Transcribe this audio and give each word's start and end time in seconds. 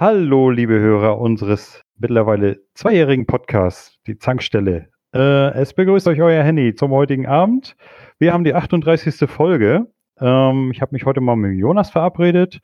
Hallo, 0.00 0.48
liebe 0.48 0.80
Hörer 0.80 1.18
unseres 1.18 1.82
mittlerweile 1.98 2.62
zweijährigen 2.72 3.26
Podcasts, 3.26 3.98
die 4.06 4.16
Zankstelle. 4.16 4.88
Äh, 5.14 5.52
es 5.52 5.74
begrüßt 5.74 6.08
euch 6.08 6.22
euer 6.22 6.42
Henny 6.42 6.74
zum 6.74 6.90
heutigen 6.92 7.26
Abend. 7.26 7.76
Wir 8.18 8.32
haben 8.32 8.44
die 8.44 8.54
38. 8.54 9.28
Folge. 9.28 9.88
Ähm, 10.18 10.70
ich 10.72 10.80
habe 10.80 10.94
mich 10.94 11.04
heute 11.04 11.20
mal 11.20 11.36
mit 11.36 11.58
Jonas 11.58 11.90
verabredet, 11.90 12.60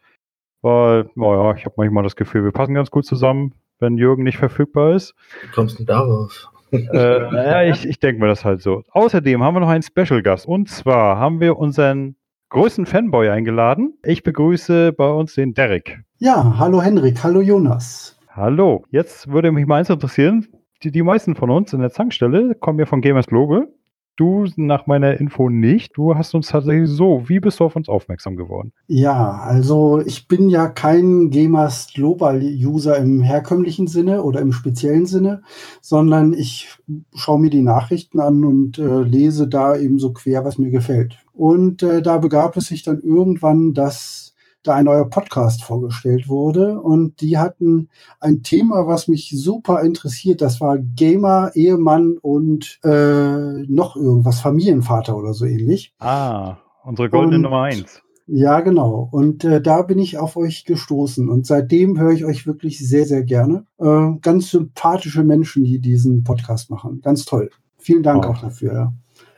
weil, 0.62 1.10
naja, 1.14 1.54
ich 1.54 1.66
habe 1.66 1.74
manchmal 1.76 2.04
das 2.04 2.16
Gefühl, 2.16 2.42
wir 2.42 2.52
passen 2.52 2.72
ganz 2.72 2.90
gut 2.90 3.04
zusammen, 3.04 3.52
wenn 3.80 3.98
Jürgen 3.98 4.22
nicht 4.22 4.38
verfügbar 4.38 4.94
ist. 4.94 5.14
Wie 5.42 5.48
kommst 5.48 5.74
du 5.74 5.84
denn 5.84 5.88
darauf? 5.88 6.48
äh, 6.72 7.34
ja, 7.34 7.64
ich, 7.64 7.84
ich 7.84 8.00
denke 8.00 8.22
mir 8.22 8.28
das 8.28 8.46
halt 8.46 8.62
so. 8.62 8.82
Außerdem 8.92 9.42
haben 9.42 9.54
wir 9.54 9.60
noch 9.60 9.68
einen 9.68 9.82
Special 9.82 10.22
Gast 10.22 10.46
und 10.48 10.70
zwar 10.70 11.18
haben 11.18 11.40
wir 11.40 11.58
unseren 11.58 12.16
größten 12.50 12.86
Fanboy 12.86 13.28
eingeladen. 13.28 13.98
Ich 14.04 14.22
begrüße 14.22 14.92
bei 14.92 15.08
uns 15.08 15.34
den 15.34 15.54
Derek. 15.54 16.00
Ja, 16.18 16.58
hallo 16.58 16.80
Henrik, 16.80 17.22
hallo 17.22 17.40
Jonas. 17.40 18.18
Hallo, 18.28 18.84
jetzt 18.90 19.28
würde 19.28 19.52
mich 19.52 19.66
mal 19.66 19.78
eins 19.78 19.90
interessieren. 19.90 20.46
Die, 20.82 20.90
die 20.90 21.02
meisten 21.02 21.34
von 21.34 21.50
uns 21.50 21.72
in 21.72 21.80
der 21.80 21.90
Zankstelle 21.90 22.54
kommen 22.54 22.78
ja 22.78 22.86
von 22.86 23.00
Gamers 23.00 23.26
Global. 23.26 23.68
Du 24.16 24.46
nach 24.56 24.86
meiner 24.86 25.20
Info 25.20 25.50
nicht. 25.50 25.96
Du 25.96 26.14
hast 26.14 26.34
uns 26.34 26.48
tatsächlich 26.48 26.88
so. 26.88 27.28
Wie 27.28 27.38
bist 27.38 27.60
du 27.60 27.64
auf 27.64 27.76
uns 27.76 27.88
aufmerksam 27.88 28.36
geworden? 28.36 28.72
Ja, 28.86 29.40
also 29.42 30.00
ich 30.00 30.26
bin 30.26 30.48
ja 30.48 30.68
kein 30.68 31.28
Gamers 31.28 31.92
Global 31.94 32.40
User 32.40 32.96
im 32.96 33.20
herkömmlichen 33.20 33.88
Sinne 33.88 34.22
oder 34.22 34.40
im 34.40 34.52
speziellen 34.52 35.04
Sinne, 35.04 35.42
sondern 35.82 36.32
ich 36.32 36.70
schaue 37.14 37.40
mir 37.40 37.50
die 37.50 37.60
Nachrichten 37.60 38.18
an 38.20 38.44
und 38.44 38.78
äh, 38.78 39.02
lese 39.02 39.48
da 39.48 39.76
eben 39.76 39.98
so 39.98 40.14
quer, 40.14 40.46
was 40.46 40.56
mir 40.56 40.70
gefällt. 40.70 41.25
Und 41.36 41.82
äh, 41.82 42.02
da 42.02 42.18
begab 42.18 42.56
es 42.56 42.66
sich 42.66 42.82
dann 42.82 43.00
irgendwann, 43.00 43.74
dass 43.74 44.34
da 44.62 44.74
ein 44.74 44.86
neuer 44.86 45.08
Podcast 45.08 45.62
vorgestellt 45.62 46.28
wurde 46.28 46.80
und 46.80 47.20
die 47.20 47.38
hatten 47.38 47.88
ein 48.20 48.42
Thema, 48.42 48.86
was 48.86 49.06
mich 49.06 49.30
super 49.30 49.82
interessiert. 49.82 50.40
Das 50.40 50.60
war 50.60 50.78
Gamer, 50.78 51.52
Ehemann 51.54 52.18
und 52.20 52.80
äh, 52.82 53.62
noch 53.68 53.96
irgendwas, 53.96 54.40
Familienvater 54.40 55.16
oder 55.16 55.34
so 55.34 55.44
ähnlich. 55.44 55.94
Ah, 56.00 56.56
unsere 56.84 57.10
goldene 57.10 57.36
und, 57.36 57.42
Nummer 57.42 57.62
eins. 57.62 58.02
Ja, 58.26 58.60
genau. 58.60 59.08
Und 59.12 59.44
äh, 59.44 59.60
da 59.60 59.82
bin 59.82 60.00
ich 60.00 60.18
auf 60.18 60.36
euch 60.36 60.64
gestoßen. 60.64 61.28
Und 61.28 61.46
seitdem 61.46 61.98
höre 61.98 62.10
ich 62.10 62.24
euch 62.24 62.44
wirklich 62.44 62.78
sehr, 62.78 63.06
sehr 63.06 63.22
gerne. 63.22 63.66
Äh, 63.78 64.18
ganz 64.20 64.50
sympathische 64.50 65.22
Menschen, 65.22 65.62
die 65.62 65.78
diesen 65.78 66.24
Podcast 66.24 66.70
machen. 66.70 67.00
Ganz 67.02 67.24
toll. 67.24 67.50
Vielen 67.78 68.02
Dank 68.02 68.24
oh. 68.26 68.30
auch 68.30 68.40
dafür. 68.40 68.72
Ja. 68.72 68.92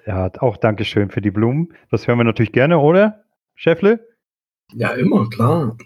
Ja, 0.08 0.30
auch 0.38 0.56
Dankeschön 0.56 1.10
für 1.10 1.20
die 1.20 1.30
Blumen. 1.30 1.74
Das 1.90 2.08
hören 2.08 2.18
wir 2.18 2.24
natürlich 2.24 2.52
gerne, 2.52 2.78
oder, 2.78 3.24
Schäffle? 3.54 4.08
Ja, 4.72 4.92
immer, 4.92 5.28
klar. 5.28 5.76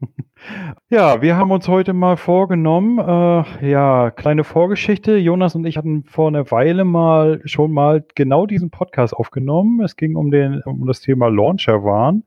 ja, 0.88 1.20
wir 1.20 1.36
haben 1.36 1.50
uns 1.50 1.68
heute 1.68 1.92
mal 1.92 2.16
vorgenommen, 2.16 2.98
äh, 2.98 3.70
ja, 3.70 4.10
kleine 4.10 4.44
Vorgeschichte. 4.44 5.18
Jonas 5.18 5.54
und 5.54 5.66
ich 5.66 5.76
hatten 5.76 6.04
vor 6.04 6.28
einer 6.28 6.50
Weile 6.50 6.84
mal 6.84 7.42
schon 7.44 7.72
mal 7.72 8.04
genau 8.14 8.46
diesen 8.46 8.70
Podcast 8.70 9.12
aufgenommen. 9.14 9.82
Es 9.82 9.96
ging 9.96 10.16
um, 10.16 10.30
den, 10.30 10.62
um 10.62 10.86
das 10.86 11.00
Thema 11.00 11.28
Launcher 11.28 11.84
waren 11.84 12.24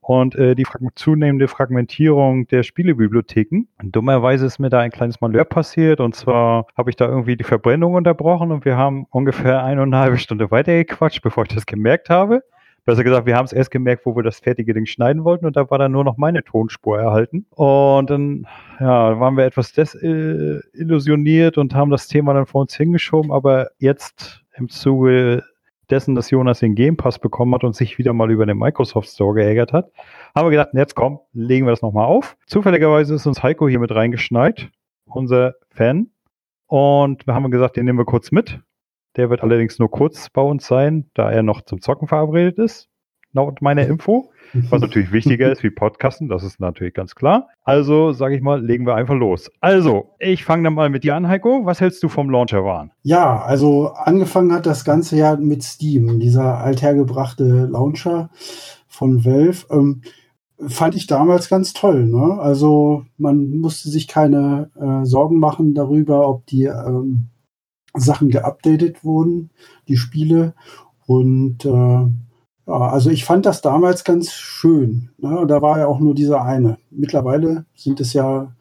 und 0.00 0.34
äh, 0.34 0.54
die 0.54 0.66
zunehmende 0.94 1.48
Fragmentierung 1.48 2.46
der 2.48 2.62
Spielebibliotheken. 2.62 3.66
Und 3.82 3.94
dummerweise 3.94 4.46
ist 4.46 4.58
mir 4.58 4.70
da 4.70 4.80
ein 4.80 4.90
kleines 4.90 5.20
Malheur 5.20 5.44
passiert 5.44 6.00
und 6.00 6.14
zwar 6.14 6.66
habe 6.76 6.90
ich 6.90 6.96
da 6.96 7.06
irgendwie 7.08 7.36
die 7.36 7.44
Verbrennung 7.44 7.94
unterbrochen 7.94 8.50
und 8.52 8.64
wir 8.64 8.76
haben 8.76 9.06
ungefähr 9.10 9.64
eine 9.64 9.82
und 9.82 9.92
eine 9.92 10.02
halbe 10.02 10.18
Stunde 10.18 10.50
weitergequatscht, 10.50 11.22
bevor 11.22 11.44
ich 11.44 11.54
das 11.54 11.66
gemerkt 11.66 12.10
habe. 12.10 12.42
Besser 12.84 13.04
gesagt, 13.04 13.26
wir 13.26 13.36
haben 13.36 13.44
es 13.44 13.52
erst 13.52 13.70
gemerkt, 13.70 14.04
wo 14.06 14.16
wir 14.16 14.24
das 14.24 14.40
fertige 14.40 14.74
Ding 14.74 14.86
schneiden 14.86 15.22
wollten 15.22 15.46
und 15.46 15.54
da 15.54 15.70
war 15.70 15.78
dann 15.78 15.92
nur 15.92 16.02
noch 16.02 16.16
meine 16.16 16.42
Tonspur 16.42 16.98
erhalten. 16.98 17.46
Und 17.50 18.10
dann 18.10 18.48
ja, 18.80 19.20
waren 19.20 19.36
wir 19.36 19.44
etwas 19.44 19.72
desillusioniert 19.72 21.58
und 21.58 21.76
haben 21.76 21.92
das 21.92 22.08
Thema 22.08 22.34
dann 22.34 22.46
vor 22.46 22.62
uns 22.62 22.74
hingeschoben, 22.74 23.30
aber 23.30 23.70
jetzt 23.78 24.42
im 24.56 24.68
Zuge 24.68 25.44
dessen, 25.92 26.14
dass 26.14 26.30
Jonas 26.30 26.58
den 26.60 26.74
Game 26.74 26.96
Pass 26.96 27.18
bekommen 27.18 27.54
hat 27.54 27.62
und 27.62 27.76
sich 27.76 27.98
wieder 27.98 28.12
mal 28.12 28.30
über 28.30 28.46
den 28.46 28.58
Microsoft 28.58 29.08
Store 29.08 29.34
geärgert 29.34 29.72
hat, 29.72 29.92
haben 30.34 30.46
wir 30.46 30.50
gedacht, 30.50 30.70
jetzt 30.72 30.96
komm, 30.96 31.20
legen 31.32 31.66
wir 31.66 31.70
das 31.70 31.82
nochmal 31.82 32.06
auf. 32.06 32.36
Zufälligerweise 32.46 33.14
ist 33.14 33.26
uns 33.26 33.42
Heiko 33.42 33.68
hier 33.68 33.78
mit 33.78 33.94
reingeschneit, 33.94 34.70
unser 35.04 35.54
Fan. 35.70 36.10
Und 36.66 37.26
wir 37.26 37.34
haben 37.34 37.50
gesagt, 37.50 37.76
den 37.76 37.84
nehmen 37.84 37.98
wir 37.98 38.06
kurz 38.06 38.32
mit. 38.32 38.60
Der 39.16 39.28
wird 39.28 39.42
allerdings 39.42 39.78
nur 39.78 39.90
kurz 39.90 40.30
bei 40.30 40.40
uns 40.40 40.66
sein, 40.66 41.10
da 41.12 41.30
er 41.30 41.42
noch 41.42 41.60
zum 41.62 41.82
Zocken 41.82 42.08
verabredet 42.08 42.58
ist, 42.58 42.88
laut 43.32 43.62
meiner 43.62 43.86
Info. 43.86 44.30
Was 44.68 44.82
natürlich 44.82 45.12
wichtiger 45.12 45.50
ist 45.50 45.62
wie 45.62 45.70
Podcasten, 45.70 46.28
das 46.28 46.42
ist 46.42 46.60
natürlich 46.60 46.92
ganz 46.92 47.14
klar. 47.14 47.48
Also, 47.64 48.12
sage 48.12 48.36
ich 48.36 48.42
mal, 48.42 48.62
legen 48.62 48.86
wir 48.86 48.94
einfach 48.94 49.14
los. 49.14 49.50
Also, 49.60 50.10
ich 50.18 50.44
fange 50.44 50.64
dann 50.64 50.74
mal 50.74 50.90
mit 50.90 51.04
dir 51.04 51.16
an, 51.16 51.26
Heiko. 51.26 51.64
Was 51.64 51.80
hältst 51.80 52.02
du 52.02 52.08
vom 52.10 52.28
Launcher 52.28 52.62
Warn? 52.62 52.90
Ja, 53.02 53.40
also 53.40 53.92
angefangen 53.94 54.52
hat 54.52 54.66
das 54.66 54.84
Ganze 54.84 55.16
ja 55.16 55.36
mit 55.36 55.62
Steam, 55.62 56.20
dieser 56.20 56.58
althergebrachte 56.58 57.64
Launcher 57.64 58.28
von 58.88 59.24
Valve. 59.24 59.64
Ähm, 59.70 60.02
fand 60.68 60.94
ich 60.94 61.06
damals 61.06 61.48
ganz 61.48 61.72
toll. 61.72 62.06
Ne? 62.06 62.38
Also 62.38 63.04
man 63.16 63.56
musste 63.56 63.88
sich 63.88 64.06
keine 64.06 64.70
äh, 64.78 65.04
Sorgen 65.06 65.38
machen 65.38 65.74
darüber, 65.74 66.28
ob 66.28 66.46
die 66.46 66.64
ähm, 66.64 67.28
Sachen 67.94 68.30
geupdatet 68.30 69.04
wurden, 69.04 69.50
die 69.88 69.96
Spiele. 69.96 70.54
Und 71.06 71.64
äh, 71.64 72.06
ja, 72.66 72.74
also 72.74 73.10
ich 73.10 73.24
fand 73.24 73.46
das 73.46 73.60
damals 73.60 74.04
ganz 74.04 74.32
schön. 74.32 75.10
Ne? 75.18 75.44
Da 75.46 75.62
war 75.62 75.78
ja 75.78 75.86
auch 75.86 76.00
nur 76.00 76.14
dieser 76.14 76.44
eine. 76.44 76.78
Mittlerweile 76.90 77.66
sind 77.74 78.00
es 78.00 78.12
ja 78.12 78.52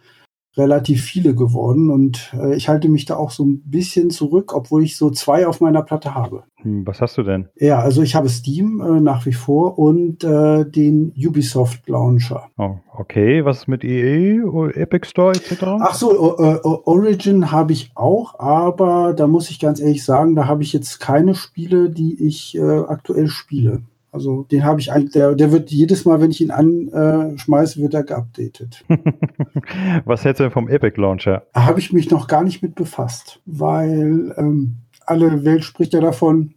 relativ 0.57 1.03
viele 1.03 1.33
geworden 1.33 1.89
und 1.89 2.33
äh, 2.37 2.55
ich 2.55 2.67
halte 2.67 2.89
mich 2.89 3.05
da 3.05 3.15
auch 3.15 3.31
so 3.31 3.45
ein 3.45 3.61
bisschen 3.65 4.09
zurück, 4.09 4.53
obwohl 4.53 4.83
ich 4.83 4.97
so 4.97 5.09
zwei 5.09 5.47
auf 5.47 5.61
meiner 5.61 5.81
Platte 5.81 6.13
habe. 6.13 6.43
Hm, 6.57 6.85
was 6.85 6.99
hast 6.99 7.17
du 7.17 7.23
denn? 7.23 7.47
Ja, 7.55 7.79
also 7.79 8.01
ich 8.01 8.15
habe 8.15 8.27
Steam 8.27 8.81
äh, 8.81 8.99
nach 8.99 9.25
wie 9.25 9.33
vor 9.33 9.79
und 9.79 10.25
äh, 10.25 10.65
den 10.65 11.13
Ubisoft 11.15 11.87
Launcher. 11.87 12.49
Oh, 12.57 12.75
okay, 12.97 13.45
was 13.45 13.67
mit 13.67 13.85
EA, 13.85 14.43
Epic 14.73 15.07
Store 15.07 15.31
etc.? 15.31 15.63
Ach 15.79 15.93
so, 15.93 16.37
Origin 16.85 17.51
habe 17.51 17.71
ich 17.71 17.91
auch, 17.95 18.37
aber 18.37 19.13
da 19.13 19.27
muss 19.27 19.49
ich 19.49 19.59
ganz 19.59 19.79
ehrlich 19.79 20.03
sagen, 20.03 20.35
da 20.35 20.47
habe 20.47 20.63
ich 20.63 20.73
jetzt 20.73 20.99
keine 20.99 21.33
Spiele, 21.33 21.89
die 21.89 22.21
ich 22.25 22.57
äh, 22.57 22.61
aktuell 22.61 23.29
spiele. 23.29 23.83
Also 24.11 24.43
den 24.43 24.65
habe 24.65 24.81
ich 24.81 24.91
eigentlich, 24.91 25.13
der, 25.13 25.35
der 25.35 25.51
wird 25.53 25.71
jedes 25.71 26.03
Mal, 26.03 26.19
wenn 26.19 26.31
ich 26.31 26.41
ihn 26.41 26.51
anschmeiße, 26.51 27.81
wird 27.81 27.93
er 27.93 28.03
geupdatet. 28.03 28.83
Was 30.05 30.25
hältst 30.25 30.41
du 30.41 30.43
denn 30.43 30.51
vom 30.51 30.67
Epic 30.67 30.99
Launcher? 30.99 31.43
Habe 31.53 31.79
ich 31.79 31.93
mich 31.93 32.11
noch 32.11 32.27
gar 32.27 32.43
nicht 32.43 32.61
mit 32.61 32.75
befasst, 32.75 33.41
weil 33.45 34.33
ähm, 34.37 34.79
alle 35.05 35.45
Welt 35.45 35.63
spricht 35.63 35.93
ja 35.93 36.01
davon, 36.01 36.55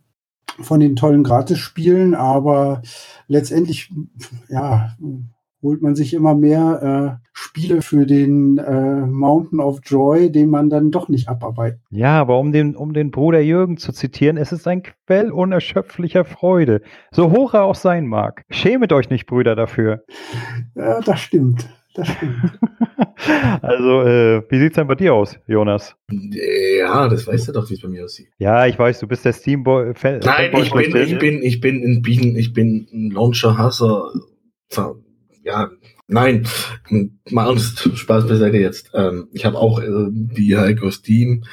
von 0.60 0.80
den 0.80 0.96
tollen 0.96 1.24
Gratis-Spielen, 1.24 2.14
aber 2.14 2.82
letztendlich, 3.28 3.92
ja, 4.48 4.94
holt 5.64 5.82
man 5.82 5.96
sich 5.96 6.14
immer 6.14 6.34
mehr 6.34 7.18
äh, 7.20 7.26
Spiele 7.32 7.82
für 7.82 8.06
den 8.06 8.58
äh, 8.58 9.06
Mountain 9.06 9.58
of 9.58 9.80
Joy, 9.82 10.30
den 10.30 10.50
man 10.50 10.70
dann 10.70 10.92
doch 10.92 11.08
nicht 11.08 11.28
abarbeitet. 11.28 11.80
Ja, 11.90 12.20
aber 12.20 12.38
um 12.38 12.52
den, 12.52 12.76
um 12.76 12.92
den 12.92 13.10
Bruder 13.10 13.40
Jürgen 13.40 13.78
zu 13.78 13.92
zitieren, 13.92 14.36
es 14.36 14.52
ist 14.52 14.68
ein 14.68 14.82
Quell 14.82 15.32
unerschöpflicher 15.32 16.24
Freude, 16.24 16.82
so 17.10 17.32
hoch 17.32 17.54
er 17.54 17.64
auch 17.64 17.74
sein 17.74 18.06
mag. 18.06 18.44
Schämet 18.50 18.92
euch 18.92 19.10
nicht, 19.10 19.26
Brüder, 19.26 19.56
dafür. 19.56 20.04
Ja, 20.76 21.00
das 21.00 21.20
stimmt. 21.20 21.68
Das 21.94 22.08
stimmt. 22.08 22.58
also, 23.62 24.02
äh, 24.02 24.42
wie 24.50 24.58
sieht's 24.58 24.76
denn 24.76 24.86
bei 24.86 24.96
dir 24.96 25.14
aus, 25.14 25.38
Jonas? 25.46 25.96
Ja, 26.10 27.08
das 27.08 27.26
weißt 27.26 27.48
du 27.48 27.52
doch, 27.52 27.70
wie 27.70 27.74
es 27.74 27.80
bei 27.80 27.88
mir 27.88 28.04
aussieht. 28.04 28.28
Ja, 28.38 28.66
ich 28.66 28.78
weiß, 28.78 29.00
du 29.00 29.06
bist 29.06 29.24
der 29.24 29.32
Steamboy-Fan. 29.32 30.20
Nein, 30.24 30.50
ich 30.56 30.72
bin, 30.72 30.96
ich 30.96 31.18
bin, 31.18 31.42
ich 31.42 31.60
bin 31.60 31.82
ein 31.82 32.02
Bienen, 32.02 32.36
ich 32.36 32.52
bin 32.52 32.86
ein 32.92 33.10
Launcher-Hasser 33.12 34.12
ja, 35.44 35.70
nein, 36.08 36.46
mal 37.30 37.48
ernst, 37.48 37.90
Spaß 37.94 38.26
beiseite 38.26 38.56
jetzt. 38.56 38.90
Ähm, 38.94 39.28
ich 39.32 39.44
habe 39.44 39.58
auch 39.58 39.78
äh, 39.80 39.88
wie 39.88 40.56
Heiko 40.56 40.90
Steam, 40.90 41.44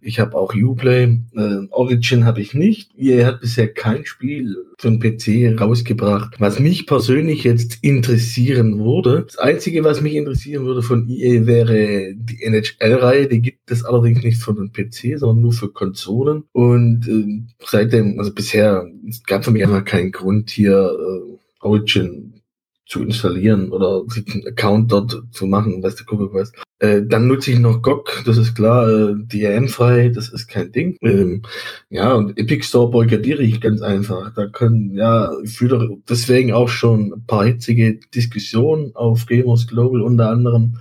ich 0.00 0.20
habe 0.20 0.36
auch 0.36 0.54
Uplay, 0.54 1.18
äh, 1.34 1.66
Origin 1.70 2.24
habe 2.24 2.40
ich 2.40 2.54
nicht. 2.54 2.92
EA 2.96 3.26
hat 3.26 3.40
bisher 3.40 3.72
kein 3.72 4.06
Spiel 4.06 4.56
für 4.78 4.90
den 4.90 5.00
PC 5.00 5.60
rausgebracht, 5.60 6.36
was 6.38 6.60
mich 6.60 6.86
persönlich 6.86 7.42
jetzt 7.42 7.78
interessieren 7.82 8.78
würde. 8.78 9.24
Das 9.26 9.38
Einzige, 9.38 9.82
was 9.82 10.00
mich 10.00 10.14
interessieren 10.14 10.64
würde 10.64 10.82
von 10.82 11.08
EA 11.08 11.46
wäre 11.46 12.14
die 12.14 12.42
NHL-Reihe, 12.42 13.26
die 13.26 13.42
gibt 13.42 13.70
es 13.70 13.84
allerdings 13.84 14.22
nicht 14.22 14.40
für 14.40 14.54
den 14.54 14.72
PC, 14.72 15.18
sondern 15.18 15.40
nur 15.40 15.52
für 15.52 15.70
Konsolen. 15.72 16.44
Und 16.52 17.08
äh, 17.08 17.66
seitdem, 17.66 18.18
also 18.18 18.32
bisher, 18.32 18.86
es 19.08 19.24
gab 19.24 19.44
für 19.44 19.50
mich 19.50 19.64
einfach 19.64 19.84
keinen 19.84 20.12
Grund 20.12 20.50
hier 20.50 20.92
äh, 20.92 21.38
Origin 21.60 22.39
zu 22.90 23.02
installieren 23.04 23.70
oder 23.70 24.02
einen 24.02 24.46
Account 24.48 24.90
dort 24.90 25.22
zu 25.30 25.46
machen, 25.46 25.80
was 25.82 25.94
der 25.94 26.06
Kuckuck 26.06 26.34
weiß. 26.34 26.52
Äh, 26.80 27.02
dann 27.06 27.28
nutze 27.28 27.52
ich 27.52 27.60
noch 27.60 27.82
GOG, 27.82 28.24
das 28.26 28.36
ist 28.36 28.54
klar, 28.54 28.88
äh, 28.88 29.14
DRM-frei, 29.14 30.08
das 30.08 30.28
ist 30.28 30.48
kein 30.48 30.72
Ding. 30.72 30.96
Ähm, 31.00 31.42
ja, 31.88 32.14
und 32.14 32.36
Epic 32.36 32.64
Store 32.64 32.90
boykottiere 32.90 33.42
ich 33.42 33.60
ganz 33.60 33.80
einfach. 33.80 34.34
Da 34.34 34.48
können, 34.48 34.96
ja, 34.96 35.30
ich 35.44 35.56
führe 35.56 35.98
deswegen 36.08 36.52
auch 36.52 36.68
schon 36.68 37.12
ein 37.12 37.26
paar 37.26 37.44
hitzige 37.44 38.00
Diskussionen 38.12 38.90
auf 38.96 39.26
Gamers 39.26 39.68
Global 39.68 40.02
unter 40.02 40.28
anderem, 40.28 40.78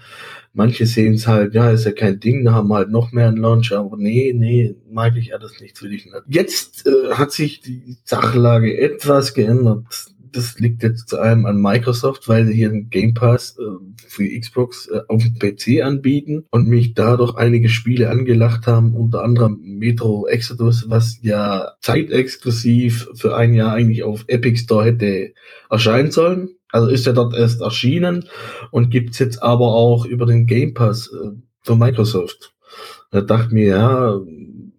Manche 0.51 0.88
sehen 0.88 1.13
es 1.13 1.27
halt, 1.27 1.53
ja, 1.53 1.69
ist 1.69 1.85
ja 1.85 1.91
kein 1.91 2.19
Ding, 2.19 2.44
da 2.44 2.53
haben 2.53 2.69
wir 2.69 2.77
halt 2.77 2.89
noch 2.89 3.12
mehr 3.12 3.27
einen 3.27 3.38
Launcher, 3.38 3.79
aber 3.79 3.97
nee, 3.97 4.33
nee, 4.35 4.75
mag 4.89 5.15
ich 5.15 5.33
alles 5.33 5.62
nicht, 5.62 5.81
will 5.83 5.94
ich 5.94 6.05
nicht. 6.05 6.17
Jetzt 6.27 6.88
äh, 6.88 7.13
hat 7.13 7.31
sich 7.31 7.62
die 7.62 7.97
Sachlage 8.03 8.75
etwas 8.77 9.35
geändert 9.35 9.85
das 10.31 10.59
liegt 10.59 10.83
jetzt 10.83 11.09
zu 11.09 11.19
einem 11.19 11.45
an 11.45 11.61
Microsoft, 11.61 12.27
weil 12.27 12.45
sie 12.45 12.53
hier 12.53 12.69
einen 12.69 12.89
Game 12.89 13.13
Pass 13.13 13.57
äh, 13.57 13.63
für 14.07 14.27
Xbox 14.39 14.87
äh, 14.87 15.01
auf 15.07 15.23
dem 15.23 15.37
PC 15.37 15.83
anbieten 15.83 16.45
und 16.51 16.67
mich 16.67 16.93
dadurch 16.93 17.35
einige 17.35 17.69
Spiele 17.69 18.09
angelacht 18.09 18.67
haben, 18.67 18.95
unter 18.95 19.23
anderem 19.23 19.59
Metro 19.61 20.27
Exodus, 20.27 20.89
was 20.89 21.19
ja 21.21 21.73
zeitexklusiv 21.81 23.09
für 23.15 23.35
ein 23.35 23.53
Jahr 23.53 23.73
eigentlich 23.73 24.03
auf 24.03 24.25
Epic 24.27 24.59
Store 24.59 24.85
hätte 24.85 25.33
erscheinen 25.69 26.11
sollen. 26.11 26.49
Also 26.71 26.89
ist 26.89 27.05
ja 27.05 27.13
dort 27.13 27.35
erst 27.35 27.61
erschienen 27.61 28.25
und 28.71 28.91
gibt's 28.91 29.19
jetzt 29.19 29.41
aber 29.41 29.73
auch 29.73 30.05
über 30.05 30.25
den 30.25 30.45
Game 30.45 30.73
Pass 30.73 31.11
äh, 31.11 31.31
von 31.63 31.79
Microsoft. 31.79 32.53
Da 33.11 33.21
dachte 33.21 33.53
mir, 33.53 33.67
ja, 33.69 34.19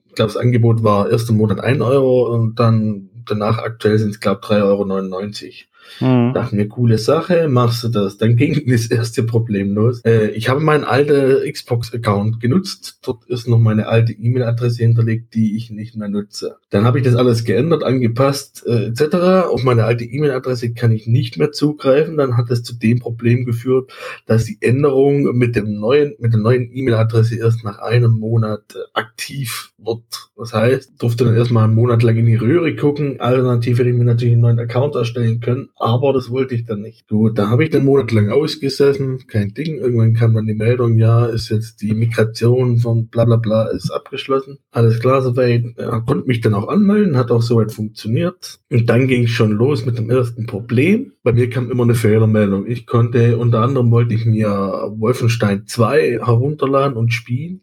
ich 0.09 0.15
glaube, 0.15 0.33
das 0.33 0.37
Angebot 0.37 0.83
war 0.83 1.11
ersten 1.11 1.37
Monat 1.37 1.61
ein 1.61 1.83
Euro 1.83 2.33
und 2.33 2.59
dann 2.61 3.10
danach 3.27 3.59
aktuell 3.59 3.99
sind 3.99 4.11
es, 4.11 4.21
glaube 4.21 4.41
ich, 4.43 4.49
3,99 4.49 5.45
Euro. 5.47 5.70
Mhm. 6.01 6.33
Dachte 6.35 6.57
mir, 6.57 6.69
coole 6.69 6.99
Sache, 6.99 7.49
machst 7.49 7.85
du 7.85 7.89
das. 7.89 8.19
Dann 8.19 8.37
ging 8.37 8.63
das 8.71 8.87
erste 8.87 9.23
Problem 9.23 9.75
los. 9.75 10.01
Äh, 10.05 10.31
ich 10.31 10.49
habe 10.49 10.61
meinen 10.61 10.85
alten 10.85 11.51
Xbox-Account 11.51 12.41
genutzt. 12.41 12.99
Dort 13.03 13.25
ist 13.27 13.49
noch 13.49 13.59
meine 13.59 13.89
alte 13.89 14.13
E-Mail-Adresse 14.13 14.83
hinterlegt, 14.83 15.35
die 15.35 15.57
ich 15.57 15.71
nicht 15.71 15.97
mehr 15.97 16.09
nutze. 16.09 16.57
Dann 16.71 16.85
habe 16.85 16.99
ich 16.99 17.05
das 17.05 17.17
alles 17.17 17.45
geändert, 17.45 17.83
angepasst, 17.83 18.65
äh, 18.67 18.87
etc. 18.87 19.47
Auf 19.51 19.65
meine 19.65 19.85
alte 19.85 20.05
E-Mail-Adresse 20.05 20.73
kann 20.73 20.93
ich 20.93 21.07
nicht 21.07 21.39
mehr 21.39 21.53
zugreifen. 21.53 22.17
Dann 22.17 22.37
hat 22.37 22.51
es 22.51 22.63
zu 22.63 22.75
dem 22.75 23.01
Problem 23.01 23.45
geführt, 23.45 23.93
dass 24.27 24.45
die 24.45 24.59
Änderung 24.61 25.37
mit 25.37 25.57
dem 25.57 25.79
neuen, 25.79 26.15
mit 26.19 26.33
der 26.33 26.41
neuen 26.41 26.71
E-Mail-Adresse 26.73 27.37
erst 27.37 27.65
nach 27.65 27.79
einem 27.79 28.13
Monat 28.13 28.63
äh, 28.75 28.79
aktiv 28.95 29.73
wird. 29.79 30.31
Das 30.37 30.53
heißt, 30.53 30.93
durfte 30.99 31.25
dann 31.25 31.37
erstmal 31.37 31.65
einen 31.65 31.75
Monat 31.75 32.03
lang 32.03 32.17
in 32.17 32.27
die 32.27 32.37
Röhre 32.37 32.75
gucken. 32.77 33.21
Alternativ 33.21 33.79
hätte 33.79 33.91
ich 33.91 33.97
mir 33.97 34.05
natürlich 34.05 34.33
einen 34.33 34.43
neuen 34.43 34.59
Account 34.59 34.95
erstellen 34.95 35.41
können 35.41 35.69
aber 35.81 36.13
das 36.13 36.31
wollte 36.31 36.55
ich 36.55 36.67
dann 36.67 36.83
nicht. 36.83 37.09
Gut, 37.09 37.39
da 37.39 37.49
habe 37.49 37.65
ich 37.65 37.71
dann 37.71 37.87
monatelang 37.87 38.29
ausgesessen, 38.29 39.27
kein 39.27 39.55
Ding. 39.55 39.79
Irgendwann 39.79 40.13
kam 40.13 40.35
dann 40.35 40.47
die 40.47 40.55
Meldung, 40.55 40.99
ja, 40.99 41.25
ist 41.25 41.49
jetzt 41.49 41.81
die 41.81 41.95
Migration 41.95 42.77
von 42.77 43.09
bla 43.09 43.25
bla 43.25 43.37
bla 43.37 43.67
ist 43.69 43.91
abgeschlossen. 43.91 44.59
Alles 44.73 45.01
klar 45.01 45.23
soweit. 45.23 45.65
Er 45.79 46.03
konnte 46.03 46.27
mich 46.27 46.43
dann 46.43 46.53
auch 46.53 46.69
anmelden, 46.69 47.17
hat 47.17 47.31
auch 47.31 47.41
soweit 47.41 47.73
funktioniert. 47.73 48.61
Und 48.71 48.91
dann 48.91 49.09
ging 49.09 49.25
es 49.25 49.31
schon 49.31 49.53
los 49.53 49.87
mit 49.87 49.97
dem 49.97 50.11
ersten 50.11 50.45
Problem. 50.47 51.13
Bei 51.23 51.33
mir 51.33 51.49
kam 51.49 51.71
immer 51.71 51.85
eine 51.85 51.95
Fehlermeldung. 51.95 52.67
Ich 52.67 52.87
konnte, 52.87 53.39
unter 53.39 53.63
anderem 53.63 53.91
wollte 53.91 54.15
ich 54.15 54.27
mir 54.27 54.51
Wolfenstein 54.97 55.67
2 55.67 56.21
herunterladen 56.23 56.99
und 56.99 57.15
spielen. 57.15 57.63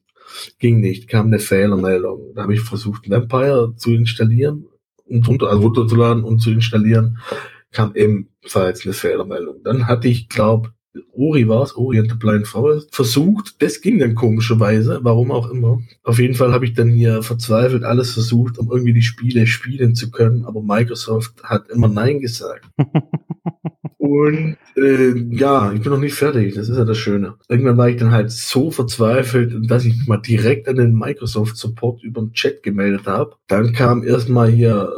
Ging 0.58 0.80
nicht, 0.80 1.08
kam 1.08 1.28
eine 1.28 1.40
Fehlermeldung. 1.40 2.34
Da 2.34 2.44
habe 2.44 2.56
ich 2.56 2.62
versucht, 2.62 3.08
Vampire 3.08 3.76
zu 3.76 3.94
installieren 3.94 4.66
und 5.06 5.28
runter, 5.28 5.50
also 5.50 5.62
runterzuladen 5.62 6.24
und 6.24 6.40
zu 6.40 6.50
installieren 6.50 7.20
kam 7.72 7.94
ebenfalls 7.96 8.86
eine 8.86 8.94
Fehlermeldung. 8.94 9.64
Dann 9.64 9.88
hatte 9.88 10.08
ich, 10.08 10.30
glaube 10.30 10.72
Ori 11.14 11.48
war 11.48 11.64
es, 11.64 11.76
Ori 11.76 12.00
and 12.00 12.10
the 12.10 12.18
Blind 12.18 12.48
Forest, 12.48 12.96
versucht. 12.96 13.62
Das 13.62 13.82
ging 13.82 14.00
dann 14.00 14.16
komischerweise, 14.16 15.00
warum 15.04 15.32
auch 15.32 15.50
immer. 15.50 15.80
Auf 16.04 16.20
jeden 16.20 16.36
Fall 16.36 16.52
habe 16.54 16.66
ich 16.66 16.74
dann 16.74 16.90
hier 16.90 17.24
verzweifelt 17.24 17.84
alles 17.84 18.14
versucht, 18.14 18.58
um 18.58 18.72
irgendwie 18.72 18.94
die 18.94 19.02
Spiele 19.02 19.48
spielen 19.48 19.96
zu 19.96 20.12
können, 20.12 20.46
aber 20.46 20.62
Microsoft 20.62 21.44
hat 21.44 21.70
immer 21.70 21.88
Nein 21.88 22.20
gesagt. 22.20 22.66
Und 23.98 24.56
äh, 24.78 25.14
ja, 25.32 25.74
ich 25.74 25.82
bin 25.82 25.92
noch 25.92 26.00
nicht 26.00 26.14
fertig, 26.14 26.56
das 26.56 26.70
ist 26.70 26.78
ja 26.78 26.86
das 26.86 26.98
Schöne. 26.98 27.36
Irgendwann 27.50 27.78
war 27.78 27.90
ich 27.90 27.98
dann 27.98 28.12
halt 28.12 28.32
so 28.32 28.72
verzweifelt, 28.72 29.70
dass 29.70 29.84
ich 29.84 29.98
mich 29.98 30.08
mal 30.08 30.18
direkt 30.18 30.70
an 30.70 30.78
den 30.78 30.94
Microsoft 30.94 31.58
Support 31.58 32.04
über 32.04 32.22
den 32.22 32.32
Chat 32.32 32.64
gemeldet 32.64 33.06
habe. 33.06 33.36
Dann 33.48 33.74
kam 33.74 34.04
erstmal 34.04 34.50
hier 34.50 34.94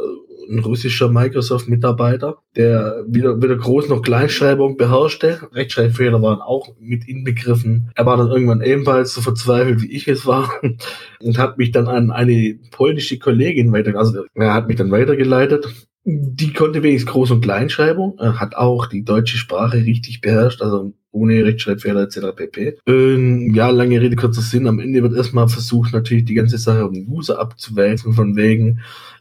ein 0.50 0.58
russischer 0.58 1.08
Microsoft-Mitarbeiter, 1.08 2.38
der 2.56 3.04
weder, 3.06 3.40
weder 3.40 3.54
Groß- 3.54 3.88
noch 3.88 4.02
Kleinschreibung 4.02 4.76
beherrschte. 4.76 5.40
Rechtschreibfehler 5.52 6.20
waren 6.20 6.40
auch 6.40 6.74
mit 6.78 7.08
inbegriffen. 7.08 7.90
Er 7.94 8.06
war 8.06 8.16
dann 8.16 8.28
irgendwann 8.28 8.60
ebenfalls 8.60 9.14
so 9.14 9.20
verzweifelt, 9.20 9.82
wie 9.82 9.92
ich 9.92 10.08
es 10.08 10.26
war 10.26 10.50
und 11.20 11.38
hat 11.38 11.58
mich 11.58 11.70
dann 11.70 11.88
an 11.88 12.10
eine 12.10 12.58
polnische 12.70 13.18
Kollegin 13.18 13.72
weiter, 13.72 13.96
also 13.96 14.24
er 14.34 14.54
hat 14.54 14.68
mich 14.68 14.76
dann 14.76 14.90
weitergeleitet 14.90 15.66
die 16.04 16.52
konnte 16.52 16.82
wenigstens 16.82 17.12
Groß- 17.12 17.32
und 17.32 17.40
Kleinschreibung, 17.42 18.18
hat 18.18 18.56
auch 18.56 18.86
die 18.86 19.04
deutsche 19.04 19.36
Sprache 19.36 19.84
richtig 19.84 20.22
beherrscht, 20.22 20.62
also 20.62 20.94
ohne 21.12 21.44
Rechtschreibfehler 21.44 22.02
etc. 22.02 22.18
pp. 22.34 22.78
Ähm, 22.86 23.52
ja, 23.54 23.68
lange 23.70 24.00
Rede, 24.00 24.16
kurzer 24.16 24.40
Sinn. 24.42 24.66
Am 24.66 24.78
Ende 24.78 25.02
wird 25.02 25.14
erstmal 25.14 25.48
versucht, 25.48 25.92
natürlich 25.92 26.24
die 26.24 26.34
ganze 26.34 26.56
Sache 26.56 26.86
um 26.86 27.06
User 27.08 27.38
abzuwälzen, 27.38 28.12
von 28.12 28.36
wegen, 28.36 28.80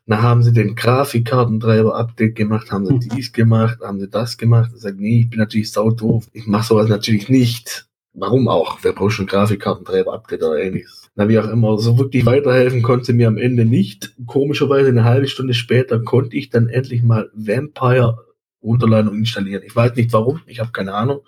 na, 0.10 0.22
haben 0.22 0.42
sie 0.42 0.54
den 0.54 0.76
Grafikkartentreiber-Update 0.76 2.36
gemacht, 2.36 2.72
haben 2.72 2.86
sie 2.86 2.94
mhm. 2.94 3.00
dies 3.16 3.32
gemacht, 3.32 3.80
haben 3.82 4.00
sie 4.00 4.10
das 4.10 4.38
gemacht. 4.38 4.72
Ich 4.76 4.82
sage, 4.82 4.98
nee, 5.00 5.22
ich 5.22 5.30
bin 5.30 5.40
natürlich 5.40 5.72
saudoof. 5.72 6.28
Ich 6.34 6.48
mache 6.48 6.68
sowas 6.68 6.90
natürlich 6.90 7.30
nicht. 7.30 7.88
Warum 8.14 8.48
auch? 8.48 8.80
Wer 8.82 8.94
braucht 8.94 9.14
schon 9.14 9.28
Grafikkartentreiber-Update 9.28 10.42
oder 10.42 10.60
ähnliches? 10.60 11.00
na 11.20 11.28
wie 11.28 11.38
auch 11.38 11.50
immer, 11.50 11.78
so 11.78 12.00
wirklich 12.00 12.26
weiterhelfen 12.26 12.82
konnte 12.82 13.12
mir 13.12 13.28
am 13.28 13.38
Ende 13.38 13.66
nicht. 13.66 14.16
Komischerweise 14.26 14.88
eine 14.88 15.04
halbe 15.04 15.28
Stunde 15.28 15.54
später 15.54 16.00
konnte 16.00 16.38
ich 16.38 16.50
dann 16.50 16.70
endlich 16.70 17.04
mal 17.04 17.30
Vampire 17.34 18.29
runterladen 18.62 19.10
und 19.10 19.18
installieren. 19.18 19.64
Ich 19.66 19.76
weiß 19.76 19.96
nicht 19.96 20.12
warum, 20.14 20.42
ich 20.46 20.60
habe 20.60 20.72
keine 20.72 20.94
Ahnung. 20.94 21.22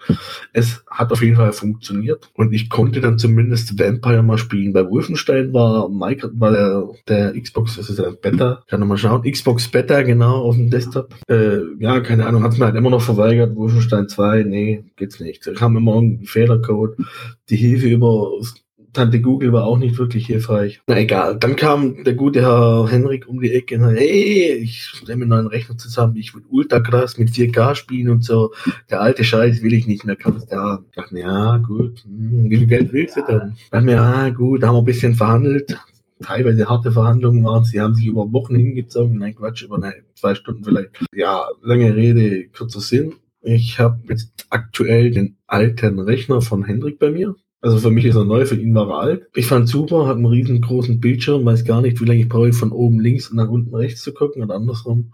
Es 0.53 0.83
hat 0.89 1.11
auf 1.11 1.21
jeden 1.21 1.37
Fall 1.37 1.53
funktioniert 1.53 2.29
und 2.33 2.53
ich 2.53 2.69
konnte 2.69 3.01
dann 3.01 3.17
zumindest 3.17 3.79
Vampire 3.79 4.23
mal 4.23 4.37
spielen. 4.37 4.73
Bei 4.73 4.89
Wolfenstein 4.89 5.53
war 5.53 5.89
Mike, 5.89 6.31
war 6.33 6.51
der, 6.51 6.89
der 7.07 7.39
Xbox, 7.39 7.77
das 7.77 7.89
ist 7.89 7.99
ja 7.99 8.09
Beta, 8.11 8.63
kann 8.67 8.85
mal 8.87 8.97
schauen, 8.97 9.23
Xbox 9.23 9.69
Beta 9.69 10.01
genau 10.01 10.43
auf 10.43 10.55
dem 10.55 10.69
Desktop. 10.69 11.15
Äh, 11.27 11.59
ja, 11.79 11.99
keine 12.01 12.25
Ahnung, 12.25 12.43
hat 12.43 12.57
mir 12.57 12.65
halt 12.65 12.75
immer 12.75 12.89
noch 12.89 13.01
verweigert. 13.01 13.55
Wolfenstein 13.55 14.09
2, 14.09 14.43
nee, 14.43 14.83
geht's 14.95 15.19
nicht. 15.19 15.45
Da 15.47 15.53
kam 15.53 15.77
immer 15.77 16.01
ein 16.01 16.25
Fehlercode. 16.25 16.97
Die 17.49 17.55
Hilfe 17.55 17.87
über 17.87 18.31
Tante 18.93 19.21
Google 19.21 19.53
war 19.53 19.65
auch 19.65 19.77
nicht 19.77 19.97
wirklich 19.97 20.25
hilfreich. 20.25 20.81
Na 20.87 20.97
egal. 20.97 21.37
Dann 21.37 21.55
kam 21.55 22.03
der 22.03 22.13
gute 22.13 22.41
Herr 22.41 22.87
Henrik 22.89 23.27
um 23.27 23.39
die 23.39 23.51
Ecke 23.51 23.77
und 23.77 23.85
hat, 23.85 23.95
hey, 23.95 24.53
ich 24.55 25.01
mir 25.05 25.13
einen 25.13 25.29
neuen 25.29 25.47
Rechner 25.47 25.77
zusammen, 25.77 26.15
ich 26.17 26.33
will 26.35 26.43
ultra 26.49 26.79
krass 26.79 27.17
mit 27.17 27.29
4K 27.29 27.75
spielen 27.75 28.09
und 28.09 28.23
so. 28.23 28.53
Der 28.89 29.01
alte 29.01 29.23
Scheiß 29.23 29.61
will 29.61 29.73
ich 29.73 29.87
nicht 29.87 30.05
mehr. 30.05 30.15
Kann 30.15 30.43
da. 30.49 30.83
Ich 30.89 30.95
dachte 30.95 31.13
mir, 31.13 31.21
ja, 31.21 31.57
gut, 31.57 32.03
hm, 32.03 32.49
wie 32.49 32.57
viel 32.57 32.67
Geld 32.67 32.91
willst 32.91 33.17
du 33.17 33.21
denn? 33.21 33.53
Ich 33.55 33.69
dachte 33.69 33.85
mir, 33.85 33.93
ja, 33.93 34.29
gut, 34.29 34.63
da 34.63 34.67
haben 34.67 34.75
wir 34.75 34.81
ein 34.81 34.85
bisschen 34.85 35.15
verhandelt. 35.15 35.77
Teilweise 36.21 36.69
harte 36.69 36.91
Verhandlungen 36.91 37.43
waren, 37.43 37.63
sie 37.63 37.81
haben 37.81 37.95
sich 37.95 38.05
über 38.05 38.31
Wochen 38.31 38.55
hingezogen. 38.55 39.17
Nein, 39.17 39.35
Quatsch, 39.35 39.63
über 39.63 39.77
eine, 39.77 39.93
zwei 40.15 40.35
Stunden 40.35 40.63
vielleicht. 40.63 40.91
Ja, 41.13 41.47
lange 41.61 41.95
Rede, 41.95 42.47
kurzer 42.49 42.81
Sinn. 42.81 43.13
Ich 43.41 43.79
habe 43.79 43.99
jetzt 44.07 44.45
aktuell 44.51 45.09
den 45.11 45.37
alten 45.47 45.99
Rechner 45.99 46.41
von 46.41 46.63
Hendrik 46.63 46.99
bei 46.99 47.09
mir. 47.09 47.35
Also 47.61 47.77
für 47.77 47.91
mich 47.91 48.05
ist 48.05 48.15
er 48.15 48.25
neu, 48.25 48.45
für 48.45 48.55
ihn 48.55 48.73
war 48.73 48.89
er 48.89 48.99
alt. 48.99 49.29
Ich 49.35 49.45
fand 49.45 49.69
super, 49.69 50.07
hat 50.07 50.17
einen 50.17 50.25
riesengroßen 50.25 50.99
Bildschirm, 50.99 51.45
weiß 51.45 51.63
gar 51.63 51.81
nicht, 51.81 52.01
wie 52.01 52.05
lange 52.05 52.21
ich 52.21 52.29
brauche, 52.29 52.53
von 52.53 52.71
oben 52.71 52.99
links 52.99 53.31
nach 53.31 53.49
unten 53.49 53.75
rechts 53.75 54.01
zu 54.01 54.13
gucken 54.13 54.41
oder 54.41 54.55
andersrum. 54.55 55.13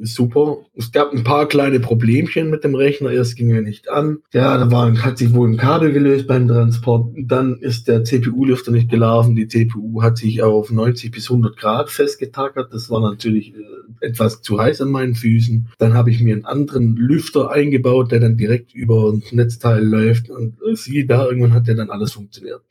Super. 0.00 0.58
Es 0.74 0.90
gab 0.90 1.12
ein 1.12 1.22
paar 1.22 1.46
kleine 1.46 1.80
Problemchen 1.80 2.48
mit 2.48 2.64
dem 2.64 2.74
Rechner. 2.74 3.10
Erst 3.10 3.36
ging 3.36 3.50
er 3.50 3.60
nicht 3.60 3.90
an. 3.90 4.18
Ja, 4.32 4.56
da 4.56 4.70
war, 4.70 4.96
hat 5.02 5.18
sich 5.18 5.34
wohl 5.34 5.48
ein 5.48 5.58
Kabel 5.58 5.92
gelöst 5.92 6.26
beim 6.26 6.48
Transport. 6.48 7.12
Dann 7.18 7.58
ist 7.58 7.86
der 7.86 8.02
CPU-Lüfter 8.02 8.72
nicht 8.72 8.88
gelaufen. 8.88 9.36
Die 9.36 9.48
CPU 9.48 10.02
hat 10.02 10.16
sich 10.16 10.42
auf 10.42 10.70
90 10.70 11.10
bis 11.10 11.30
100 11.30 11.58
Grad 11.58 11.90
festgetackert. 11.90 12.72
Das 12.72 12.88
war 12.88 13.00
natürlich 13.00 13.54
äh, 13.54 14.06
etwas 14.06 14.40
zu 14.40 14.58
heiß 14.58 14.80
an 14.80 14.90
meinen 14.90 15.14
Füßen. 15.14 15.68
Dann 15.78 15.92
habe 15.92 16.10
ich 16.10 16.22
mir 16.22 16.34
einen 16.34 16.46
anderen 16.46 16.96
Lüfter 16.96 17.50
eingebaut, 17.50 18.12
der 18.12 18.20
dann 18.20 18.38
direkt 18.38 18.74
über 18.74 19.12
ein 19.12 19.22
Netzteil 19.32 19.84
läuft. 19.84 20.30
Und 20.30 20.56
äh, 20.62 20.74
siehe 20.74 21.04
da, 21.06 21.26
irgendwann 21.26 21.52
hat 21.52 21.66
der 21.66 21.74
dann 21.74 21.90
alles 21.90 22.12
funktioniert. 22.12 22.62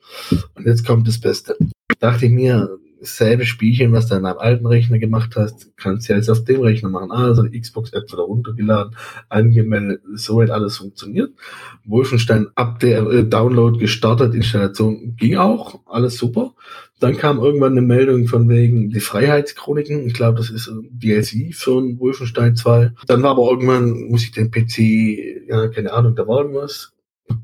Und 0.55 0.65
jetzt 0.65 0.85
kommt 0.85 1.07
das 1.07 1.19
Beste. 1.19 1.55
Dachte 2.00 2.25
ich 2.25 2.31
mir, 2.31 2.79
dasselbe 3.05 3.45
Spielchen, 3.45 3.93
was 3.93 4.07
du 4.07 4.15
an 4.15 4.25
einem 4.25 4.38
alten 4.38 4.65
Rechner 4.65 5.00
gemacht 5.00 5.35
hast, 5.35 5.75
kannst 5.77 6.07
du 6.07 6.13
ja 6.13 6.17
jetzt 6.17 6.29
auf 6.29 6.43
dem 6.43 6.62
Rechner 6.62 6.89
machen. 6.89 7.12
Also 7.12 7.43
die 7.43 7.59
Xbox-App 7.59 8.12
wieder 8.12 8.24
runtergeladen, 8.24 8.95
angemeldet, 9.29 10.01
so 10.15 10.41
hat 10.41 10.50
alles 10.50 10.77
funktioniert. 10.77 11.31
Wolfenstein 11.85 12.47
ab 12.55 12.79
der 12.79 13.05
äh, 13.07 13.24
Download 13.24 13.77
gestartet, 13.77 14.33
Installation 14.33 15.15
ging 15.15 15.38
auch, 15.38 15.79
alles 15.85 16.17
super. 16.17 16.53
Dann 17.00 17.17
kam 17.17 17.39
irgendwann 17.39 17.74
eine 17.74 17.81
Meldung 17.81 18.27
von 18.27 18.47
wegen 18.47 18.89
die 18.89 19.01
Freiheitschroniken. 19.01 20.07
Ich 20.07 20.13
glaube, 20.13 20.38
das 20.38 20.50
ist 20.50 20.67
ein 20.67 20.88
DLC 20.91 21.53
für 21.53 21.79
ein 21.79 22.00
Wolfenstein 22.00 22.55
2. 22.55 22.93
Dann 23.07 23.21
war 23.21 23.31
aber 23.31 23.50
irgendwann, 23.50 24.07
muss 24.09 24.24
ich 24.24 24.31
den 24.31 24.50
PC, 24.50 25.47
ja, 25.47 25.67
keine 25.67 25.91
Ahnung, 25.91 26.15
da 26.15 26.25
war 26.27 26.39
irgendwas. 26.39 26.94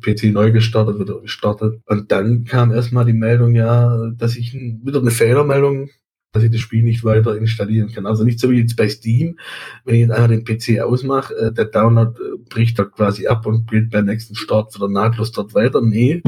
PC 0.02 0.32
neu 0.32 0.52
gestartet, 0.52 1.00
wieder 1.00 1.20
gestartet. 1.22 1.82
Und 1.86 2.12
dann 2.12 2.46
kam 2.46 2.72
erstmal 2.72 3.06
die 3.06 3.14
Meldung, 3.14 3.56
ja, 3.56 4.12
dass 4.16 4.36
ich 4.36 4.54
wieder 4.54 5.00
eine 5.00 5.12
Fehlermeldung 5.12 5.90
dass 6.32 6.44
ich 6.44 6.52
das 6.52 6.62
Spiel 6.62 6.84
nicht 6.84 7.04
weiter 7.04 7.36
installieren 7.36 7.92
kann. 7.92 8.06
Also 8.06 8.24
nicht 8.24 8.40
so 8.40 8.50
wie 8.50 8.60
jetzt 8.60 8.78
bei 8.78 8.88
Steam, 8.88 9.38
wenn 9.84 9.96
ich 9.96 10.02
jetzt 10.02 10.12
einfach 10.12 10.30
den 10.30 10.46
PC 10.46 10.82
ausmache, 10.82 11.36
äh, 11.36 11.54
der 11.54 11.66
Download 11.66 12.12
äh, 12.12 12.38
bricht 12.50 12.80
dort 12.80 12.94
quasi 12.94 13.28
ab 13.28 13.46
und 13.46 13.70
gilt 13.70 13.92
beim 13.92 14.06
nächsten 14.06 14.36
Start 14.36 14.74
wieder 14.74 14.88
nahtlos 14.88 15.34
dort 15.34 15.54
weiter. 15.54 15.82
Nee, 15.82 16.24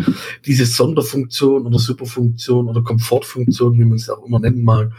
diese 0.45 0.65
Sonderfunktion 0.65 1.65
oder 1.65 1.79
Superfunktion 1.79 2.67
oder 2.67 2.81
Komfortfunktion, 2.81 3.79
wie 3.79 3.85
man 3.85 3.95
es 3.95 4.09
auch 4.09 4.25
immer 4.25 4.39
nennen 4.39 4.63
mag, 4.63 4.91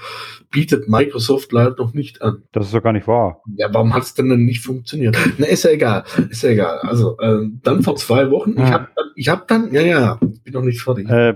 bietet 0.51 0.89
Microsoft 0.89 1.53
leider 1.53 1.77
noch 1.77 1.93
nicht 1.93 2.23
an. 2.23 2.43
Das 2.53 2.67
ist 2.67 2.75
doch 2.75 2.83
gar 2.83 2.93
nicht 2.93 3.07
wahr. 3.07 3.43
Ja, 3.57 3.69
warum 3.73 3.93
hat 3.93 4.05
es 4.05 4.15
denn 4.15 4.31
dann 4.31 4.45
nicht 4.45 4.63
funktioniert? 4.63 5.19
Na, 5.39 5.47
ist 5.47 5.65
ja 5.65 5.71
egal, 5.71 6.05
ist 6.31 6.43
ja 6.43 6.51
egal. 6.51 6.79
Also 6.79 7.19
äh, 7.19 7.47
dann 7.63 7.83
vor 7.83 7.97
zwei 7.97 8.31
Wochen, 8.31 8.53
ich 8.53 8.71
habe 8.71 8.89
ich 9.17 9.29
hab 9.29 9.49
dann, 9.49 9.73
ja, 9.73 9.83
ja, 9.83 10.15
bin 10.15 10.55
noch 10.55 10.63
nicht 10.63 10.81
fertig. 10.81 11.09
Äh, 11.11 11.35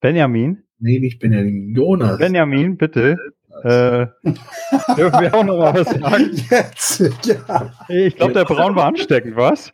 Benjamin? 0.00 0.64
Nee, 0.78 0.98
nicht 0.98 1.18
Benjamin, 1.18 1.74
Jonas. 1.74 2.18
Benjamin, 2.18 2.76
bitte. 2.76 3.16
Äh, 3.62 4.06
dürfen 4.96 5.20
wir 5.20 5.34
auch 5.34 5.44
noch 5.44 5.58
mal 5.58 5.74
was 5.74 5.88
sagen? 5.88 6.30
Jetzt, 6.50 7.00
ja. 7.24 7.72
Ich 7.88 8.16
glaube, 8.16 8.32
der 8.32 8.44
Braun 8.44 8.74
war 8.74 8.86
ansteckend, 8.86 9.36
was? 9.36 9.70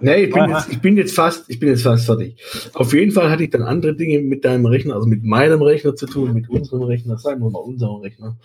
Nee, 0.00 0.24
ich 0.24 0.34
bin, 0.34 0.50
jetzt, 0.50 0.68
ich 0.70 0.80
bin 0.82 0.96
jetzt 0.98 1.14
fast, 1.14 1.48
ich 1.48 1.58
bin 1.58 1.70
jetzt 1.70 1.82
fast 1.82 2.04
fertig. 2.04 2.36
Auf 2.74 2.92
jeden 2.92 3.10
Fall 3.10 3.30
hatte 3.30 3.44
ich 3.44 3.50
dann 3.50 3.62
andere 3.62 3.96
Dinge 3.96 4.20
mit 4.20 4.44
deinem 4.44 4.66
Rechner, 4.66 4.94
also 4.94 5.06
mit 5.06 5.24
meinem 5.24 5.62
Rechner 5.62 5.94
zu 5.94 6.06
tun, 6.06 6.34
mit 6.34 6.50
unserem 6.50 6.82
Rechner, 6.82 7.16
sagen 7.16 7.40
wir 7.40 7.50
mal 7.50 7.60
unserem 7.60 8.02
Rechner 8.02 8.36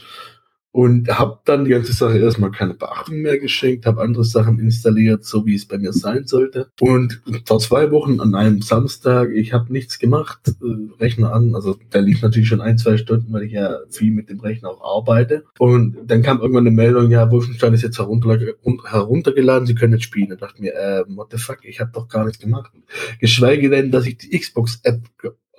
und 0.72 1.10
habe 1.10 1.40
dann 1.46 1.66
die 1.66 1.72
ganze 1.72 1.94
Sache 1.94 2.20
erstmal 2.20 2.52
keine 2.52 2.76
Beachtung 2.76 3.22
mehr 3.22 3.40
geschenkt, 3.40 3.86
habe 3.86 4.02
andere 4.02 4.24
Sachen 4.24 4.60
installiert, 4.60 5.26
so 5.26 5.46
wie 5.46 5.56
es 5.56 5.66
bei 5.66 5.78
mir 5.78 5.94
sein 5.94 6.28
sollte. 6.28 6.70
Und 6.80 7.22
vor 7.46 7.60
zwei 7.60 7.92
Wochen 7.92 8.20
an 8.20 8.36
einem 8.36 8.62
Samstag, 8.62 9.30
ich 9.32 9.54
habe 9.54 9.74
nichts 9.74 9.98
gemacht, 9.98 10.40
äh, 10.48 11.02
Rechner 11.02 11.34
an, 11.34 11.56
also 11.56 11.78
der 11.92 12.02
lief 12.02 12.22
natürlich 12.22 12.48
schon 12.48 12.62
ein, 12.62 12.78
zwei 12.78 12.98
Stunden, 12.98 13.34
weil 13.34 13.44
ich 13.44 13.54
ja 13.54 13.80
viel 13.90 14.12
mit 14.12 14.30
dem 14.30 14.40
Rechner 14.40 14.70
auch 14.70 15.00
arbeite. 15.00 15.44
Und 15.58 15.98
dann 16.06 16.22
kam 16.22 16.40
irgendwann 16.40 16.68
eine 16.68 16.76
Meldung, 16.76 17.10
ja, 17.10 17.32
Wolfenstein 17.32 17.74
ist 17.74 17.82
jetzt 17.82 17.98
heruntergeladen, 17.98 19.66
Sie 19.66 19.76
können 19.76 19.94
jetzt 19.94 20.04
spielen. 20.04 20.30
Da 20.30 20.36
dachte 20.36 20.56
ich 20.58 20.62
mir, 20.62 20.76
äh, 20.76 21.04
what 21.08 21.30
the 21.32 21.38
fuck, 21.38 21.60
ich 21.64 21.80
habe 21.80 21.92
doch 21.94 22.08
gar 22.08 22.26
nichts 22.26 22.40
gemacht. 22.40 22.72
Geschweige 23.20 23.70
denn, 23.70 23.92
dass 23.92 24.06
ich 24.06 24.18
die 24.18 24.38
Xbox-App 24.38 25.02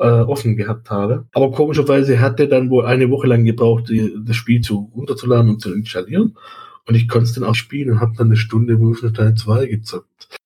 äh, 0.01 0.23
offen 0.23 0.57
gehabt 0.57 0.91
habe. 0.91 1.27
Aber 1.33 1.53
komischerweise 1.53 2.21
hat 2.21 2.41
er 2.41 2.47
dann 2.47 2.71
wohl 2.71 2.87
eine 2.87 3.11
Woche 3.11 3.27
lang 3.27 3.45
gebraucht, 3.45 3.91
die, 3.91 4.17
das 4.25 4.35
Spiel 4.35 4.63
zu 4.63 4.91
runterzuladen 4.97 5.51
und 5.51 5.61
zu 5.61 5.73
installieren. 5.73 6.37
Und 6.89 6.95
ich 6.95 7.07
konnte 7.07 7.25
es 7.25 7.35
dann 7.35 7.45
auch 7.45 7.55
spielen 7.55 7.93
und 7.93 8.01
habe 8.01 8.15
dann 8.17 8.29
eine 8.29 8.37
Stunde 8.37 8.81
Wolfenstein 8.81 9.37
2 9.37 9.67
gezockt. 9.67 10.39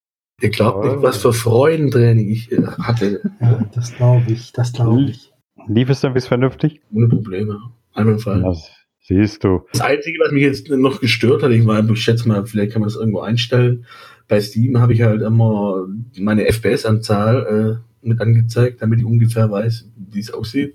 Ihr 0.42 0.50
glaubt 0.50 0.84
oh. 0.84 0.88
nicht, 0.88 1.02
was 1.02 1.18
für 1.18 1.32
Freudentraining 1.32 2.28
ich 2.28 2.50
äh, 2.50 2.66
hatte. 2.66 3.22
Ja, 3.40 3.64
das 3.72 3.94
glaube 3.94 4.24
ich, 4.32 4.52
das 4.52 4.72
glaube 4.72 5.04
ich. 5.04 5.32
Lief 5.68 5.88
es 5.88 6.00
dann 6.00 6.12
bis 6.14 6.26
vernünftig? 6.26 6.80
Ohne 6.92 7.08
Probleme. 7.08 7.60
Einwandfrei. 7.94 8.40
Das 8.40 8.70
siehst 9.00 9.44
du. 9.44 9.62
Das 9.72 9.80
Einzige, 9.80 10.18
was 10.18 10.32
mich 10.32 10.42
jetzt 10.42 10.68
noch 10.68 11.00
gestört 11.00 11.44
hat, 11.44 11.52
ich, 11.52 11.64
war, 11.64 11.88
ich 11.88 12.02
schätze 12.02 12.26
mal, 12.26 12.44
vielleicht 12.44 12.72
kann 12.72 12.80
man 12.80 12.88
das 12.88 12.96
irgendwo 12.96 13.20
einstellen. 13.20 13.86
Bei 14.26 14.40
Steam 14.40 14.80
habe 14.80 14.94
ich 14.94 15.02
halt 15.02 15.22
immer 15.22 15.86
meine 16.18 16.46
FPS-Anzahl 16.46 17.80
äh, 17.80 17.93
mit 18.06 18.20
angezeigt, 18.20 18.82
damit 18.82 19.00
ich 19.00 19.04
ungefähr 19.04 19.50
weiß, 19.50 19.88
wie 20.10 20.20
es 20.20 20.32
aussieht. 20.32 20.74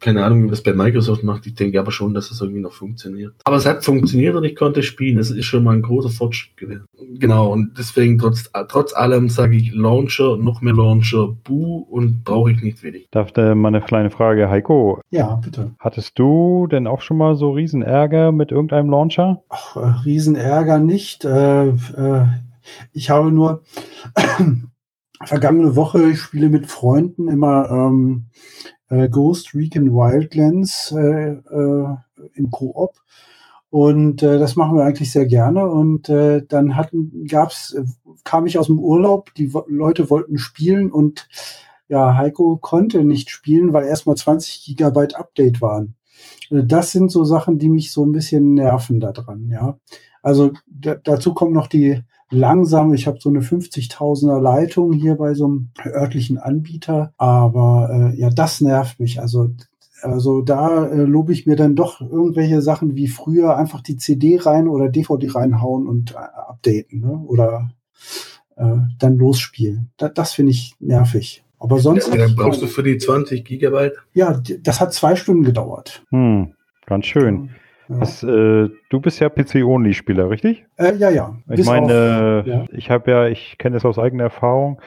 Keine 0.00 0.24
Ahnung, 0.24 0.44
wie 0.44 0.50
das 0.50 0.62
bei 0.62 0.72
Microsoft 0.72 1.22
macht. 1.22 1.46
Ich 1.46 1.54
denke 1.54 1.78
aber 1.78 1.92
schon, 1.92 2.14
dass 2.14 2.28
das 2.28 2.40
irgendwie 2.40 2.60
noch 2.60 2.72
funktioniert. 2.72 3.34
Aber 3.44 3.56
es 3.56 3.66
hat 3.66 3.84
funktioniert 3.84 4.34
und 4.34 4.44
ich 4.44 4.56
konnte 4.56 4.82
spielen. 4.82 5.16
Das 5.16 5.30
ist 5.30 5.44
schon 5.44 5.64
mal 5.64 5.74
ein 5.74 5.82
großer 5.82 6.08
Fortschritt 6.08 6.56
gewesen. 6.56 6.86
Genau, 7.18 7.52
und 7.52 7.78
deswegen 7.78 8.18
trotz, 8.18 8.50
trotz 8.68 8.94
allem 8.94 9.28
sage 9.28 9.56
ich 9.56 9.72
Launcher, 9.72 10.36
noch 10.36 10.60
mehr 10.60 10.74
Launcher, 10.74 11.28
Buh 11.44 11.86
und 11.88 12.24
brauche 12.24 12.50
ich 12.50 12.62
nicht 12.62 12.82
wenig. 12.82 13.08
Darf 13.10 13.32
da 13.32 13.54
mal 13.54 13.68
eine 13.68 13.80
kleine 13.80 14.10
Frage, 14.10 14.50
Heiko? 14.50 15.00
Ja, 15.10 15.36
bitte. 15.36 15.72
Hattest 15.78 16.18
du 16.18 16.66
denn 16.66 16.86
auch 16.86 17.00
schon 17.00 17.16
mal 17.16 17.36
so 17.36 17.52
Riesenärger 17.52 18.32
mit 18.32 18.50
irgendeinem 18.50 18.90
Launcher? 18.90 19.42
Ach, 19.48 19.76
äh, 19.76 19.80
Riesenärger 20.04 20.78
nicht. 20.78 21.24
Äh, 21.24 21.68
äh, 21.68 22.26
ich 22.92 23.10
habe 23.10 23.30
nur 23.30 23.62
vergangene 25.24 25.76
Woche, 25.76 26.10
ich 26.10 26.20
spiele 26.20 26.48
mit 26.48 26.66
Freunden 26.66 27.28
immer 27.28 27.70
ähm, 27.70 28.26
äh, 28.88 29.08
Ghost 29.08 29.54
Recon 29.54 29.92
Wildlands 29.92 30.92
äh, 30.92 31.32
äh, 31.32 31.96
im 32.34 32.50
Koop. 32.50 32.94
Und 33.70 34.22
äh, 34.22 34.38
das 34.38 34.56
machen 34.56 34.76
wir 34.76 34.84
eigentlich 34.84 35.12
sehr 35.12 35.26
gerne. 35.26 35.66
Und 35.66 36.08
äh, 36.08 36.42
dann 36.46 36.76
hatten, 36.76 37.26
gab's, 37.28 37.74
äh, 37.74 37.84
kam 38.24 38.46
ich 38.46 38.58
aus 38.58 38.66
dem 38.66 38.78
Urlaub, 38.78 39.34
die 39.34 39.52
Leute 39.68 40.08
wollten 40.10 40.38
spielen 40.38 40.90
und 40.90 41.28
ja, 41.88 42.16
Heiko 42.16 42.56
konnte 42.56 43.04
nicht 43.04 43.30
spielen, 43.30 43.72
weil 43.72 43.86
erstmal 43.86 44.16
20 44.16 44.64
Gigabyte 44.64 45.14
Update 45.16 45.60
waren. 45.60 45.94
Äh, 46.50 46.64
das 46.64 46.92
sind 46.92 47.10
so 47.10 47.24
Sachen, 47.24 47.58
die 47.58 47.68
mich 47.68 47.92
so 47.92 48.04
ein 48.04 48.12
bisschen 48.12 48.54
nerven 48.54 49.00
daran, 49.00 49.48
ja. 49.50 49.78
Also 50.22 50.52
dazu 50.66 51.34
kommt 51.34 51.52
noch 51.52 51.68
die 51.68 52.02
langsam. 52.30 52.92
Ich 52.94 53.06
habe 53.06 53.18
so 53.20 53.28
eine 53.28 53.40
50.000er 53.40 54.40
Leitung 54.40 54.92
hier 54.92 55.16
bei 55.16 55.34
so 55.34 55.46
einem 55.46 55.70
örtlichen 55.84 56.38
Anbieter. 56.38 57.12
Aber 57.16 58.12
äh, 58.14 58.20
ja, 58.20 58.30
das 58.30 58.60
nervt 58.60 59.00
mich. 59.00 59.20
Also 59.20 59.50
also 60.02 60.42
da 60.42 60.86
äh, 60.86 61.02
lobe 61.02 61.32
ich 61.32 61.46
mir 61.46 61.56
dann 61.56 61.74
doch 61.74 62.00
irgendwelche 62.00 62.60
Sachen 62.60 62.96
wie 62.96 63.08
früher 63.08 63.56
einfach 63.56 63.80
die 63.80 63.96
CD 63.96 64.36
rein 64.36 64.68
oder 64.68 64.88
DVD 64.88 65.28
reinhauen 65.28 65.86
und 65.86 66.12
äh, 66.12 66.16
updaten 66.16 67.00
ne? 67.00 67.18
oder 67.26 67.70
äh, 68.56 68.76
dann 68.98 69.16
losspielen. 69.16 69.90
Da, 69.96 70.08
das 70.08 70.32
finde 70.32 70.52
ich 70.52 70.74
nervig. 70.80 71.44
Aber 71.58 71.78
sonst. 71.78 72.08
Ja, 72.08 72.16
dann 72.16 72.36
brauchst 72.36 72.60
du 72.60 72.66
für 72.66 72.82
die 72.82 72.98
20 72.98 73.44
Gigabyte? 73.44 73.94
Ja, 74.12 74.40
das 74.60 74.80
hat 74.80 74.92
zwei 74.92 75.16
Stunden 75.16 75.42
gedauert. 75.42 76.04
Hm, 76.10 76.52
ganz 76.84 77.06
schön. 77.06 77.50
Was, 77.88 78.22
äh, 78.22 78.68
du 78.90 79.00
bist 79.00 79.20
ja 79.20 79.28
PC-Only-Spieler, 79.28 80.30
richtig? 80.30 80.66
Äh, 80.76 80.96
ja, 80.96 81.10
ja. 81.10 81.36
Ich 81.48 81.56
Bis 81.56 81.66
meine, 81.66 82.40
auf, 82.40 82.46
ja. 82.46 82.64
ich 82.72 82.90
habe 82.90 83.10
ja, 83.10 83.26
ich 83.28 83.58
kenne 83.58 83.74
das 83.74 83.84
aus 83.84 83.98
eigener 83.98 84.24
Erfahrung. 84.24 84.80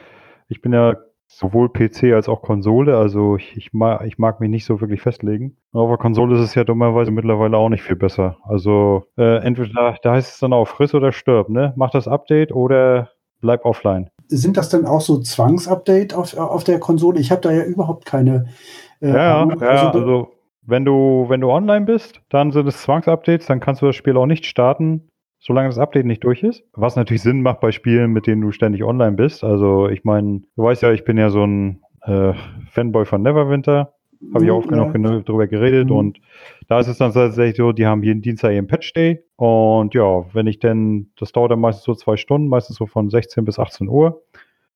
Ich 0.48 0.62
bin 0.62 0.74
ja 0.74 0.96
sowohl 1.28 1.70
PC 1.70 2.12
als 2.14 2.28
auch 2.28 2.42
Konsole, 2.42 2.98
also 2.98 3.38
ich, 3.38 3.56
ich, 3.56 3.72
mag, 3.72 4.04
ich 4.06 4.18
mag 4.18 4.40
mich 4.40 4.50
nicht 4.50 4.66
so 4.66 4.82
wirklich 4.82 5.02
festlegen. 5.02 5.56
Aber 5.72 5.98
Konsole 5.98 6.36
ist 6.36 6.42
es 6.42 6.56
ja 6.56 6.64
dummerweise 6.64 7.12
mittlerweile 7.12 7.56
auch 7.56 7.70
nicht 7.70 7.84
viel 7.84 7.96
besser. 7.96 8.38
Also 8.44 9.06
äh, 9.16 9.38
entweder 9.44 9.96
da 10.02 10.12
heißt 10.14 10.34
es 10.34 10.40
dann 10.40 10.54
auch 10.54 10.68
friss 10.68 10.94
oder 10.96 11.12
stirb, 11.12 11.50
ne? 11.50 11.74
Mach 11.76 11.92
das 11.92 12.08
Update 12.08 12.52
oder 12.52 13.12
bleib 13.42 13.64
offline. 13.64 14.10
Sind 14.28 14.58
das 14.58 14.70
dann 14.70 14.86
auch 14.86 15.02
so 15.02 15.20
Zwangsupdate 15.20 16.14
auf, 16.16 16.36
auf 16.36 16.64
der 16.64 16.80
Konsole? 16.80 17.20
Ich 17.20 17.32
habe 17.32 17.42
da 17.42 17.52
ja 17.52 17.64
überhaupt 17.64 18.06
keine. 18.06 18.48
Äh, 19.00 19.10
ja, 19.10 19.16
ja, 19.16 19.48
also, 19.48 20.00
also 20.00 20.32
wenn 20.70 20.86
du, 20.86 21.26
wenn 21.28 21.42
du 21.42 21.50
online 21.50 21.86
bist, 21.86 22.22
dann 22.30 22.52
sind 22.52 22.68
es 22.68 22.82
Zwangsupdates, 22.84 23.48
dann 23.48 23.60
kannst 23.60 23.82
du 23.82 23.88
das 23.88 23.96
Spiel 23.96 24.18
auch 24.18 24.26
nicht 24.26 24.46
starten, 24.46 25.10
solange 25.40 25.70
das 25.70 25.80
Update 25.80 26.06
nicht 26.06 26.24
durch 26.24 26.44
ist. 26.44 26.64
Was 26.74 26.96
natürlich 26.96 27.24
Sinn 27.24 27.42
macht 27.42 27.60
bei 27.60 27.72
Spielen, 27.72 28.12
mit 28.12 28.28
denen 28.28 28.42
du 28.42 28.52
ständig 28.52 28.84
online 28.84 29.14
bist. 29.14 29.44
Also 29.44 29.90
ich 29.90 30.04
meine, 30.04 30.42
du 30.56 30.64
weißt 30.64 30.84
ja, 30.84 30.92
ich 30.92 31.06
bin 31.06 31.18
ja 31.18 31.30
so 31.30 31.44
ein 31.44 31.82
äh, 32.04 32.34
Fanboy 32.70 33.06
von 33.06 33.22
Neverwinter. 33.22 33.94
Habe 34.34 34.44
ich 34.44 34.52
auch 34.52 34.70
ja. 34.70 34.84
genug 34.90 35.26
drüber 35.26 35.48
geredet 35.48 35.90
mhm. 35.90 35.96
und 35.96 36.22
da 36.68 36.80
ist 36.80 36.90
es 36.90 36.98
dann 36.98 37.14
tatsächlich 37.14 37.56
so, 37.56 37.72
die 37.72 37.88
haben 37.88 38.04
jeden 38.04 38.22
Dienstag 38.22 38.52
ihren 38.52 38.68
Patch 38.68 38.94
Day 38.94 39.24
und 39.38 39.94
ja, 39.94 40.26
wenn 40.34 40.46
ich 40.46 40.60
denn, 40.60 41.12
das 41.18 41.32
dauert 41.32 41.52
dann 41.52 41.62
meistens 41.62 41.86
so 41.86 41.96
zwei 41.96 42.18
Stunden, 42.18 42.50
meistens 42.50 42.76
so 42.76 42.86
von 42.86 43.10
16 43.10 43.46
bis 43.46 43.60
18 43.60 43.88
Uhr 43.88 44.22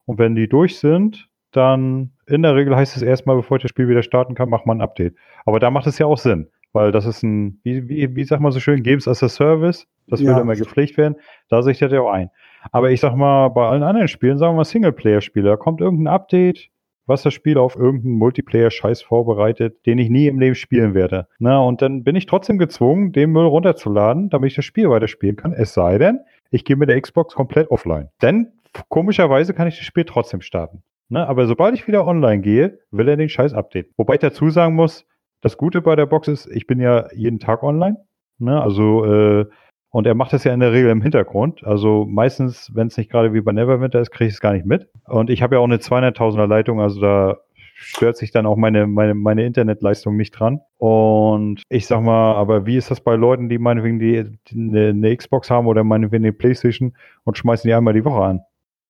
und 0.06 0.18
wenn 0.18 0.36
die 0.36 0.48
durch 0.48 0.80
sind, 0.80 1.28
dann 1.54 2.12
in 2.28 2.42
der 2.42 2.56
Regel 2.56 2.76
heißt 2.76 2.96
es 2.96 3.02
erstmal, 3.02 3.36
bevor 3.36 3.58
ich 3.58 3.64
das 3.64 3.70
Spiel 3.70 3.88
wieder 3.88 4.04
starten 4.04 4.36
kann, 4.36 4.50
mach 4.50 4.66
mal 4.66 4.76
ein 4.76 4.82
Update. 4.82 5.16
Aber 5.46 5.60
da 5.60 5.70
macht 5.72 5.88
es 5.88 5.98
ja 6.00 6.06
auch 6.06 6.18
Sinn, 6.18 6.48
weil 6.72 6.92
das 6.92 7.06
ist 7.06 7.24
ein, 7.24 7.60
wie, 7.64 7.88
wie, 7.88 8.16
wie 8.16 8.24
sagt 8.24 8.42
man 8.42 8.52
so 8.52 8.60
schön, 8.60 8.84
Games 8.84 9.08
as 9.08 9.24
a 9.24 9.30
Service, 9.30 9.88
das 10.08 10.22
ja. 10.22 10.28
würde 10.28 10.42
immer 10.42 10.56
gepflegt 10.56 10.98
werden, 10.98 11.16
da 11.50 11.62
sehe 11.62 11.74
ich 11.74 11.80
das 11.80 11.92
ja 11.92 12.02
auch 12.02 12.12
ein. 12.12 12.30
Aber 12.72 12.92
ich 12.92 13.00
sag 13.00 13.16
mal, 13.16 13.50
bei 13.50 13.68
allen 13.68 13.84
anderen 13.84 14.08
Spielen, 14.08 14.38
sagen 14.38 14.54
wir 14.54 14.58
mal 14.58 14.66
Singleplayer-Spiele, 14.66 15.50
da 15.50 15.58
kommt 15.58 15.82
irgendein 15.82 16.14
Update, 16.14 16.70
was 17.06 17.24
das 17.24 17.34
Spiel 17.34 17.58
auf 17.58 17.76
irgendeinen 17.76 18.16
Multiplayer-Scheiß 18.16 19.02
vorbereitet, 19.02 19.86
den 19.86 19.98
ich 19.98 20.10
nie 20.10 20.28
im 20.28 20.40
Leben 20.40 20.56
spielen 20.56 20.94
werde. 20.94 21.28
Na, 21.40 21.60
und 21.60 21.82
dann 21.82 22.04
bin 22.04 22.16
ich 22.16 22.26
trotzdem 22.26 22.58
gezwungen, 22.58 23.12
den 23.12 23.32
Müll 23.32 23.46
runterzuladen, 23.46 24.30
damit 24.30 24.52
ich 24.52 24.56
das 24.56 24.66
Spiel 24.66 24.90
weiterspielen 24.90 25.36
kann. 25.36 25.52
Es 25.52 25.74
sei 25.74 25.98
denn, 25.98 26.22
ich 26.50 26.64
gehe 26.64 26.78
mit 26.78 26.90
der 26.90 27.02
Xbox 27.02 27.36
komplett 27.36 27.70
offline. 27.72 28.10
Denn 28.22 28.54
komischerweise 28.90 29.54
kann 29.54 29.68
ich 29.68 29.78
das 29.78 29.86
Spiel 29.86 30.06
trotzdem 30.06 30.42
starten. 30.42 30.84
Ne? 31.14 31.28
Aber 31.28 31.46
sobald 31.46 31.76
ich 31.76 31.88
wieder 31.88 32.08
online 32.08 32.42
gehe, 32.42 32.80
will 32.90 33.08
er 33.08 33.18
den 33.18 33.30
Scheiß 33.30 33.54
updaten. 33.54 33.94
Wobei 33.98 34.16
ich 34.16 34.20
dazu 34.20 34.50
sagen 34.50 34.74
muss, 34.74 35.06
das 35.42 35.58
Gute 35.58 35.84
bei 35.84 35.96
der 35.96 36.08
Box 36.08 36.28
ist, 36.28 36.48
ich 36.48 36.66
bin 36.66 36.80
ja 36.80 37.08
jeden 37.14 37.38
Tag 37.38 37.62
online. 37.62 37.98
Ne? 38.40 38.60
Also, 38.60 39.06
äh, 39.06 39.46
und 39.92 40.08
er 40.08 40.16
macht 40.16 40.34
das 40.34 40.44
ja 40.44 40.56
in 40.56 40.60
der 40.60 40.74
Regel 40.74 40.90
im 40.90 41.04
Hintergrund. 41.04 41.64
Also 41.66 42.08
meistens, 42.10 42.72
wenn 42.74 42.88
es 42.88 42.98
nicht 42.98 43.12
gerade 43.12 43.32
wie 43.32 43.42
bei 43.42 43.52
Neverwinter 43.52 44.02
ist, 44.02 44.10
kriege 44.10 44.30
ich 44.30 44.34
es 44.34 44.42
gar 44.42 44.54
nicht 44.54 44.66
mit. 44.66 44.90
Und 45.06 45.30
ich 45.30 45.44
habe 45.44 45.54
ja 45.54 45.60
auch 45.60 45.66
eine 45.66 45.78
200.000er 45.78 46.48
Leitung, 46.48 46.82
also 46.82 47.00
da 47.00 47.38
stört 47.76 48.18
sich 48.18 48.32
dann 48.32 48.48
auch 48.48 48.58
meine, 48.58 48.88
meine, 48.88 49.14
meine 49.14 49.46
Internetleistung 49.46 50.18
nicht 50.18 50.32
dran. 50.32 50.62
Und 50.78 51.62
ich 51.70 51.86
sag 51.86 52.02
mal, 52.02 52.34
aber 52.34 52.66
wie 52.66 52.78
ist 52.78 52.90
das 52.90 53.02
bei 53.02 53.16
Leuten, 53.16 53.50
die 53.50 53.60
meinetwegen 53.60 54.00
die, 54.00 54.40
die 54.48 54.56
eine, 54.56 54.90
eine 54.90 55.16
Xbox 55.16 55.52
haben 55.52 55.68
oder 55.68 55.84
meinetwegen 55.84 56.24
eine 56.24 56.34
Playstation 56.34 56.96
und 57.24 57.38
schmeißen 57.38 57.68
die 57.68 57.76
einmal 57.76 57.94
die 57.94 58.04
Woche 58.04 58.24
an? 58.24 58.42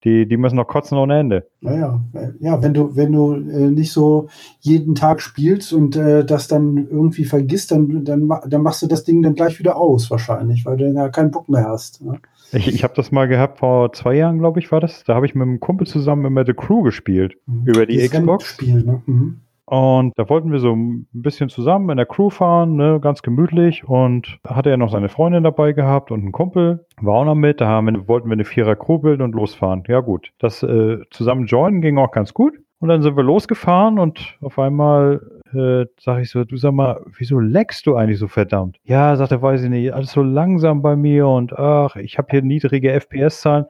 Die, 0.04 0.28
die 0.28 0.38
müssen 0.38 0.58
noch 0.58 0.68
kotzen 0.68 0.98
ohne 0.98 1.20
Ende. 1.20 1.48
Naja, 1.62 2.02
ja, 2.40 2.62
wenn 2.62 2.74
du, 2.74 2.96
wenn 2.96 3.14
du 3.14 3.36
äh, 3.36 3.72
nicht 3.72 3.92
so 3.92 4.28
jeden 4.60 4.96
Tag 4.96 5.22
spielst 5.22 5.72
und 5.72 5.96
äh, 5.96 6.26
das 6.26 6.48
dann 6.48 6.88
irgendwie 6.90 7.24
vergisst, 7.26 7.72
dann, 7.72 8.04
dann, 8.04 8.30
dann 8.48 8.62
machst 8.62 8.82
du 8.82 8.88
das 8.88 9.04
Ding 9.06 9.22
dann 9.22 9.36
gleich 9.36 9.60
wieder 9.60 9.78
aus, 9.78 10.12
wahrscheinlich, 10.12 10.66
weil 10.66 10.78
du 10.78 10.92
ja 10.92 11.10
keinen 11.10 11.32
Bock 11.32 11.48
mehr 11.48 11.68
hast. 11.68 12.02
Ne? 12.02 12.20
Ich, 12.52 12.68
ich 12.68 12.84
habe 12.84 12.94
das 12.96 13.12
mal 13.12 13.28
gehabt 13.28 13.60
vor 13.60 13.94
zwei 13.94 14.16
Jahren, 14.16 14.40
glaube 14.40 14.60
ich, 14.60 14.72
war 14.72 14.80
das. 14.80 15.04
Da 15.06 15.16
habe 15.16 15.26
ich 15.26 15.36
mit 15.36 15.44
einem 15.44 15.60
Kumpel 15.60 15.88
zusammen 15.88 16.26
immer 16.26 16.46
The 16.46 16.54
Crew 16.54 16.82
gespielt. 16.82 17.36
Mhm. 17.46 17.66
Über 17.66 17.86
die 17.86 17.98
Dieses 17.98 18.12
Xbox. 18.12 18.46
Spiel, 18.46 18.84
ne? 18.84 19.02
Mhm. 19.06 19.42
Und 19.66 20.14
da 20.18 20.28
wollten 20.30 20.52
wir 20.52 20.60
so 20.60 20.76
ein 20.76 21.08
bisschen 21.14 21.50
zusammen 21.50 21.90
in 21.90 21.98
der 21.98 22.06
Crew 22.06 22.30
fahren, 22.30 22.76
ne, 22.76 23.00
ganz 23.02 23.22
gemütlich. 23.22 23.88
Und 23.88 24.40
hatte 24.46 24.70
er 24.70 24.78
noch 24.78 24.92
seine 24.92 25.10
Freundin 25.10 25.44
dabei 25.44 25.74
gehabt 25.74 26.12
und 26.12 26.22
einen 26.22 26.32
Kumpel, 26.32 26.86
war 27.02 27.16
auch 27.16 27.26
noch 27.26 27.36
mit. 27.36 27.62
Da 27.62 27.68
haben 27.68 27.88
wir, 27.88 28.08
wollten 28.08 28.28
wir 28.28 28.34
eine 28.34 28.46
Vierer 28.46 28.76
Crew 28.76 29.00
bilden 29.00 29.22
und 29.22 29.34
losfahren. 29.34 29.84
Ja 29.88 30.02
gut, 30.02 30.32
das 30.40 30.64
äh, 30.64 31.00
zusammen 31.12 31.46
joinen 31.46 31.82
ging 31.82 31.98
auch 31.98 32.12
ganz 32.12 32.34
gut. 32.34 32.54
Und 32.80 32.90
dann 32.90 33.02
sind 33.02 33.16
wir 33.16 33.24
losgefahren 33.24 33.98
und 33.98 34.38
auf 34.42 34.60
einmal 34.60 35.22
äh, 35.54 35.86
sage 36.02 36.24
ich 36.24 36.30
so, 36.30 36.44
du 36.44 36.58
sag 36.58 36.74
mal, 36.74 37.00
wieso 37.18 37.40
leckst 37.40 37.88
du 37.88 37.96
eigentlich 37.96 38.20
so 38.20 38.28
verdammt? 38.28 38.78
Ja, 38.84 39.16
sagt 39.16 39.32
er, 39.32 39.42
weiß 39.42 39.64
ich 39.64 39.70
nicht, 39.70 39.94
alles 39.94 40.12
so 40.12 40.22
langsam 40.22 40.82
bei 40.82 40.98
mir 40.98 41.28
und 41.28 41.54
ach, 41.54 41.96
ich 41.96 42.18
habe 42.18 42.28
hier 42.32 42.42
niedrige 42.42 42.92
FPS-Zahlen. 42.92 43.68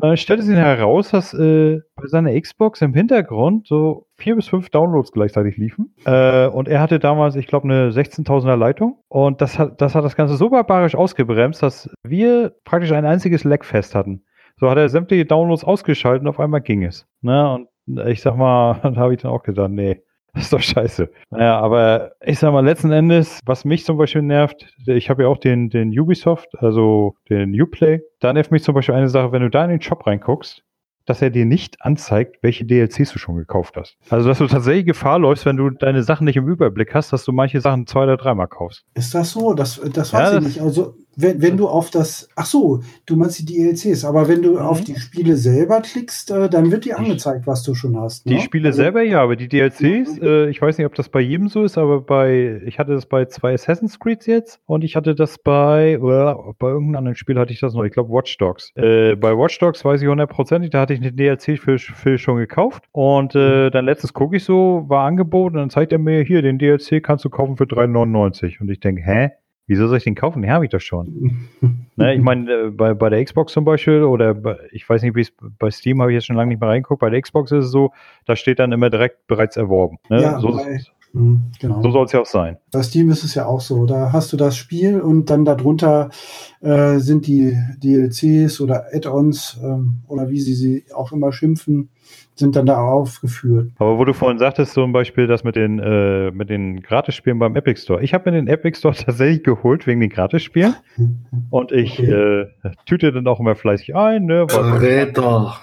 Dann 0.00 0.16
stellte 0.16 0.42
sich 0.42 0.56
heraus, 0.56 1.10
dass 1.10 1.34
äh, 1.34 1.80
bei 1.96 2.06
seiner 2.06 2.38
Xbox 2.40 2.80
im 2.80 2.94
Hintergrund 2.94 3.66
so 3.66 4.06
vier 4.16 4.36
bis 4.36 4.48
fünf 4.48 4.70
Downloads 4.70 5.12
gleichzeitig 5.12 5.56
liefen. 5.56 5.94
Äh, 6.04 6.46
und 6.46 6.68
er 6.68 6.80
hatte 6.80 6.98
damals, 6.98 7.36
ich 7.36 7.46
glaube, 7.46 7.64
eine 7.64 7.90
16.000er 7.90 8.56
Leitung. 8.56 8.98
Und 9.08 9.40
das 9.40 9.58
hat, 9.58 9.80
das 9.80 9.94
hat 9.94 10.04
das 10.04 10.16
Ganze 10.16 10.36
so 10.36 10.50
barbarisch 10.50 10.94
ausgebremst, 10.94 11.62
dass 11.62 11.90
wir 12.02 12.54
praktisch 12.64 12.92
ein 12.92 13.04
einziges 13.04 13.44
Leckfest 13.44 13.94
hatten. 13.94 14.24
So 14.58 14.70
hat 14.70 14.78
er 14.78 14.88
sämtliche 14.88 15.26
Downloads 15.26 15.64
ausgeschaltet 15.64 16.22
und 16.22 16.28
auf 16.28 16.40
einmal 16.40 16.60
ging 16.60 16.84
es. 16.84 17.06
Ne? 17.22 17.54
Und 17.54 17.68
ich 18.06 18.22
sag 18.22 18.36
mal, 18.36 18.80
da 18.82 18.96
habe 18.96 19.14
ich 19.14 19.22
dann 19.22 19.32
auch 19.32 19.42
gedacht, 19.42 19.70
nee, 19.70 20.02
das 20.34 20.44
ist 20.44 20.52
doch 20.52 20.60
scheiße. 20.60 21.10
Naja, 21.30 21.58
aber 21.58 22.12
ich 22.24 22.38
sag 22.38 22.52
mal, 22.52 22.64
letzten 22.64 22.92
Endes, 22.92 23.40
was 23.44 23.64
mich 23.64 23.84
zum 23.84 23.96
Beispiel 23.96 24.22
nervt, 24.22 24.66
ich 24.86 25.10
habe 25.10 25.22
ja 25.24 25.28
auch 25.28 25.38
den, 25.38 25.70
den 25.70 25.98
Ubisoft, 25.98 26.48
also 26.58 27.14
den 27.28 27.60
Uplay. 27.60 28.00
Da 28.20 28.32
nervt 28.32 28.50
mich 28.50 28.62
zum 28.62 28.74
Beispiel 28.74 28.94
eine 28.94 29.08
Sache, 29.08 29.32
wenn 29.32 29.42
du 29.42 29.50
da 29.50 29.64
in 29.64 29.70
den 29.70 29.82
Shop 29.82 30.06
reinguckst, 30.06 30.62
dass 31.06 31.22
er 31.22 31.30
dir 31.30 31.44
nicht 31.44 31.82
anzeigt, 31.82 32.38
welche 32.42 32.64
DLCs 32.64 33.12
du 33.12 33.18
schon 33.18 33.34
gekauft 33.36 33.76
hast. 33.76 33.96
Also, 34.10 34.28
dass 34.28 34.38
du 34.38 34.46
tatsächlich 34.46 34.86
Gefahr 34.86 35.18
läufst, 35.18 35.44
wenn 35.46 35.56
du 35.56 35.70
deine 35.70 36.02
Sachen 36.02 36.24
nicht 36.24 36.36
im 36.36 36.46
Überblick 36.46 36.94
hast, 36.94 37.12
dass 37.12 37.24
du 37.24 37.32
manche 37.32 37.60
Sachen 37.60 37.86
zwei 37.86 38.04
oder 38.04 38.16
dreimal 38.16 38.46
kaufst. 38.46 38.84
Ist 38.94 39.14
das 39.14 39.32
so? 39.32 39.54
Das, 39.54 39.80
das 39.92 40.12
weiß 40.12 40.32
ja, 40.32 40.38
ich 40.38 40.44
nicht. 40.44 40.60
Also, 40.60 40.94
wenn, 41.16 41.42
wenn 41.42 41.56
du 41.56 41.68
auf 41.68 41.90
das, 41.90 42.28
ach 42.36 42.46
so, 42.46 42.80
du 43.06 43.16
meinst 43.16 43.38
die 43.40 43.44
DLCs, 43.44 44.04
aber 44.04 44.28
wenn 44.28 44.42
du 44.42 44.52
mhm. 44.52 44.58
auf 44.58 44.80
die 44.80 44.98
Spiele 44.98 45.36
selber 45.36 45.80
klickst, 45.80 46.30
äh, 46.30 46.48
dann 46.48 46.70
wird 46.70 46.84
dir 46.84 46.98
angezeigt, 46.98 47.46
was 47.46 47.62
du 47.62 47.74
schon 47.74 47.98
hast. 47.98 48.26
Ne? 48.26 48.36
Die 48.36 48.40
Spiele 48.40 48.68
also, 48.68 48.76
selber 48.76 49.02
ja, 49.02 49.22
aber 49.22 49.36
die 49.36 49.48
DLCs, 49.48 50.20
mhm. 50.20 50.22
äh, 50.22 50.48
ich 50.48 50.60
weiß 50.60 50.78
nicht, 50.78 50.86
ob 50.86 50.94
das 50.94 51.08
bei 51.08 51.20
jedem 51.20 51.48
so 51.48 51.64
ist, 51.64 51.78
aber 51.78 52.00
bei, 52.00 52.60
ich 52.64 52.78
hatte 52.78 52.92
das 52.92 53.06
bei 53.06 53.24
zwei 53.26 53.54
Assassin's 53.54 53.98
Creed 53.98 54.26
jetzt 54.26 54.60
und 54.66 54.84
ich 54.84 54.96
hatte 54.96 55.14
das 55.14 55.38
bei, 55.38 55.98
oder 55.98 56.54
bei 56.58 56.68
irgendeinem 56.68 56.96
anderen 56.96 57.16
Spiel 57.16 57.38
hatte 57.38 57.52
ich 57.52 57.60
das 57.60 57.74
noch, 57.74 57.84
ich 57.84 57.92
glaube 57.92 58.10
Watch 58.10 58.36
Dogs. 58.38 58.72
Äh, 58.76 59.16
bei 59.16 59.36
Watch 59.36 59.58
Dogs 59.58 59.84
weiß 59.84 60.02
ich 60.02 60.08
hundertprozentig, 60.08 60.70
da 60.70 60.80
hatte 60.80 60.94
ich 60.94 61.00
eine 61.00 61.12
DLC 61.12 61.58
für, 61.58 61.78
für 61.78 62.18
schon 62.18 62.38
gekauft 62.38 62.84
und 62.92 63.34
äh, 63.34 63.66
mhm. 63.66 63.70
dann 63.72 63.84
letztens 63.84 64.12
gucke 64.12 64.36
ich 64.36 64.44
so, 64.44 64.84
war 64.88 65.06
angeboten 65.06 65.56
und 65.56 65.62
dann 65.62 65.70
zeigt 65.70 65.92
er 65.92 65.98
mir 65.98 66.22
hier, 66.22 66.42
den 66.42 66.58
DLC 66.58 67.02
kannst 67.02 67.24
du 67.24 67.30
kaufen 67.30 67.56
für 67.56 67.64
3,99 67.64 68.60
und 68.60 68.70
ich 68.70 68.80
denke, 68.80 69.02
hä? 69.02 69.30
Wieso 69.70 69.86
soll 69.86 69.98
ich 69.98 70.04
den 70.04 70.16
kaufen? 70.16 70.42
Den 70.42 70.50
habe 70.50 70.64
ich 70.64 70.72
doch 70.72 70.80
schon. 70.80 71.46
ne, 71.94 72.14
ich 72.16 72.20
meine, 72.20 72.50
äh, 72.50 72.70
bei, 72.70 72.92
bei 72.92 73.08
der 73.08 73.24
Xbox 73.24 73.52
zum 73.52 73.64
Beispiel 73.64 74.02
oder 74.02 74.34
bei, 74.34 74.56
ich 74.72 74.88
weiß 74.88 75.00
nicht, 75.00 75.14
wie 75.14 75.20
es 75.20 75.32
bei 75.60 75.70
Steam 75.70 76.00
habe 76.00 76.10
ich 76.10 76.16
jetzt 76.16 76.26
schon 76.26 76.34
lange 76.34 76.48
nicht 76.48 76.60
mehr 76.60 76.70
reingeguckt. 76.70 76.98
Bei 76.98 77.08
der 77.08 77.22
Xbox 77.22 77.52
ist 77.52 77.66
es 77.66 77.70
so, 77.70 77.92
da 78.26 78.34
steht 78.34 78.58
dann 78.58 78.72
immer 78.72 78.90
direkt 78.90 79.28
bereits 79.28 79.56
erworben. 79.56 79.98
Ne? 80.08 80.22
Ja, 80.22 80.40
so, 80.40 80.56
bei, 80.56 80.80
hm, 81.12 81.52
genau. 81.60 81.82
so 81.82 81.92
soll 81.92 82.04
es 82.04 82.10
ja 82.10 82.20
auch 82.20 82.26
sein. 82.26 82.56
Bei 82.72 82.82
Steam 82.82 83.10
ist 83.10 83.22
es 83.22 83.36
ja 83.36 83.46
auch 83.46 83.60
so. 83.60 83.86
Da 83.86 84.12
hast 84.12 84.32
du 84.32 84.36
das 84.36 84.56
Spiel 84.56 85.00
und 85.00 85.30
dann 85.30 85.44
darunter 85.44 86.10
äh, 86.60 86.98
sind 86.98 87.28
die 87.28 87.56
DLCs 87.78 88.60
oder 88.60 88.86
Add-ons 88.92 89.60
ähm, 89.62 90.00
oder 90.08 90.30
wie 90.30 90.40
sie 90.40 90.54
sie 90.54 90.84
auch 90.92 91.12
immer 91.12 91.30
schimpfen 91.30 91.90
sind 92.40 92.56
dann 92.56 92.66
da 92.66 92.78
aufgeführt. 92.80 93.70
Aber 93.78 93.98
wo 93.98 94.04
du 94.04 94.12
vorhin 94.12 94.38
sagtest, 94.38 94.72
zum 94.72 94.92
Beispiel 94.92 95.28
das 95.28 95.44
mit 95.44 95.54
den, 95.54 95.78
äh, 95.78 96.32
mit 96.32 96.50
den 96.50 96.82
Gratisspielen 96.82 97.38
beim 97.38 97.54
Epic 97.54 97.80
Store. 97.80 98.02
Ich 98.02 98.12
habe 98.12 98.30
mir 98.30 98.36
den 98.36 98.48
Epic 98.48 98.78
Store 98.78 98.94
tatsächlich 98.98 99.44
geholt 99.44 99.86
wegen 99.86 100.00
den 100.00 100.10
Gratisspielen. 100.10 100.74
Und 101.50 101.70
ich 101.70 102.00
okay. 102.00 102.10
äh, 102.10 102.46
tüte 102.86 103.12
dann 103.12 103.26
auch 103.28 103.38
immer 103.38 103.54
fleißig 103.54 103.94
ein. 103.94 104.26
Ne, 104.26 104.46
Verräter. 104.48 105.56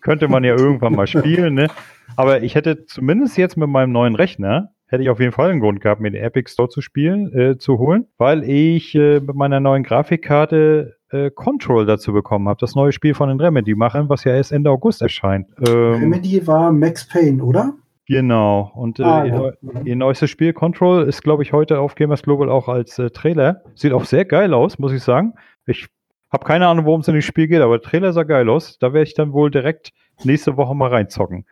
Könnte 0.00 0.28
man 0.28 0.44
ja 0.44 0.54
irgendwann 0.54 0.94
mal 0.94 1.06
spielen. 1.08 1.54
Ne? 1.54 1.68
Aber 2.14 2.42
ich 2.42 2.54
hätte 2.54 2.84
zumindest 2.86 3.36
jetzt 3.36 3.56
mit 3.56 3.68
meinem 3.68 3.90
neuen 3.90 4.14
Rechner 4.14 4.70
hätte 4.88 5.02
ich 5.02 5.10
auf 5.10 5.20
jeden 5.20 5.32
Fall 5.32 5.50
einen 5.50 5.60
Grund 5.60 5.80
gehabt, 5.80 6.00
mir 6.00 6.10
den 6.10 6.22
Epic 6.22 6.50
Store 6.50 6.68
zu 6.68 6.80
spielen, 6.80 7.32
äh, 7.32 7.58
zu 7.58 7.78
holen, 7.78 8.06
weil 8.16 8.42
ich 8.42 8.94
äh, 8.94 9.20
mit 9.20 9.36
meiner 9.36 9.60
neuen 9.60 9.82
Grafikkarte 9.82 10.96
äh, 11.10 11.30
Control 11.30 11.86
dazu 11.86 12.12
bekommen 12.12 12.48
habe, 12.48 12.58
das 12.60 12.74
neue 12.74 12.92
Spiel 12.92 13.14
von 13.14 13.28
den 13.28 13.40
Remedy 13.40 13.74
machen, 13.74 14.08
was 14.08 14.24
ja 14.24 14.34
erst 14.34 14.52
Ende 14.52 14.70
August 14.70 15.02
erscheint. 15.02 15.48
Ähm, 15.66 15.94
Remedy 15.94 16.46
war 16.46 16.72
Max 16.72 17.06
Payne, 17.06 17.42
oder? 17.42 17.74
Genau. 18.06 18.72
Und 18.74 19.00
äh, 19.00 19.02
ah, 19.02 19.24
ja. 19.24 19.44
ihr, 19.44 19.56
ihr, 19.84 19.96
neuestes 19.96 20.30
Spiel 20.30 20.54
Control 20.54 21.02
ist, 21.02 21.22
glaube 21.22 21.42
ich, 21.42 21.52
heute 21.52 21.78
auf 21.78 21.94
Gamers 21.94 22.22
Global 22.22 22.48
auch 22.48 22.68
als 22.68 22.98
äh, 22.98 23.10
Trailer. 23.10 23.62
Sieht 23.74 23.92
auch 23.92 24.06
sehr 24.06 24.24
geil 24.24 24.54
aus, 24.54 24.78
muss 24.78 24.92
ich 24.92 25.02
sagen. 25.02 25.34
Ich 25.66 25.88
habe 26.30 26.44
keine 26.46 26.66
Ahnung, 26.66 26.86
worum 26.86 27.02
es 27.02 27.08
in 27.08 27.14
dem 27.14 27.22
Spiel 27.22 27.48
geht, 27.48 27.60
aber 27.60 27.78
der 27.78 27.88
Trailer 27.88 28.12
sah 28.14 28.22
geil 28.22 28.48
aus. 28.48 28.78
Da 28.78 28.94
werde 28.94 29.06
ich 29.06 29.14
dann 29.14 29.32
wohl 29.32 29.50
direkt 29.50 29.92
nächste 30.24 30.56
Woche 30.56 30.74
mal 30.74 30.88
reinzocken. 30.88 31.44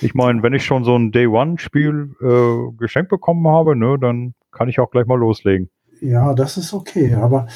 Ich 0.00 0.14
meine, 0.14 0.42
wenn 0.42 0.52
ich 0.52 0.64
schon 0.64 0.84
so 0.84 0.96
ein 0.96 1.10
Day 1.10 1.26
One-Spiel 1.26 2.14
äh, 2.20 2.76
geschenkt 2.76 3.10
bekommen 3.10 3.46
habe, 3.48 3.76
ne, 3.76 3.98
dann 3.98 4.34
kann 4.52 4.68
ich 4.68 4.78
auch 4.78 4.90
gleich 4.90 5.06
mal 5.06 5.18
loslegen. 5.18 5.70
Ja, 6.00 6.34
das 6.34 6.56
ist 6.56 6.74
okay. 6.74 7.14
Aber 7.14 7.46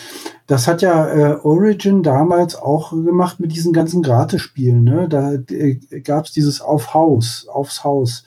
das 0.47 0.67
hat 0.67 0.83
ja 0.83 1.09
äh, 1.09 1.41
Origin 1.43 2.03
damals 2.03 2.57
auch 2.57 2.93
gemacht 2.93 3.41
mit 3.41 3.53
diesen 3.53 3.73
ganzen 3.73 4.03
Gratis-Spielen. 4.03 4.85
Ne? 4.85 5.09
Da 5.09 5.35
äh, 5.35 5.79
gab 6.03 6.25
es 6.25 6.33
dieses 6.33 6.61
Auf 6.61 6.95
Haus, 6.95 7.47
aufs 7.49 7.85
Haus. 7.85 8.25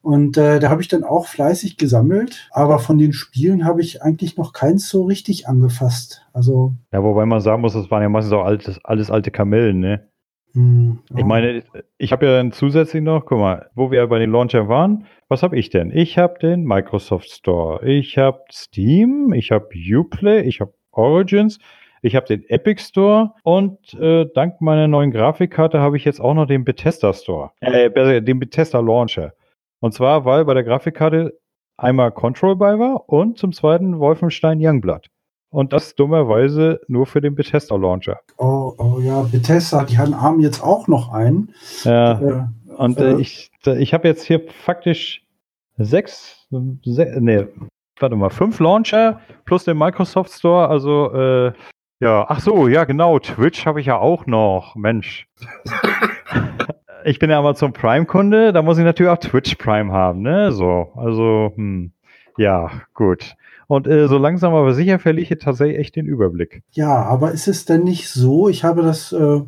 Und 0.00 0.36
äh, 0.38 0.58
da 0.58 0.70
habe 0.70 0.80
ich 0.80 0.88
dann 0.88 1.04
auch 1.04 1.26
fleißig 1.26 1.76
gesammelt, 1.76 2.48
aber 2.52 2.78
von 2.78 2.98
den 2.98 3.12
Spielen 3.12 3.64
habe 3.64 3.82
ich 3.82 4.00
eigentlich 4.00 4.36
noch 4.36 4.52
keins 4.52 4.88
so 4.88 5.04
richtig 5.04 5.48
angefasst. 5.48 6.22
Also 6.32 6.72
ja, 6.92 7.02
wobei 7.02 7.26
man 7.26 7.40
sagen 7.40 7.62
muss, 7.62 7.74
das 7.74 7.90
waren 7.90 8.02
ja 8.02 8.08
meistens 8.08 8.32
auch 8.32 8.44
altes, 8.44 8.78
alles 8.84 9.10
alte 9.10 9.30
Kamellen, 9.30 9.80
ne? 9.80 10.07
Hm, 10.54 11.00
ich 11.16 11.24
meine, 11.24 11.62
ich 11.98 12.12
habe 12.12 12.26
ja 12.26 12.32
dann 12.32 12.52
zusätzlich 12.52 13.02
noch, 13.02 13.26
guck 13.26 13.38
mal, 13.38 13.70
wo 13.74 13.90
wir 13.90 14.06
bei 14.06 14.18
den 14.18 14.30
Launcher 14.30 14.68
waren, 14.68 15.06
was 15.28 15.42
habe 15.42 15.58
ich 15.58 15.70
denn? 15.70 15.90
Ich 15.94 16.16
habe 16.18 16.38
den 16.38 16.64
Microsoft 16.64 17.30
Store, 17.30 17.84
ich 17.86 18.16
habe 18.16 18.40
Steam, 18.50 19.32
ich 19.34 19.50
habe 19.50 19.68
Uplay, 19.74 20.40
ich 20.42 20.60
habe 20.60 20.72
Origins, 20.92 21.58
ich 22.02 22.16
habe 22.16 22.26
den 22.26 22.48
Epic 22.48 22.82
Store. 22.82 23.34
Und 23.42 23.94
äh, 23.94 24.26
dank 24.34 24.60
meiner 24.60 24.88
neuen 24.88 25.10
Grafikkarte 25.10 25.80
habe 25.80 25.96
ich 25.96 26.04
jetzt 26.04 26.20
auch 26.20 26.34
noch 26.34 26.46
den 26.46 26.64
Bethesda 26.64 27.12
Store, 27.12 27.50
äh, 27.60 28.22
den 28.22 28.38
Bethesda 28.38 28.80
Launcher. 28.80 29.32
Und 29.80 29.92
zwar, 29.92 30.24
weil 30.24 30.44
bei 30.44 30.54
der 30.54 30.64
Grafikkarte 30.64 31.38
einmal 31.76 32.10
Control 32.10 32.56
bei 32.56 32.78
war 32.78 33.08
und 33.08 33.38
zum 33.38 33.52
zweiten 33.52 33.98
Wolfenstein 33.98 34.58
Youngblood. 34.60 35.08
Und 35.50 35.72
das 35.72 35.94
dummerweise 35.94 36.80
nur 36.88 37.06
für 37.06 37.20
den 37.20 37.34
Bethesda 37.34 37.74
Launcher. 37.76 38.20
Oh, 38.36 38.74
oh 38.76 38.98
ja, 39.00 39.22
Bethesda, 39.22 39.84
die 39.84 39.96
haben 39.96 40.40
jetzt 40.40 40.62
auch 40.62 40.88
noch 40.88 41.12
einen. 41.12 41.54
Ja. 41.84 42.20
Äh, 42.20 42.44
und 42.76 42.98
äh, 42.98 43.16
ich, 43.16 43.50
ich 43.64 43.94
habe 43.94 44.06
jetzt 44.08 44.24
hier 44.24 44.42
faktisch 44.64 45.22
sechs, 45.78 46.46
sechs, 46.84 47.18
nee, 47.18 47.46
warte 47.98 48.16
mal, 48.16 48.30
fünf 48.30 48.60
Launcher 48.60 49.20
plus 49.46 49.64
den 49.64 49.78
Microsoft 49.78 50.32
Store. 50.32 50.68
Also, 50.68 51.12
äh, 51.12 51.52
ja, 52.00 52.26
ach 52.28 52.40
so, 52.40 52.68
ja, 52.68 52.84
genau, 52.84 53.18
Twitch 53.18 53.66
habe 53.66 53.80
ich 53.80 53.86
ja 53.86 53.98
auch 53.98 54.26
noch. 54.26 54.76
Mensch. 54.76 55.26
ich 57.04 57.18
bin 57.18 57.30
ja 57.30 57.38
Amazon 57.38 57.72
Prime-Kunde, 57.72 58.52
da 58.52 58.62
muss 58.62 58.78
ich 58.78 58.84
natürlich 58.84 59.10
auch 59.10 59.18
Twitch 59.18 59.56
Prime 59.56 59.92
haben, 59.92 60.22
ne? 60.22 60.52
So, 60.52 60.92
also, 60.94 61.52
hm, 61.56 61.92
ja, 62.36 62.70
gut. 62.94 63.34
Und 63.68 63.86
äh, 63.86 64.08
so 64.08 64.16
langsam 64.16 64.54
aber 64.54 64.72
sicher 64.72 64.98
verliere 64.98 65.34
ich 65.34 65.38
tatsächlich 65.38 65.78
echt 65.78 65.96
den 65.96 66.06
Überblick. 66.06 66.62
Ja, 66.72 67.02
aber 67.04 67.32
ist 67.32 67.48
es 67.48 67.66
denn 67.66 67.84
nicht 67.84 68.08
so? 68.08 68.48
Ich 68.48 68.64
habe 68.64 68.82
das 68.82 69.12
äh, 69.12 69.42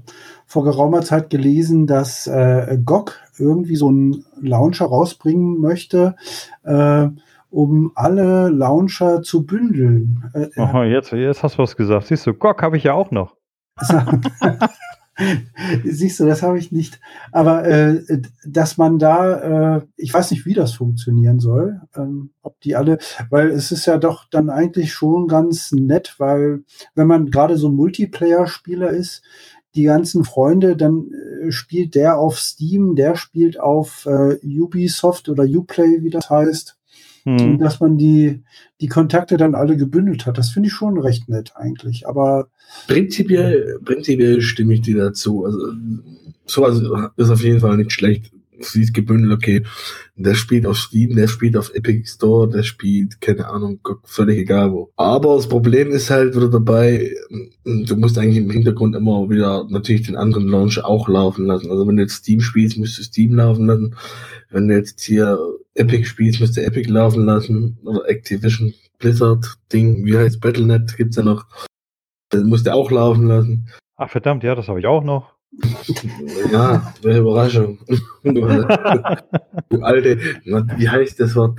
vor 0.46 0.64
geraumer 0.64 1.00
Zeit 1.00 1.30
gelesen, 1.30 1.86
dass 1.86 2.26
äh, 2.26 2.78
GOG 2.84 3.18
irgendwie 3.38 3.76
so 3.76 3.88
einen 3.88 4.26
Launcher 4.38 4.84
rausbringen 4.84 5.58
möchte, 5.60 6.16
äh, 6.64 7.08
um 7.48 7.92
alle 7.94 8.50
Launcher 8.50 9.22
zu 9.22 9.46
bündeln. 9.46 10.30
Äh, 10.34 10.60
Aha, 10.60 10.84
jetzt, 10.84 11.12
jetzt 11.12 11.42
hast 11.42 11.56
du 11.56 11.62
was 11.62 11.74
gesagt. 11.74 12.06
Siehst 12.08 12.26
du, 12.26 12.34
GOG 12.34 12.60
habe 12.60 12.76
ich 12.76 12.84
ja 12.84 12.92
auch 12.92 13.10
noch. 13.10 13.36
Siehst 15.84 16.20
du, 16.20 16.26
das 16.26 16.42
habe 16.42 16.58
ich 16.58 16.72
nicht. 16.72 17.00
Aber 17.32 17.64
äh, 17.66 18.02
dass 18.46 18.76
man 18.76 18.98
da, 18.98 19.76
äh, 19.76 19.82
ich 19.96 20.12
weiß 20.12 20.30
nicht, 20.30 20.46
wie 20.46 20.54
das 20.54 20.72
funktionieren 20.74 21.40
soll, 21.40 21.80
ähm, 21.96 22.30
ob 22.42 22.60
die 22.60 22.76
alle, 22.76 22.98
weil 23.28 23.50
es 23.50 23.72
ist 23.72 23.86
ja 23.86 23.98
doch 23.98 24.24
dann 24.30 24.50
eigentlich 24.50 24.92
schon 24.92 25.28
ganz 25.28 25.72
nett, 25.72 26.14
weil 26.18 26.64
wenn 26.94 27.06
man 27.06 27.30
gerade 27.30 27.56
so 27.56 27.70
Multiplayer-Spieler 27.70 28.90
ist, 28.90 29.22
die 29.74 29.84
ganzen 29.84 30.24
Freunde, 30.24 30.76
dann 30.76 31.10
äh, 31.12 31.52
spielt 31.52 31.94
der 31.94 32.18
auf 32.18 32.38
Steam, 32.38 32.96
der 32.96 33.14
spielt 33.14 33.60
auf 33.60 34.06
äh, 34.06 34.36
Ubisoft 34.44 35.28
oder 35.28 35.44
Uplay, 35.44 36.02
wie 36.02 36.10
das 36.10 36.28
heißt. 36.28 36.76
Hm. 37.24 37.58
Dass 37.58 37.80
man 37.80 37.98
die, 37.98 38.42
die 38.80 38.88
Kontakte 38.88 39.36
dann 39.36 39.54
alle 39.54 39.76
gebündelt 39.76 40.26
hat. 40.26 40.38
Das 40.38 40.50
finde 40.50 40.68
ich 40.68 40.72
schon 40.72 40.98
recht 40.98 41.28
nett 41.28 41.52
eigentlich. 41.54 42.06
Aber 42.08 42.48
Prinzipiell, 42.86 43.78
prinzipiell 43.84 44.40
stimme 44.40 44.74
ich 44.74 44.82
dir 44.82 44.96
dazu. 44.96 45.44
Also, 45.44 45.58
sowas 46.46 46.82
ist 47.16 47.30
auf 47.30 47.42
jeden 47.42 47.60
Fall 47.60 47.76
nicht 47.76 47.92
schlecht. 47.92 48.32
Sie 48.62 48.82
ist 48.82 48.92
gebündelt, 48.92 49.32
okay. 49.32 49.62
Der 50.16 50.34
spielt 50.34 50.66
auf 50.66 50.76
Steam, 50.76 51.16
der 51.16 51.28
spielt 51.28 51.56
auf 51.56 51.74
Epic 51.74 52.06
Store, 52.06 52.48
der 52.48 52.62
spielt, 52.62 53.20
keine 53.20 53.48
Ahnung, 53.48 53.80
völlig 54.04 54.38
egal 54.38 54.72
wo. 54.72 54.90
Aber 54.96 55.36
das 55.36 55.48
Problem 55.48 55.90
ist 55.92 56.10
halt 56.10 56.36
wieder 56.36 56.50
dabei, 56.50 57.10
du 57.64 57.96
musst 57.96 58.18
eigentlich 58.18 58.36
im 58.36 58.50
Hintergrund 58.50 58.94
immer 58.94 59.30
wieder 59.30 59.66
natürlich 59.70 60.02
den 60.02 60.16
anderen 60.16 60.46
Launcher 60.46 60.86
auch 60.86 61.08
laufen 61.08 61.46
lassen. 61.46 61.70
Also 61.70 61.88
wenn 61.88 61.96
du 61.96 62.02
jetzt 62.02 62.16
Steam 62.16 62.40
spielst, 62.40 62.76
musst 62.76 62.98
du 62.98 63.02
Steam 63.02 63.34
laufen 63.34 63.66
lassen. 63.66 63.94
Wenn 64.50 64.68
du 64.68 64.74
jetzt 64.74 65.00
hier 65.00 65.38
Epic 65.74 66.04
spielst, 66.06 66.40
musst 66.40 66.56
du 66.56 66.62
Epic 66.62 66.88
laufen 66.90 67.24
lassen. 67.24 67.78
Oder 67.84 68.08
Activision, 68.08 68.74
Blizzard, 68.98 69.44
Ding, 69.72 70.04
wie 70.04 70.16
heißt 70.16 70.40
Battle.net, 70.40 70.96
gibt's 70.96 71.16
ja 71.16 71.22
noch. 71.22 71.46
Das 72.30 72.42
musst 72.42 72.66
du 72.66 72.74
auch 72.74 72.90
laufen 72.90 73.26
lassen. 73.28 73.68
Ach 73.96 74.10
verdammt, 74.10 74.42
ja, 74.44 74.54
das 74.54 74.68
habe 74.68 74.80
ich 74.80 74.86
auch 74.86 75.04
noch. 75.04 75.34
Ja, 76.52 76.92
welche 77.02 77.20
Überraschung. 77.20 77.78
Du, 78.22 78.32
du 78.32 79.82
alte, 79.82 80.18
wie 80.44 80.88
heißt 80.88 81.18
das 81.20 81.34
Wort? 81.36 81.58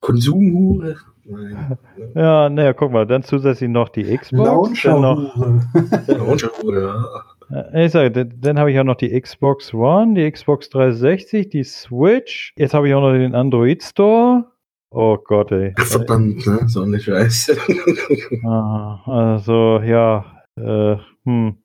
Konsumhure? 0.00 0.96
Nein. 1.24 1.78
Ja, 2.14 2.48
naja, 2.50 2.72
guck 2.72 2.92
mal, 2.92 3.06
dann 3.06 3.22
zusätzlich 3.22 3.70
noch 3.70 3.88
die 3.88 4.04
Xbox. 4.16 4.82
Dann 4.82 5.00
noch, 5.00 5.36
Launcher. 5.36 5.68
Launcherhure, 6.08 6.82
ja. 6.82 7.24
Äh, 7.52 7.86
ich 7.86 7.92
sage, 7.92 8.10
dann, 8.10 8.32
dann 8.40 8.58
habe 8.58 8.72
ich 8.72 8.78
auch 8.78 8.84
noch 8.84 8.96
die 8.96 9.20
Xbox 9.20 9.72
One, 9.74 10.14
die 10.14 10.30
Xbox 10.30 10.70
360, 10.70 11.48
die 11.50 11.64
Switch. 11.64 12.52
Jetzt 12.56 12.74
habe 12.74 12.88
ich 12.88 12.94
auch 12.94 13.00
noch 13.00 13.12
den 13.12 13.34
Android 13.34 13.82
Store. 13.82 14.46
Oh 14.90 15.16
Gott, 15.16 15.50
ey. 15.52 15.72
Verdammt, 15.76 16.46
ne? 16.46 16.60
So 16.66 16.82
eine 16.82 17.00
Scheiße. 17.00 17.56
Ah, 18.44 19.00
also, 19.06 19.80
ja, 19.80 20.42
äh, 20.56 20.96
hm. 21.24 21.56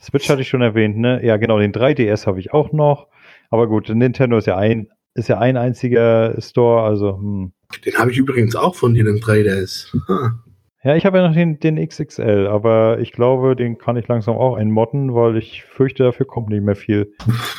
Switch 0.00 0.28
hatte 0.28 0.42
ich 0.42 0.48
schon 0.48 0.62
erwähnt, 0.62 0.96
ne? 0.96 1.24
Ja, 1.24 1.36
genau, 1.36 1.58
den 1.58 1.72
3DS 1.72 2.26
habe 2.26 2.40
ich 2.40 2.52
auch 2.52 2.72
noch. 2.72 3.08
Aber 3.50 3.66
gut, 3.68 3.88
Nintendo 3.88 4.38
ist 4.38 4.46
ja 4.46 4.56
ein, 4.56 4.88
ist 5.14 5.28
ja 5.28 5.38
ein 5.38 5.56
einziger 5.56 6.40
Store, 6.40 6.82
also, 6.82 7.18
hm. 7.18 7.52
Den 7.84 7.94
habe 7.94 8.10
ich 8.10 8.18
übrigens 8.18 8.54
auch 8.54 8.74
von 8.74 8.94
dir, 8.94 9.04
den 9.04 9.18
3DS. 9.18 9.92
Ha. 10.08 10.38
Ja, 10.84 10.96
ich 10.96 11.06
habe 11.06 11.18
ja 11.18 11.28
noch 11.28 11.34
den, 11.34 11.60
den 11.60 11.76
XXL, 11.76 12.48
aber 12.48 12.98
ich 12.98 13.12
glaube, 13.12 13.54
den 13.54 13.78
kann 13.78 13.96
ich 13.96 14.08
langsam 14.08 14.34
auch 14.34 14.56
einmodden, 14.56 15.14
weil 15.14 15.36
ich 15.36 15.62
fürchte, 15.62 16.02
dafür 16.02 16.26
kommt 16.26 16.48
nicht 16.48 16.64
mehr 16.64 16.74
viel. 16.74 17.12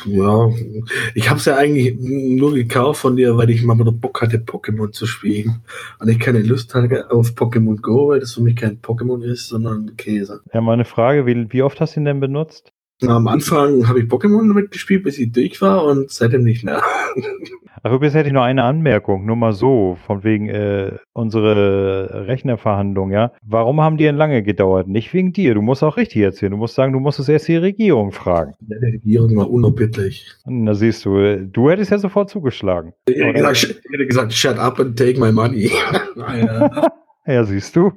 Ja, 0.04 0.50
ich 1.14 1.30
habe 1.30 1.38
es 1.38 1.46
ja 1.46 1.56
eigentlich 1.56 1.96
nur 1.98 2.52
gekauft 2.52 3.00
von 3.00 3.16
dir, 3.16 3.38
weil 3.38 3.48
ich 3.48 3.62
mal 3.62 3.78
wieder 3.78 3.92
Bock 3.92 4.20
hatte, 4.20 4.36
Pokémon 4.36 4.92
zu 4.92 5.06
spielen. 5.06 5.62
Und 6.00 6.08
ich 6.08 6.18
keine 6.18 6.42
Lust 6.42 6.74
hatte 6.74 7.10
auf 7.10 7.30
Pokémon 7.30 7.80
Go, 7.80 8.08
weil 8.08 8.20
das 8.20 8.34
für 8.34 8.42
mich 8.42 8.56
kein 8.56 8.82
Pokémon 8.82 9.22
ist, 9.22 9.48
sondern 9.48 9.96
Käse. 9.96 10.42
Ja, 10.52 10.60
meine 10.60 10.84
Frage, 10.84 11.24
wie, 11.24 11.50
wie 11.50 11.62
oft 11.62 11.80
hast 11.80 11.96
du 11.96 12.00
ihn 12.00 12.04
denn 12.04 12.20
benutzt? 12.20 12.73
Am 13.08 13.28
Anfang 13.28 13.88
habe 13.88 14.00
ich 14.00 14.06
Pokémon 14.06 14.42
mitgespielt, 14.52 15.04
bis 15.04 15.18
ich 15.18 15.32
durch 15.32 15.60
war 15.60 15.84
und 15.84 16.10
seitdem 16.10 16.44
nicht 16.44 16.64
mehr. 16.64 16.82
Ach, 17.82 17.92
übrigens 17.92 18.14
hätte 18.14 18.28
ich 18.28 18.32
noch 18.32 18.44
eine 18.44 18.62
Anmerkung, 18.64 19.26
nur 19.26 19.36
mal 19.36 19.52
so, 19.52 19.98
von 20.06 20.24
wegen 20.24 20.48
äh, 20.48 20.92
unsere 21.12 22.26
Rechnerverhandlung, 22.26 23.10
ja. 23.10 23.32
Warum 23.42 23.82
haben 23.82 23.98
die 23.98 24.04
denn 24.04 24.16
lange 24.16 24.42
gedauert? 24.42 24.88
Nicht 24.88 25.12
wegen 25.12 25.34
dir, 25.34 25.54
du 25.54 25.60
musst 25.60 25.82
auch 25.82 25.98
richtig 25.98 26.22
erzählen. 26.22 26.52
Du 26.52 26.56
musst 26.56 26.76
sagen, 26.76 26.94
du 26.94 27.00
musst 27.00 27.18
es 27.18 27.28
erst 27.28 27.46
die 27.48 27.56
Regierung 27.56 28.12
fragen. 28.12 28.54
Die 28.60 28.74
Regierung 28.74 29.36
war 29.36 29.50
unerbittlich. 29.50 30.32
Na 30.46 30.72
siehst 30.72 31.04
du, 31.04 31.18
äh, 31.18 31.46
du 31.46 31.68
hättest 31.68 31.90
ja 31.90 31.98
sofort 31.98 32.30
zugeschlagen. 32.30 32.94
Ich 33.06 33.16
hätte 33.16 33.34
gesagt, 33.34 33.62
ich 33.84 33.92
hätte 33.92 34.06
gesagt 34.06 34.32
shut 34.32 34.58
up 34.58 34.80
and 34.80 34.98
take 34.98 35.20
my 35.20 35.30
money. 35.30 35.70
Ja, 37.26 37.42
siehst 37.44 37.74
du. 37.74 37.92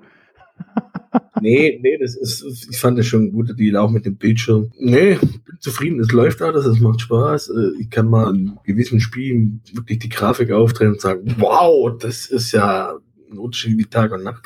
Nee, 1.39 1.80
nee, 1.82 1.98
das 1.98 2.15
ist, 2.15 2.67
ich 2.70 2.80
fand 2.80 2.98
das 2.98 3.06
schon 3.06 3.26
ein 3.26 3.32
guter 3.32 3.54
Deal, 3.54 3.78
auch 3.78 3.91
mit 3.91 4.06
dem 4.06 4.15
Bildschirm. 4.15 4.72
Nee, 4.80 5.15
bin 5.15 5.60
zufrieden, 5.60 6.00
es 6.00 6.12
läuft 6.12 6.41
alles, 6.41 6.65
es 6.65 6.80
macht 6.80 7.02
Spaß. 7.02 7.50
Äh, 7.50 7.82
Ich 7.82 7.89
kann 7.89 8.10
mal 8.10 8.34
in 8.34 8.58
gewissen 8.63 9.00
Spielen 9.00 9.62
wirklich 9.74 10.00
die 10.00 10.10
Grafik 10.10 10.52
aufdrehen 10.52 10.91
und 10.93 11.02
sagen, 11.02 11.36
wow, 11.38 11.96
das 11.98 12.26
ist 12.28 12.52
ja 12.52 12.98
ein 13.32 13.38
Unterschied 13.38 13.78
wie 13.78 13.86
Tag 13.86 14.12
und 14.12 14.24
Nacht. 14.24 14.46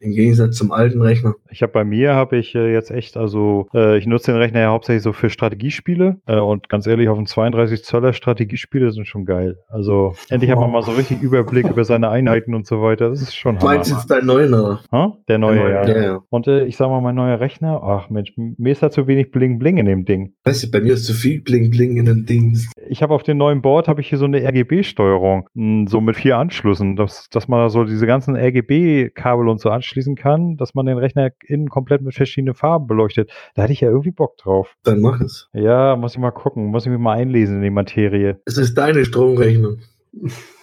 Im 0.00 0.12
Gegensatz 0.12 0.56
zum 0.56 0.72
alten 0.72 1.02
Rechner. 1.02 1.34
Ich 1.50 1.62
habe 1.62 1.72
bei 1.72 1.84
mir 1.84 2.14
habe 2.14 2.38
ich 2.38 2.54
äh, 2.54 2.72
jetzt 2.72 2.90
echt, 2.90 3.16
also 3.18 3.68
äh, 3.74 3.98
ich 3.98 4.06
nutze 4.06 4.32
den 4.32 4.40
Rechner 4.40 4.60
ja 4.60 4.70
hauptsächlich 4.70 5.02
so 5.02 5.12
für 5.12 5.28
Strategiespiele 5.28 6.16
äh, 6.26 6.38
und 6.38 6.70
ganz 6.70 6.86
ehrlich, 6.86 7.08
auf 7.10 7.18
dem 7.18 7.26
32 7.26 7.84
Zöller 7.84 8.12
Strategiespiele 8.14 8.92
sind 8.92 9.06
schon 9.06 9.26
geil. 9.26 9.58
Also 9.68 10.14
endlich 10.30 10.50
hat 10.50 10.58
man 10.58 10.70
mal 10.70 10.82
so 10.82 10.92
richtig 10.92 11.20
Überblick 11.22 11.68
über 11.68 11.84
seine 11.84 12.08
Einheiten 12.08 12.54
und 12.54 12.66
so 12.66 12.80
weiter. 12.80 13.10
Das 13.10 13.20
ist 13.20 13.36
schon 13.36 13.58
Hammer. 13.58 13.74
Meinst 13.74 13.90
du 13.90 13.94
jetzt 13.96 14.10
dein 14.10 14.24
neuner? 14.24 14.80
Ha? 14.90 15.16
Der 15.28 15.38
neue, 15.38 15.70
ja. 15.70 15.86
Ja, 15.86 16.02
ja. 16.02 16.22
Und 16.30 16.46
äh, 16.46 16.64
ich 16.64 16.76
sag 16.78 16.88
mal, 16.88 17.02
mein 17.02 17.14
neuer 17.14 17.38
Rechner, 17.38 17.82
ach 17.82 18.08
Mensch, 18.08 18.32
mir 18.36 18.72
ist 18.72 18.82
da 18.82 18.90
zu 18.90 19.06
wenig 19.06 19.30
Bling 19.30 19.58
Bling 19.58 19.76
in 19.76 19.86
dem 19.86 20.06
Ding. 20.06 20.32
Weißt 20.44 20.62
du, 20.62 20.70
bei 20.70 20.80
mir 20.80 20.94
ist 20.94 21.04
zu 21.04 21.12
viel 21.12 21.42
Bling 21.42 21.70
Bling 21.70 21.98
in 21.98 22.06
den 22.06 22.24
Dings. 22.24 22.70
Ich 22.88 23.02
habe 23.02 23.14
auf 23.14 23.22
dem 23.22 23.36
neuen 23.36 23.60
Board 23.60 23.86
habe 23.86 24.00
ich 24.00 24.08
hier 24.08 24.18
so 24.18 24.24
eine 24.24 24.38
RGB-Steuerung, 24.42 25.46
mh, 25.54 25.90
so 25.90 26.00
mit 26.00 26.16
vier 26.16 26.38
Anschlüssen, 26.38 26.96
dass, 26.96 27.28
dass 27.30 27.48
man 27.48 27.60
da 27.60 27.68
so 27.68 27.84
diese 27.84 28.06
ganzen 28.06 28.34
RGB-Kabel 28.34 29.46
und 29.48 29.60
so 29.60 29.68
anschließen 29.90 30.14
kann, 30.14 30.56
dass 30.56 30.74
man 30.74 30.86
den 30.86 30.98
Rechner 30.98 31.30
innen 31.44 31.68
komplett 31.68 32.02
mit 32.02 32.14
verschiedenen 32.14 32.54
Farben 32.54 32.86
beleuchtet. 32.86 33.30
Da 33.54 33.62
hätte 33.62 33.72
ich 33.72 33.80
ja 33.80 33.88
irgendwie 33.88 34.12
Bock 34.12 34.36
drauf. 34.36 34.76
Dann 34.84 35.00
mach 35.00 35.20
es. 35.20 35.48
Ja, 35.52 35.96
muss 35.96 36.12
ich 36.12 36.18
mal 36.18 36.30
gucken, 36.30 36.66
muss 36.66 36.86
ich 36.86 36.92
mich 36.92 37.00
mal 37.00 37.16
einlesen 37.16 37.56
in 37.56 37.62
die 37.62 37.70
Materie. 37.70 38.40
Es 38.44 38.56
ist 38.56 38.74
deine 38.74 39.04
Stromrechnung. 39.04 39.78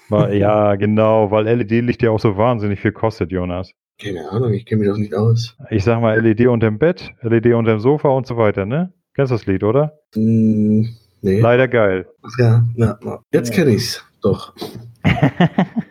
Ja, 0.09 0.75
genau, 0.75 1.31
weil 1.31 1.45
LED-Licht 1.45 2.01
ja 2.01 2.11
auch 2.11 2.19
so 2.19 2.37
wahnsinnig 2.37 2.79
viel 2.79 2.93
kostet, 2.93 3.29
Jonas. 3.29 3.73
Keine 4.01 4.29
Ahnung, 4.29 4.53
ich 4.53 4.65
kenne 4.65 4.79
mich 4.79 4.89
doch 4.89 4.97
nicht 4.97 5.13
aus. 5.13 5.57
Ich 5.69 5.83
sag 5.83 5.99
mal 5.99 6.17
LED 6.21 6.47
unterm 6.47 6.77
Bett, 6.77 7.11
LED 7.21 7.47
unterm 7.47 7.79
Sofa 7.79 8.07
und 8.09 8.25
so 8.25 8.37
weiter, 8.37 8.65
ne? 8.65 8.93
Kennst 9.15 9.31
du 9.31 9.35
das 9.35 9.45
Lied, 9.47 9.63
oder? 9.63 9.99
Hm, 10.13 10.87
nee. 11.21 11.41
Leider 11.41 11.67
geil. 11.67 12.07
Ja, 12.37 12.63
ja, 12.75 12.97
ja. 13.03 13.19
Jetzt 13.33 13.51
kenne 13.51 13.71
ich's. 13.71 14.05
Doch. 14.21 14.53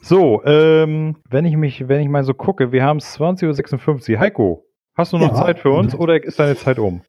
so, 0.00 0.42
ähm, 0.44 1.16
wenn 1.30 1.44
ich 1.44 1.56
mich, 1.56 1.88
wenn 1.88 2.00
ich 2.00 2.08
mal 2.08 2.24
so 2.24 2.34
gucke, 2.34 2.72
wir 2.72 2.82
haben 2.84 2.98
es 2.98 3.18
20.56 3.18 4.12
Uhr. 4.14 4.18
Heiko, 4.20 4.64
hast 4.94 5.12
du 5.12 5.18
noch 5.18 5.34
Ja. 5.34 5.44
Zeit 5.44 5.58
für 5.58 5.70
uns 5.70 5.94
oder 5.94 6.22
ist 6.22 6.38
deine 6.38 6.56
Zeit 6.56 6.78
um? 6.78 7.02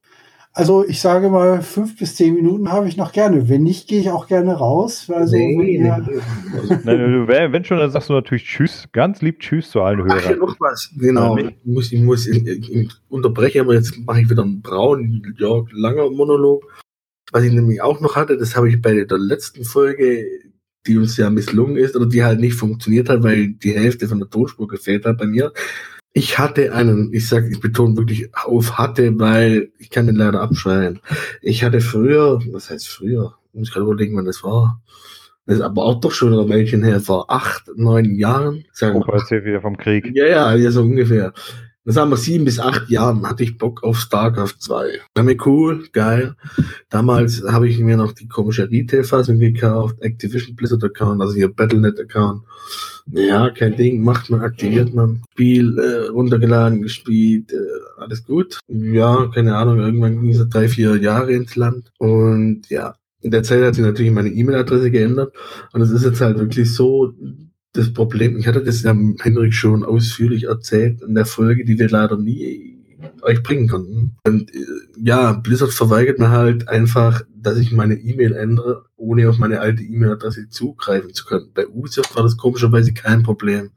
Also 0.56 0.86
ich 0.88 1.02
sage 1.02 1.30
mal, 1.30 1.64
fünf 1.64 1.98
bis 1.98 2.16
zehn 2.16 2.36
Minuten 2.36 2.72
habe 2.72 2.88
ich 2.88 2.96
noch 2.96 3.12
gerne. 3.12 3.50
Wenn 3.50 3.64
nicht, 3.64 3.88
gehe 3.90 4.00
ich 4.00 4.12
auch 4.12 4.28
gerne 4.28 4.54
raus. 4.54 5.10
Also, 5.12 5.34
wenn 5.36 5.58
nee, 5.58 5.78
ihr- 5.78 5.98
nee. 5.98 6.78
Nein, 6.84 6.98
du- 7.00 7.28
wenn 7.28 7.66
schon, 7.66 7.80
dann 7.80 7.90
sagst 7.90 8.10
du 8.10 8.14
natürlich 8.14 8.44
Tschüss, 8.44 8.88
ganz 8.92 9.24
lieb 9.24 9.40
Tschüss 9.40 9.72
zu 9.72 9.82
allen 9.82 10.02
Ach 10.08 10.16
ja, 10.16 10.22
Hörern. 10.30 10.40
noch 10.40 10.56
was. 10.60 10.92
Genau. 10.96 11.38
Ja, 11.40 11.48
Ich 11.48 11.56
muss, 11.66 11.92
ich 11.92 12.02
muss 12.04 12.28
ich, 12.28 12.46
ich 12.46 12.92
unterbreche, 13.10 13.62
aber 13.62 13.74
jetzt 13.74 13.98
mache 14.06 14.22
ich 14.22 14.30
wieder 14.30 14.44
einen 14.44 14.62
braunen, 14.62 15.36
ja, 15.40 15.64
langer 15.72 16.12
Monolog. 16.12 16.62
Was 17.32 17.44
ich 17.44 17.52
nämlich 17.52 17.82
auch 17.82 18.00
noch 18.00 18.16
hatte, 18.16 18.38
das 18.38 18.56
habe 18.56 18.70
ich 18.70 18.80
bei 18.80 18.94
der 19.06 19.18
letzten 19.18 19.64
Folge, 19.64 20.24
die 20.88 20.98
uns 20.98 21.18
ja 21.18 21.30
misslungen 21.30 21.78
ist, 21.78 21.96
oder 21.96 22.06
die 22.06 22.24
halt 22.24 22.40
nicht 22.40 22.56
funktioniert 22.56 23.10
hat, 23.10 23.24
weil 23.24 23.54
die 23.54 23.74
Hälfte 23.74 24.08
von 24.08 24.20
der 24.20 24.30
Tonspur 24.30 24.68
gefehlt 24.68 25.06
hat 25.06 25.18
bei 25.18 25.26
mir. 25.26 25.54
Ich 26.14 26.38
hatte 26.38 26.74
einen, 26.74 27.12
ich 27.12 27.28
sag, 27.28 27.46
ich 27.50 27.60
betone 27.60 27.98
wirklich 27.98 28.30
auf 28.36 28.78
hatte, 28.78 29.18
weil 29.20 29.72
ich 29.80 29.90
kann 29.90 30.06
den 30.06 30.16
leider 30.16 30.42
abschreien. 30.42 31.00
Ich 31.42 31.64
hatte 31.64 31.82
früher, 31.82 32.40
was 32.52 32.70
heißt 32.70 32.88
früher? 32.88 33.36
Ich 33.52 33.60
muss 33.60 33.72
gerade 33.72 33.86
überlegen, 33.86 34.16
wann 34.16 34.26
das 34.26 34.44
war. 34.44 34.82
Das 35.46 35.58
ist 35.58 35.62
aber 35.62 35.84
auch 35.84 36.00
doch 36.00 36.12
schon 36.12 36.38
ein 36.38 36.48
Mädchen 36.48 36.84
her, 36.84 37.02
vor 37.02 37.30
acht, 37.30 37.64
neun 37.76 38.16
Jahren. 38.16 38.64
Sagen 38.72 39.04
wir 39.04 39.46
wieder 39.46 39.62
vom 39.62 39.76
Krieg. 39.76 40.12
ja, 40.14 40.26
ja, 40.26 40.56
ja, 40.56 40.72
so 40.72 40.84
ungefähr. 40.84 41.34
Das 41.86 41.98
haben 41.98 42.12
wir 42.12 42.18
sieben 42.18 42.46
bis 42.46 42.60
acht 42.60 42.90
Jahren, 42.90 43.28
hatte 43.28 43.44
ich 43.44 43.58
Bock 43.58 43.84
auf 43.84 44.00
StarCraft 44.00 44.56
2. 44.58 45.00
War 45.16 45.24
mir 45.24 45.36
cool, 45.46 45.86
geil. 45.92 46.36
Damals 46.90 47.44
habe 47.46 47.68
ich 47.68 47.78
mir 47.80 47.98
noch 47.98 48.14
die 48.14 48.30
komische 48.30 48.72
Retail-Fassung 48.72 49.38
gekauft, 49.38 50.02
Activision 50.02 50.56
Blizzard 50.56 50.84
Account, 50.84 51.22
also 51.22 51.36
ihr 51.36 51.54
Battlenet 51.54 52.00
Account. 52.00 52.44
Ja, 53.12 53.50
kein 53.50 53.76
Ding, 53.76 54.02
macht 54.02 54.30
man, 54.30 54.40
aktiviert 54.40 54.94
man. 54.94 55.24
Spiel 55.34 55.78
äh, 55.78 56.08
runtergeladen, 56.08 56.82
gespielt, 56.82 57.52
äh, 57.52 57.58
alles 57.98 58.24
gut. 58.24 58.60
Ja, 58.70 59.30
keine 59.34 59.58
Ahnung, 59.58 59.80
irgendwann 59.80 60.22
ging 60.22 60.32
es 60.32 60.48
drei, 60.48 60.70
vier 60.70 60.96
Jahre 60.96 61.34
ins 61.34 61.58
Land. 61.58 61.92
Und 61.98 62.70
ja, 62.70 62.96
in 63.20 63.32
der 63.32 63.44
Zeit 63.44 63.62
hat 63.62 63.76
sich 63.76 63.84
natürlich 63.84 64.14
meine 64.14 64.30
E-Mail-Adresse 64.30 64.90
geändert. 64.90 65.34
Und 65.74 65.82
es 65.82 65.92
ist 65.92 66.06
jetzt 66.06 66.22
halt 66.22 66.40
wirklich 66.40 66.74
so, 66.74 67.14
das 67.74 67.92
Problem, 67.92 68.38
ich 68.38 68.48
hatte 68.48 68.64
das 68.64 68.84
ja 68.84 68.96
Henrik 69.20 69.54
schon 69.54 69.84
ausführlich 69.84 70.44
erzählt 70.46 71.02
in 71.02 71.16
der 71.16 71.26
Folge, 71.26 71.66
die 71.66 71.78
wir 71.78 71.90
leider 71.90 72.18
nie 72.18 72.74
euch 73.22 73.44
bringen 73.44 73.68
konnten. 73.68 74.16
Und 74.26 74.54
äh, 74.54 74.66
ja, 74.98 75.34
Blizzard 75.34 75.72
verweigert 75.72 76.20
mir 76.20 76.30
halt 76.30 76.68
einfach, 76.70 77.24
dass 77.36 77.58
ich 77.58 77.72
meine 77.72 77.96
E-Mail 77.96 78.34
ändere, 78.34 78.86
ohne 78.96 79.30
auf 79.30 79.38
meine 79.38 79.60
alte 79.60 79.84
E-Mail-Adresse 79.84 80.50
zugreifen 80.50 81.14
zu 81.14 81.26
können. 81.26 81.50
Bei 81.54 81.68
Ubisoft 81.68 82.16
war 82.16 82.24
das 82.24 82.38
komischerweise 82.38 82.94
kein 82.94 83.24
Problem. 83.24 83.72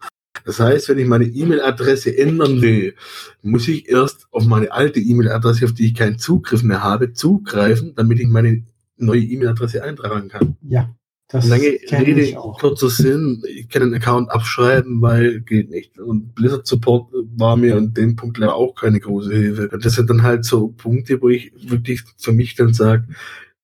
Das 0.45 0.61
heißt, 0.61 0.89
wenn 0.89 0.99
ich 0.99 1.07
meine 1.07 1.25
E-Mail-Adresse 1.25 2.17
ändern 2.17 2.61
will, 2.61 2.95
muss 3.43 3.67
ich 3.67 3.89
erst 3.89 4.29
auf 4.31 4.45
meine 4.45 4.71
alte 4.71 5.01
E-Mail-Adresse, 5.01 5.65
auf 5.65 5.73
die 5.73 5.87
ich 5.87 5.95
keinen 5.95 6.19
Zugriff 6.19 6.63
mehr 6.63 6.83
habe, 6.83 7.13
zugreifen, 7.13 7.95
damit 7.97 8.21
ich 8.21 8.29
meine 8.29 8.65
neue 8.97 9.23
E-Mail-Adresse 9.23 9.83
eintragen 9.83 10.29
kann. 10.29 10.57
Ja. 10.63 10.95
Das 11.29 11.49
Lange 11.49 11.79
Rede, 11.91 12.35
kurzer 12.35 12.89
Sinn, 12.89 13.43
ich 13.49 13.69
kann 13.69 13.83
den 13.83 13.95
Account 13.95 14.31
abschreiben, 14.31 15.03
weil 15.03 15.41
geht 15.41 15.71
nicht. 15.71 15.99
Und 15.99 16.37
Blizzard 16.37 16.69
Support 16.69 17.13
war 17.37 17.57
mir 17.57 17.77
an 17.77 17.95
dem 17.95 18.15
Punkt 18.15 18.39
leider 18.39 18.55
auch 18.55 18.77
keine 18.77 19.01
große 19.01 19.35
Hilfe. 19.35 19.69
Und 19.71 19.85
das 19.85 19.95
sind 19.95 20.09
dann 20.09 20.23
halt 20.23 20.45
so 20.45 20.69
Punkte, 20.69 21.21
wo 21.21 21.29
ich 21.29 21.53
wirklich 21.69 22.05
für 22.17 22.31
mich 22.31 22.55
dann 22.55 22.73
sage, 22.73 23.09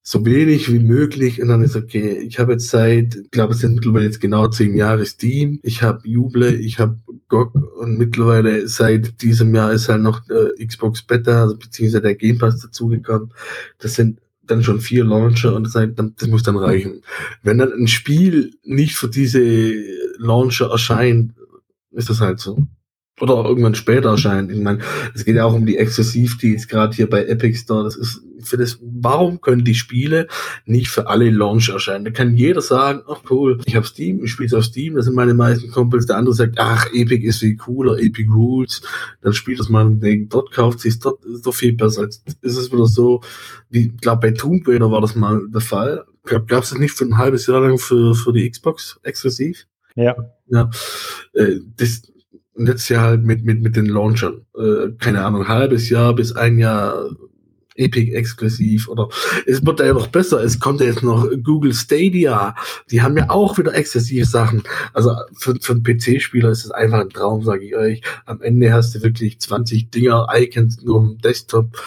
so 0.05 0.27
wenig 0.27 0.73
wie 0.73 0.81
möglich 0.81 1.41
und 1.41 1.49
dann 1.49 1.63
ist 1.63 1.77
okay. 1.77 2.19
Ich 2.19 2.41
habe 2.41 2.53
jetzt 2.53 2.69
seit, 2.69 3.15
ich 3.15 3.31
glaube, 3.31 3.55
es 3.55 3.61
sind 3.61 3.75
mittlerweile 3.77 4.07
jetzt 4.07 4.21
genau 4.21 4.49
zehn 4.49 4.75
Jahre 4.77 5.07
Steam. 5.07 5.61
Ich 5.63 5.83
habe 5.83 6.01
Juble, 6.09 6.55
ich 6.57 6.81
habe 6.81 6.99
GOG 7.29 7.55
und 7.55 7.97
mittlerweile 7.99 8.67
seit 8.67 9.23
diesem 9.23 9.55
Jahr 9.55 9.73
ist 9.73 9.89
halt 9.89 10.03
noch 10.03 10.23
äh, 10.29 10.67
Xbox 10.67 11.03
Beta, 11.03 11.43
also 11.43 11.57
beziehungsweise 11.57 12.03
der 12.03 12.17
Game 12.17 12.39
Pass 12.39 12.61
dazugekommen. 12.61 13.33
Das 13.79 13.95
sind 13.95 14.19
dann 14.53 14.63
schon 14.63 14.81
vier 14.81 15.05
Launcher 15.05 15.55
und 15.55 15.65
das, 15.65 15.75
das 16.17 16.29
muss 16.29 16.43
dann 16.43 16.57
reichen. 16.57 17.03
Wenn 17.43 17.59
dann 17.59 17.73
ein 17.73 17.89
Spiel 17.89 18.55
nicht 18.63 18.95
für 18.95 19.09
diese 19.09 19.73
Launcher 20.19 20.71
erscheint, 20.71 21.33
ist 21.91 22.11
das 22.11 22.21
halt 22.21 22.39
so 22.39 22.67
oder 23.21 23.45
irgendwann 23.45 23.75
später 23.75 24.11
erscheint. 24.11 24.51
Ich 24.51 24.59
meine, 24.59 24.81
es 25.15 25.25
geht 25.25 25.37
ja 25.37 25.45
auch 25.45 25.55
um 25.55 25.67
die 25.67 25.79
Exklusivdeals, 25.79 26.67
gerade 26.67 26.95
hier 26.95 27.09
bei 27.09 27.25
Epic 27.25 27.57
Store. 27.57 27.85
Das 27.85 27.97
ist 27.97 28.23
für 28.43 28.57
das, 28.57 28.79
warum 28.81 29.41
können 29.41 29.65
die 29.65 29.75
Spiele 29.75 30.29
nicht 30.65 30.89
für 30.89 31.09
alle 31.09 31.31
Launch 31.31 31.69
erscheinen? 31.69 32.05
Da 32.05 32.11
kann 32.11 32.37
jeder 32.37 32.61
sagen, 32.61 33.03
ach 33.09 33.23
cool, 33.31 33.61
ich 33.65 33.77
habe 33.77 33.87
Steam, 33.87 34.25
ich 34.25 34.33
spiele 34.33 34.57
auf 34.59 34.65
Steam, 34.65 34.95
das 34.95 35.07
sind 35.07 35.15
meine 35.15 35.35
meisten 35.35 35.71
Kumpels. 35.71 36.07
Der 36.07 36.17
andere 36.17 36.35
sagt, 36.35 36.57
ach, 36.59 36.87
Epic 36.93 37.27
ist 37.27 37.41
viel 37.41 37.57
cooler, 37.57 37.99
Epic 37.99 38.31
Rules. 38.31 38.83
Dann 39.21 39.33
spielt 39.33 39.61
das 39.61 39.69
mal 39.69 39.91
dort 40.29 40.53
kauft 40.53 40.81
sich 40.81 40.99
dort 40.99 41.25
ist 41.25 41.47
doch 41.47 41.55
viel 41.55 41.73
besser. 41.73 42.03
Als 42.03 42.23
ist 42.41 42.57
es 42.57 42.73
wieder 42.73 42.87
so, 42.87 43.21
wie, 43.71 43.87
ich 43.87 44.01
glaube, 44.01 44.21
bei 44.29 44.31
Tomb 44.33 44.67
Raider 44.67 44.91
war 44.91 45.01
das 45.01 45.15
mal 45.15 45.43
der 45.49 45.61
Fall. 45.61 46.05
Gab 46.25 46.51
es 46.51 46.71
das 46.71 46.79
nicht 46.79 46.95
für 46.95 47.05
ein 47.05 47.19
halbes 47.19 47.47
Jahr 47.47 47.61
lang 47.61 47.79
für, 47.79 48.15
für 48.15 48.33
die 48.33 48.49
Xbox 48.49 49.01
exklusiv? 49.03 49.67
Ja. 49.97 50.15
Ja. 50.49 50.71
Äh, 51.33 51.57
das, 51.77 52.03
und 52.55 52.69
jetzt 52.69 52.89
ja 52.89 53.01
halt 53.01 53.25
mit, 53.25 53.45
mit, 53.45 53.63
mit 53.63 53.77
den 53.77 53.87
Launchern. 53.87 54.47
Äh, 54.57 54.93
keine 54.99 55.25
Ahnung, 55.25 55.49
halbes 55.49 55.89
Jahr 55.89 56.15
bis 56.15 56.33
ein 56.33 56.59
Jahr 56.59 57.11
Epic 57.77 58.13
exklusiv 58.13 58.89
oder 58.89 59.09
es 59.47 59.65
wird 59.65 59.81
ja 59.81 59.93
noch 59.93 60.09
besser. 60.09 60.43
Es 60.43 60.61
kommt 60.61 60.81
ja 60.81 60.87
jetzt 60.87 61.03
noch 61.03 61.29
Google 61.43 61.75
Stadia. 61.75 62.55
Die 62.91 63.03
haben 63.03 63.17
ja 63.17 63.31
auch 63.31 63.59
wieder 63.59 63.75
exzessive 63.75 64.27
Sachen. 64.27 64.63
Also 64.93 65.15
für, 65.35 65.55
für 65.61 65.73
einen 65.73 65.83
PC-Spieler 65.83 66.51
ist 66.51 66.65
es 66.65 66.71
einfach 66.71 67.01
ein 67.01 67.11
Traum, 67.11 67.43
sage 67.43 67.65
ich 67.65 67.77
euch. 67.77 68.03
Am 68.27 68.43
Ende 68.43 68.73
hast 68.73 68.95
du 68.95 69.03
wirklich 69.03 69.41
20 69.41 69.91
Dinger, 69.91 70.29
Icons 70.35 70.83
nur 70.83 71.01
im 71.03 71.19
Desktop. 71.19 71.83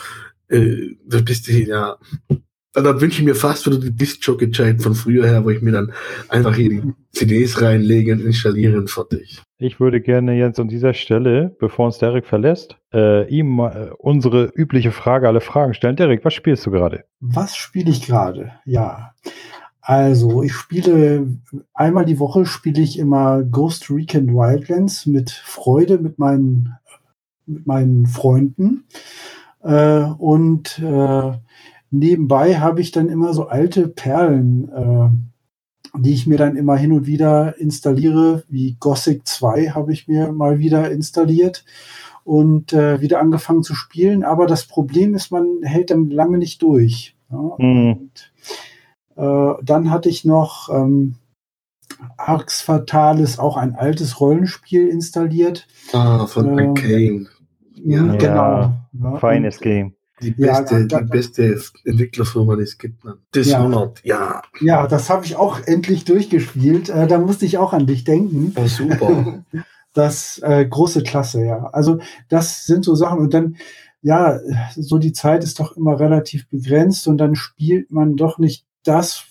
Äh, 0.48 0.96
da 1.08 1.22
bist 1.22 1.48
du 1.48 1.54
ja 1.54 1.98
da 2.82 3.00
wünsche 3.02 3.20
ich 3.20 3.26
mir 3.26 3.36
fast 3.36 3.66
wieder 3.66 3.80
die 3.80 3.96
Disc-Jockey-Zeit 3.96 4.82
von 4.82 4.96
früher 4.96 5.26
her, 5.26 5.44
wo 5.44 5.50
ich 5.50 5.62
mir 5.62 5.72
dann 5.72 5.94
einfach 6.30 6.56
hier 6.56 6.70
die 6.70 6.94
CDs 7.12 7.62
reinlege 7.62 8.14
und 8.14 8.22
installiere 8.22 8.78
und 8.78 8.90
fertig. 8.90 9.42
Ich 9.58 9.80
würde 9.80 10.02
gerne 10.02 10.38
jetzt 10.38 10.60
an 10.60 10.68
dieser 10.68 10.94
Stelle, 10.94 11.56
bevor 11.60 11.86
uns 11.86 11.98
Derek 11.98 12.26
verlässt, 12.26 12.78
äh, 12.94 13.28
ihm 13.30 13.60
äh, 13.60 13.92
unsere 13.98 14.52
übliche 14.54 14.92
Frage, 14.92 15.28
alle 15.28 15.42
Fragen 15.42 15.74
stellen. 15.74 15.96
Derek, 15.96 16.26
was 16.26 16.34
spielst 16.34 16.66
du 16.66 16.72
gerade? 16.72 17.06
Was 17.22 17.56
spiele 17.56 17.90
ich 17.90 18.06
gerade? 18.06 18.52
Ja. 18.66 19.14
Also, 19.80 20.44
ich 20.44 20.54
spiele 20.54 21.28
einmal 21.74 22.06
die 22.06 22.20
Woche 22.20 22.46
spiele 22.46 22.82
ich 22.82 22.98
immer 22.98 23.44
Ghost 23.44 23.90
Recon 23.92 24.34
Wildlands 24.34 25.06
mit 25.06 25.30
Freude 25.30 26.00
mit 26.00 26.18
meinen, 26.18 26.76
mit 27.46 27.68
meinen 27.68 28.08
Freunden. 28.08 28.86
Äh, 29.64 30.02
und 30.18 30.80
äh, 30.80 31.32
nebenbei 32.00 32.60
habe 32.60 32.82
ich 32.82 32.92
dann 32.92 33.10
immer 33.10 33.34
so 33.34 33.48
alte 33.48 33.88
Perlen, 33.88 34.70
äh, 34.70 36.00
die 36.00 36.14
ich 36.14 36.28
mir 36.28 36.38
dann 36.38 36.56
immer 36.56 36.76
hin 36.76 36.92
und 36.92 37.06
wieder 37.06 37.58
installiere, 37.58 38.44
wie 38.48 38.76
Gothic 38.80 39.28
2 39.28 39.70
habe 39.70 39.94
ich 39.94 40.08
mir 40.08 40.32
mal 40.32 40.60
wieder 40.60 40.92
installiert 40.92 41.64
und 42.24 42.74
äh, 42.74 43.02
wieder 43.02 43.20
angefangen 43.20 43.64
zu 43.64 43.76
spielen. 43.76 44.24
Aber 44.24 44.48
das 44.48 44.66
Problem 44.66 45.14
ist, 45.14 45.32
man 45.32 45.62
hält 45.64 45.92
dann 45.92 46.10
lange 46.10 46.38
nicht 46.38 46.62
durch. 46.62 47.16
Ja? 47.32 47.56
Mhm. 47.58 47.92
Und, 47.92 48.32
äh, 49.16 49.64
dann 49.64 49.92
hatte 49.92 50.10
ich 50.10 50.26
noch 50.26 50.70
ähm, 50.70 51.16
Arx 52.18 52.62
Fatalis, 52.62 53.40
auch 53.40 53.58
ein 53.58 53.76
altes 53.76 54.20
Rollenspiel 54.20 54.88
installiert. 54.88 55.68
Ah, 55.94 56.26
von 56.26 56.58
ähm, 56.58 56.70
Arcane. 56.70 57.28
Ja, 57.76 58.16
genau. 58.16 58.74
Ja, 58.94 59.18
feines 59.18 59.60
Game. 59.60 59.94
Die 60.22 60.32
beste, 60.32 60.80
ja, 60.80 60.86
da, 60.86 61.02
die 61.02 61.10
beste 61.10 61.60
Entwicklerfirma, 61.84 62.56
die 62.56 62.64
es 62.64 62.78
gibt. 62.78 63.04
Man. 63.04 63.18
Dishonored, 63.34 64.02
ja. 64.04 64.42
Ja, 64.60 64.66
ja 64.66 64.88
das 64.88 65.10
habe 65.10 65.26
ich 65.26 65.36
auch 65.36 65.60
endlich 65.66 66.06
durchgespielt. 66.06 66.90
Äh, 66.90 67.08
da 67.08 67.18
musste 67.18 67.46
ich 67.46 67.58
auch 67.58 67.74
an 67.74 67.86
dich 67.86 68.06
denken. 68.06 68.54
Oh, 68.56 68.68
super. 68.68 69.44
das 69.94 70.40
äh, 70.44 70.66
große 70.66 71.04
Klasse, 71.04 71.44
ja. 71.44 71.68
Also 71.72 72.00
das 72.30 72.66
sind 72.66 72.86
so 72.86 72.96
Sachen 72.96 73.20
und 73.20 73.34
dann, 73.34 73.58
ja, 74.02 74.40
so 74.76 75.00
die 75.00 75.14
Zeit 75.14 75.44
ist 75.44 75.60
doch 75.60 75.76
immer 75.76 76.00
relativ 76.00 76.48
begrenzt 76.50 77.08
und 77.08 77.18
dann 77.18 77.36
spielt 77.36 77.92
man 77.92 78.16
doch 78.16 78.38
nicht 78.38 78.66
das, 78.84 79.26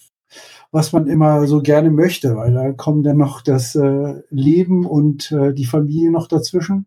was 0.71 0.93
man 0.93 1.07
immer 1.07 1.47
so 1.47 1.63
gerne 1.63 1.91
möchte, 1.91 2.35
weil 2.37 2.53
da 2.53 2.73
kommen 2.73 3.03
dann 3.03 3.19
noch 3.19 3.41
das 3.41 3.75
äh, 3.75 4.23
Leben 4.31 4.85
und 4.85 5.31
äh, 5.31 5.55
die 5.55 5.67
Familie 5.67 6.11
noch 6.11 6.27
dazwischen. 6.27 6.87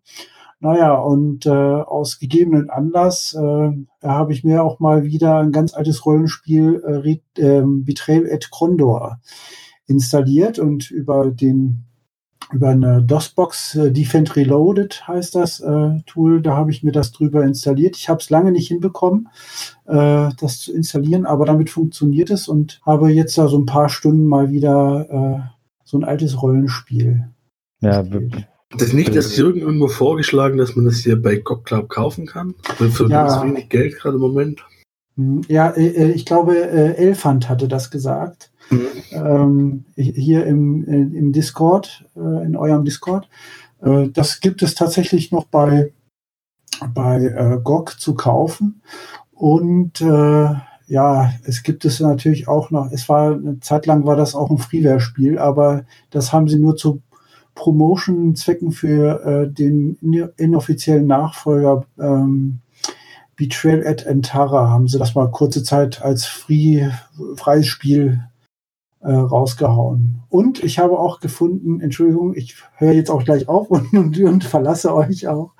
Naja, 0.59 0.95
und 0.95 1.45
äh, 1.45 1.49
aus 1.49 2.17
gegebenen 2.17 2.69
Anlass 2.69 3.35
äh, 3.35 3.71
habe 4.01 4.33
ich 4.33 4.43
mir 4.43 4.63
auch 4.63 4.79
mal 4.79 5.03
wieder 5.03 5.39
ein 5.39 5.51
ganz 5.51 5.73
altes 5.75 6.05
Rollenspiel 6.05 6.81
äh, 7.05 7.41
äh, 7.41 7.63
Betrayal 7.63 8.27
at 8.31 8.49
Condor 8.49 9.19
installiert 9.85 10.57
und 10.57 10.89
über 10.89 11.29
den 11.29 11.83
über 12.51 12.69
eine 12.69 13.03
DOS-Box, 13.03 13.75
äh, 13.75 13.91
Defend 13.91 14.35
Reloaded 14.35 15.05
heißt 15.07 15.35
das 15.35 15.59
äh, 15.59 15.99
Tool, 16.05 16.41
da 16.41 16.55
habe 16.55 16.71
ich 16.71 16.81
mir 16.81 16.91
das 16.93 17.11
drüber 17.11 17.43
installiert. 17.43 17.97
Ich 17.97 18.07
habe 18.09 18.21
es 18.21 18.29
lange 18.29 18.51
nicht 18.51 18.69
hinbekommen, 18.69 19.27
äh, 19.85 20.29
das 20.39 20.59
zu 20.59 20.73
installieren, 20.73 21.25
aber 21.25 21.45
damit 21.45 21.69
funktioniert 21.69 22.29
es 22.29 22.47
und 22.47 22.79
habe 22.85 23.11
jetzt 23.11 23.37
da 23.37 23.47
so 23.47 23.57
ein 23.57 23.65
paar 23.65 23.89
Stunden 23.89 24.25
mal 24.25 24.49
wieder 24.49 25.09
äh, 25.09 25.49
so 25.83 25.97
ein 25.97 26.03
altes 26.05 26.41
Rollenspiel. 26.41 27.27
Ja, 27.81 28.03
das 28.69 28.89
ist 28.89 28.93
nicht 28.93 29.15
das 29.15 29.37
Jürgen 29.37 29.61
irgendwo 29.61 29.87
vorgeschlagen, 29.87 30.57
dass 30.57 30.75
man 30.75 30.85
das 30.85 30.97
hier 30.97 31.21
bei 31.21 31.37
GOG 31.37 31.65
Club 31.65 31.89
kaufen 31.89 32.25
kann? 32.25 32.55
Für 32.63 33.09
ja. 33.09 33.43
wenig 33.43 33.69
Geld 33.69 33.97
gerade 33.97 34.15
im 34.15 34.21
Moment. 34.21 34.65
Hm, 35.17 35.41
ja, 35.47 35.69
äh, 35.69 35.87
äh, 35.87 36.11
ich 36.11 36.25
glaube, 36.25 36.55
äh, 36.57 36.95
Elfand 36.95 37.49
hatte 37.49 37.67
das 37.67 37.91
gesagt. 37.91 38.51
Mhm. 38.69 39.85
Hier 39.95 40.45
im, 40.45 40.83
im 40.83 41.31
Discord, 41.31 42.03
in 42.15 42.57
eurem 42.57 42.83
Discord. 42.83 43.29
Das 43.79 44.41
gibt 44.41 44.61
es 44.61 44.75
tatsächlich 44.75 45.31
noch 45.31 45.45
bei, 45.45 45.93
bei 46.93 47.57
GOG 47.63 47.97
zu 47.97 48.15
kaufen. 48.15 48.81
Und 49.31 50.01
ja, 50.01 51.31
es 51.45 51.63
gibt 51.63 51.85
es 51.85 52.01
natürlich 52.01 52.49
auch 52.49 52.71
noch, 52.71 52.91
es 52.91 53.07
war, 53.07 53.35
eine 53.35 53.61
Zeit 53.61 53.85
lang 53.85 54.05
war 54.05 54.17
das 54.17 54.35
auch 54.35 54.49
ein 54.49 54.57
Freeware-Spiel, 54.57 55.39
aber 55.39 55.85
das 56.09 56.33
haben 56.33 56.49
sie 56.49 56.59
nur 56.59 56.75
zu 56.75 57.01
Promotion-Zwecken 57.57 58.71
für 58.71 59.25
äh, 59.25 59.51
den 59.51 59.97
inoffiziellen 60.37 61.07
Nachfolger 61.07 61.85
ähm, 61.99 62.59
Betrayal 63.35 63.85
at 63.85 64.07
Antara 64.07 64.69
haben 64.69 64.87
sie 64.87 64.97
das 64.97 65.15
mal 65.15 65.29
kurze 65.29 65.63
Zeit 65.63 66.01
als 66.01 66.25
free, 66.25 66.89
freies 67.35 67.67
Spiel 67.67 68.23
äh, 69.01 69.11
rausgehauen. 69.11 70.23
Und 70.29 70.63
ich 70.63 70.79
habe 70.79 70.97
auch 70.99 71.19
gefunden, 71.19 71.81
Entschuldigung, 71.81 72.35
ich 72.35 72.55
höre 72.77 72.93
jetzt 72.93 73.09
auch 73.09 73.23
gleich 73.23 73.47
auf 73.47 73.69
und, 73.71 73.91
und, 73.93 74.19
und 74.19 74.43
verlasse 74.43 74.93
euch 74.93 75.27
auch. 75.27 75.53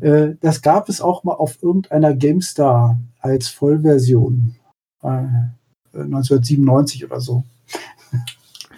Äh, 0.00 0.34
das 0.40 0.60
gab 0.60 0.88
es 0.88 1.00
auch 1.00 1.24
mal 1.24 1.34
auf 1.34 1.62
irgendeiner 1.62 2.14
GameStar 2.14 2.98
als 3.20 3.48
Vollversion. 3.48 4.56
Äh, 5.02 5.26
1997 5.92 7.04
oder 7.04 7.20
so. 7.20 7.44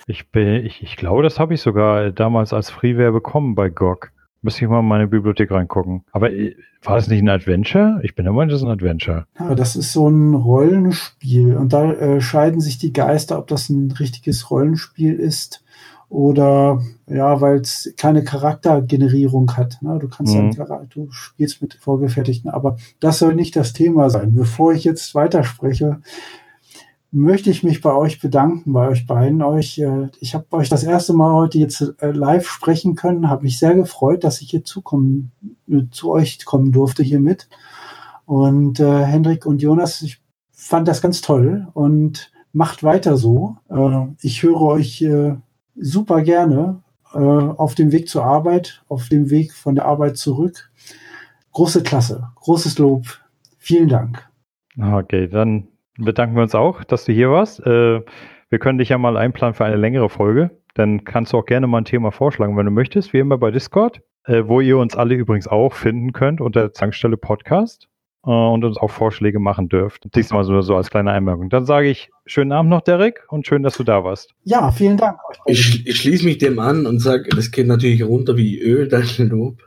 Ich, 0.06 0.30
bin, 0.30 0.64
ich, 0.64 0.82
ich 0.82 0.96
glaube, 0.96 1.22
das 1.22 1.40
habe 1.40 1.54
ich 1.54 1.60
sogar 1.60 2.10
damals 2.10 2.52
als 2.52 2.70
Freeware 2.70 3.12
bekommen 3.12 3.54
bei 3.54 3.68
GOG. 3.68 4.12
Müsste 4.42 4.64
ich 4.64 4.70
mal 4.70 4.80
in 4.80 4.86
meine 4.86 5.08
Bibliothek 5.08 5.50
reingucken. 5.50 6.04
Aber 6.12 6.30
äh, 6.30 6.54
war 6.84 6.96
es 6.96 7.08
nicht 7.08 7.22
ein 7.22 7.28
Adventure? 7.28 7.98
Ich 8.04 8.14
bin 8.14 8.24
der 8.24 8.32
Meinung, 8.32 8.50
das 8.50 8.60
ist 8.60 8.66
ein 8.66 8.70
Adventure. 8.70 9.26
Ja, 9.38 9.56
das 9.56 9.74
ist 9.74 9.92
so 9.92 10.08
ein 10.08 10.34
Rollenspiel. 10.34 11.56
Und 11.56 11.72
da 11.72 11.92
äh, 11.92 12.20
scheiden 12.20 12.60
sich 12.60 12.78
die 12.78 12.92
Geister, 12.92 13.38
ob 13.38 13.48
das 13.48 13.68
ein 13.68 13.90
richtiges 13.90 14.50
Rollenspiel 14.50 15.14
ist 15.14 15.64
oder 16.08 16.80
ja, 17.08 17.40
weil 17.40 17.56
es 17.56 17.92
keine 17.96 18.22
Charaktergenerierung 18.22 19.56
hat. 19.56 19.78
Ne? 19.82 19.98
Du 19.98 20.08
kannst 20.08 20.34
mhm. 20.34 20.52
ja, 20.52 20.82
du 20.88 21.10
spielst 21.10 21.60
mit 21.60 21.74
vorgefertigten, 21.74 22.50
aber 22.50 22.76
das 23.00 23.18
soll 23.18 23.34
nicht 23.34 23.56
das 23.56 23.72
Thema 23.72 24.08
sein. 24.10 24.34
Bevor 24.34 24.72
ich 24.72 24.84
jetzt 24.84 25.14
weiterspreche, 25.14 26.00
möchte 27.10 27.50
ich 27.50 27.62
mich 27.62 27.80
bei 27.80 27.94
euch 27.94 28.20
bedanken, 28.20 28.72
bei 28.72 28.88
euch 28.88 29.06
beiden. 29.06 29.42
Euch, 29.42 29.78
äh, 29.78 30.08
ich 30.20 30.34
habe 30.34 30.46
euch 30.52 30.68
das 30.68 30.84
erste 30.84 31.12
Mal 31.12 31.32
heute 31.32 31.58
jetzt 31.58 31.94
äh, 32.00 32.10
live 32.10 32.46
sprechen 32.48 32.94
können, 32.94 33.30
habe 33.30 33.44
mich 33.44 33.58
sehr 33.58 33.74
gefreut, 33.74 34.24
dass 34.24 34.40
ich 34.40 34.50
hier 34.50 34.64
zukommen, 34.64 35.32
äh, 35.68 35.82
zu 35.90 36.10
euch 36.10 36.44
kommen 36.44 36.72
durfte 36.72 37.02
hier 37.02 37.20
mit. 37.20 37.48
Und 38.24 38.80
äh, 38.80 39.04
Hendrik 39.04 39.46
und 39.46 39.62
Jonas, 39.62 40.02
ich 40.02 40.20
fand 40.52 40.88
das 40.88 41.00
ganz 41.00 41.20
toll 41.20 41.68
und 41.74 42.32
macht 42.52 42.82
weiter 42.82 43.16
so. 43.16 43.56
Äh, 43.68 44.06
ich 44.20 44.42
höre 44.42 44.60
euch 44.60 45.02
äh, 45.02 45.36
super 45.76 46.22
gerne 46.22 46.82
äh, 47.14 47.18
auf 47.18 47.74
dem 47.74 47.92
Weg 47.92 48.08
zur 48.08 48.24
Arbeit, 48.24 48.82
auf 48.88 49.08
dem 49.08 49.30
Weg 49.30 49.52
von 49.52 49.74
der 49.74 49.84
Arbeit 49.84 50.16
zurück. 50.16 50.70
Große 51.52 51.82
Klasse, 51.82 52.28
großes 52.36 52.78
Lob. 52.78 53.20
Vielen 53.58 53.88
Dank. 53.88 54.28
Okay, 54.78 55.28
dann 55.28 55.68
bedanken 55.98 56.36
wir 56.36 56.42
uns 56.42 56.54
auch, 56.54 56.84
dass 56.84 57.04
du 57.04 57.12
hier 57.12 57.30
warst. 57.30 57.60
Äh, 57.66 58.02
wir 58.48 58.58
können 58.58 58.78
dich 58.78 58.90
ja 58.90 58.98
mal 58.98 59.16
einplanen 59.16 59.54
für 59.54 59.64
eine 59.64 59.76
längere 59.76 60.08
Folge. 60.08 60.50
Dann 60.74 61.04
kannst 61.04 61.32
du 61.32 61.38
auch 61.38 61.46
gerne 61.46 61.66
mal 61.66 61.78
ein 61.78 61.84
Thema 61.84 62.12
vorschlagen, 62.12 62.56
wenn 62.56 62.66
du 62.66 62.72
möchtest, 62.72 63.12
wie 63.12 63.18
immer 63.18 63.38
bei 63.38 63.50
Discord, 63.50 64.02
äh, 64.24 64.42
wo 64.46 64.60
ihr 64.60 64.78
uns 64.78 64.94
alle 64.94 65.14
übrigens 65.14 65.48
auch 65.48 65.72
finden 65.72 66.12
könnt 66.12 66.40
unter 66.40 66.72
Zankstelle 66.72 67.16
Podcast 67.16 67.88
äh, 68.24 68.30
und 68.30 68.64
uns 68.64 68.76
auch 68.76 68.90
Vorschläge 68.90 69.38
machen 69.38 69.68
dürft. 69.68 70.14
Diesmal 70.14 70.44
so, 70.44 70.60
so 70.60 70.76
als 70.76 70.90
kleine 70.90 71.12
Einmerkung. 71.12 71.48
Dann 71.48 71.64
sage 71.64 71.88
ich 71.88 72.10
schönen 72.26 72.52
Abend 72.52 72.70
noch, 72.70 72.82
Derek, 72.82 73.24
und 73.28 73.46
schön, 73.46 73.62
dass 73.62 73.76
du 73.76 73.84
da 73.84 74.04
warst. 74.04 74.34
Ja, 74.44 74.70
vielen 74.70 74.96
Dank. 74.96 75.18
Ich, 75.46 75.86
ich 75.86 75.96
schließe 75.96 76.24
mich 76.24 76.38
dem 76.38 76.58
an 76.58 76.86
und 76.86 76.98
sage, 76.98 77.30
das 77.30 77.50
geht 77.50 77.66
natürlich 77.66 78.04
runter 78.04 78.36
wie 78.36 78.60
Öl, 78.60 78.88
dein 78.88 79.06
Lob. 79.28 79.62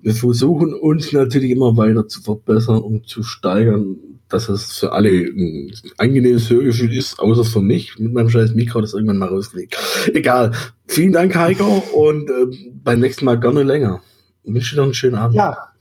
Wir 0.00 0.14
versuchen 0.14 0.74
uns 0.74 1.12
natürlich 1.12 1.50
immer 1.50 1.76
weiter 1.76 2.08
zu 2.08 2.22
verbessern 2.22 2.78
und 2.78 3.08
zu 3.08 3.22
steigern, 3.22 3.96
dass 4.28 4.48
es 4.48 4.78
für 4.78 4.92
alle 4.92 5.10
ein 5.10 5.72
angenehmes 5.98 6.50
Hörgefühl 6.50 6.96
ist, 6.96 7.18
außer 7.18 7.44
für 7.44 7.60
mich 7.60 7.98
mit 7.98 8.12
meinem 8.12 8.30
scheiß 8.30 8.54
Mikro, 8.54 8.80
das 8.80 8.94
irgendwann 8.94 9.18
mal 9.18 9.28
rauskriegt. 9.28 9.76
Egal. 10.14 10.52
Vielen 10.86 11.12
Dank, 11.12 11.36
Heiko, 11.36 11.82
und 11.94 12.30
äh, 12.30 12.70
beim 12.82 13.00
nächsten 13.00 13.24
Mal 13.24 13.38
gerne 13.38 13.62
länger. 13.62 14.02
Ich 14.42 14.54
wünsche 14.54 14.74
dir 14.74 14.80
noch 14.80 14.86
einen 14.86 14.94
schönen 14.94 15.16
Abend. 15.16 15.36
Ja, 15.36 15.72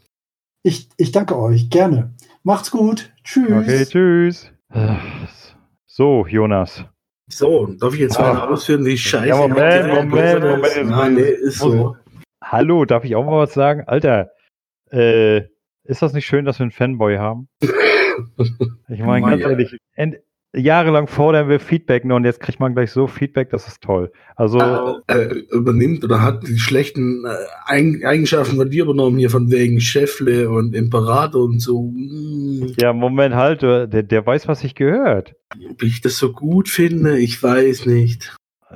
ich, 0.63 0.89
ich 0.97 1.11
danke 1.11 1.37
euch. 1.37 1.69
Gerne. 1.69 2.13
Macht's 2.43 2.71
gut. 2.71 3.11
Tschüss. 3.23 3.51
Okay, 3.51 3.85
tschüss. 3.85 4.51
So, 5.87 6.25
Jonas. 6.27 6.85
So, 7.29 7.67
darf 7.79 7.93
ich 7.93 8.01
jetzt 8.01 8.19
mal 8.19 8.35
ah. 8.35 8.47
ausführen, 8.47 8.85
wie 8.85 8.97
scheiße 8.97 9.27
ja, 9.27 9.37
Moment, 9.37 9.87
Moment, 9.87 10.43
Moment. 10.43 10.89
Nein, 10.89 11.13
nee, 11.15 11.21
ist 11.21 11.59
so. 11.59 11.95
Hallo, 12.51 12.83
darf 12.83 13.05
ich 13.05 13.15
auch 13.15 13.23
mal 13.23 13.37
was 13.37 13.53
sagen? 13.53 13.83
Alter, 13.87 14.31
äh, 14.91 15.43
ist 15.85 16.01
das 16.01 16.11
nicht 16.11 16.25
schön, 16.25 16.43
dass 16.43 16.59
wir 16.59 16.65
einen 16.65 16.71
Fanboy 16.71 17.15
haben? 17.17 17.47
Ich 18.89 18.99
meine, 18.99 19.25
ganz 19.25 19.41
ehrlich, 19.41 19.77
jahrelang 20.53 21.07
fordern 21.07 21.47
wir 21.47 21.61
Feedback 21.61 22.03
nur 22.03 22.17
und 22.17 22.25
jetzt 22.25 22.41
kriegt 22.41 22.59
man 22.59 22.73
gleich 22.73 22.91
so 22.91 23.07
Feedback, 23.07 23.49
das 23.49 23.67
ist 23.67 23.81
toll. 23.81 24.11
Also 24.35 24.59
äh, 25.07 25.13
äh, 25.13 25.45
übernimmt 25.49 26.03
oder 26.03 26.21
hat 26.21 26.45
die 26.45 26.59
schlechten 26.59 27.23
äh, 27.25 28.05
Eigenschaften 28.05 28.57
von 28.57 28.69
dir 28.69 28.83
übernommen, 28.83 29.17
hier 29.17 29.29
von 29.29 29.49
wegen 29.49 29.79
Chefle 29.79 30.49
und 30.49 30.75
Imperator 30.75 31.45
und 31.45 31.61
so. 31.61 31.83
Mm. 31.83 32.73
Ja, 32.77 32.91
Moment 32.91 33.33
halt, 33.33 33.61
der, 33.61 33.87
der 33.87 34.25
weiß, 34.25 34.49
was 34.49 34.63
ich 34.65 34.75
gehört. 34.75 35.33
Ob 35.69 35.81
ich 35.81 36.01
das 36.01 36.17
so 36.17 36.33
gut 36.33 36.67
finde, 36.67 37.17
ich 37.17 37.41
weiß 37.41 37.85
nicht. 37.85 38.35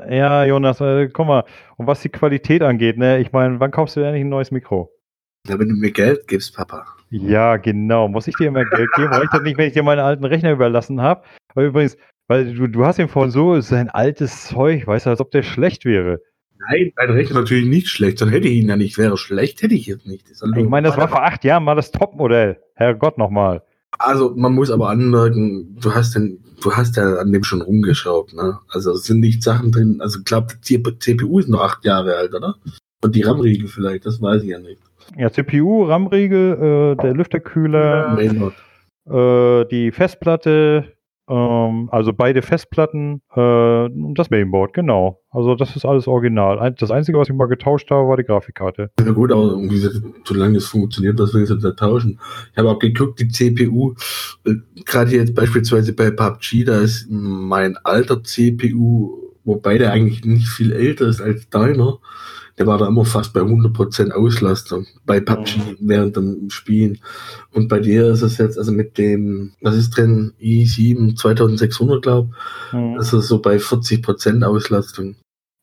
Ja, 0.09 0.45
Jonas, 0.45 0.81
äh, 0.81 1.09
guck 1.09 1.27
mal, 1.27 1.43
und 1.77 1.87
was 1.87 2.01
die 2.01 2.09
Qualität 2.09 2.61
angeht, 2.61 2.97
ne, 2.97 3.19
ich 3.19 3.31
meine, 3.31 3.59
wann 3.59 3.71
kaufst 3.71 3.95
du 3.95 4.01
endlich 4.01 4.23
ein 4.23 4.29
neues 4.29 4.51
Mikro? 4.51 4.91
Ja, 5.47 5.59
wenn 5.59 5.69
du 5.69 5.75
mir 5.75 5.91
Geld 5.91 6.27
gibst, 6.27 6.55
Papa. 6.55 6.85
Ja, 7.11 7.57
genau. 7.57 8.07
Muss 8.07 8.27
ich 8.27 8.35
dir 8.35 8.47
immer 8.47 8.65
Geld 8.65 8.89
geben? 8.95 9.13
Reicht 9.13 9.33
das 9.33 9.43
nicht, 9.43 9.57
wenn 9.57 9.67
ich 9.67 9.73
dir 9.73 9.83
meinen 9.83 9.99
alten 9.99 10.25
Rechner 10.25 10.51
überlassen 10.51 11.01
habe? 11.01 11.21
Aber 11.49 11.65
übrigens, 11.65 11.97
weil 12.27 12.53
du, 12.53 12.67
du 12.67 12.85
hast 12.85 12.97
ihn 12.97 13.07
vorhin 13.07 13.31
so, 13.31 13.61
sein 13.61 13.89
altes 13.89 14.45
Zeug, 14.45 14.87
weißt 14.87 15.05
du, 15.05 15.11
als 15.11 15.21
ob 15.21 15.31
der 15.31 15.43
schlecht 15.43 15.85
wäre. 15.85 16.19
Nein, 16.69 16.91
dein 16.95 17.11
Rechner 17.11 17.41
natürlich 17.41 17.67
nicht 17.67 17.89
schlecht, 17.89 18.21
dann 18.21 18.29
hätte 18.29 18.47
ich 18.47 18.55
ihn 18.55 18.69
ja 18.69 18.75
nicht. 18.75 18.97
Wäre 18.97 19.17
schlecht, 19.17 19.61
hätte 19.61 19.75
ich 19.75 19.85
jetzt 19.85 20.07
nicht. 20.07 20.25
Ich 20.29 20.69
meine, 20.69 20.87
das 20.87 20.97
war 20.97 21.07
vor 21.07 21.23
acht 21.23 21.43
Jahren 21.43 21.63
mal 21.63 21.75
das 21.75 21.91
Topmodell. 21.91 22.59
Herrgott 22.73 23.17
nochmal. 23.17 23.61
Also 23.99 24.33
man 24.35 24.53
muss 24.53 24.71
aber 24.71 24.89
anmerken, 24.89 25.77
du 25.79 25.93
hast 25.93 26.15
den, 26.15 26.43
du 26.61 26.71
hast 26.71 26.97
ja 26.97 27.17
an 27.17 27.31
dem 27.31 27.43
schon 27.43 27.61
rumgeschraubt, 27.61 28.33
ne? 28.33 28.59
Also 28.69 28.91
es 28.91 29.03
sind 29.03 29.19
nicht 29.19 29.43
Sachen 29.43 29.71
drin, 29.71 29.99
also 30.01 30.19
ich 30.19 30.25
glaube, 30.25 30.47
die 30.67 30.81
CPU 30.81 31.39
ist 31.39 31.49
noch 31.49 31.61
acht 31.61 31.85
Jahre 31.85 32.15
alt, 32.15 32.33
oder? 32.33 32.55
Und 33.03 33.15
die 33.15 33.21
RAM-Riegel 33.21 33.67
vielleicht, 33.67 34.05
das 34.05 34.21
weiß 34.21 34.43
ich 34.43 34.49
ja 34.49 34.59
nicht. 34.59 34.81
Ja, 35.17 35.31
CPU, 35.31 35.83
RAM-Riegel, 35.83 36.95
äh, 36.97 37.01
der 37.01 37.13
Lüfterkühler, 37.13 38.17
äh, 38.19 39.65
die 39.65 39.91
Festplatte, 39.91 40.93
ähm, 41.27 41.89
also 41.91 42.13
beide 42.13 42.41
Festplatten 42.41 43.21
äh, 43.35 43.85
und 43.85 44.13
das 44.15 44.29
Mainboard, 44.29 44.73
genau. 44.73 45.21
Also 45.31 45.55
das 45.55 45.75
ist 45.75 45.85
alles 45.85 46.07
original. 46.07 46.73
Das 46.77 46.91
Einzige, 46.91 47.17
was 47.17 47.29
ich 47.29 47.35
mal 47.35 47.47
getauscht 47.47 47.89
habe, 47.89 48.07
war 48.07 48.17
die 48.17 48.23
Grafikkarte. 48.23 48.91
Ja 48.99 49.11
gut, 49.11 49.31
aber 49.31 49.43
irgendwie, 49.43 49.87
solange 50.23 50.57
es 50.57 50.67
funktioniert, 50.67 51.19
was 51.19 51.33
ich 51.33 51.49
jetzt 51.49 51.77
tauschen? 51.77 52.19
Ich 52.51 52.57
habe 52.57 52.69
auch 52.69 52.79
geguckt, 52.79 53.19
die 53.19 53.27
CPU, 53.27 53.95
äh, 54.45 54.53
gerade 54.85 55.11
jetzt 55.11 55.33
beispielsweise 55.33 55.93
bei 55.93 56.11
PUBG, 56.11 56.63
da 56.63 56.79
ist 56.79 57.07
mein 57.09 57.77
alter 57.83 58.23
CPU, 58.23 59.33
wobei 59.43 59.77
der 59.77 59.91
eigentlich 59.91 60.23
nicht 60.25 60.47
viel 60.47 60.71
älter 60.71 61.07
ist 61.07 61.21
als 61.21 61.49
deiner, 61.49 61.99
der 62.57 62.67
war 62.67 62.77
da 62.77 62.87
immer 62.87 63.05
fast 63.05 63.33
bei 63.33 63.41
100% 63.41 64.11
Auslastung 64.11 64.85
bei 65.05 65.19
PUBG 65.19 65.57
mhm. 65.57 65.77
während 65.81 66.15
dem 66.15 66.49
Spielen. 66.49 66.99
Und 67.51 67.67
bei 67.67 67.79
dir 67.79 68.07
ist 68.07 68.21
es 68.21 68.37
jetzt, 68.37 68.57
also 68.57 68.71
mit 68.71 68.97
dem, 68.97 69.53
was 69.61 69.75
ist 69.75 69.91
drin, 69.91 70.33
i7 70.39 71.15
2600, 71.15 72.01
glaube 72.01 72.29
mhm. 72.71 72.97
ist 72.97 73.13
es 73.13 73.27
so 73.27 73.41
bei 73.41 73.57
40% 73.57 74.43
Auslastung. 74.43 75.15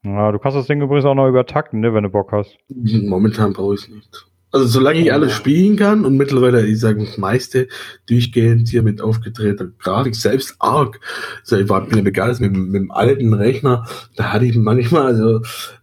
Ja, 0.04 0.32
du 0.32 0.38
kannst 0.38 0.56
das 0.56 0.66
Ding 0.66 0.82
übrigens 0.82 1.04
auch 1.04 1.14
noch 1.14 1.28
übertakten, 1.28 1.80
ne, 1.80 1.94
wenn 1.94 2.02
du 2.02 2.10
Bock 2.10 2.32
hast. 2.32 2.58
Momentan 2.68 3.52
brauche 3.52 3.74
ich 3.74 3.82
es 3.82 3.88
nicht. 3.88 4.26
Also 4.50 4.66
solange 4.66 5.00
ich 5.00 5.10
alles 5.10 5.32
spielen 5.32 5.76
kann 5.76 6.04
und 6.04 6.18
mittlerweile, 6.18 6.66
ich 6.66 6.78
sage 6.78 7.02
das 7.02 7.16
meiste, 7.16 7.68
durchgehend 8.06 8.68
hier 8.68 8.82
mit 8.82 9.00
aufgetretener 9.00 9.70
Grafik, 9.78 10.14
selbst 10.14 10.56
Arc, 10.58 11.00
also 11.40 11.56
ich 11.56 11.68
war 11.70 11.86
mir 11.86 12.02
begeistert 12.02 12.52
mit, 12.52 12.60
mit 12.60 12.74
dem 12.74 12.90
alten 12.90 13.32
Rechner, 13.32 13.86
da 14.14 14.34
hatte 14.34 14.44
ich 14.44 14.56
manchmal, 14.56 15.06
also, 15.06 15.40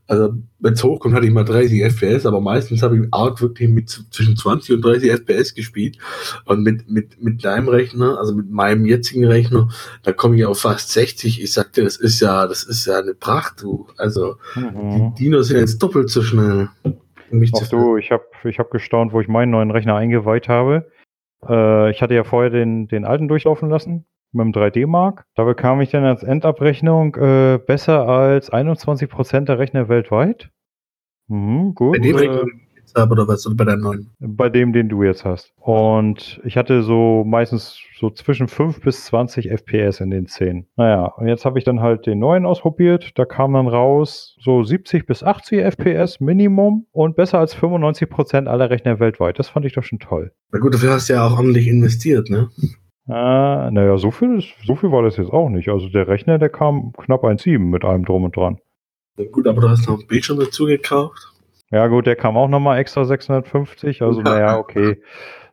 also 0.09 0.33
wenn 0.57 0.73
es 0.73 0.83
hochkommt, 0.83 1.13
hatte 1.13 1.27
ich 1.27 1.31
mal 1.31 1.45
30 1.45 1.83
FPS, 1.83 2.25
aber 2.25 2.41
meistens 2.41 2.81
habe 2.81 2.97
ich 2.97 3.07
Arc 3.11 3.41
wirklich 3.41 3.69
mit 3.69 3.89
zwischen 3.89 4.35
20 4.35 4.75
und 4.75 4.81
30 4.83 5.11
FPS 5.11 5.53
gespielt. 5.53 5.99
Und 6.45 6.63
mit, 6.63 6.89
mit, 6.89 7.21
mit 7.21 7.45
deinem 7.45 7.69
Rechner, 7.69 8.17
also 8.17 8.33
mit 8.33 8.49
meinem 8.49 8.87
jetzigen 8.87 9.25
Rechner, 9.25 9.69
da 10.01 10.11
komme 10.11 10.35
ich 10.35 10.45
auf 10.45 10.61
fast 10.61 10.91
60. 10.93 11.43
Ich 11.43 11.53
sagte, 11.53 11.83
das 11.83 11.97
ist 11.97 12.19
ja, 12.21 12.47
das 12.47 12.63
ist 12.63 12.87
ja 12.87 12.97
eine 12.97 13.13
Pracht, 13.13 13.61
du. 13.61 13.87
Also 13.97 14.37
mhm. 14.55 15.13
die 15.15 15.25
Dinos 15.25 15.49
sind 15.49 15.59
jetzt 15.59 15.77
doppelt 15.77 16.09
so 16.09 16.23
schnell. 16.23 16.69
Ach 16.83 17.67
du, 17.67 17.97
ich 17.97 18.09
habe 18.09 18.23
ich 18.45 18.57
hab 18.57 18.71
gestaunt, 18.71 19.13
wo 19.13 19.21
ich 19.21 19.27
meinen 19.27 19.51
neuen 19.51 19.69
Rechner 19.69 19.95
eingeweiht 19.95 20.49
habe. 20.49 20.91
Äh, 21.47 21.91
ich 21.91 22.01
hatte 22.01 22.15
ja 22.15 22.23
vorher 22.23 22.49
den, 22.49 22.87
den 22.87 23.05
alten 23.05 23.27
durchlaufen 23.27 23.69
lassen 23.69 24.07
mit 24.31 24.45
dem 24.45 24.51
3D-Mark. 24.51 25.25
Da 25.35 25.43
bekam 25.43 25.81
ich 25.81 25.91
dann 25.91 26.03
als 26.03 26.23
Endabrechnung 26.23 27.15
äh, 27.15 27.59
besser 27.65 28.07
als 28.07 28.51
21% 28.51 29.41
der 29.45 29.59
Rechner 29.59 29.89
weltweit. 29.89 30.49
Mhm, 31.27 31.75
gut. 31.75 31.97
Bei 31.97 31.99
dem 31.99 32.17
äh, 32.17 32.45
habe 32.95 33.11
oder 33.11 33.27
was? 33.27 33.45
Oder 33.45 33.55
bei 33.55 33.65
deinem 33.65 33.81
neuen? 33.81 34.09
Bei 34.19 34.49
dem, 34.49 34.73
den 34.73 34.89
du 34.89 35.03
jetzt 35.03 35.25
hast. 35.25 35.53
Und 35.57 36.39
ich 36.43 36.57
hatte 36.57 36.83
so 36.83 37.23
meistens 37.25 37.79
so 37.97 38.09
zwischen 38.09 38.47
5 38.47 38.81
bis 38.81 39.05
20 39.05 39.49
FPS 39.49 39.99
in 39.99 40.09
den 40.09 40.27
10. 40.27 40.65
Naja, 40.75 41.05
und 41.05 41.27
jetzt 41.27 41.45
habe 41.45 41.59
ich 41.59 41.65
dann 41.65 41.81
halt 41.81 42.05
den 42.05 42.19
neuen 42.19 42.45
ausprobiert. 42.45 43.11
Da 43.15 43.25
kam 43.25 43.53
dann 43.53 43.67
raus 43.67 44.37
so 44.39 44.63
70 44.63 45.05
bis 45.05 45.23
80 45.23 45.61
FPS 45.61 46.19
Minimum 46.19 46.87
und 46.91 47.15
besser 47.15 47.39
als 47.39 47.53
95 47.53 48.09
Prozent 48.09 48.47
aller 48.47 48.69
Rechner 48.69 48.99
weltweit. 48.99 49.39
Das 49.39 49.49
fand 49.49 49.65
ich 49.65 49.73
doch 49.73 49.83
schon 49.83 49.99
toll. 49.99 50.31
Na 50.51 50.59
gut, 50.59 50.73
dafür 50.73 50.91
hast 50.91 51.09
du 51.09 51.13
ja 51.13 51.27
auch 51.27 51.37
ordentlich 51.37 51.67
investiert, 51.67 52.29
ne? 52.29 52.49
Ah, 53.09 53.69
naja, 53.71 53.97
so 53.97 54.11
viel, 54.11 54.43
so 54.63 54.75
viel 54.75 54.91
war 54.91 55.01
das 55.01 55.17
jetzt 55.17 55.31
auch 55.31 55.49
nicht. 55.49 55.69
Also 55.69 55.89
der 55.89 56.07
Rechner, 56.07 56.37
der 56.37 56.49
kam 56.49 56.93
knapp 56.93 57.23
1,7 57.23 57.57
mit 57.57 57.83
allem 57.83 58.05
drum 58.05 58.23
und 58.23 58.35
dran. 58.35 58.59
Na 59.17 59.25
gut, 59.25 59.47
aber 59.47 59.61
du 59.61 59.69
hast 59.69 59.87
noch 59.87 59.97
einen 59.97 60.07
Bildschirm 60.07 60.39
dazu 60.39 60.65
gekauft. 60.65 61.19
Ja, 61.71 61.87
gut, 61.87 62.05
der 62.05 62.15
kam 62.15 62.37
auch 62.37 62.47
nochmal 62.47 62.79
extra 62.79 63.05
650. 63.05 64.01
Also, 64.01 64.21
naja, 64.21 64.57
okay. 64.59 65.01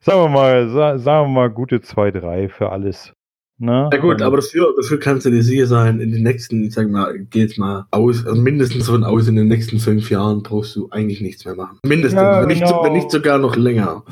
Sagen 0.01 0.21
wir 0.21 0.29
mal, 0.29 0.69
sa 0.69 0.99
sagen 0.99 1.29
wir 1.29 1.33
mal 1.33 1.51
gute 1.51 1.81
2, 1.81 2.11
3 2.11 2.49
für 2.49 2.71
alles. 2.71 3.13
Ne? 3.59 3.89
Ja 3.91 3.99
gut, 3.99 4.21
aber 4.21 4.37
dafür, 4.37 4.75
dafür 4.77 5.01
kannst 5.01 5.25
du 5.25 5.31
dir 5.31 5.43
sicher 5.43 5.67
sein, 5.67 5.99
in 6.01 6.13
den 6.13 6.23
nächsten, 6.23 6.63
ich 6.63 6.75
sag 6.75 6.91
mal, 6.91 7.19
geht's 7.19 7.57
mal 7.57 7.87
aus, 7.91 8.27
also 8.27 8.41
mindestens 8.41 8.87
von 8.87 9.03
aus, 9.03 9.29
in 9.29 9.37
den 9.37 9.49
nächsten 9.49 9.79
fünf 9.79 10.11
Jahren 10.11 10.43
brauchst 10.43 10.77
du 10.77 10.91
eigentlich 10.91 11.23
nichts 11.23 11.47
mehr 11.47 11.55
machen. 11.55 11.79
Mindestens, 11.83 12.21
ja, 12.21 12.43
wenn, 12.43 12.51
genau. 12.51 12.67
nicht, 12.67 12.85
wenn 12.85 12.93
nicht 12.93 13.11
sogar 13.11 13.39
noch 13.39 13.57
länger. 13.57 14.05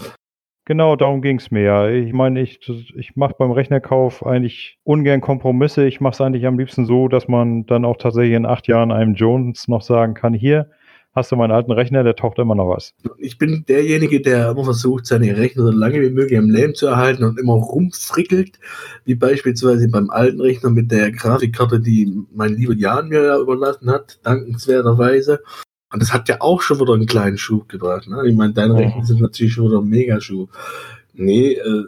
Genau, 0.67 0.97
darum 0.97 1.21
ging's 1.21 1.51
mir. 1.51 1.63
ja. 1.63 1.89
Ich 1.91 2.15
meine, 2.15 2.41
ich, 2.41 2.59
ich 2.97 3.17
mache 3.17 3.35
beim 3.39 3.51
Rechnerkauf 3.51 4.25
eigentlich 4.25 4.79
ungern 4.83 5.21
Kompromisse. 5.21 5.87
Ich 5.87 6.01
mache 6.01 6.15
es 6.15 6.21
eigentlich 6.23 6.47
am 6.47 6.59
liebsten 6.59 6.87
so, 6.87 7.09
dass 7.09 7.29
man 7.29 7.67
dann 7.67 7.85
auch 7.85 7.99
tatsächlich 7.99 8.35
in 8.35 8.47
acht 8.47 8.67
Jahren 8.67 8.91
einem 8.91 9.15
Jones 9.15 9.69
noch 9.69 9.83
sagen 9.83 10.15
kann, 10.15 10.33
hier, 10.33 10.71
hast 11.15 11.31
du 11.31 11.37
meinen 11.37 11.53
alten 11.53 11.71
Rechner, 11.71 12.03
der 12.03 12.17
taucht 12.17 12.39
immer 12.39 12.55
noch 12.55 12.71
was. 12.71 12.95
Ich 13.19 13.37
bin 13.37 13.65
derjenige, 13.69 14.23
der 14.23 14.51
immer 14.51 14.65
versucht, 14.65 15.05
seine 15.05 15.37
Rechner 15.37 15.65
so 15.65 15.71
lange 15.71 16.01
wie 16.01 16.11
möglich 16.11 16.39
am 16.39 16.49
Leben 16.49 16.75
zu 16.75 16.87
erhalten 16.87 17.25
und 17.25 17.39
immer 17.39 17.55
rumfrickelt, 17.55 18.59
wie 19.05 19.15
beispielsweise 19.15 19.89
beim 19.89 20.09
alten 20.09 20.41
Rechner 20.41 20.71
mit 20.71 20.91
der 20.91 21.13
Grafikkarte, 21.13 21.81
die 21.81 22.11
mein 22.33 22.55
lieber 22.55 22.75
Jan 22.75 23.09
mir 23.09 23.23
ja 23.23 23.39
überlassen 23.39 23.91
hat, 23.91 24.19
dankenswerterweise. 24.23 25.41
Und 25.95 26.03
das 26.03 26.13
hat 26.13 26.29
ja 26.29 26.41
auch 26.41 26.61
schon 26.61 26.81
wieder 26.81 26.95
einen 26.95 27.07
kleinen 27.07 27.39
Schub 27.39 27.69
gebracht. 27.69 28.09
Ne? 28.09 28.27
Ich 28.27 28.35
meine, 28.35 28.53
deine 28.53 28.75
Rechner 28.75 29.05
sind 29.05 29.21
natürlich 29.21 29.53
schon 29.53 29.69
wieder 29.69 29.79
ein 29.79 29.89
Megaschub. 29.89 30.51
Nee, 31.13 31.53
äh, 31.53 31.85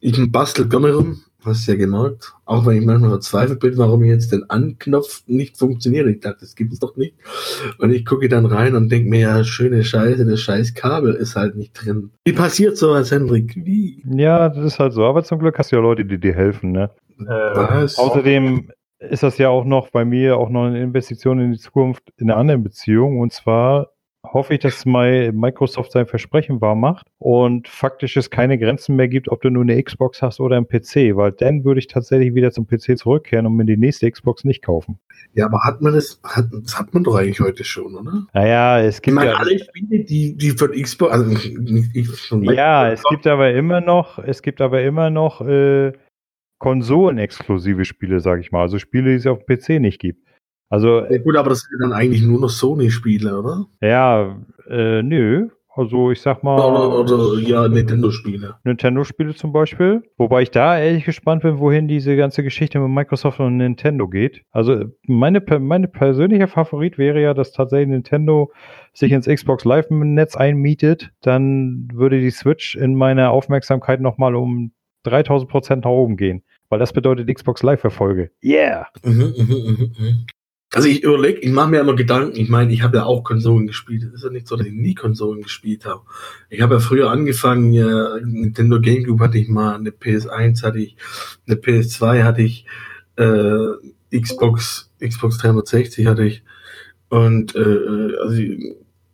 ich 0.00 0.30
bastel 0.30 0.68
gerne 0.68 0.92
rum, 0.92 1.22
hast 1.42 1.66
du 1.66 1.72
ja 1.72 1.78
gemerkt. 1.78 2.34
Auch 2.44 2.66
wenn 2.66 2.76
ich 2.76 2.84
manchmal 2.84 3.08
verzweifelt 3.08 3.60
bin, 3.60 3.78
warum 3.78 4.04
jetzt 4.04 4.30
den 4.30 4.50
Anknopf 4.50 5.22
nicht 5.26 5.56
funktioniert. 5.56 6.06
Ich 6.06 6.20
dachte, 6.20 6.40
das 6.40 6.54
gibt 6.54 6.74
es 6.74 6.80
doch 6.80 6.96
nicht. 6.96 7.14
Und 7.78 7.94
ich 7.94 8.04
gucke 8.04 8.28
dann 8.28 8.44
rein 8.44 8.76
und 8.76 8.92
denke 8.92 9.08
mir, 9.08 9.20
ja, 9.20 9.42
schöne 9.42 9.82
Scheiße, 9.82 10.26
das 10.26 10.38
scheiß 10.42 10.74
Kabel 10.74 11.14
ist 11.14 11.34
halt 11.34 11.56
nicht 11.56 11.72
drin. 11.72 12.10
Wie 12.26 12.34
passiert 12.34 12.76
sowas, 12.76 13.10
Hendrik? 13.10 13.54
Wie? 13.56 14.02
Ja, 14.04 14.50
das 14.50 14.66
ist 14.66 14.78
halt 14.78 14.92
so. 14.92 15.06
Aber 15.06 15.24
zum 15.24 15.38
Glück 15.38 15.58
hast 15.58 15.72
du 15.72 15.76
ja 15.76 15.82
Leute, 15.82 16.04
die 16.04 16.18
dir 16.18 16.34
helfen, 16.34 16.72
ne? 16.72 16.90
Äh, 17.26 17.88
außerdem 17.96 18.68
ist 18.98 19.22
das 19.22 19.38
ja 19.38 19.48
auch 19.48 19.64
noch 19.64 19.90
bei 19.90 20.04
mir 20.04 20.38
auch 20.38 20.48
noch 20.48 20.64
eine 20.64 20.82
Investition 20.82 21.40
in 21.40 21.52
die 21.52 21.58
Zukunft 21.58 22.02
in 22.16 22.30
einer 22.30 22.38
anderen 22.38 22.62
Beziehung. 22.62 23.20
Und 23.20 23.32
zwar 23.32 23.90
hoffe 24.32 24.54
ich, 24.54 24.60
dass 24.60 24.84
Microsoft 24.86 25.92
sein 25.92 26.06
Versprechen 26.06 26.60
wahr 26.60 26.74
macht 26.74 27.06
und 27.18 27.68
faktisch 27.68 28.16
es 28.16 28.30
keine 28.30 28.58
Grenzen 28.58 28.96
mehr 28.96 29.08
gibt, 29.08 29.28
ob 29.28 29.40
du 29.40 29.50
nur 29.50 29.62
eine 29.62 29.80
Xbox 29.82 30.22
hast 30.22 30.40
oder 30.40 30.56
einen 30.56 30.66
PC, 30.66 31.16
weil 31.16 31.32
dann 31.32 31.64
würde 31.64 31.78
ich 31.78 31.86
tatsächlich 31.86 32.34
wieder 32.34 32.50
zum 32.50 32.66
PC 32.66 32.98
zurückkehren 32.98 33.46
und 33.46 33.54
mir 33.54 33.64
die 33.64 33.76
nächste 33.76 34.10
Xbox 34.10 34.44
nicht 34.44 34.62
kaufen. 34.62 34.98
Ja, 35.34 35.46
aber 35.46 35.60
hat 35.62 35.80
man 35.80 35.94
das, 35.94 36.20
hat, 36.24 36.46
das 36.52 36.78
hat 36.78 36.92
man 36.94 37.04
doch 37.04 37.14
eigentlich 37.14 37.40
heute 37.40 37.64
schon, 37.64 37.94
oder? 37.94 38.26
Naja, 38.32 38.80
es 38.80 39.00
gibt 39.00 39.12
ich 39.12 39.14
meine, 39.14 39.30
ja 39.30 39.36
alle 39.36 39.58
Spiele, 39.58 40.04
die, 40.04 40.36
die 40.36 40.50
von 40.50 40.70
Xbox, 40.72 41.12
also 41.12 41.26
nicht, 41.26 41.56
nicht 41.58 42.10
von 42.16 42.42
ja, 42.42 42.90
es 42.90 43.02
gibt 43.04 43.26
aber 43.26 43.52
immer 43.52 43.80
noch, 43.80 44.18
es 44.18 44.42
gibt 44.42 44.60
aber 44.60 44.82
immer 44.82 45.10
noch 45.10 45.40
äh, 45.40 45.92
konsolenexklusive 46.58 47.84
Spiele, 47.84 48.20
sag 48.20 48.40
ich 48.40 48.52
mal. 48.52 48.62
Also 48.62 48.78
Spiele, 48.78 49.10
die 49.10 49.16
es 49.16 49.26
auf 49.26 49.44
dem 49.44 49.56
PC 49.56 49.80
nicht 49.80 50.00
gibt. 50.00 50.26
Also, 50.68 51.04
ja, 51.04 51.18
gut, 51.18 51.36
aber 51.36 51.50
das 51.50 51.60
sind 51.60 51.80
dann 51.80 51.92
eigentlich 51.92 52.22
nur 52.22 52.40
noch 52.40 52.48
Sony-Spiele, 52.48 53.38
oder? 53.38 53.66
Ja, 53.80 54.36
äh, 54.68 55.02
nö. 55.02 55.48
Also 55.76 56.10
ich 56.10 56.22
sag 56.22 56.42
mal. 56.42 56.58
Oder, 56.58 56.98
oder 56.98 57.38
ja, 57.38 57.68
Nintendo-Spiele. 57.68 58.56
Nintendo-Spiele 58.64 59.34
zum 59.34 59.52
Beispiel. 59.52 60.02
Wobei 60.16 60.42
ich 60.42 60.50
da 60.50 60.78
ehrlich 60.78 61.04
gespannt 61.04 61.42
bin, 61.42 61.58
wohin 61.58 61.86
diese 61.86 62.16
ganze 62.16 62.42
Geschichte 62.42 62.80
mit 62.80 62.88
Microsoft 62.88 63.40
und 63.40 63.58
Nintendo 63.58 64.08
geht. 64.08 64.42
Also 64.52 64.84
meine, 65.06 65.42
meine 65.60 65.86
persönliche 65.86 66.48
Favorit 66.48 66.96
wäre 66.96 67.20
ja, 67.20 67.34
dass 67.34 67.52
tatsächlich 67.52 67.90
Nintendo 67.90 68.50
sich 68.94 69.12
ins 69.12 69.26
Xbox 69.26 69.66
Live-Netz 69.66 70.34
einmietet. 70.34 71.10
Dann 71.20 71.88
würde 71.92 72.20
die 72.20 72.30
Switch 72.30 72.74
in 72.74 72.94
meiner 72.94 73.30
Aufmerksamkeit 73.30 74.00
nochmal 74.00 74.34
um 74.34 74.72
3000 75.06 75.50
Prozent 75.50 75.84
nach 75.84 75.90
oben 75.90 76.16
gehen. 76.16 76.42
Weil 76.68 76.78
das 76.78 76.92
bedeutet 76.92 77.32
Xbox 77.32 77.62
Live-Erfolge. 77.62 78.30
Yeah! 78.42 78.88
Mhm, 79.04 79.34
mh, 79.36 79.44
mh, 79.44 79.84
mh. 79.98 80.26
Also 80.74 80.88
ich 80.88 81.04
überlege, 81.04 81.38
ich 81.38 81.50
mache 81.50 81.70
mir 81.70 81.80
immer 81.80 81.94
Gedanken, 81.94 82.36
ich 82.36 82.48
meine, 82.48 82.72
ich 82.72 82.82
habe 82.82 82.98
ja 82.98 83.04
auch 83.04 83.22
Konsolen 83.22 83.68
gespielt. 83.68 84.02
Es 84.02 84.14
ist 84.14 84.24
ja 84.24 84.30
nicht 84.30 84.48
so, 84.48 84.56
dass 84.56 84.66
ich 84.66 84.72
nie 84.72 84.94
Konsolen 84.94 85.42
gespielt 85.42 85.86
habe. 85.86 86.02
Ich 86.50 86.60
habe 86.60 86.74
ja 86.74 86.80
früher 86.80 87.10
angefangen, 87.10 87.72
ja, 87.72 88.16
Nintendo 88.24 88.80
GameCube 88.80 89.22
hatte 89.22 89.38
ich 89.38 89.48
mal, 89.48 89.76
eine 89.76 89.90
PS1 89.90 90.64
hatte 90.64 90.80
ich, 90.80 90.96
eine 91.46 91.56
PS2 91.56 92.24
hatte 92.24 92.42
ich, 92.42 92.66
äh, 93.16 94.18
Xbox, 94.20 94.92
Xbox 95.00 95.38
360 95.38 96.06
hatte 96.06 96.24
ich. 96.24 96.42
Und 97.08 97.54
äh, 97.54 98.16
also, 98.20 98.42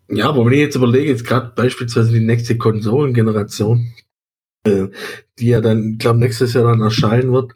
ja, 0.09 0.28
aber 0.28 0.47
wenn 0.47 0.55
ich 0.55 0.61
jetzt 0.61 0.76
überlege, 0.76 1.11
jetzt 1.11 1.26
gerade 1.26 1.53
beispielsweise 1.55 2.12
die 2.12 2.24
nächste 2.24 2.57
Konsolengeneration, 2.57 3.93
äh, 4.64 4.88
die 5.38 5.48
ja 5.48 5.60
dann, 5.60 5.98
glaube 5.98 6.20
nächstes 6.20 6.54
Jahr 6.54 6.64
dann 6.64 6.80
erscheinen 6.80 7.32
wird, 7.32 7.52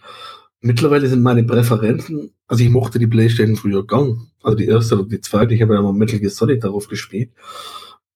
Mittlerweile 0.67 1.07
sind 1.07 1.23
meine 1.23 1.45
Präferenzen, 1.45 2.33
also 2.49 2.65
ich 2.65 2.71
mochte 2.71 2.99
die 2.99 3.07
Playstation 3.07 3.55
früher 3.57 3.87
gern. 3.87 4.33
Also 4.43 4.57
die 4.57 4.67
erste 4.67 4.99
oder 4.99 5.09
die 5.09 5.21
zweite, 5.21 5.55
ich 5.55 5.63
habe 5.63 5.75
ja 5.75 5.83
mal 5.83 5.93
Metal 5.93 6.19
Gear 6.19 6.31
Solid 6.31 6.65
darauf 6.65 6.89
gespielt. 6.89 7.31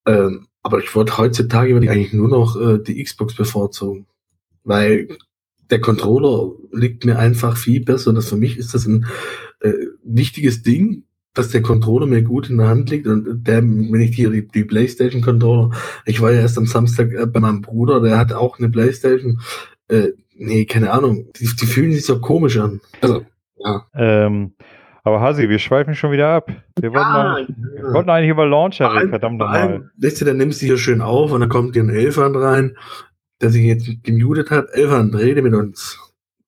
Ähm, 0.05 0.49
aber 0.63 0.81
ich 0.81 0.93
wollte 0.95 1.17
heutzutage 1.17 1.73
würde 1.73 1.87
ich 1.87 1.93
eigentlich 1.93 2.13
nur 2.13 2.29
noch 2.29 2.61
äh, 2.61 2.79
die 2.79 3.03
Xbox 3.05 3.35
bevorzugen. 3.35 4.07
Weil 4.65 5.17
der 5.71 5.81
Controller 5.81 6.53
liegt 6.73 7.05
mir 7.05 7.21
einfach 7.21 7.57
viel 7.57 7.85
besser. 7.85 8.11
Und 8.11 8.17
das 8.17 8.29
für 8.29 8.37
mich 8.37 8.57
ist 8.57 8.75
das 8.75 8.87
ein 8.87 9.07
äh, 9.61 9.73
wichtiges 10.03 10.63
Ding, 10.63 11.05
dass 11.35 11.51
der 11.51 11.63
Controller 11.63 12.07
mir 12.07 12.23
gut 12.23 12.51
in 12.51 12.59
der 12.59 12.69
Hand 12.69 12.91
liegt 12.91 13.07
und 13.07 13.45
der, 13.45 13.63
wenn 13.63 14.01
ich 14.01 14.13
die, 14.13 14.49
die 14.49 14.65
Playstation 14.65 15.23
Controller, 15.23 15.71
ich 16.05 16.21
war 16.21 16.33
ja 16.33 16.41
erst 16.41 16.59
am 16.59 16.67
Samstag 16.67 17.13
äh, 17.13 17.27
bei 17.27 17.41
meinem 17.41 17.63
Bruder, 17.63 18.01
der 18.01 18.19
hat 18.19 18.33
auch 18.33 18.59
eine 18.59 18.69
Playstation, 18.69 19.41
äh, 19.89 20.09
nee, 20.35 20.65
keine 20.65 20.91
Ahnung. 20.91 21.27
Die, 21.39 21.45
die 21.45 21.67
fühlen 21.67 21.93
sich 21.93 22.05
so 22.05 22.21
komisch 22.21 22.59
an. 22.59 22.81
Also, 23.01 23.25
ja. 23.57 23.87
Ähm, 23.95 24.55
aber 25.03 25.21
Hasi, 25.21 25.49
wir 25.49 25.59
schweifen 25.59 25.95
schon 25.95 26.13
wieder 26.13 26.29
ab. 26.29 26.51
Wir, 26.79 26.91
ja, 26.91 26.95
wollten, 26.95 27.13
mal, 27.13 27.43
ja. 27.43 27.83
wir 27.83 27.95
wollten, 27.95 28.11
eigentlich 28.11 28.31
über 28.31 28.47
Launcher 28.47 28.93
reden, 28.95 29.11
verdammt 29.11 29.39
nochmal. 29.39 29.91
Weißt 29.97 30.21
du, 30.21 30.25
dann 30.25 30.37
nimmst 30.37 30.61
du 30.61 30.67
hier 30.67 30.79
schön 30.79 31.01
auf 31.01 31.33
und 31.33 31.41
dann 31.41 31.49
kommt 31.49 31.75
hier 31.75 31.83
ein 31.83 31.91
Elfand 31.91 32.37
rein, 32.37 32.77
der 33.41 33.51
sich 33.51 33.65
jetzt 33.65 33.89
gemutet 34.03 34.51
hat. 34.51 34.69
Elfand, 34.73 35.15
rede 35.15 35.43
mit 35.43 35.55
uns. 35.55 35.99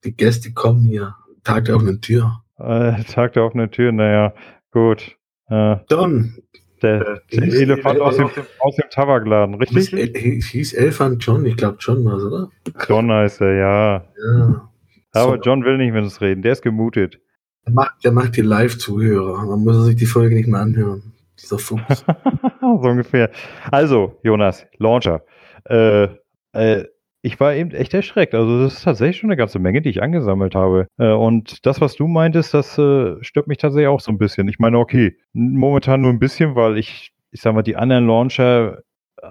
Die 0.04 0.14
Gäste 0.14 0.52
kommen 0.52 0.84
hier. 0.84 1.14
Tag 1.44 1.64
der 1.66 1.76
offenen 1.76 2.00
Tür. 2.00 2.42
Äh, 2.58 3.02
Tag 3.04 3.32
der 3.32 3.44
offenen 3.44 3.70
Tür, 3.70 3.92
naja, 3.92 4.34
gut. 4.72 5.16
Äh, 5.48 5.76
Don, 5.88 6.34
der, 6.82 7.20
der 7.32 7.42
Elefant 7.42 8.00
aus 8.00 8.16
dem, 8.16 8.28
aus 8.58 8.76
dem 8.76 8.90
Tabakladen, 8.90 9.54
richtig? 9.54 9.90
Hieß, 9.90 10.46
hieß 10.46 10.72
Elefant 10.74 11.24
John, 11.24 11.46
ich 11.46 11.56
glaube 11.56 11.76
John 11.80 12.04
war 12.04 12.16
oder? 12.16 12.50
John 12.88 13.10
heißt 13.10 13.40
er, 13.40 13.54
ja. 13.54 14.04
ja. 14.16 14.68
Aber 15.12 15.36
so. 15.36 15.42
John 15.42 15.64
will 15.64 15.78
nicht 15.78 15.92
mit 15.92 16.02
uns 16.02 16.20
reden, 16.20 16.42
der 16.42 16.52
ist 16.52 16.62
gemutet. 16.62 17.20
Der 17.66 17.72
macht, 17.72 18.04
der 18.04 18.12
macht 18.12 18.36
die 18.36 18.42
Live-Zuhörer, 18.42 19.46
man 19.46 19.60
muss 19.60 19.84
sich 19.84 19.96
die 19.96 20.06
Folge 20.06 20.34
nicht 20.34 20.48
mehr 20.48 20.60
anhören. 20.60 21.12
Dieser 21.40 21.58
Fuchs. 21.58 22.04
so 22.60 22.66
ungefähr. 22.66 23.30
Also, 23.70 24.18
Jonas, 24.22 24.66
Launcher. 24.78 25.22
Äh, 25.64 26.08
äh, 26.52 26.84
ich 27.22 27.38
war 27.38 27.54
eben 27.54 27.70
echt 27.70 27.94
erschreckt. 27.94 28.34
Also 28.34 28.62
das 28.64 28.74
ist 28.74 28.82
tatsächlich 28.82 29.18
schon 29.18 29.30
eine 29.30 29.36
ganze 29.36 29.60
Menge, 29.60 29.80
die 29.80 29.90
ich 29.90 30.02
angesammelt 30.02 30.54
habe. 30.54 30.88
Äh, 30.98 31.12
und 31.12 31.64
das, 31.64 31.80
was 31.80 31.94
du 31.94 32.08
meintest, 32.08 32.52
das 32.52 32.76
äh, 32.78 33.22
stört 33.22 33.46
mich 33.46 33.58
tatsächlich 33.58 33.88
auch 33.88 34.00
so 34.00 34.10
ein 34.10 34.18
bisschen. 34.18 34.48
Ich 34.48 34.58
meine, 34.58 34.78
okay, 34.78 35.16
momentan 35.32 36.00
nur 36.00 36.10
ein 36.10 36.18
bisschen, 36.18 36.56
weil 36.56 36.76
ich, 36.76 37.12
ich 37.30 37.40
sag 37.40 37.54
mal, 37.54 37.62
die 37.62 37.76
anderen 37.76 38.08
Launcher 38.08 38.82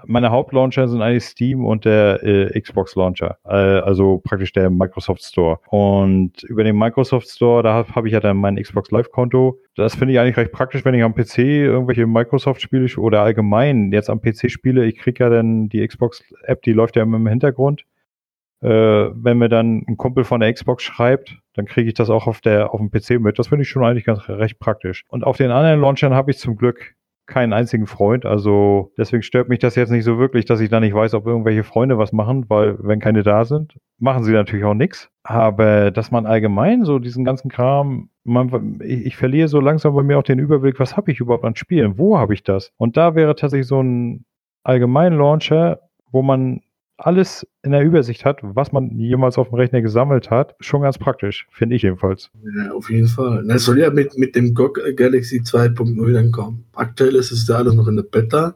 meine 0.06 0.32
Hauptlauncher 0.32 0.88
sind 0.88 1.02
eigentlich 1.02 1.26
Steam 1.26 1.66
und 1.66 1.86
der 1.86 2.24
äh, 2.24 2.60
Xbox 2.60 2.96
Launcher, 2.96 3.38
äh, 3.46 3.52
also 3.52 4.20
praktisch 4.24 4.54
der 4.54 4.70
Microsoft 4.70 5.24
Store. 5.24 5.60
Und 5.70 6.44
über 6.44 6.64
den 6.64 6.78
Microsoft 6.78 7.28
Store, 7.28 7.62
da 7.62 7.74
habe 7.74 7.94
hab 7.94 8.06
ich 8.06 8.14
ja 8.14 8.20
dann 8.20 8.38
mein 8.38 8.56
Xbox 8.56 8.92
Live 8.92 9.12
Konto. 9.12 9.60
Das 9.76 9.96
finde 9.96 10.14
ich 10.14 10.20
eigentlich 10.20 10.38
recht 10.38 10.52
praktisch, 10.52 10.86
wenn 10.86 10.94
ich 10.94 11.04
am 11.04 11.14
PC 11.14 11.39
irgendwelche 11.39 12.08
Microsoft 12.08 12.62
spiele 12.62 12.88
oder 12.98 13.22
allgemein 13.22 13.92
jetzt 13.92 14.10
am 14.10 14.22
PC 14.22 14.50
spiele. 14.50 14.86
Ich 14.86 14.98
kriege 14.98 15.24
ja 15.24 15.30
dann 15.30 15.70
die 15.70 15.86
Xbox 15.86 16.24
App, 16.44 16.62
die 16.62 16.74
läuft 16.74 16.96
ja 16.96 17.04
immer 17.04 17.18
im 17.18 17.28
Hintergrund. 17.28 17.86
Äh, 18.62 18.70
wenn 18.70 19.39
mir 19.39 19.50
dann 19.50 19.84
ein 19.88 19.98
Kumpel 19.98 20.24
von 20.24 20.39
der 20.39 20.54
Xbox 20.54 20.84
schreibt, 20.84 21.38
dann 21.56 21.66
kriege 21.66 21.89
ich 21.89 21.96
das 21.96 22.10
auch 22.10 22.28
auf 22.28 22.42
der 22.42 22.74
auf 22.74 22.80
dem 22.80 22.92
PC 22.92 23.20
mit. 23.20 23.39
Das 23.39 23.48
finde 23.48 23.64
ich 23.64 23.70
schon 23.70 23.84
eigentlich 23.84 24.06
ganz 24.06 24.30
recht 24.30 24.60
praktisch. 24.60 25.04
Und 25.08 25.24
auf 25.24 25.38
den 25.38 25.52
anderen 25.52 25.82
Launchern 25.82 26.14
habe 26.14 26.32
ich 26.32 26.38
zum 26.38 26.56
Glück 26.56 26.96
keinen 27.32 27.53
einzigen 27.53 27.88
Freund. 27.88 28.25
Also 28.25 28.91
deswegen 28.97 29.23
stört 29.23 29.49
mich 29.49 29.59
das 29.59 29.75
jetzt 29.75 29.89
nicht 29.89 30.03
so 30.03 30.19
wirklich, 30.19 30.45
dass 30.45 30.59
ich 30.59 30.69
da 30.69 30.79
nicht 30.79 30.93
weiß, 30.93 31.13
ob 31.15 31.25
irgendwelche 31.25 31.63
Freunde 31.63 31.97
was 31.97 32.11
machen, 32.11 32.45
weil 32.49 32.77
wenn 32.79 32.99
keine 32.99 33.23
da 33.23 33.45
sind, 33.45 33.77
machen 33.97 34.23
sie 34.23 34.34
natürlich 34.34 34.65
auch 34.65 34.75
nichts. 34.75 35.09
Aber 35.23 35.89
dass 35.91 36.11
man 36.11 36.25
allgemein 36.25 36.86
so 36.86 36.99
diesen 36.99 37.25
ganzen 37.25 37.49
Kram, 37.49 38.09
man, 38.23 38.79
ich, 38.84 39.05
ich 39.07 39.17
verliere 39.17 39.47
so 39.47 39.59
langsam 39.59 39.95
bei 39.95 40.03
mir 40.03 40.19
auch 40.19 40.23
den 40.23 40.39
Überblick, 40.39 40.79
was 40.79 40.97
habe 40.97 41.11
ich 41.11 41.19
überhaupt 41.19 41.45
an 41.45 41.55
Spielen, 41.55 41.97
wo 41.97 42.17
habe 42.17 42.34
ich 42.34 42.43
das? 42.43 42.71
Und 42.77 42.97
da 42.97 43.15
wäre 43.15 43.36
tatsächlich 43.36 43.67
so 43.67 43.82
ein 43.82 44.25
allgemein 44.63 45.13
Launcher, 45.13 45.79
wo 46.11 46.21
man 46.21 46.61
alles 46.98 47.48
in 47.64 47.72
der 47.72 47.84
Übersicht 47.84 48.26
hat, 48.26 48.39
was 48.42 48.72
man 48.72 48.98
jemals 48.98 49.38
auf 49.38 49.50
dem 49.50 49.56
Rechner 49.56 49.82
gesammelt 49.82 50.30
hat, 50.30 50.56
schon 50.60 50.82
ganz 50.82 50.98
praktisch, 50.98 51.48
finde 51.52 51.76
ich 51.76 51.82
jedenfalls. 51.82 52.32
Ja, 52.58 52.72
auf 52.74 52.89
jeden 52.89 53.08
Fall. 53.08 53.44
Das 53.48 53.66
soll 53.66 53.80
ja 53.80 53.89
mit, 53.89 54.18
mit 54.18 54.36
dem 54.36 54.54
GOG 54.54 54.80
Galaxy 54.96 55.39
2.0 55.39 56.14
dann 56.14 56.32
kommen. 56.32 56.66
Aktuell 56.74 57.16
ist 57.16 57.32
es 57.32 57.48
ja 57.48 57.56
alles 57.56 57.74
noch 57.74 57.88
in 57.88 57.96
der 57.96 58.04
Beta, 58.04 58.56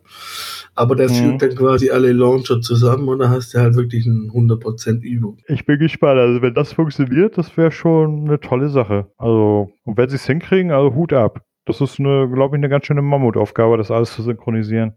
aber 0.76 0.96
der 0.96 1.10
mhm. 1.10 1.14
führt 1.14 1.42
dann 1.42 1.56
quasi 1.56 1.90
alle 1.90 2.12
Launcher 2.12 2.62
zusammen 2.62 3.08
und 3.08 3.20
da 3.20 3.30
hast 3.30 3.54
du 3.54 3.60
halt 3.60 3.76
wirklich 3.76 4.06
ein 4.06 4.32
100% 4.32 5.02
Übung. 5.02 5.38
Ich 5.48 5.66
bin 5.66 5.80
gespannt. 5.80 6.20
Also 6.20 6.42
wenn 6.42 6.54
das 6.54 6.74
funktioniert, 6.74 7.38
das 7.38 7.56
wäre 7.58 7.72
schon 7.72 8.26
eine 8.26 8.40
tolle 8.40 8.70
Sache. 8.70 9.08
Also, 9.18 9.72
und 9.84 9.98
wenn 9.98 10.10
sie 10.10 10.16
es 10.16 10.26
hinkriegen, 10.26 10.72
also 10.72 10.94
Hut 10.94 11.14
ab. 11.14 11.42
Das 11.68 11.82
ist 11.82 12.00
eine, 12.00 12.30
glaube 12.30 12.56
ich, 12.56 12.60
eine 12.60 12.70
ganz 12.70 12.86
schöne 12.86 13.02
Mammutaufgabe, 13.02 13.78
das 13.78 13.90
alles 13.90 14.14
zu 14.14 14.22
synchronisieren. 14.22 14.94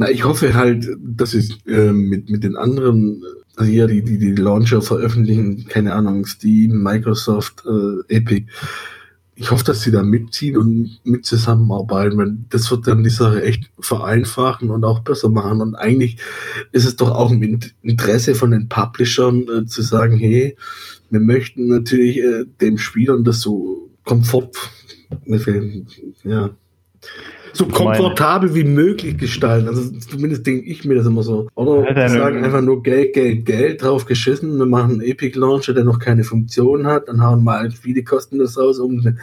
Na, 0.00 0.08
ich 0.08 0.24
hoffe 0.24 0.54
halt, 0.54 0.86
dass 1.00 1.34
ich 1.34 1.66
äh, 1.66 1.92
mit, 1.92 2.30
mit 2.30 2.44
den 2.44 2.56
anderen, 2.56 3.24
also 3.56 3.68
hier 3.68 3.88
die, 3.88 4.02
die, 4.02 4.18
die 4.18 4.34
Launcher 4.36 4.80
veröffentlichen, 4.80 5.66
keine 5.66 5.92
Ahnung, 5.92 6.24
Steam, 6.24 6.80
Microsoft, 6.84 7.64
äh, 7.66 8.14
Epic. 8.14 8.46
ich 9.34 9.50
hoffe, 9.50 9.64
dass 9.64 9.82
sie 9.82 9.90
da 9.90 10.04
mitziehen 10.04 10.56
und 10.56 11.00
mit 11.02 11.26
zusammenarbeiten. 11.26 12.16
Wenn, 12.16 12.44
das 12.48 12.70
wird 12.70 12.86
dann 12.86 13.02
die 13.02 13.10
Sache 13.10 13.42
echt 13.42 13.70
vereinfachen 13.80 14.70
und 14.70 14.84
auch 14.84 15.00
besser 15.00 15.30
machen. 15.30 15.60
Und 15.60 15.74
eigentlich 15.74 16.18
ist 16.70 16.86
es 16.86 16.94
doch 16.94 17.10
auch 17.10 17.32
im 17.32 17.60
Interesse 17.82 18.36
von 18.36 18.52
den 18.52 18.68
Publishern 18.68 19.48
äh, 19.48 19.66
zu 19.66 19.82
sagen, 19.82 20.16
hey, 20.16 20.56
wir 21.10 21.20
möchten 21.20 21.66
natürlich 21.66 22.18
äh, 22.18 22.44
dem 22.60 22.78
Spielern 22.78 23.24
das 23.24 23.40
so 23.40 23.90
komfort, 24.04 24.52
ja, 26.22 26.50
so 27.52 27.66
komfortabel 27.66 28.54
wie 28.54 28.64
möglich 28.64 29.18
gestalten. 29.18 29.68
Also 29.68 29.90
zumindest 29.98 30.46
denke 30.46 30.66
ich 30.66 30.84
mir 30.84 30.94
das 30.94 31.06
immer 31.06 31.22
so. 31.22 31.48
Oder 31.54 31.94
wir 31.94 32.08
sagen 32.08 32.44
einfach 32.44 32.60
nur 32.60 32.82
Geld, 32.82 33.14
Geld, 33.14 33.46
Geld 33.46 33.82
drauf 33.82 34.06
geschissen. 34.06 34.58
Wir 34.58 34.66
machen 34.66 34.92
einen 34.92 35.00
Epic 35.02 35.38
Launcher, 35.38 35.74
der 35.74 35.84
noch 35.84 35.98
keine 35.98 36.24
Funktion 36.24 36.86
hat. 36.86 37.08
Dann 37.08 37.22
hauen 37.22 37.44
wir 37.44 37.58
halt 37.58 37.74
viele 37.74 38.02
Kosten 38.02 38.38
das 38.38 38.58
raus, 38.58 38.78
um, 38.78 39.16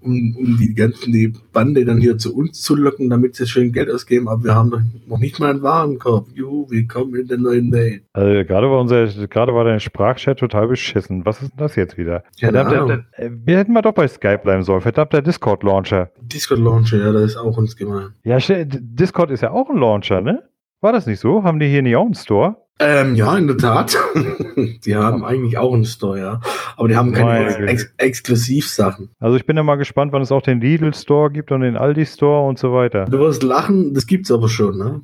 um, 0.00 0.36
um 0.36 0.56
die 0.58 0.74
ganzen 0.74 1.12
die 1.12 1.32
Bande 1.52 1.84
dann 1.84 1.98
hier 1.98 2.18
zu 2.18 2.34
uns 2.34 2.60
zu 2.60 2.76
locken, 2.76 3.10
damit 3.10 3.36
sie 3.36 3.46
schön 3.46 3.72
Geld 3.72 3.90
ausgeben. 3.90 4.28
Aber 4.28 4.44
wir 4.44 4.54
haben 4.54 5.02
noch 5.06 5.18
nicht 5.18 5.38
mal 5.40 5.50
einen 5.50 5.62
Warenkorb. 5.62 6.28
Juhu, 6.34 6.70
willkommen 6.70 7.14
in 7.14 7.28
der 7.28 7.38
neuen 7.38 7.72
Welt. 7.72 8.02
Also 8.12 8.44
gerade 8.44 8.70
war 8.70 8.80
unser, 8.80 9.06
gerade 9.26 9.54
war 9.54 9.64
dein 9.64 9.80
Sprachchat 9.80 10.38
total 10.38 10.68
beschissen. 10.68 11.24
Was 11.24 11.42
ist 11.42 11.52
denn 11.52 11.58
das 11.58 11.76
jetzt 11.76 11.98
wieder? 11.98 12.24
Verdammt, 12.38 12.72
der, 12.72 13.04
äh, 13.12 13.30
wir 13.44 13.58
hätten 13.58 13.72
mal 13.72 13.82
doch 13.82 13.92
bei 13.92 14.08
Skype 14.08 14.38
bleiben 14.38 14.62
sollen. 14.62 14.80
Verdammt, 14.80 15.12
der 15.12 15.22
Discord 15.22 15.62
Launcher. 15.62 16.10
Discord 16.20 16.60
Launcher, 16.60 16.98
ja, 16.98 17.12
das 17.12 17.22
ist 17.24 17.36
auch 17.36 17.56
uns 17.56 17.76
gemeint. 17.76 18.12
Ja, 18.24 18.38
Discord 18.38 19.30
ist 19.30 19.42
ja 19.42 19.50
auch 19.50 19.70
ein 19.70 19.78
Launcher, 19.78 20.20
ne? 20.20 20.42
War 20.80 20.92
das 20.92 21.06
nicht 21.06 21.18
so? 21.18 21.42
Haben 21.42 21.58
die 21.58 21.66
hier 21.66 21.82
nicht 21.82 21.96
auch 21.96 22.04
einen 22.04 22.14
Store? 22.14 22.56
Ähm, 22.80 23.14
ja, 23.16 23.36
in 23.36 23.46
der 23.48 23.56
Tat. 23.56 23.96
die 24.84 24.94
haben 24.94 25.24
eigentlich 25.24 25.58
auch 25.58 25.74
einen 25.74 25.84
Store, 25.84 26.18
ja. 26.18 26.40
Aber 26.76 26.88
die 26.88 26.96
haben 26.96 27.12
keine 27.12 27.56
Ex 27.66 27.92
Exklusivsachen. 27.96 29.10
Also 29.18 29.36
ich 29.36 29.46
bin 29.46 29.56
ja 29.56 29.62
mal 29.62 29.76
gespannt, 29.76 30.12
wann 30.12 30.22
es 30.22 30.30
auch 30.30 30.42
den 30.42 30.60
Lidl 30.60 30.94
Store 30.94 31.30
gibt 31.30 31.50
und 31.50 31.62
den 31.62 31.76
Aldi 31.76 32.06
Store 32.06 32.46
und 32.46 32.58
so 32.58 32.72
weiter. 32.72 33.06
Du 33.06 33.18
wirst 33.18 33.42
lachen, 33.42 33.94
das 33.94 34.06
gibt's 34.06 34.30
aber 34.30 34.48
schon, 34.48 34.78
ne? 34.78 35.00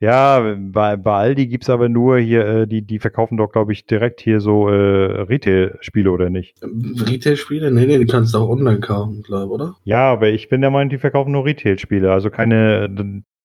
Ja, 0.00 0.56
bei, 0.56 0.96
bei 0.96 1.12
Aldi 1.12 1.48
gibt's 1.48 1.68
aber 1.68 1.88
nur 1.88 2.18
hier, 2.18 2.46
äh, 2.46 2.66
die, 2.68 2.82
die 2.82 3.00
verkaufen 3.00 3.36
doch, 3.36 3.50
glaube 3.50 3.72
ich, 3.72 3.84
direkt 3.84 4.20
hier 4.20 4.38
so 4.38 4.68
äh, 4.68 5.22
Retail-Spiele, 5.22 6.12
oder 6.12 6.30
nicht? 6.30 6.54
Retail-Spiele? 6.62 7.72
Nee, 7.72 7.86
nee, 7.86 7.98
die 7.98 8.06
kannst 8.06 8.32
du 8.32 8.38
auch 8.38 8.48
online 8.48 8.78
kaufen, 8.78 9.24
glaube 9.24 9.52
oder? 9.52 9.76
Ja, 9.82 10.12
aber 10.12 10.28
ich 10.28 10.48
bin 10.48 10.60
der 10.60 10.70
Meinung, 10.70 10.90
die 10.90 10.98
verkaufen 10.98 11.32
nur 11.32 11.44
Retail-Spiele, 11.44 12.12
also 12.12 12.30
keine 12.30 12.88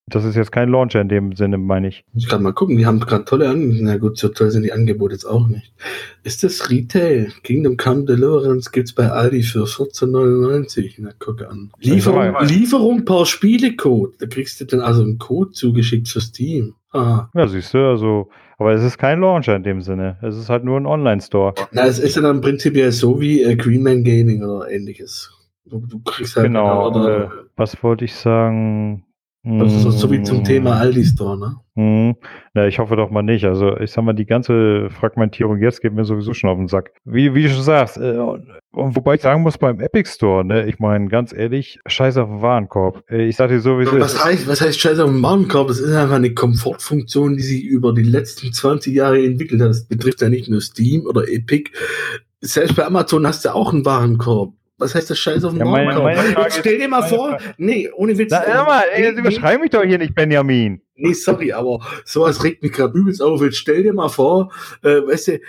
das 0.07 0.25
ist 0.25 0.35
jetzt 0.35 0.51
kein 0.51 0.69
Launcher 0.69 0.99
in 0.99 1.07
dem 1.07 1.33
Sinne, 1.33 1.57
meine 1.57 1.87
ich. 1.87 2.03
Ich 2.13 2.27
kann 2.27 2.43
mal 2.43 2.51
gucken, 2.51 2.77
die 2.77 2.85
haben 2.85 2.99
gerade 2.99 3.23
tolle 3.23 3.49
Angebote. 3.49 3.83
Na 3.83 3.97
gut, 3.97 4.17
so 4.17 4.27
toll 4.27 4.51
sind 4.51 4.63
die 4.63 4.73
Angebote 4.73 5.13
jetzt 5.13 5.25
auch 5.25 5.47
nicht. 5.47 5.73
Ist 6.23 6.43
das 6.43 6.69
Retail? 6.69 7.31
Kingdom 7.43 7.77
Come 7.77 8.03
Deliverance 8.03 8.71
gibt's 8.71 8.93
bei 8.93 9.09
Aldi 9.09 9.43
für 9.43 9.63
14,99. 9.63 10.95
Na, 10.99 11.11
guck 11.19 11.41
an. 11.41 11.71
Lieferung, 11.79 12.35
Lieferung 12.41 13.05
paar 13.05 13.25
Spielecode. 13.25 14.13
Da 14.19 14.25
kriegst 14.25 14.59
du 14.59 14.65
dann 14.65 14.81
also 14.81 15.03
einen 15.03 15.19
Code 15.19 15.51
zugeschickt 15.51 16.09
für 16.09 16.19
Steam. 16.19 16.75
Ah. 16.91 17.29
Ja, 17.33 17.47
siehst 17.47 17.73
du, 17.73 17.79
also, 17.79 18.29
aber 18.57 18.73
es 18.73 18.83
ist 18.83 18.97
kein 18.97 19.21
Launcher 19.21 19.55
in 19.55 19.63
dem 19.63 19.81
Sinne. 19.81 20.17
Es 20.21 20.37
ist 20.37 20.49
halt 20.49 20.65
nur 20.65 20.77
ein 20.77 20.85
Online-Store. 20.85 21.55
Na, 21.71 21.87
es 21.87 21.97
ist 21.97 22.17
ja 22.17 22.21
dann 22.21 22.41
prinzipiell 22.41 22.91
so 22.91 23.19
wie 23.21 23.41
äh, 23.41 23.55
Greenman 23.55 24.03
Gaming 24.03 24.43
oder 24.43 24.69
ähnliches. 24.69 25.31
Du, 25.65 25.79
du 25.79 25.99
kriegst 25.99 26.35
halt 26.35 26.47
genau. 26.47 26.89
Oder, 26.89 27.23
äh, 27.23 27.29
was 27.55 27.81
wollte 27.81 28.05
ich 28.05 28.13
sagen? 28.13 29.05
Das 29.45 29.73
ist 29.73 29.99
so 29.99 30.09
wie 30.09 30.23
zum 30.23 30.45
Thema 30.45 30.77
Aldi 30.77 31.03
Store, 31.03 31.37
ne? 31.37 31.57
Mhm. 31.75 32.15
Ja, 32.55 32.65
ich 32.65 32.79
hoffe 32.79 32.95
doch 32.95 33.09
mal 33.09 33.23
nicht. 33.23 33.43
Also 33.43 33.77
ich 33.77 33.91
sag 33.91 34.05
mal, 34.05 34.13
die 34.13 34.25
ganze 34.25 34.89
Fragmentierung 34.89 35.57
jetzt 35.57 35.81
geht 35.81 35.91
mir 35.91 36.05
sowieso 36.05 36.33
schon 36.33 36.49
auf 36.49 36.57
den 36.57 36.69
Sack. 36.69 36.91
Wie, 37.03 37.35
wie 37.35 37.43
du 37.43 37.49
schon 37.49 37.63
sagst, 37.63 37.97
äh, 37.97 38.17
wobei 38.71 39.15
ich 39.15 39.21
sagen 39.21 39.41
muss, 39.41 39.57
beim 39.57 39.81
Epic 39.81 40.09
Store, 40.09 40.45
ne, 40.45 40.65
ich 40.65 40.79
meine, 40.79 41.09
ganz 41.09 41.33
ehrlich, 41.33 41.79
scheiß 41.85 42.15
auf 42.17 42.29
den 42.29 42.41
Warenkorb. 42.41 43.03
Äh, 43.09 43.27
ich 43.27 43.35
sag 43.35 43.49
dir 43.49 43.59
sowieso. 43.59 43.99
Was 43.99 44.23
heißt, 44.23 44.47
was 44.47 44.61
heißt 44.61 44.79
scheiß 44.79 44.99
auf 44.99 45.09
den 45.09 45.21
Warenkorb? 45.21 45.67
Das 45.67 45.79
ist 45.79 45.93
einfach 45.93 46.15
eine 46.15 46.33
Komfortfunktion, 46.33 47.35
die 47.35 47.43
sich 47.43 47.65
über 47.65 47.93
die 47.93 48.03
letzten 48.03 48.53
20 48.53 48.93
Jahre 48.93 49.21
entwickelt 49.21 49.59
hat. 49.61 49.69
Das 49.71 49.83
betrifft 49.83 50.21
ja 50.21 50.29
nicht 50.29 50.47
nur 50.47 50.61
Steam 50.61 51.05
oder 51.05 51.27
Epic. 51.27 51.69
Selbst 52.39 52.77
bei 52.77 52.85
Amazon 52.85 53.27
hast 53.27 53.43
du 53.43 53.53
auch 53.53 53.73
einen 53.73 53.83
Warenkorb. 53.83 54.53
Was 54.77 54.95
heißt 54.95 55.09
das 55.09 55.19
Scheiß 55.19 55.43
auf 55.43 55.51
den 55.51 55.59
ja, 55.59 55.65
meine, 55.65 55.99
meine 55.99 56.29
Jetzt 56.29 56.59
stell 56.59 56.79
dir 56.79 56.87
mal 56.87 57.03
vor, 57.03 57.31
Frage. 57.31 57.53
nee, 57.57 57.89
ohne 57.95 58.17
Witz. 58.17 58.31
Na, 58.31 58.43
hör 58.43 58.65
mal, 58.65 58.83
ey, 58.91 59.03
jetzt 59.03 59.19
überschreib 59.19 59.61
mich 59.61 59.69
doch 59.69 59.83
hier 59.83 59.99
nicht, 59.99 60.15
Benjamin. 60.15 60.81
Nee, 60.95 61.13
sorry, 61.13 61.53
aber 61.53 61.79
sowas 62.05 62.43
regt 62.43 62.63
mich 62.63 62.73
gerade 62.73 62.97
übelst 62.97 63.21
auf. 63.21 63.41
Jetzt 63.41 63.57
stell 63.57 63.83
dir 63.83 63.93
mal 63.93 64.09
vor, 64.09 64.51
äh, 64.81 65.05
weißt 65.05 65.27
du, 65.27 65.39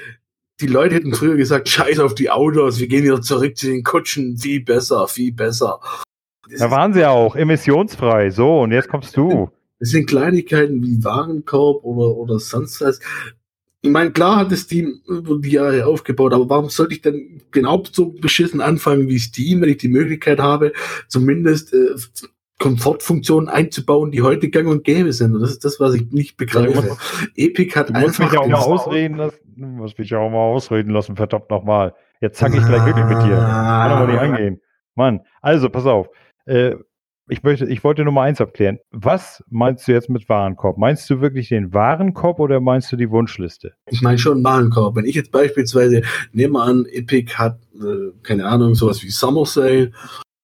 die 0.60 0.66
Leute 0.66 0.94
hätten 0.94 1.14
früher 1.14 1.36
gesagt, 1.36 1.68
scheiß 1.68 1.98
auf 2.00 2.14
die 2.14 2.30
Autos, 2.30 2.78
wir 2.78 2.86
gehen 2.86 3.02
wieder 3.02 3.20
zurück 3.22 3.56
zu 3.56 3.66
den 3.66 3.82
Kutschen, 3.82 4.36
viel 4.36 4.62
besser, 4.62 5.08
viel 5.08 5.32
besser. 5.32 5.80
Das 6.50 6.60
da 6.60 6.70
waren 6.70 6.92
sie 6.92 7.04
auch, 7.04 7.34
emissionsfrei. 7.34 8.30
So, 8.30 8.60
und 8.60 8.72
jetzt 8.72 8.88
kommst 8.88 9.16
du. 9.16 9.50
Das 9.80 9.90
sind 9.90 10.06
Kleinigkeiten 10.06 10.82
wie 10.82 11.02
Warenkorb 11.02 11.82
oder, 11.84 12.14
oder 12.16 12.38
sonst 12.38 12.80
was. 12.80 13.00
Ich 13.84 13.90
meine, 13.90 14.12
klar 14.12 14.36
hat 14.36 14.50
das 14.50 14.60
Steam 14.60 15.02
über 15.06 15.38
die 15.38 15.50
Jahre 15.50 15.84
aufgebaut, 15.84 16.32
aber 16.32 16.48
warum 16.48 16.70
sollte 16.70 16.94
ich 16.94 17.02
denn 17.02 17.42
genau 17.50 17.82
so 17.92 18.12
beschissen 18.12 18.62
anfangen 18.62 19.10
wie 19.10 19.18
Steam, 19.18 19.60
wenn 19.60 19.68
ich 19.68 19.76
die 19.76 19.88
Möglichkeit 19.88 20.40
habe, 20.40 20.72
zumindest 21.06 21.74
äh, 21.74 21.94
Komfortfunktionen 22.58 23.50
einzubauen, 23.50 24.10
die 24.10 24.22
heute 24.22 24.48
gang 24.48 24.68
und 24.68 24.84
gäbe 24.84 25.12
sind. 25.12 25.34
Und 25.34 25.42
das 25.42 25.50
ist 25.50 25.66
das, 25.66 25.80
was 25.80 25.94
ich 25.96 26.10
nicht 26.12 26.38
begreife. 26.38 26.96
Epic 27.36 27.78
hat 27.78 27.90
du 27.90 27.92
musst 27.92 28.18
einfach. 28.22 28.32
Mich 28.32 28.40
auch 28.40 28.48
mal 28.48 28.74
ausreden 28.74 29.16
lassen. 29.16 29.36
Du 29.54 29.66
musst 29.66 29.98
mich 29.98 30.14
auch 30.14 30.30
mal 30.30 30.38
ausreden 30.38 30.88
lassen, 30.88 31.14
verdammt 31.14 31.50
nochmal. 31.50 31.92
Jetzt 32.22 32.38
zack 32.38 32.54
ich 32.54 32.64
gleich 32.64 32.86
wirklich 32.86 33.04
mit 33.04 33.22
dir. 33.22 33.36
Kann 33.36 33.90
aber 33.90 34.06
nicht 34.10 34.18
angehen. 34.18 34.62
Mann, 34.94 35.20
also 35.42 35.68
pass 35.68 35.84
auf. 35.84 36.08
Äh, 36.46 36.76
ich 37.28 37.42
möchte, 37.42 37.66
ich 37.66 37.82
wollte 37.84 38.04
nur 38.04 38.12
mal 38.12 38.24
eins 38.24 38.40
abklären. 38.40 38.78
Was 38.90 39.42
meinst 39.48 39.88
du 39.88 39.92
jetzt 39.92 40.10
mit 40.10 40.28
Warenkorb? 40.28 40.76
Meinst 40.76 41.08
du 41.08 41.20
wirklich 41.20 41.48
den 41.48 41.72
Warenkorb 41.72 42.38
oder 42.38 42.60
meinst 42.60 42.92
du 42.92 42.96
die 42.96 43.10
Wunschliste? 43.10 43.74
Ich 43.90 44.02
meine 44.02 44.18
schon 44.18 44.44
Warenkorb. 44.44 44.96
Wenn 44.96 45.06
ich 45.06 45.14
jetzt 45.14 45.32
beispielsweise 45.32 46.02
nehme 46.32 46.60
an, 46.60 46.84
Epic 46.86 47.34
hat, 47.34 47.58
äh, 47.74 48.12
keine 48.22 48.46
Ahnung, 48.46 48.74
sowas 48.74 49.02
wie 49.02 49.10
Summer 49.10 49.46
Sale 49.46 49.92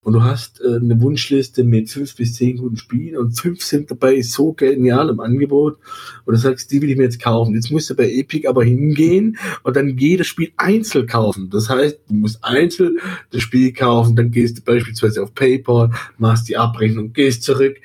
und 0.03 0.15
du 0.15 0.23
hast 0.23 0.61
äh, 0.61 0.77
eine 0.77 1.01
Wunschliste 1.01 1.63
mit 1.63 1.91
fünf 1.91 2.17
bis 2.17 2.35
zehn 2.35 2.57
guten 2.57 2.77
Spielen 2.77 3.19
und 3.19 3.39
fünf 3.39 3.63
sind 3.63 3.91
dabei 3.91 4.23
so 4.23 4.53
genial 4.53 5.11
im 5.11 5.21
Angebot 5.21 5.79
und 6.25 6.35
du 6.35 6.41
sagst, 6.41 6.71
die 6.71 6.81
will 6.81 6.91
ich 6.91 6.97
mir 6.97 7.05
jetzt 7.05 7.23
kaufen. 7.23 7.55
Jetzt 7.55 7.71
musst 7.71 7.91
du 7.91 7.95
bei 7.95 8.11
Epic 8.11 8.49
aber 8.49 8.65
hingehen 8.65 9.37
und 9.63 9.77
dann 9.77 9.99
jedes 9.99 10.27
Spiel 10.27 10.53
einzeln 10.57 11.07
kaufen. 11.07 11.51
Das 11.51 11.69
heißt, 11.69 12.01
du 12.09 12.15
musst 12.15 12.43
einzeln 12.43 12.99
das 13.31 13.43
Spiel 13.43 13.73
kaufen, 13.73 14.17
dann 14.17 14.31
gehst 14.31 14.59
du 14.59 14.63
beispielsweise 14.63 15.23
auf 15.23 15.35
PayPal, 15.35 15.91
machst 16.17 16.49
die 16.49 16.57
Abrechnung, 16.57 17.13
gehst 17.13 17.43
zurück, 17.43 17.77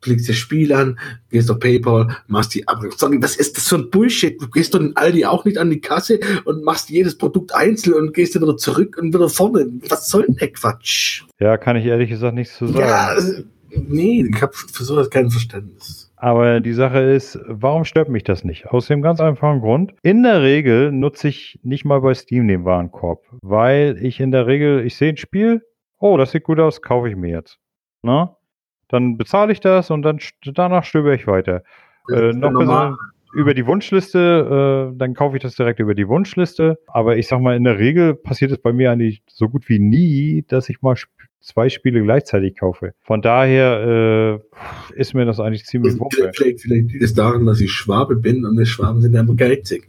klickst 0.00 0.28
das 0.28 0.36
Spiel 0.36 0.72
an, 0.72 0.98
gehst 1.30 1.50
auf 1.50 1.58
PayPal, 1.58 2.16
machst 2.26 2.54
die 2.54 2.66
Abrechnung. 2.66 2.98
Sorry, 2.98 3.22
was 3.22 3.36
ist 3.36 3.56
das 3.56 3.68
für 3.68 3.76
ein 3.76 3.90
Bullshit? 3.90 4.40
Du 4.40 4.48
gehst 4.48 4.74
doch 4.74 4.80
in 4.80 4.96
Aldi 4.96 5.24
auch 5.24 5.44
nicht 5.44 5.58
an 5.58 5.70
die 5.70 5.80
Kasse 5.80 6.20
und 6.44 6.64
machst 6.64 6.90
jedes 6.90 7.16
Produkt 7.16 7.54
einzeln 7.54 7.94
und 7.94 8.14
gehst 8.14 8.34
dann 8.34 8.42
wieder 8.42 8.56
zurück 8.56 8.96
und 9.00 9.14
wieder 9.14 9.28
vorne. 9.28 9.66
Was 9.88 10.08
soll 10.08 10.26
denn 10.26 10.36
der 10.36 10.52
Quatsch? 10.52 11.24
Ja, 11.40 11.56
kann 11.56 11.76
ich 11.76 11.84
ehrlich 11.84 12.10
gesagt 12.10 12.34
nichts 12.34 12.56
zu 12.56 12.66
sagen. 12.66 12.80
Ja, 12.80 13.16
nee, 13.70 14.26
ich 14.28 14.42
habe 14.42 14.52
für 14.52 14.84
sowas 14.84 15.10
kein 15.10 15.30
Verständnis. 15.30 16.10
Aber 16.20 16.60
die 16.60 16.72
Sache 16.72 16.98
ist, 16.98 17.38
warum 17.46 17.84
stört 17.84 18.08
mich 18.08 18.24
das 18.24 18.42
nicht? 18.42 18.66
Aus 18.66 18.88
dem 18.88 19.02
ganz 19.02 19.20
einfachen 19.20 19.60
Grund. 19.60 19.94
In 20.02 20.24
der 20.24 20.42
Regel 20.42 20.90
nutze 20.90 21.28
ich 21.28 21.60
nicht 21.62 21.84
mal 21.84 22.00
bei 22.00 22.14
Steam 22.14 22.48
den 22.48 22.64
Warenkorb, 22.64 23.24
weil 23.40 23.98
ich 24.02 24.18
in 24.18 24.32
der 24.32 24.48
Regel, 24.48 24.84
ich 24.84 24.96
sehe 24.96 25.10
ein 25.10 25.16
Spiel, 25.16 25.62
oh, 25.98 26.16
das 26.16 26.32
sieht 26.32 26.42
gut 26.42 26.58
aus, 26.58 26.82
kaufe 26.82 27.08
ich 27.08 27.14
mir 27.14 27.30
jetzt. 27.30 27.58
Na? 28.02 28.37
Dann 28.88 29.16
bezahle 29.16 29.52
ich 29.52 29.60
das 29.60 29.90
und 29.90 30.02
dann 30.02 30.18
danach 30.44 30.84
stöber 30.84 31.14
ich 31.14 31.26
weiter. 31.26 31.62
Äh, 32.10 32.32
noch 32.32 32.52
besser, 32.58 32.96
über 33.34 33.54
die 33.54 33.66
Wunschliste, 33.66 34.90
äh, 34.92 34.96
dann 34.98 35.14
kaufe 35.14 35.36
ich 35.36 35.42
das 35.42 35.54
direkt 35.54 35.80
über 35.80 35.94
die 35.94 36.08
Wunschliste. 36.08 36.78
Aber 36.86 37.16
ich 37.16 37.28
sag 37.28 37.40
mal, 37.40 37.56
in 37.56 37.64
der 37.64 37.78
Regel 37.78 38.14
passiert 38.14 38.50
es 38.50 38.58
bei 38.58 38.72
mir 38.72 38.90
eigentlich 38.90 39.22
so 39.26 39.48
gut 39.48 39.68
wie 39.68 39.78
nie, 39.78 40.44
dass 40.48 40.68
ich 40.68 40.80
mal 40.82 40.96
zwei 41.40 41.68
Spiele 41.68 42.02
gleichzeitig 42.02 42.56
kaufe. 42.56 42.92
Von 43.02 43.22
daher 43.22 44.40
äh, 44.94 45.00
ist 45.00 45.14
mir 45.14 45.24
das 45.24 45.40
eigentlich 45.40 45.64
ziemlich 45.64 45.94
also, 45.94 46.08
Vielleicht, 46.10 46.36
vielleicht, 46.36 46.60
vielleicht 46.60 46.92
liegt 46.92 47.02
es 47.02 47.14
daran, 47.14 47.46
dass 47.46 47.60
ich 47.60 47.72
Schwabe 47.72 48.16
bin 48.16 48.44
und 48.44 48.56
die 48.56 48.66
Schwaben 48.66 49.00
sind 49.00 49.14
ja 49.14 49.20
immer 49.20 49.34
geizig. 49.34 49.88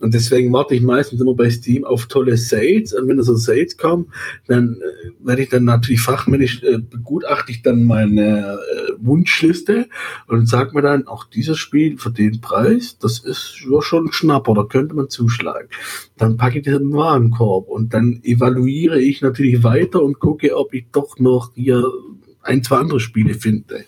Und 0.00 0.14
deswegen 0.14 0.52
warte 0.52 0.74
ich 0.74 0.82
meistens 0.82 1.20
immer 1.20 1.34
bei 1.34 1.50
Steam 1.50 1.84
auf 1.84 2.06
tolle 2.06 2.36
Sales. 2.36 2.92
Und 2.92 3.08
wenn 3.08 3.16
da 3.16 3.22
so 3.22 3.36
Sales 3.36 3.76
kommen, 3.76 4.12
dann 4.46 4.76
äh, 4.80 5.10
werde 5.20 5.42
ich 5.42 5.48
dann 5.48 5.64
natürlich 5.64 6.00
fachmännisch 6.00 6.62
äh, 6.62 6.78
begutachte 6.78 7.52
ich 7.52 7.62
dann 7.62 7.84
meine 7.84 8.58
äh, 8.58 8.92
Wunschliste 8.98 9.88
und 10.26 10.48
sage 10.48 10.72
mir 10.74 10.82
dann, 10.82 11.06
auch 11.06 11.24
dieses 11.24 11.58
Spiel 11.58 11.98
für 11.98 12.10
den 12.10 12.40
Preis, 12.40 12.98
das 12.98 13.20
ist 13.20 13.64
ja 13.70 13.80
schon 13.82 14.06
ein 14.06 14.12
Schnapper, 14.12 14.54
da 14.54 14.64
könnte 14.64 14.94
man 14.94 15.08
zuschlagen. 15.08 15.68
Dann 16.16 16.36
packe 16.36 16.58
ich 16.58 16.64
das 16.64 16.74
in 16.74 16.90
den 16.90 16.96
Warenkorb 16.96 17.68
und 17.68 17.94
dann 17.94 18.20
evaluiere 18.22 19.00
ich 19.00 19.22
natürlich 19.22 19.62
weiter 19.62 20.02
und 20.02 20.18
gucke, 20.18 20.56
ob 20.56 20.74
ich 20.74 20.87
doch 20.92 21.18
noch 21.18 21.52
hier 21.54 21.84
ein, 22.42 22.62
zwei 22.62 22.78
andere 22.78 23.00
Spiele 23.00 23.34
finde, 23.34 23.84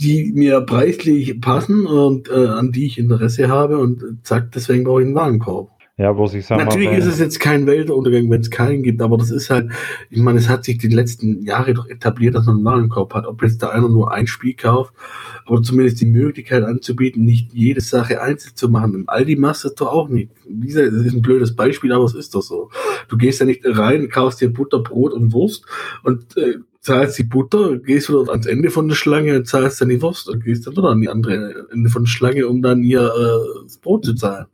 die 0.00 0.32
mir 0.32 0.60
preislich 0.60 1.40
passen 1.40 1.86
und 1.86 2.28
äh, 2.28 2.46
an 2.46 2.72
die 2.72 2.86
ich 2.86 2.98
Interesse 2.98 3.48
habe 3.48 3.78
und 3.78 4.02
zack, 4.22 4.52
deswegen 4.52 4.84
brauche 4.84 5.02
ich 5.02 5.06
einen 5.06 5.14
Warenkorb. 5.14 5.70
Ja, 5.96 6.12
bloß 6.12 6.34
ich 6.34 6.44
sag 6.44 6.58
Natürlich 6.58 6.88
mal. 6.88 6.98
ist 6.98 7.06
es 7.06 7.20
jetzt 7.20 7.38
kein 7.38 7.68
Weltuntergang, 7.68 8.28
wenn 8.28 8.40
es 8.40 8.50
keinen 8.50 8.82
gibt, 8.82 9.00
aber 9.00 9.16
das 9.16 9.30
ist 9.30 9.48
halt, 9.48 9.70
ich 10.10 10.20
meine, 10.20 10.40
es 10.40 10.48
hat 10.48 10.64
sich 10.64 10.78
die 10.78 10.88
letzten 10.88 11.42
Jahre 11.42 11.72
doch 11.72 11.86
etabliert, 11.88 12.34
dass 12.34 12.46
man 12.46 12.56
einen 12.56 12.64
Warenkorb 12.64 13.14
hat. 13.14 13.26
Ob 13.26 13.40
jetzt 13.44 13.62
da 13.62 13.68
einer 13.68 13.88
nur 13.88 14.12
ein 14.12 14.26
Spiel 14.26 14.54
kauft, 14.54 14.92
aber 15.46 15.62
zumindest 15.62 16.00
die 16.00 16.06
Möglichkeit 16.06 16.64
anzubieten, 16.64 17.24
nicht 17.24 17.52
jede 17.52 17.80
Sache 17.80 18.20
einzeln 18.20 18.56
zu 18.56 18.68
machen. 18.68 18.94
Im 18.94 19.08
Aldi 19.08 19.36
machst 19.36 19.62
du 19.62 19.68
das 19.68 19.76
doch 19.76 19.92
auch 19.92 20.08
nicht. 20.08 20.32
Das 20.48 20.74
ist 20.74 21.14
ein 21.14 21.22
blödes 21.22 21.54
Beispiel, 21.54 21.92
aber 21.92 22.06
es 22.06 22.14
ist 22.14 22.34
doch 22.34 22.42
so. 22.42 22.70
Du 23.08 23.16
gehst 23.16 23.38
ja 23.38 23.46
nicht 23.46 23.62
rein, 23.64 24.08
kaufst 24.08 24.40
dir 24.40 24.52
Butter, 24.52 24.80
Brot 24.80 25.12
und 25.12 25.32
Wurst 25.32 25.64
und 26.02 26.36
äh, 26.36 26.56
zahlst 26.80 27.20
die 27.20 27.24
Butter, 27.24 27.78
gehst 27.78 28.08
wieder 28.08 28.28
ans 28.30 28.46
Ende 28.46 28.70
von 28.70 28.88
der 28.88 28.96
Schlange 28.96 29.36
und 29.36 29.46
zahlst 29.46 29.80
dann 29.80 29.90
die 29.90 30.02
Wurst 30.02 30.28
und 30.28 30.42
gehst 30.44 30.66
dann 30.66 30.76
wieder 30.76 30.90
an 30.90 31.00
die 31.00 31.08
andere 31.08 31.68
Ende 31.72 31.88
von 31.88 32.02
der 32.02 32.10
Schlange, 32.10 32.48
um 32.48 32.62
dann 32.62 32.82
hier 32.82 33.00
äh, 33.00 33.62
das 33.62 33.78
Brot 33.78 34.04
zu 34.04 34.14
zahlen. 34.14 34.46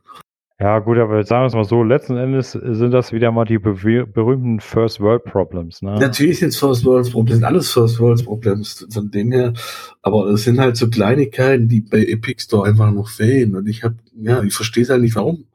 Ja, 0.61 0.77
gut, 0.77 0.99
aber 0.99 1.23
sagen 1.23 1.41
wir 1.41 1.47
es 1.47 1.53
mal 1.55 1.63
so, 1.65 1.81
letzten 1.81 2.17
Endes 2.17 2.51
sind 2.51 2.91
das 2.91 3.11
wieder 3.11 3.31
mal 3.31 3.45
die 3.45 3.57
be 3.57 4.05
berühmten 4.05 4.59
First 4.59 4.99
World 4.99 5.23
Problems, 5.23 5.81
ne? 5.81 5.97
Natürlich 5.99 6.37
sind 6.37 6.49
es 6.49 6.57
First 6.57 6.85
World 6.85 7.11
Problems, 7.11 7.39
sind 7.39 7.45
alles 7.45 7.71
First 7.71 7.99
World 7.99 8.23
Problems 8.23 8.85
von 8.93 9.09
dem 9.09 9.31
her, 9.31 9.53
aber 10.03 10.27
es 10.27 10.43
sind 10.43 10.59
halt 10.59 10.77
so 10.77 10.87
Kleinigkeiten, 10.87 11.67
die 11.67 11.81
bei 11.81 12.05
Epic 12.05 12.43
Store 12.43 12.69
einfach 12.69 12.91
noch 12.91 13.09
fehlen 13.09 13.55
und 13.55 13.67
ich 13.67 13.83
habe, 13.83 13.95
ja, 14.15 14.43
ich 14.43 14.53
verstehe 14.53 14.83
es 14.83 14.91
halt 14.91 15.01
nicht, 15.01 15.15
warum. 15.15 15.45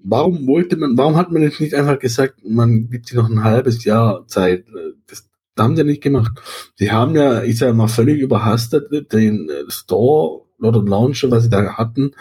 Warum 0.00 0.46
wollte 0.46 0.76
man, 0.76 0.96
warum 0.96 1.16
hat 1.16 1.32
man 1.32 1.42
jetzt 1.42 1.60
nicht 1.60 1.74
einfach 1.74 1.98
gesagt, 1.98 2.34
man 2.48 2.88
gibt 2.90 3.08
sie 3.08 3.16
noch 3.16 3.28
ein 3.28 3.42
halbes 3.42 3.82
Jahr 3.82 4.24
Zeit? 4.28 4.64
Das 5.08 5.28
haben 5.58 5.74
sie 5.74 5.82
nicht 5.82 6.00
gemacht. 6.00 6.40
Sie 6.76 6.92
haben 6.92 7.16
ja, 7.16 7.42
ich 7.42 7.58
sage 7.58 7.74
mal, 7.74 7.88
völlig 7.88 8.20
überhastet 8.20 9.12
den 9.12 9.48
äh, 9.48 9.68
Store 9.68 10.42
oder 10.60 10.82
Launcher, 10.82 11.30
was 11.30 11.44
sie 11.44 11.50
da 11.50 11.74
hatten, 11.74 12.12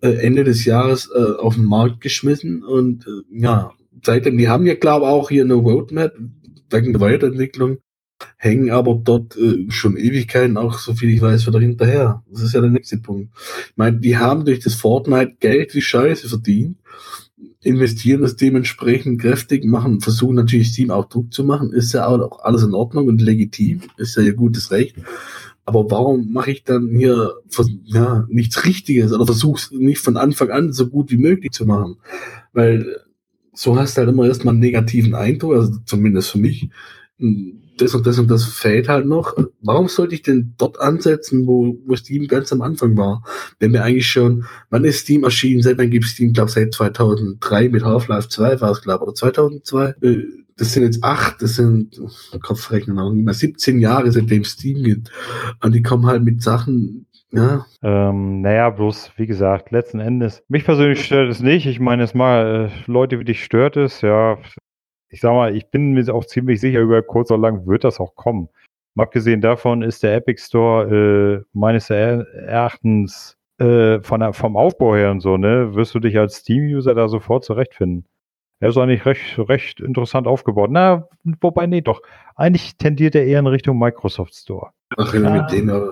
äh, 0.00 0.14
Ende 0.14 0.44
des 0.44 0.64
Jahres 0.64 1.10
äh, 1.14 1.38
auf 1.38 1.56
den 1.56 1.64
Markt 1.64 2.00
geschmissen 2.00 2.62
und 2.62 3.06
ja, 3.30 3.72
seitdem, 4.04 4.38
die 4.38 4.48
haben 4.48 4.66
ja, 4.66 4.74
glaube 4.74 5.06
ich, 5.06 5.10
auch 5.10 5.30
hier 5.30 5.44
eine 5.44 5.54
Roadmap 5.54 6.14
wegen 6.70 6.92
der 6.92 7.00
Weiterentwicklung, 7.00 7.78
hängen 8.36 8.70
aber 8.70 9.00
dort 9.02 9.36
äh, 9.36 9.66
schon 9.70 9.96
Ewigkeiten 9.96 10.56
auch, 10.56 10.78
so 10.78 10.94
viel 10.94 11.10
ich 11.10 11.20
weiß, 11.20 11.46
wieder 11.46 11.60
hinterher. 11.60 12.22
Das 12.30 12.42
ist 12.42 12.54
ja 12.54 12.60
der 12.60 12.70
nächste 12.70 12.98
Punkt. 12.98 13.32
Ich 13.70 13.76
meine, 13.76 13.98
die 13.98 14.16
haben 14.16 14.44
durch 14.44 14.60
das 14.60 14.74
Fortnite 14.74 15.36
Geld 15.40 15.74
wie 15.74 15.82
Scheiße 15.82 16.28
verdient, 16.28 16.78
investieren 17.60 18.22
das 18.22 18.36
dementsprechend 18.36 19.20
kräftig, 19.20 19.64
machen, 19.64 20.00
versuchen 20.00 20.36
natürlich 20.36 20.68
Steam 20.68 20.90
auch 20.90 21.08
Druck 21.08 21.32
zu 21.32 21.44
machen, 21.44 21.72
ist 21.72 21.92
ja 21.92 22.06
auch 22.06 22.40
alles 22.40 22.62
in 22.62 22.74
Ordnung 22.74 23.06
und 23.06 23.20
legitim, 23.20 23.82
ist 23.96 24.16
ja 24.16 24.22
ihr 24.22 24.34
gutes 24.34 24.70
Recht. 24.70 24.96
Aber 25.64 25.90
warum 25.90 26.32
mache 26.32 26.50
ich 26.50 26.64
dann 26.64 26.88
hier 26.88 27.34
ja, 27.84 28.26
nichts 28.28 28.64
Richtiges 28.64 29.12
oder 29.12 29.26
versuch's 29.26 29.70
nicht 29.70 30.00
von 30.00 30.16
Anfang 30.16 30.50
an 30.50 30.72
so 30.72 30.88
gut 30.88 31.10
wie 31.10 31.18
möglich 31.18 31.52
zu 31.52 31.66
machen? 31.66 31.96
Weil 32.52 32.96
so 33.54 33.76
hast 33.76 33.96
du 33.96 34.00
halt 34.00 34.10
immer 34.10 34.26
erstmal 34.26 34.54
einen 34.54 34.60
negativen 34.60 35.14
Eindruck, 35.14 35.54
also 35.54 35.78
zumindest 35.86 36.30
für 36.30 36.38
mich. 36.38 36.68
Das 37.76 37.94
und 37.94 38.06
das 38.06 38.18
und 38.18 38.30
das 38.30 38.44
fehlt 38.44 38.88
halt 38.88 39.06
noch. 39.06 39.36
Warum 39.60 39.88
sollte 39.88 40.14
ich 40.14 40.22
denn 40.22 40.54
dort 40.58 40.80
ansetzen, 40.80 41.46
wo, 41.46 41.78
wo 41.86 41.94
Steam 41.94 42.26
ganz 42.26 42.52
am 42.52 42.62
Anfang 42.62 42.96
war? 42.96 43.22
Wenn 43.60 43.72
wir 43.72 43.84
eigentlich 43.84 44.08
schon, 44.08 44.44
wann 44.70 44.84
ist 44.84 45.00
Steam 45.00 45.22
erschienen? 45.22 45.62
Seit 45.62 45.78
wann 45.78 45.90
gibt 45.90 46.06
Steam, 46.06 46.32
glaube 46.32 46.50
seit 46.50 46.74
2003 46.74 47.68
mit 47.68 47.84
Half-Life 47.84 48.28
2 48.28 48.60
war 48.60 48.72
es, 48.72 48.82
glaube 48.82 49.04
oder 49.04 49.14
2002? 49.14 49.94
Das 50.56 50.72
sind 50.72 50.82
jetzt 50.82 51.02
acht, 51.02 51.40
das 51.42 51.56
sind, 51.56 52.00
Kopfrechnen 52.42 52.98
auch 52.98 53.12
nicht 53.12 53.24
mehr, 53.24 53.34
17 53.34 53.80
Jahre 53.80 54.12
seitdem 54.12 54.44
Steam 54.44 54.82
gibt. 54.82 55.10
Und 55.62 55.74
die 55.74 55.82
kommen 55.82 56.06
halt 56.06 56.22
mit 56.22 56.42
Sachen, 56.42 57.06
ja. 57.32 57.64
Ähm, 57.82 58.42
naja, 58.42 58.68
bloß, 58.70 59.12
wie 59.16 59.26
gesagt, 59.26 59.70
letzten 59.70 60.00
Endes, 60.00 60.44
mich 60.48 60.64
persönlich 60.64 61.04
stört 61.04 61.30
es 61.30 61.40
nicht. 61.40 61.66
Ich 61.66 61.80
meine, 61.80 62.02
es 62.02 62.14
mal, 62.14 62.70
äh, 62.70 62.90
Leute 62.90 63.18
wie 63.18 63.24
dich 63.24 63.42
stört 63.42 63.76
es, 63.76 64.02
ja. 64.02 64.38
Ich 65.08 65.20
sag 65.20 65.32
mal, 65.32 65.56
ich 65.56 65.70
bin 65.70 65.92
mir 65.92 66.14
auch 66.14 66.24
ziemlich 66.26 66.60
sicher, 66.60 66.80
über 66.80 67.02
kurz 67.02 67.30
oder 67.30 67.40
lang 67.40 67.66
wird 67.66 67.84
das 67.84 68.00
auch 68.00 68.14
kommen. 68.14 68.48
Abgesehen 68.96 69.40
davon 69.40 69.82
ist 69.82 70.02
der 70.02 70.14
Epic 70.14 70.42
Store 70.42 71.42
äh, 71.42 71.44
meines 71.54 71.88
Erachtens 71.88 73.38
äh, 73.58 74.00
von 74.02 74.32
vom 74.34 74.56
Aufbau 74.56 74.94
her 74.96 75.10
und 75.10 75.20
so, 75.20 75.36
ne, 75.38 75.74
wirst 75.74 75.94
du 75.94 76.00
dich 76.00 76.18
als 76.18 76.36
Steam-User 76.36 76.94
da 76.94 77.08
sofort 77.08 77.44
zurechtfinden. 77.44 78.06
Er 78.62 78.68
ist 78.68 78.78
eigentlich 78.78 79.04
recht, 79.06 79.40
recht 79.40 79.80
interessant 79.80 80.28
aufgebaut. 80.28 80.70
Na, 80.70 81.08
wobei, 81.40 81.66
nee, 81.66 81.80
doch. 81.80 82.00
Eigentlich 82.36 82.76
tendiert 82.76 83.16
er 83.16 83.24
eher 83.24 83.40
in 83.40 83.48
Richtung 83.48 83.76
Microsoft 83.76 84.36
Store. 84.36 84.68
Ach, 84.96 85.12
ja, 85.12 85.30
mit 85.30 85.50
dem. 85.50 85.66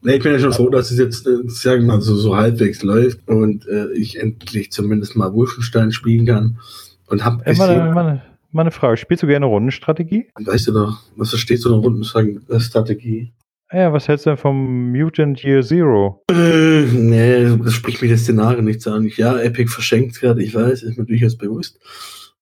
nee, 0.00 0.14
ich 0.14 0.22
bin 0.22 0.32
ja 0.32 0.38
schon 0.38 0.54
froh, 0.54 0.70
dass 0.70 0.90
es 0.90 0.98
jetzt, 0.98 1.26
äh, 1.26 1.40
sagen 1.48 1.82
wir 1.82 1.88
mal, 1.88 2.00
so, 2.00 2.16
so 2.16 2.34
halbwegs 2.34 2.82
läuft 2.82 3.28
und 3.28 3.68
äh, 3.68 3.92
ich 3.92 4.18
endlich 4.18 4.72
zumindest 4.72 5.16
mal 5.16 5.34
Wolfenstein 5.34 5.92
spielen 5.92 6.24
kann. 6.24 6.58
Und 7.08 7.26
hab 7.26 7.46
äh, 7.46 7.52
meine, 8.52 8.70
Frage, 8.70 8.96
spielst 8.96 9.22
du 9.22 9.26
gerne 9.26 9.44
Rundenstrategie? 9.44 10.28
Weißt 10.42 10.68
du 10.68 10.72
doch, 10.72 10.98
was 11.16 11.28
verstehst 11.28 11.66
du 11.66 11.74
eine 11.74 11.82
Rundenstrategie? 11.82 13.34
Ja, 13.72 13.90
was 13.90 14.06
hältst 14.06 14.26
du 14.26 14.30
denn 14.30 14.36
vom 14.36 14.92
Mutant 14.92 15.42
Year 15.42 15.62
Zero? 15.62 16.22
Äh, 16.30 16.82
nee, 16.92 17.56
das 17.56 17.72
spricht 17.72 18.02
mich 18.02 18.10
das 18.10 18.20
Szenario 18.20 18.60
nicht 18.60 18.86
an. 18.86 19.10
Ja, 19.16 19.38
Epic 19.40 19.70
verschenkt 19.70 20.20
gerade, 20.20 20.42
ich 20.42 20.54
weiß, 20.54 20.82
ist 20.82 20.98
mir 20.98 21.06
durchaus 21.06 21.38
bewusst. 21.38 21.80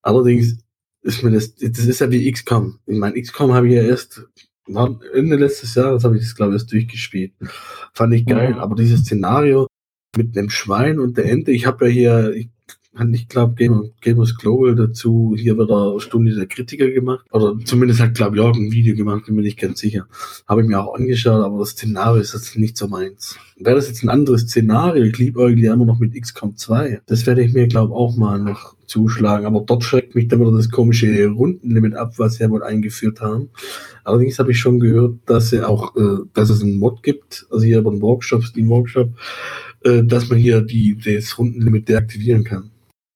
Allerdings 0.03 0.59
ist 1.03 1.23
mir 1.23 1.31
das, 1.31 1.55
das 1.55 1.87
ist 1.87 2.01
ja 2.01 2.11
wie 2.11 2.31
XCOM. 2.31 2.81
Ich 2.87 2.99
meine, 2.99 3.21
XCOM 3.21 3.55
habe 3.55 3.69
ich 3.69 3.75
ja 3.75 3.83
erst, 3.83 4.27
Ende 4.67 5.37
letztes 5.37 5.77
Jahres 5.77 6.03
habe 6.03 6.17
ich 6.17 6.23
das, 6.23 6.35
glaube 6.35 6.53
ich, 6.53 6.63
erst 6.63 6.73
durchgespielt. 6.73 7.33
Fand 7.95 8.13
ich 8.13 8.27
geil, 8.27 8.55
mhm. 8.55 8.59
aber 8.59 8.75
dieses 8.75 9.03
Szenario 9.03 9.69
mit 10.17 10.35
dem 10.35 10.51
Schwein 10.51 10.99
und 10.99 11.17
der 11.17 11.27
Ente, 11.27 11.53
ich 11.53 11.67
habe 11.67 11.87
ja 11.87 11.93
hier, 11.93 12.33
ich 12.33 12.49
ich 13.13 13.29
glaube, 13.29 13.55
Game, 13.55 13.93
Gamers 14.01 14.37
Global 14.37 14.75
dazu 14.75 15.35
hier 15.37 15.55
wieder 15.55 15.93
eine 15.93 16.01
Stunde 16.01 16.35
der 16.35 16.47
Kritiker 16.47 16.91
gemacht. 16.91 17.25
Oder 17.31 17.57
zumindest 17.65 18.01
hat, 18.01 18.15
glaube 18.15 18.37
ich, 18.37 18.43
auch 18.43 18.55
ein 18.55 18.73
Video 18.73 18.97
gemacht, 18.97 19.27
bin 19.27 19.37
mir 19.37 19.43
nicht 19.43 19.61
ganz 19.61 19.81
sicher. 19.81 20.07
Habe 20.49 20.63
ich 20.63 20.69
mir 20.69 20.81
auch 20.81 20.95
angeschaut, 20.95 21.45
aber 21.45 21.61
das 21.61 21.71
Szenario 21.71 22.21
ist 22.21 22.35
jetzt 22.35 22.57
nicht 22.57 22.77
so 22.77 22.89
meins. 22.89 23.37
Wäre 23.57 23.77
das 23.77 23.89
jetzt 23.89 24.03
ein 24.03 24.09
anderes 24.09 24.43
Szenario, 24.43 25.05
ich 25.05 25.17
liebe 25.19 25.41
irgendwie 25.41 25.67
immer 25.67 25.85
noch 25.85 26.01
mit 26.01 26.21
XCOM 26.21 26.57
2. 26.57 27.03
Das 27.07 27.27
werde 27.27 27.43
ich 27.43 27.53
mir, 27.53 27.69
glaube 27.69 27.93
ich, 27.93 27.97
auch 27.97 28.17
mal 28.17 28.39
noch 28.39 28.75
zuschlagen. 28.87 29.47
Aber 29.47 29.61
dort 29.61 29.85
schreckt 29.85 30.17
mich 30.17 30.27
dann 30.27 30.41
wieder 30.41 30.53
das 30.53 30.71
komische 30.71 31.29
Rundenlimit 31.29 31.95
ab, 31.95 32.15
was 32.19 32.35
sie 32.35 32.43
ja 32.43 32.51
wohl 32.51 32.65
eingeführt 32.65 33.21
haben. 33.21 33.51
Allerdings 34.03 34.39
habe 34.41 34.51
ich 34.51 34.59
schon 34.59 34.81
gehört, 34.81 35.15
dass 35.27 35.51
sie 35.51 35.63
auch, 35.63 35.95
äh, 35.97 36.25
dass 36.35 36.51
es 36.51 36.63
einen 36.63 36.79
Mod 36.79 37.03
gibt, 37.05 37.47
also 37.51 37.65
hier 37.65 37.83
beim 37.83 38.03
Workshop, 38.03 38.43
Steam 38.45 38.69
Workshop, 38.69 39.11
äh, 39.85 40.03
dass 40.03 40.29
man 40.29 40.39
hier 40.39 40.61
die, 40.61 40.97
das 40.97 41.39
Rundenlimit 41.39 41.89
deaktivieren 41.89 42.43
kann. 42.43 42.71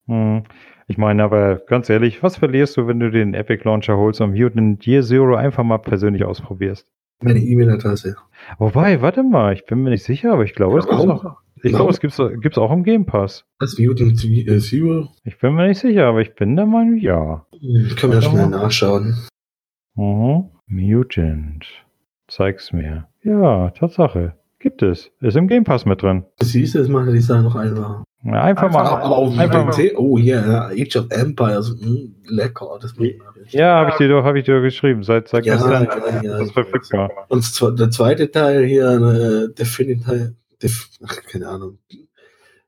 Hm. 0.06 0.44
Ich 0.86 0.98
meine 0.98 1.22
aber 1.22 1.56
ganz 1.56 1.88
ehrlich, 1.88 2.22
was 2.22 2.36
verlierst 2.36 2.76
du, 2.76 2.86
wenn 2.86 3.00
du 3.00 3.10
den 3.10 3.32
Epic 3.32 3.64
Launcher 3.64 3.96
holst 3.96 4.20
und 4.20 4.32
Mutant 4.34 4.86
Year 4.86 5.02
Zero 5.02 5.34
einfach 5.34 5.64
mal 5.64 5.78
persönlich 5.78 6.24
ausprobierst? 6.24 6.86
Meine 7.22 7.40
E-Mail-Adresse. 7.40 8.16
Wobei, 8.58 9.00
warte 9.00 9.22
mal, 9.22 9.54
ich 9.54 9.64
bin 9.64 9.82
mir 9.82 9.90
nicht 9.90 10.04
sicher, 10.04 10.32
aber 10.32 10.44
ich 10.44 10.54
glaube, 10.54 10.78
es 10.78 10.86
gibt's 10.86 11.04
auch. 11.04 11.36
Ich 11.62 11.72
glaube, 11.72 11.90
es 11.90 12.00
gibt's, 12.00 12.20
gibt's 12.40 12.58
auch 12.58 12.70
im 12.70 12.84
Game 12.84 13.06
Pass. 13.06 13.46
Was, 13.58 13.78
Mutant 13.78 14.18
Zero? 14.18 15.08
Ich 15.24 15.38
bin 15.38 15.54
mir 15.54 15.68
nicht 15.68 15.80
sicher, 15.80 16.06
aber 16.06 16.20
ich 16.20 16.34
bin 16.34 16.56
der 16.56 16.66
Meinung, 16.66 16.98
ja. 16.98 17.46
Ich 17.52 17.96
kann 17.96 18.10
mir 18.10 18.16
ja 18.16 18.22
schnell 18.22 18.48
nachschauen. 18.48 19.16
Mhm. 19.94 20.50
Mutant. 20.66 21.64
Zeig's 22.28 22.72
mir. 22.72 23.08
Ja, 23.22 23.70
Tatsache. 23.70 24.34
Gibt 24.58 24.82
es. 24.82 25.10
Ist 25.20 25.36
im 25.36 25.48
Game 25.48 25.64
Pass 25.64 25.86
mit 25.86 26.02
drin. 26.02 26.24
Siehst 26.42 26.74
du, 26.74 26.80
das 26.80 26.88
macht 26.88 27.10
die 27.10 27.18
Sache 27.20 27.42
noch 27.42 27.54
einfach. 27.54 28.04
Ja, 28.24 28.42
einfach 28.42 28.70
mal. 28.70 28.86
Aber 28.86 29.16
auf 29.16 29.36
dem 29.36 29.50
PC, 29.50 29.92
oh 29.96 30.16
yeah, 30.16 30.68
Age 30.68 30.96
of 30.96 31.10
Empires, 31.10 31.76
mh, 31.78 31.86
hm, 31.86 32.14
lecker. 32.26 32.78
Das 32.80 32.94
ja, 33.50 33.76
habe 33.76 33.90
ich 33.90 33.96
dir 33.96 34.08
doch, 34.08 34.24
habe 34.24 34.38
ich 34.38 34.46
dir 34.46 34.60
geschrieben. 34.62 35.02
Seit, 35.02 35.28
seit 35.28 35.44
ja, 35.44 35.54
gestern 35.54 35.88
ja, 36.22 36.38
das 36.38 36.50
verfügbar. 36.50 37.10
Und 37.28 37.78
der 37.78 37.90
zweite 37.90 38.30
Teil 38.30 38.64
hier, 38.64 38.88
eine 38.88 39.50
Definitive, 39.50 40.34
Def, 40.62 40.88
ach, 41.06 41.16
keine 41.30 41.48
Ahnung, 41.48 41.78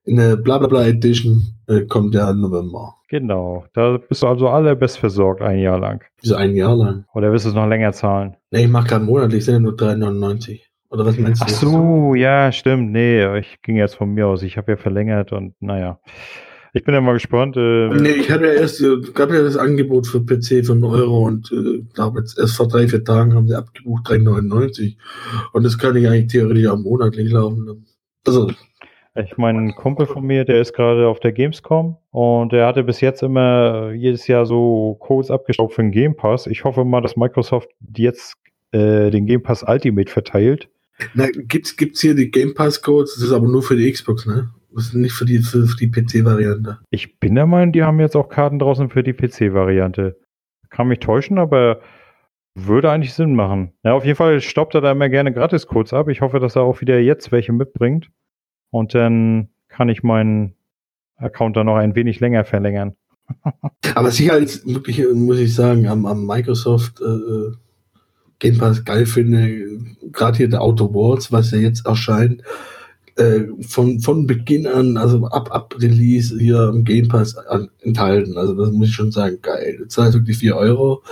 eine 0.06 0.36
Blablabla 0.36 0.86
Edition 0.86 1.42
äh, 1.68 1.82
kommt 1.82 2.14
ja 2.14 2.30
im 2.30 2.40
November. 2.40 2.94
Genau, 3.08 3.64
da 3.72 3.98
bist 3.98 4.22
du 4.22 4.26
also 4.26 4.48
alle 4.48 4.76
best 4.76 4.98
versorgt 4.98 5.40
ein 5.40 5.58
Jahr 5.58 5.78
lang. 5.78 6.04
Wieso 6.20 6.34
ein 6.34 6.54
Jahr 6.54 6.76
lang? 6.76 7.04
Oder 7.14 7.32
wirst 7.32 7.44
du 7.44 7.50
es 7.50 7.54
noch 7.54 7.68
länger 7.68 7.92
zahlen? 7.92 8.36
Nee, 8.50 8.64
ich 8.64 8.70
mache 8.70 8.88
gerade 8.88 9.04
monatlich, 9.04 9.44
sind 9.44 9.54
ja 9.54 9.60
nur 9.60 9.74
3,99. 9.74 10.60
Oder 10.90 11.06
was 11.06 11.18
meinst 11.18 11.42
du? 11.42 11.44
Ach 11.46 11.50
so, 11.50 12.14
ja, 12.14 12.52
stimmt. 12.52 12.92
Nee, 12.92 13.38
ich 13.38 13.60
ging 13.62 13.76
jetzt 13.76 13.94
von 13.96 14.12
mir 14.12 14.26
aus. 14.26 14.42
Ich 14.42 14.56
habe 14.56 14.72
ja 14.72 14.76
verlängert 14.76 15.32
und 15.32 15.54
naja. 15.60 16.00
Ich 16.76 16.84
bin 16.84 16.92
ja 16.92 17.00
mal 17.00 17.14
gespannt. 17.14 17.56
Äh, 17.56 17.88
nee, 17.88 18.10
ich 18.10 18.30
habe 18.30 18.46
ja 18.46 18.52
erst, 18.52 18.82
äh, 18.82 19.00
gab 19.14 19.30
ja 19.30 19.42
das 19.42 19.56
Angebot 19.56 20.06
für 20.06 20.20
PC 20.20 20.68
einen 20.68 20.84
Euro 20.84 21.26
und 21.26 21.50
äh, 21.50 21.82
glaube 21.94 22.20
jetzt 22.20 22.38
erst 22.38 22.54
vor 22.54 22.68
drei, 22.68 22.86
vier 22.86 23.02
Tagen 23.02 23.34
haben 23.34 23.48
sie 23.48 23.54
abgebucht 23.54 24.06
3,99. 24.06 24.96
Und 25.54 25.62
das 25.62 25.78
kann 25.78 25.96
ich 25.96 26.06
eigentlich 26.06 26.26
theoretisch 26.26 26.66
auch 26.66 26.76
monatlich 26.76 27.32
laufen. 27.32 27.86
Also. 28.26 28.50
Ich 29.14 29.38
meine, 29.38 29.60
ein 29.60 29.74
Kumpel 29.74 30.04
von 30.04 30.26
mir, 30.26 30.44
der 30.44 30.60
ist 30.60 30.74
gerade 30.74 31.08
auf 31.08 31.18
der 31.20 31.32
Gamescom 31.32 31.96
und 32.10 32.52
der 32.52 32.66
hatte 32.66 32.84
bis 32.84 33.00
jetzt 33.00 33.22
immer 33.22 33.92
jedes 33.92 34.26
Jahr 34.26 34.44
so 34.44 34.98
Codes 35.00 35.30
abgestaubt 35.30 35.72
für 35.72 35.80
den 35.80 35.92
Game 35.92 36.14
Pass. 36.14 36.46
Ich 36.46 36.64
hoffe 36.64 36.84
mal, 36.84 37.00
dass 37.00 37.16
Microsoft 37.16 37.70
jetzt 37.96 38.34
äh, 38.72 39.10
den 39.10 39.24
Game 39.24 39.42
Pass 39.42 39.64
Ultimate 39.66 40.12
verteilt 40.12 40.68
na, 41.14 41.28
gibt's, 41.30 41.76
gibt's 41.76 42.00
hier 42.00 42.14
die 42.14 42.30
Game 42.30 42.54
Pass 42.54 42.80
Codes, 42.82 43.14
das 43.14 43.24
ist 43.24 43.32
aber 43.32 43.48
nur 43.48 43.62
für 43.62 43.76
die 43.76 43.90
Xbox, 43.90 44.26
ne? 44.26 44.50
Das 44.74 44.86
ist 44.86 44.94
nicht 44.94 45.14
für 45.14 45.24
die, 45.24 45.38
für, 45.38 45.66
für 45.66 45.76
die 45.76 45.90
PC-Variante. 45.90 46.78
Ich 46.90 47.18
bin 47.18 47.34
der 47.34 47.46
Meinung, 47.46 47.72
die 47.72 47.82
haben 47.82 47.98
jetzt 47.98 48.14
auch 48.14 48.28
Karten 48.28 48.58
draußen 48.58 48.90
für 48.90 49.02
die 49.02 49.14
PC-Variante. 49.14 50.18
Kann 50.68 50.88
mich 50.88 50.98
täuschen, 50.98 51.38
aber 51.38 51.80
würde 52.54 52.90
eigentlich 52.90 53.14
Sinn 53.14 53.34
machen. 53.34 53.72
Ja, 53.84 53.94
auf 53.94 54.04
jeden 54.04 54.16
Fall 54.16 54.40
stoppt 54.40 54.74
er 54.74 54.82
da 54.82 54.92
immer 54.92 55.08
gerne 55.08 55.32
gratis 55.32 55.66
kurz 55.66 55.92
ab. 55.92 56.08
Ich 56.08 56.20
hoffe, 56.20 56.40
dass 56.40 56.56
er 56.56 56.62
auch 56.62 56.80
wieder 56.80 56.98
jetzt 56.98 57.32
welche 57.32 57.52
mitbringt. 57.52 58.10
Und 58.70 58.94
dann 58.94 59.48
kann 59.68 59.88
ich 59.88 60.02
meinen 60.02 60.54
Account 61.16 61.56
dann 61.56 61.66
noch 61.66 61.76
ein 61.76 61.94
wenig 61.94 62.20
länger 62.20 62.44
verlängern. 62.44 62.96
Aber 63.94 64.08
was 64.08 64.20
ich 64.20 64.30
halt 64.30 64.66
wirklich, 64.66 65.02
muss 65.14 65.38
ich 65.38 65.54
sagen, 65.54 65.86
am, 65.86 66.06
am 66.06 66.26
Microsoft 66.26 67.00
äh, 67.00 67.56
Game 68.38 68.58
Pass 68.58 68.84
geil 68.84 69.06
finde, 69.06 69.78
gerade 70.12 70.36
hier 70.36 70.48
der 70.48 70.62
Auto 70.62 70.92
Wars, 70.92 71.32
was 71.32 71.50
ja 71.50 71.58
jetzt 71.58 71.86
erscheint, 71.86 72.42
äh, 73.16 73.44
von, 73.60 74.00
von 74.00 74.26
Beginn 74.26 74.66
an, 74.66 74.96
also 74.96 75.26
ab, 75.26 75.50
ab 75.50 75.74
Release 75.78 76.36
hier 76.38 76.68
im 76.68 76.84
Game 76.84 77.08
Pass 77.08 77.36
an, 77.36 77.70
enthalten. 77.80 78.36
Also 78.36 78.54
das 78.54 78.72
muss 78.72 78.88
ich 78.88 78.94
schon 78.94 79.10
sagen, 79.10 79.38
geil. 79.40 79.76
Du 79.78 79.88
zahlst 79.88 80.14
wirklich 80.14 80.38
4 80.38 80.56
Euro 80.56 81.02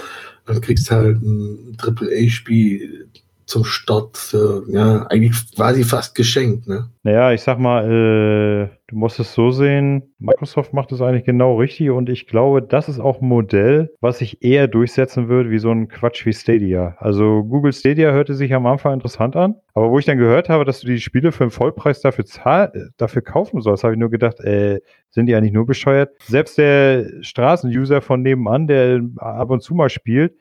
und 0.47 0.61
kriegst 0.61 0.91
halt 0.91 1.23
ein 1.23 1.77
AAA-Spiel 1.79 3.04
zum 3.47 3.65
Start 3.65 4.17
für, 4.17 4.65
ja, 4.69 5.07
eigentlich 5.07 5.33
quasi 5.55 5.85
fast 5.85 6.15
geschenkt, 6.15 6.67
ne? 6.67 6.91
Naja, 7.03 7.33
ich 7.33 7.43
sag 7.43 7.59
mal, 7.59 7.85
äh, 7.85 8.69
du 8.87 8.97
musst 8.97 9.21
es 9.21 9.35
so 9.35 9.51
sehen, 9.51 10.15
Microsoft 10.19 10.73
macht 10.73 10.91
es 10.93 11.03
eigentlich 11.03 11.25
genau 11.25 11.59
richtig 11.59 11.91
und 11.91 12.09
ich 12.09 12.27
glaube, 12.27 12.63
das 12.63 12.89
ist 12.89 12.99
auch 12.99 13.21
ein 13.21 13.29
Modell, 13.29 13.93
was 14.01 14.19
sich 14.19 14.43
eher 14.43 14.69
durchsetzen 14.69 15.29
wird 15.29 15.51
wie 15.51 15.59
so 15.59 15.71
ein 15.71 15.89
Quatsch 15.89 16.25
wie 16.25 16.33
Stadia. 16.33 16.97
Also 16.99 17.45
Google 17.45 17.73
Stadia 17.73 18.13
hörte 18.13 18.35
sich 18.35 18.55
am 18.55 18.67
Anfang 18.67 18.95
interessant 18.95 19.37
an, 19.37 19.57
aber 19.75 19.91
wo 19.91 19.99
ich 19.99 20.07
dann 20.07 20.19
gehört 20.19 20.49
habe, 20.49 20.65
dass 20.65 20.81
du 20.81 20.87
die 20.87 21.01
Spiele 21.01 21.33
für 21.33 21.45
einen 21.45 21.51
Vollpreis 21.51 22.01
dafür 22.01 22.25
zahl 22.25 22.73
äh, 22.75 22.91
dafür 22.97 23.23
kaufen 23.23 23.61
sollst, 23.61 23.85
habe 23.85 23.95
ich 23.95 24.01
nur 24.01 24.11
gedacht, 24.11 24.41
äh, 24.41 24.81
sind 25.11 25.27
die 25.27 25.35
eigentlich 25.35 25.53
nur 25.53 25.67
bescheuert? 25.67 26.11
Selbst 26.23 26.57
der 26.59 27.07
Straßenuser 27.21 28.01
von 28.01 28.23
nebenan, 28.23 28.67
der 28.67 29.03
ab 29.17 29.51
und 29.51 29.63
zu 29.63 29.75
mal 29.75 29.91
spielt, 29.91 30.35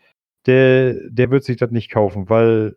der, 0.46 0.96
der 1.10 1.32
wird 1.32 1.44
sich 1.44 1.58
das 1.58 1.72
nicht 1.72 1.90
kaufen, 1.90 2.30
weil 2.30 2.76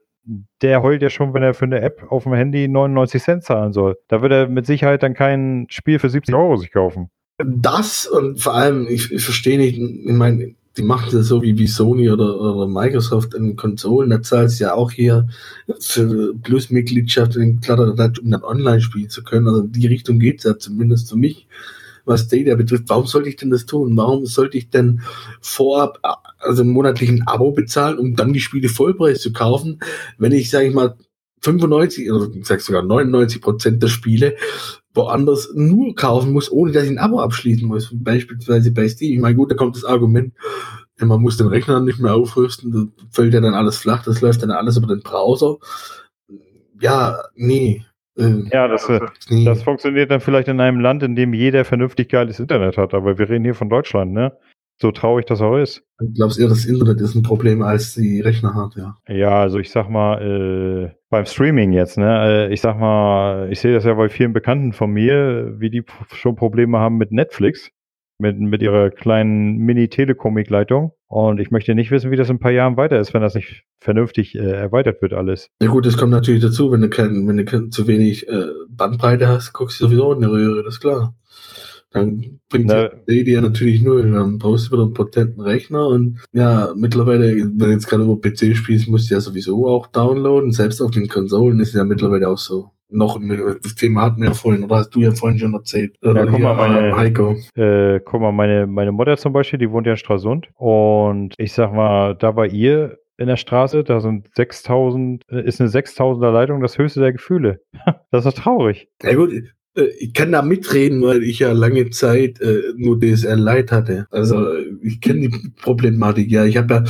der 0.62 0.83
heult 0.83 1.03
ja 1.03 1.11
schon, 1.11 1.35
wenn 1.35 1.43
er 1.43 1.55
für 1.55 1.64
eine 1.64 1.81
App 1.81 2.07
auf 2.11 2.24
dem 2.24 2.35
Handy 2.35 2.68
99 2.68 3.22
Cent 3.22 3.45
zahlen 3.45 3.72
soll. 3.72 3.97
Da 4.09 4.22
wird 4.22 4.33
er 4.33 4.49
mit 4.49 4.66
Sicherheit 4.66 5.03
dann 5.03 5.14
kein 5.14 5.66
Spiel 5.70 5.99
für 5.99 6.11
70 6.11 6.35
Euro 6.35 6.57
sich 6.57 6.72
kaufen. 6.72 7.11
Das 7.39 8.07
und 8.07 8.41
vor 8.41 8.55
allem, 8.55 8.87
ich, 8.89 9.12
ich 9.12 9.22
verstehe 9.22 9.59
nicht, 9.59 9.79
ich 9.79 10.12
meine, 10.12 10.55
die 10.77 10.83
machen 10.83 11.11
das 11.12 11.27
so 11.27 11.43
wie, 11.43 11.57
wie 11.59 11.66
Sony 11.66 12.11
oder, 12.11 12.39
oder 12.41 12.66
Microsoft 12.66 13.35
in 13.35 13.57
Konsolen, 13.57 14.11
da 14.11 14.22
zahlst 14.22 14.61
du 14.61 14.64
ja 14.64 14.74
auch 14.74 14.91
hier 14.91 15.27
für 15.81 16.35
Plus-Mitgliedschaft 16.35 17.37
in 17.37 17.61
Kladderadatsch, 17.61 18.18
um 18.18 18.31
dann 18.31 18.43
online 18.43 18.81
spielen 18.81 19.09
zu 19.09 19.22
können. 19.22 19.49
Also 19.49 19.62
in 19.62 19.72
die 19.72 19.87
Richtung 19.87 20.18
geht's 20.18 20.45
ja 20.45 20.59
zumindest 20.59 21.11
für 21.11 21.16
mich 21.16 21.47
was 22.07 22.23
Stadia 22.23 22.55
betrifft, 22.55 22.85
warum 22.89 23.07
sollte 23.07 23.29
ich 23.29 23.37
denn 23.37 23.51
das 23.51 23.67
tun? 23.67 23.97
Warum 23.97 24.27
sollte 24.27 24.57
ich 24.57 24.71
denn 24.71 25.03
vorab 25.41 26.01
also 26.39 26.65
monatlichen 26.65 27.27
Abo 27.27 27.53
bezahlen, 27.53 27.99
um 27.99 28.17
dann 28.17 28.33
die 28.33 28.41
Spiele 28.41 28.69
Vollpreis 28.69 29.21
zu 29.21 29.33
kaufen, 29.33 29.81
wenn 30.19 30.33
ich, 30.33 30.51
sage 30.51 30.69
ich 30.69 30.75
mal, 30.75 30.97
95 31.43 32.11
oder 32.11 32.29
ich 32.35 32.47
sag 32.47 32.61
sogar 32.61 32.83
99 32.83 33.41
Prozent 33.41 33.83
der 33.83 33.89
Spiele 33.89 34.37
woanders 34.95 35.51
nur 35.55 35.95
kaufen 35.95 36.33
muss, 36.33 36.51
ohne 36.51 36.73
dass 36.73 36.85
ich 36.85 36.91
ein 36.91 36.99
Abo 36.99 37.21
abschließen 37.21 37.69
muss. 37.69 37.91
Beispielsweise 37.93 38.71
bei 38.73 38.89
Steam. 38.89 39.13
Ich 39.13 39.21
meine, 39.21 39.37
gut, 39.37 39.51
da 39.51 39.55
kommt 39.55 39.77
das 39.77 39.85
Argument, 39.85 40.33
man 40.99 41.21
muss 41.21 41.37
den 41.37 41.49
Rechner 41.49 41.81
nicht 41.81 41.99
mehr 41.99 42.15
aufrüsten, 42.15 42.73
da 42.73 43.05
fällt 43.11 43.35
ja 43.35 43.41
dann 43.41 43.55
alles 43.55 43.77
flach, 43.77 44.03
das 44.05 44.23
läuft 44.23 44.43
dann 44.43 44.51
alles 44.51 44.79
über 44.79 44.87
den 44.87 45.03
Browser. 45.03 45.59
Ja, 46.81 47.23
nee. 47.35 47.85
Ähm, 48.19 48.49
ja, 48.53 48.69
das, 48.69 48.89
äh, 48.89 49.01
das 49.45 49.62
funktioniert 49.62 50.11
dann 50.11 50.21
vielleicht 50.21 50.49
in 50.49 50.61
einem 50.61 50.81
Land, 50.81 51.03
in 51.03 51.17
dem 51.17 51.35
jeder 51.35 51.64
vernünftig 51.64 52.09
geiles 52.09 52.41
Internet 52.41 52.79
hat, 52.79 52.95
aber 52.95 53.19
wir 53.19 53.29
reden 53.29 53.45
hier 53.45 53.55
von 53.55 53.69
Deutschland, 53.69 54.12
ne? 54.12 54.33
So 54.79 54.91
traurig 54.91 55.25
das 55.25 55.41
auch 55.41 55.57
ist. 55.57 55.83
Ich 56.03 56.14
glaube 56.14 56.35
eher, 56.39 56.49
das 56.49 56.67
Internet 56.67 57.01
ist 57.01 57.14
ein 57.14 57.23
Problem 57.23 57.62
als 57.62 57.95
die 57.95 58.21
Rechner 58.21 58.55
hat, 58.55 58.75
ja. 58.77 58.95
Ja, 59.09 59.41
also 59.41 59.59
ich 59.59 59.71
sag 59.71 59.89
mal, 59.89 60.21
äh, 60.21 60.95
beim 61.09 61.25
Streaming 61.25 61.73
jetzt, 61.73 61.97
ne, 61.97 62.49
äh, 62.49 62.53
ich 62.53 62.61
sag 62.61 62.79
mal, 62.79 63.51
ich 63.51 63.61
sehe 63.61 63.73
das 63.73 63.85
ja 63.85 63.95
bei 63.95 64.11
vielen 64.11 64.35
Bekannten 64.35 64.75
von 64.75 64.91
mir, 64.91 65.55
wie 65.59 65.71
die 65.71 65.83
schon 66.12 66.37
Probleme 66.37 66.79
haben 66.79 66.99
mit 66.99 67.11
Netflix, 67.11 67.71
mit, 68.19 68.39
mit 68.39 68.61
ihrer 68.61 68.91
kleinen 68.91 69.57
Mini-Telekomik-Leitung. 69.59 70.93
Und 71.09 71.39
ich 71.39 71.51
möchte 71.51 71.75
nicht 71.75 71.91
wissen, 71.91 72.11
wie 72.11 72.17
das 72.17 72.29
in 72.29 72.37
ein 72.37 72.41
paar 72.41 72.51
Jahren 72.51 72.77
weiter 72.77 72.99
ist, 72.99 73.15
wenn 73.15 73.23
das 73.23 73.35
nicht 73.35 73.63
vernünftig 73.79 74.35
äh, 74.35 74.41
erweitert 74.41 75.03
wird 75.03 75.13
alles. 75.13 75.51
Ja 75.63 75.69
gut, 75.69 75.87
das 75.87 75.97
kommt 75.97 76.11
natürlich 76.11 76.43
dazu, 76.43 76.73
wenn 76.73 76.81
du, 76.81 76.89
kein, 76.89 77.29
wenn 77.29 77.37
du 77.37 77.71
zu 77.71 77.87
wenig 77.87 78.29
äh, 78.29 78.47
Bandbreite 78.69 79.29
hast, 79.29 79.53
guckst 79.53 79.81
du 79.81 79.85
sowieso 79.85 80.13
in 80.13 80.25
eine 80.25 80.33
Röhre, 80.33 80.65
das 80.65 80.75
ist 80.75 80.81
klar. 80.81 81.15
Dann 81.97 82.41
bringt 82.51 82.67
Na, 82.67 82.91
Stadia 83.05 83.41
natürlich 83.41 83.83
null. 83.83 84.11
Dann 84.11 84.39
brauchst 84.39 84.67
du 84.67 84.73
wieder 84.73 84.83
einen 84.83 84.93
potenten 84.93 85.41
Rechner 85.41 85.87
und 85.87 86.19
ja, 86.33 86.73
mittlerweile, 86.77 87.35
wenn 87.37 87.59
du 87.59 87.67
jetzt 87.67 87.87
gerade 87.87 88.05
über 88.05 88.21
PC 88.21 88.57
spielst, 88.57 88.89
musst 88.89 89.11
du 89.11 89.15
ja 89.15 89.21
sowieso 89.21 89.67
auch 89.67 89.87
downloaden. 89.87 90.53
Selbst 90.53 90.83
auf 90.83 90.91
den 90.91 91.09
Konsolen 91.09 91.61
ist 91.61 91.75
ja 91.75 91.85
mittlerweile 91.85 92.29
auch 92.29 92.39
so. 92.39 92.73
Noch 92.89 93.20
das 93.62 93.74
Thema 93.74 94.03
hatten 94.03 94.20
wir 94.20 94.28
ja 94.28 94.34
vorhin, 94.34 94.64
oder 94.64 94.76
hast 94.76 94.91
du 94.91 95.01
ja 95.01 95.11
vorhin 95.11 95.39
schon 95.39 95.55
erzählt. 95.55 95.97
Ja, 96.03 96.24
guck 96.24 96.39
mal, 96.39 96.55
meine, 96.55 96.97
Heiko. 96.97 97.37
Äh, 97.55 98.01
guck 98.01 98.20
mal, 98.20 98.32
meine, 98.32 98.66
meine 98.66 98.93
Mutter 98.93 99.16
zum 99.16 99.32
Beispiel, 99.32 99.59
die 99.59 99.70
wohnt 99.70 99.87
ja 99.87 99.93
in 99.93 99.99
Stralsund 99.99 100.49
und 100.55 101.34
ich 101.39 101.53
sag 101.53 101.72
mal, 101.72 102.14
da 102.14 102.30
bei 102.30 102.47
ihr 102.47 102.99
in 103.18 103.28
der 103.28 103.37
Straße, 103.37 103.82
da 103.82 104.01
sind 104.01 104.28
6000, 104.34 105.22
äh, 105.30 105.47
ist 105.47 105.61
eine 105.61 105.70
6000er 105.70 106.30
Leitung 106.30 106.61
das 106.61 106.78
höchste 106.78 107.01
der 107.01 107.12
Gefühle. 107.12 107.61
das 108.11 108.26
ist 108.26 108.39
traurig. 108.39 108.89
Ja 109.03 109.14
gut, 109.14 109.32
äh, 109.76 109.84
ich 109.99 110.12
kann 110.12 110.32
da 110.32 110.43
mitreden, 110.43 111.03
weil 111.03 111.22
ich 111.22 111.41
ja 111.41 111.53
lange 111.53 111.91
Zeit 111.91 112.41
äh, 112.41 112.62
nur 112.76 112.99
DSL 113.01 113.39
Lite 113.39 113.74
hatte. 113.74 114.07
Also 114.11 114.47
ich 114.82 115.01
kenne 115.01 115.28
die 115.28 115.51
Problematik 115.61 116.30
ja. 116.30 116.45
Ich 116.45 116.57
habe 116.57 116.74
ja, 116.74 116.84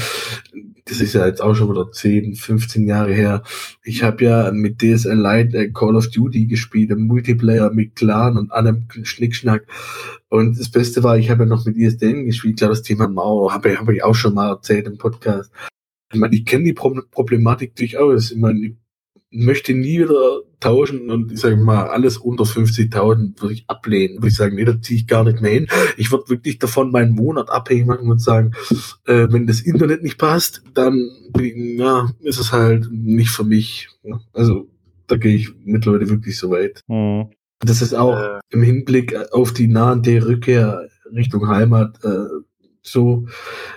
das 0.88 1.00
ist 1.00 1.14
ja 1.14 1.26
jetzt 1.26 1.42
auch 1.42 1.54
schon 1.54 1.68
wieder 1.68 1.90
10, 1.90 2.36
15 2.36 2.86
Jahre 2.86 3.12
her. 3.12 3.42
Ich 3.82 4.04
habe 4.04 4.24
ja 4.24 4.50
mit 4.52 4.80
DSL 4.80 5.20
Lite 5.20 5.58
äh, 5.58 5.70
Call 5.72 5.96
of 5.96 6.10
Duty 6.10 6.46
gespielt, 6.46 6.90
im 6.90 7.08
Multiplayer 7.08 7.72
mit 7.72 7.96
Clan 7.96 8.38
und 8.38 8.52
allem 8.52 8.86
Schnickschnack. 9.02 9.66
Und 10.28 10.58
das 10.58 10.70
Beste 10.70 11.02
war, 11.02 11.18
ich 11.18 11.28
habe 11.28 11.42
ja 11.42 11.48
noch 11.48 11.66
mit 11.66 11.76
ISDN 11.76 12.24
gespielt. 12.26 12.58
Klar, 12.58 12.70
das 12.70 12.82
Thema 12.82 13.08
Mauer 13.08 13.52
habe 13.52 13.76
hab 13.76 13.88
ich 13.88 14.04
auch 14.04 14.14
schon 14.14 14.34
mal 14.34 14.48
erzählt 14.48 14.86
im 14.86 14.96
Podcast. 14.96 15.50
Ich 16.12 16.20
meine, 16.20 16.36
ich 16.36 16.44
kenne 16.44 16.64
die 16.64 16.72
Problematik 16.72 17.74
durchaus. 17.74 18.30
Ich 18.30 18.38
meine, 18.38 18.76
möchte 19.36 19.74
nie 19.74 20.00
wieder 20.00 20.40
tauschen 20.60 21.10
und 21.10 21.32
ich 21.32 21.40
sage 21.40 21.56
mal, 21.56 21.88
alles 21.88 22.16
unter 22.16 22.44
50.000 22.44 23.40
würde 23.40 23.54
ich 23.54 23.64
ablehnen. 23.68 24.16
Würde 24.16 24.28
ich 24.28 24.36
sagen, 24.36 24.56
nee, 24.56 24.64
da 24.64 24.80
ziehe 24.80 25.00
ich 25.00 25.06
gar 25.06 25.24
nicht 25.24 25.40
mehr 25.40 25.52
hin. 25.52 25.68
Ich 25.96 26.10
würde 26.10 26.28
wirklich 26.28 26.58
davon 26.58 26.90
meinen 26.90 27.14
Monat 27.14 27.50
abhängig 27.50 27.86
machen 27.86 28.10
und 28.10 28.20
sagen, 28.20 28.52
äh, 29.06 29.28
wenn 29.30 29.46
das 29.46 29.60
Internet 29.60 30.02
nicht 30.02 30.18
passt, 30.18 30.62
dann 30.74 31.10
ja, 31.38 32.10
ist 32.20 32.40
es 32.40 32.52
halt 32.52 32.88
nicht 32.90 33.30
für 33.30 33.44
mich. 33.44 33.88
Also 34.32 34.68
da 35.06 35.16
gehe 35.16 35.36
ich 35.36 35.50
mittlerweile 35.64 36.08
wirklich 36.08 36.38
so 36.38 36.50
weit. 36.50 36.82
Mhm. 36.88 37.30
Das 37.60 37.82
ist 37.82 37.94
auch 37.94 38.18
äh. 38.18 38.40
im 38.50 38.62
Hinblick 38.62 39.14
auf 39.32 39.52
die 39.52 39.68
nahende 39.68 40.26
Rückkehr 40.26 40.88
Richtung 41.14 41.48
Heimat 41.48 41.98
äh, 42.04 42.26
so, 42.86 43.26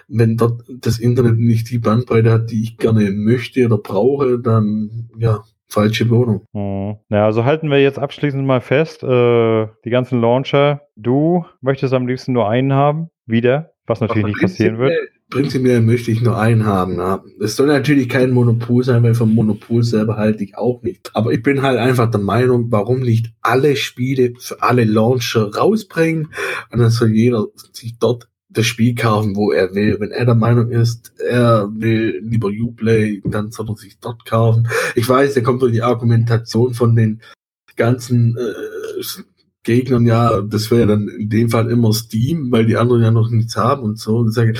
wenn 0.07 0.37
dort 0.37 0.63
das 0.67 0.99
Internet 0.99 1.37
nicht 1.37 1.69
die 1.69 1.79
Bandbreite 1.79 2.31
hat, 2.31 2.51
die 2.51 2.63
ich 2.63 2.77
gerne 2.77 3.11
möchte 3.11 3.65
oder 3.65 3.77
brauche, 3.77 4.39
dann 4.39 5.09
ja, 5.17 5.43
falsche 5.67 6.09
Wohnung. 6.09 6.45
Hm. 6.53 6.97
Ja, 7.09 7.25
also 7.25 7.45
halten 7.45 7.69
wir 7.69 7.81
jetzt 7.81 7.99
abschließend 7.99 8.45
mal 8.45 8.61
fest, 8.61 9.03
äh, 9.03 9.67
die 9.85 9.89
ganzen 9.89 10.19
Launcher, 10.19 10.81
du 10.95 11.45
möchtest 11.61 11.93
am 11.93 12.07
liebsten 12.07 12.33
nur 12.33 12.49
einen 12.49 12.73
haben, 12.73 13.09
wieder, 13.25 13.71
was 13.85 14.01
natürlich 14.01 14.25
nicht 14.25 14.41
passieren 14.41 14.79
wird. 14.79 14.93
Prinzipiell 15.29 15.81
möchte 15.81 16.09
ich 16.09 16.21
nur 16.21 16.39
einen 16.39 16.65
haben. 16.65 16.97
Ja. 16.97 17.23
Es 17.39 17.55
soll 17.55 17.67
natürlich 17.67 18.09
kein 18.09 18.31
Monopol 18.31 18.83
sein, 18.83 19.03
weil 19.03 19.13
vom 19.13 19.35
Monopol 19.35 19.83
selber 19.83 20.17
halte 20.17 20.43
ich 20.43 20.57
auch 20.57 20.81
nicht. 20.81 21.11
Aber 21.13 21.31
ich 21.31 21.43
bin 21.43 21.61
halt 21.61 21.77
einfach 21.77 22.09
der 22.09 22.19
Meinung, 22.19 22.71
warum 22.71 23.01
nicht 23.01 23.31
alle 23.41 23.75
Spiele 23.75 24.33
für 24.39 24.63
alle 24.63 24.85
Launcher 24.85 25.53
rausbringen 25.53 26.29
und 26.71 26.79
dann 26.79 26.89
soll 26.89 27.11
jeder 27.11 27.45
sich 27.73 27.99
dort 27.99 28.27
das 28.49 28.65
Spiel 28.65 28.95
kaufen, 28.95 29.35
wo 29.35 29.51
er 29.51 29.73
will. 29.75 29.97
Wenn 29.99 30.11
er 30.11 30.25
der 30.25 30.35
Meinung 30.35 30.69
ist, 30.69 31.13
er 31.19 31.69
will 31.71 32.19
lieber 32.23 32.49
Uplay, 32.49 33.21
dann 33.25 33.51
soll 33.51 33.69
er 33.69 33.75
sich 33.75 33.99
dort 33.99 34.25
kaufen. 34.25 34.67
Ich 34.95 35.07
weiß, 35.07 35.35
da 35.35 35.41
kommt 35.41 35.61
doch 35.61 35.69
die 35.69 35.83
Argumentation 35.83 36.73
von 36.73 36.95
den 36.95 37.21
ganzen 37.75 38.35
äh, 38.37 39.21
Gegnern, 39.63 40.05
ja, 40.05 40.41
das 40.41 40.71
wäre 40.71 40.87
dann 40.87 41.07
in 41.07 41.29
dem 41.29 41.49
Fall 41.49 41.69
immer 41.69 41.93
Steam, 41.93 42.51
weil 42.51 42.65
die 42.65 42.77
anderen 42.77 43.03
ja 43.03 43.11
noch 43.11 43.29
nichts 43.29 43.55
haben 43.55 43.83
und 43.83 43.99
so. 43.99 44.17
Und 44.17 44.31
sage, 44.31 44.53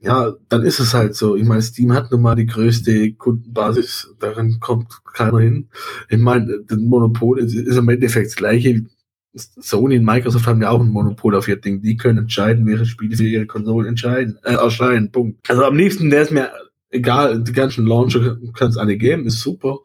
ja, 0.00 0.32
dann 0.48 0.62
ist 0.62 0.80
es 0.80 0.94
halt 0.94 1.14
so. 1.14 1.36
Ich 1.36 1.44
meine, 1.44 1.62
Steam 1.62 1.92
hat 1.92 2.10
nun 2.10 2.22
mal 2.22 2.34
die 2.34 2.46
größte 2.46 3.12
Kundenbasis, 3.12 4.14
darin 4.18 4.58
kommt 4.58 5.04
keiner 5.12 5.40
hin. 5.40 5.68
Ich 6.08 6.18
meine, 6.18 6.64
das 6.66 6.78
Monopol 6.78 7.38
ist, 7.38 7.54
ist 7.54 7.76
im 7.76 7.88
Endeffekt 7.88 8.28
das 8.28 8.36
gleiche 8.36 8.86
Sony 9.34 9.98
und 9.98 10.04
Microsoft 10.04 10.46
haben 10.46 10.62
ja 10.62 10.70
auch 10.70 10.80
ein 10.80 10.88
Monopol 10.88 11.36
auf 11.36 11.48
ihr 11.48 11.56
Ding. 11.56 11.82
Die 11.82 11.96
können 11.96 12.18
entscheiden, 12.18 12.66
welche 12.66 12.86
Spiele 12.86 13.16
für 13.16 13.24
ihre 13.24 13.46
Konsolen 13.46 13.88
entscheiden, 13.88 14.38
äh, 14.44 14.54
erscheinen. 14.54 15.12
Punkt. 15.12 15.48
Also 15.48 15.64
am 15.64 15.76
liebsten 15.76 16.10
wäre 16.10 16.22
es 16.22 16.30
mir 16.30 16.50
egal, 16.90 17.42
die 17.42 17.52
ganzen 17.52 17.86
Launcher 17.86 18.36
kannst 18.54 18.78
alle 18.78 18.96
geben, 18.96 19.26
ist 19.26 19.40
super, 19.40 19.78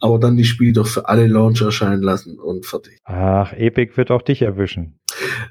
aber 0.00 0.18
dann 0.18 0.36
die 0.36 0.44
Spiele 0.44 0.72
doch 0.72 0.86
für 0.86 1.08
alle 1.08 1.26
Launcher 1.26 1.66
erscheinen 1.66 2.02
lassen 2.02 2.38
und 2.38 2.66
fertig. 2.66 2.98
Ach, 3.04 3.52
Epic 3.52 3.96
wird 3.96 4.10
auch 4.10 4.22
dich 4.22 4.42
erwischen. 4.42 4.98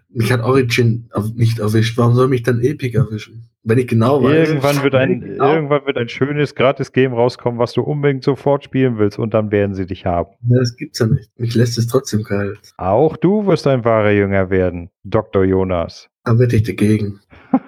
Mich 0.09 0.31
hat 0.31 0.41
Origin 0.41 1.09
nicht 1.35 1.59
erwischt. 1.59 1.97
Warum 1.97 2.15
soll 2.15 2.27
mich 2.27 2.43
dann 2.43 2.61
Epic 2.61 2.95
erwischen? 2.97 3.49
Wenn 3.63 3.79
ich 3.79 3.87
genau 3.87 4.23
weiß. 4.23 4.49
Irgendwann 4.49 4.83
wird 4.83 4.95
ein, 4.95 5.21
genau 5.21 5.53
irgendwann 5.53 5.85
wird 5.85 5.97
ein 5.97 6.07
schönes 6.07 6.53
Gratis-Game 6.55 7.13
rauskommen, 7.13 7.59
was 7.59 7.73
du 7.73 7.81
unbedingt 7.81 8.23
sofort 8.23 8.63
spielen 8.63 8.97
willst 8.97 9.17
und 9.17 9.33
dann 9.33 9.51
werden 9.51 9.73
sie 9.73 9.85
dich 9.85 10.05
haben. 10.05 10.31
Ja, 10.47 10.59
das 10.59 10.75
gibt's 10.75 10.99
ja 10.99 11.07
nicht. 11.07 11.29
Mich 11.37 11.55
lässt 11.55 11.77
es 11.77 11.87
trotzdem 11.87 12.23
kalt. 12.23 12.59
Auch 12.77 13.17
du 13.17 13.45
wirst 13.47 13.65
ein 13.67 13.83
wahrer 13.83 14.11
Jünger 14.11 14.49
werden, 14.49 14.89
Dr. 15.03 15.43
Jonas. 15.43 16.07
Da 16.23 16.37
wette 16.37 16.55
ich 16.55 16.63
dagegen. 16.63 17.19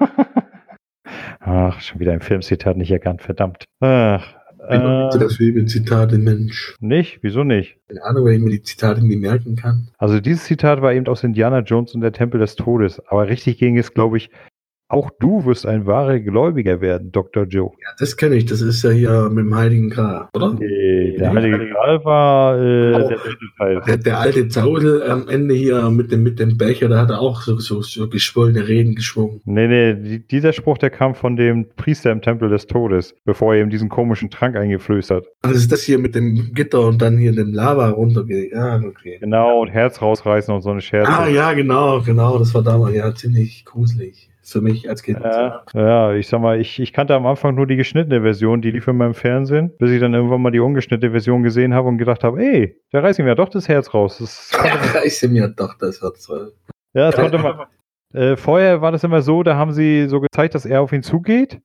Ach, 1.39 1.79
schon 1.81 1.99
wieder 1.99 2.13
ein 2.13 2.21
Filmzitat 2.21 2.77
nicht 2.77 2.91
erkannt, 2.91 3.21
verdammt. 3.21 3.65
Ach, 3.79 4.35
ich 4.69 5.15
äh, 5.15 5.19
das 5.19 5.39
wie 5.39 5.65
Zitate 5.65 6.17
Mensch. 6.17 6.75
Nicht? 6.79 7.19
Wieso 7.21 7.43
nicht? 7.43 7.77
Keine 7.87 8.03
Ahnung, 8.03 8.25
weil 8.25 8.33
ich 8.33 8.41
mir 8.41 8.51
die 8.51 8.61
Zitate 8.61 9.05
nie 9.05 9.15
merken 9.15 9.55
kann. 9.55 9.89
Also 9.97 10.19
dieses 10.19 10.45
Zitat 10.45 10.81
war 10.81 10.93
eben 10.93 11.07
aus 11.07 11.23
Indiana 11.23 11.59
Jones 11.59 11.93
und 11.95 12.01
der 12.01 12.11
Tempel 12.11 12.39
des 12.39 12.55
Todes. 12.55 13.01
Aber 13.07 13.27
richtig 13.27 13.57
ging 13.57 13.77
es, 13.77 13.93
glaube 13.93 14.17
ich, 14.17 14.29
auch 14.89 15.09
du 15.19 15.43
wirst 15.45 15.65
ein 15.65 15.85
wahrer 15.85 16.19
Gläubiger 16.19 16.79
werden, 16.79 17.11
Dr. 17.11 17.43
Joe. 17.43 17.71
Ja, 17.81 17.89
das 17.99 18.15
kenne 18.15 18.35
ich. 18.35 18.45
Das 18.45 18.61
ist 18.61 18.83
ja 18.83 18.89
hier 18.91 19.29
mit 19.29 19.45
dem 19.45 19.53
Heiligen 19.53 19.89
Gral, 19.89 20.29
oder? 20.33 20.53
Nee, 20.53 21.17
der 21.17 21.33
Heilige 21.33 21.67
Gral 21.67 22.05
war 22.05 22.57
äh, 22.57 22.93
oh, 22.93 23.09
der 23.09 23.17
Teil. 23.57 23.81
Der, 23.85 23.97
der, 23.97 24.19
alte 24.19 24.47
Zaudel 24.47 25.03
am 25.03 25.27
Ende 25.27 25.55
hier 25.55 25.89
mit 25.89 26.11
dem, 26.11 26.23
mit 26.23 26.39
dem 26.39 26.57
Becher, 26.57 26.87
da 26.87 27.01
hat 27.01 27.09
er 27.09 27.19
auch 27.19 27.41
so, 27.41 27.59
so, 27.59 27.81
so 27.81 28.07
geschwollene 28.07 28.67
Reden 28.67 28.95
geschwungen. 28.95 29.41
Nee, 29.43 29.67
nee, 29.67 30.19
dieser 30.19 30.53
Spruch, 30.53 30.77
der 30.77 30.89
kam 30.89 31.15
von 31.15 31.35
dem 31.35 31.67
Priester 31.75 32.11
im 32.11 32.21
Tempel 32.21 32.49
des 32.49 32.67
Todes, 32.67 33.13
bevor 33.25 33.55
er 33.55 33.63
ihm 33.63 33.69
diesen 33.69 33.89
komischen 33.89 34.29
Trank 34.29 34.55
eingeflößt 34.55 35.11
hat. 35.11 35.25
Also 35.41 35.57
ist 35.57 35.71
das 35.71 35.81
hier 35.81 35.99
mit 35.99 36.15
dem 36.15 36.53
Gitter 36.53 36.87
und 36.87 37.01
dann 37.01 37.17
hier 37.17 37.33
dem 37.33 37.53
Lava 37.53 37.89
runtergeht. 37.89 38.53
Ja, 38.53 38.77
okay. 38.77 39.17
Genau, 39.19 39.61
und 39.61 39.67
Herz 39.67 40.01
rausreißen 40.01 40.53
und 40.53 40.61
so 40.61 40.69
eine 40.69 40.81
Scherze. 40.81 41.11
Ah, 41.11 41.27
ja, 41.27 41.51
genau, 41.53 42.01
genau. 42.01 42.37
Das 42.39 42.53
war 42.53 42.63
damals 42.63 42.95
ja 42.95 43.13
ziemlich 43.13 43.65
gruselig 43.65 44.29
für 44.47 44.61
mich 44.61 44.89
als 44.89 45.03
Kind. 45.03 45.19
Ja, 45.21 45.63
ja, 45.73 46.13
ich 46.13 46.27
sag 46.27 46.39
mal, 46.41 46.59
ich, 46.59 46.79
ich 46.79 46.93
kannte 46.93 47.13
am 47.15 47.25
Anfang 47.25 47.55
nur 47.55 47.67
die 47.67 47.75
geschnittene 47.75 48.21
Version, 48.21 48.61
die 48.61 48.71
lief 48.71 48.87
in 48.87 48.97
meinem 48.97 49.13
Fernsehen, 49.13 49.75
bis 49.77 49.91
ich 49.91 49.99
dann 49.99 50.13
irgendwann 50.13 50.41
mal 50.41 50.51
die 50.51 50.59
ungeschnittene 50.59 51.11
Version 51.11 51.43
gesehen 51.43 51.73
habe 51.73 51.87
und 51.89 51.97
gedacht 51.97 52.23
habe, 52.23 52.41
ey, 52.41 52.81
da 52.91 53.01
reißt 53.01 53.19
ihm 53.19 53.27
ja 53.27 53.35
doch 53.35 53.49
das 53.49 53.67
Herz 53.67 53.93
raus. 53.93 54.19
Das 54.19 54.51
ja, 54.53 54.99
reißt 54.99 55.23
ihm 55.23 55.35
ja 55.35 55.47
doch 55.47 55.77
das 55.77 56.01
Herz 56.01 56.29
raus. 56.29 56.53
Ja, 56.93 57.11
das 57.11 57.15
konnte 57.15 57.37
man. 57.37 57.65
Äh, 58.13 58.37
vorher 58.37 58.81
war 58.81 58.93
das 58.93 59.03
immer 59.03 59.21
so, 59.21 59.43
da 59.43 59.57
haben 59.57 59.73
sie 59.73 60.07
so 60.07 60.21
gezeigt, 60.21 60.55
dass 60.55 60.65
er 60.65 60.81
auf 60.81 60.93
ihn 60.93 61.03
zugeht. 61.03 61.59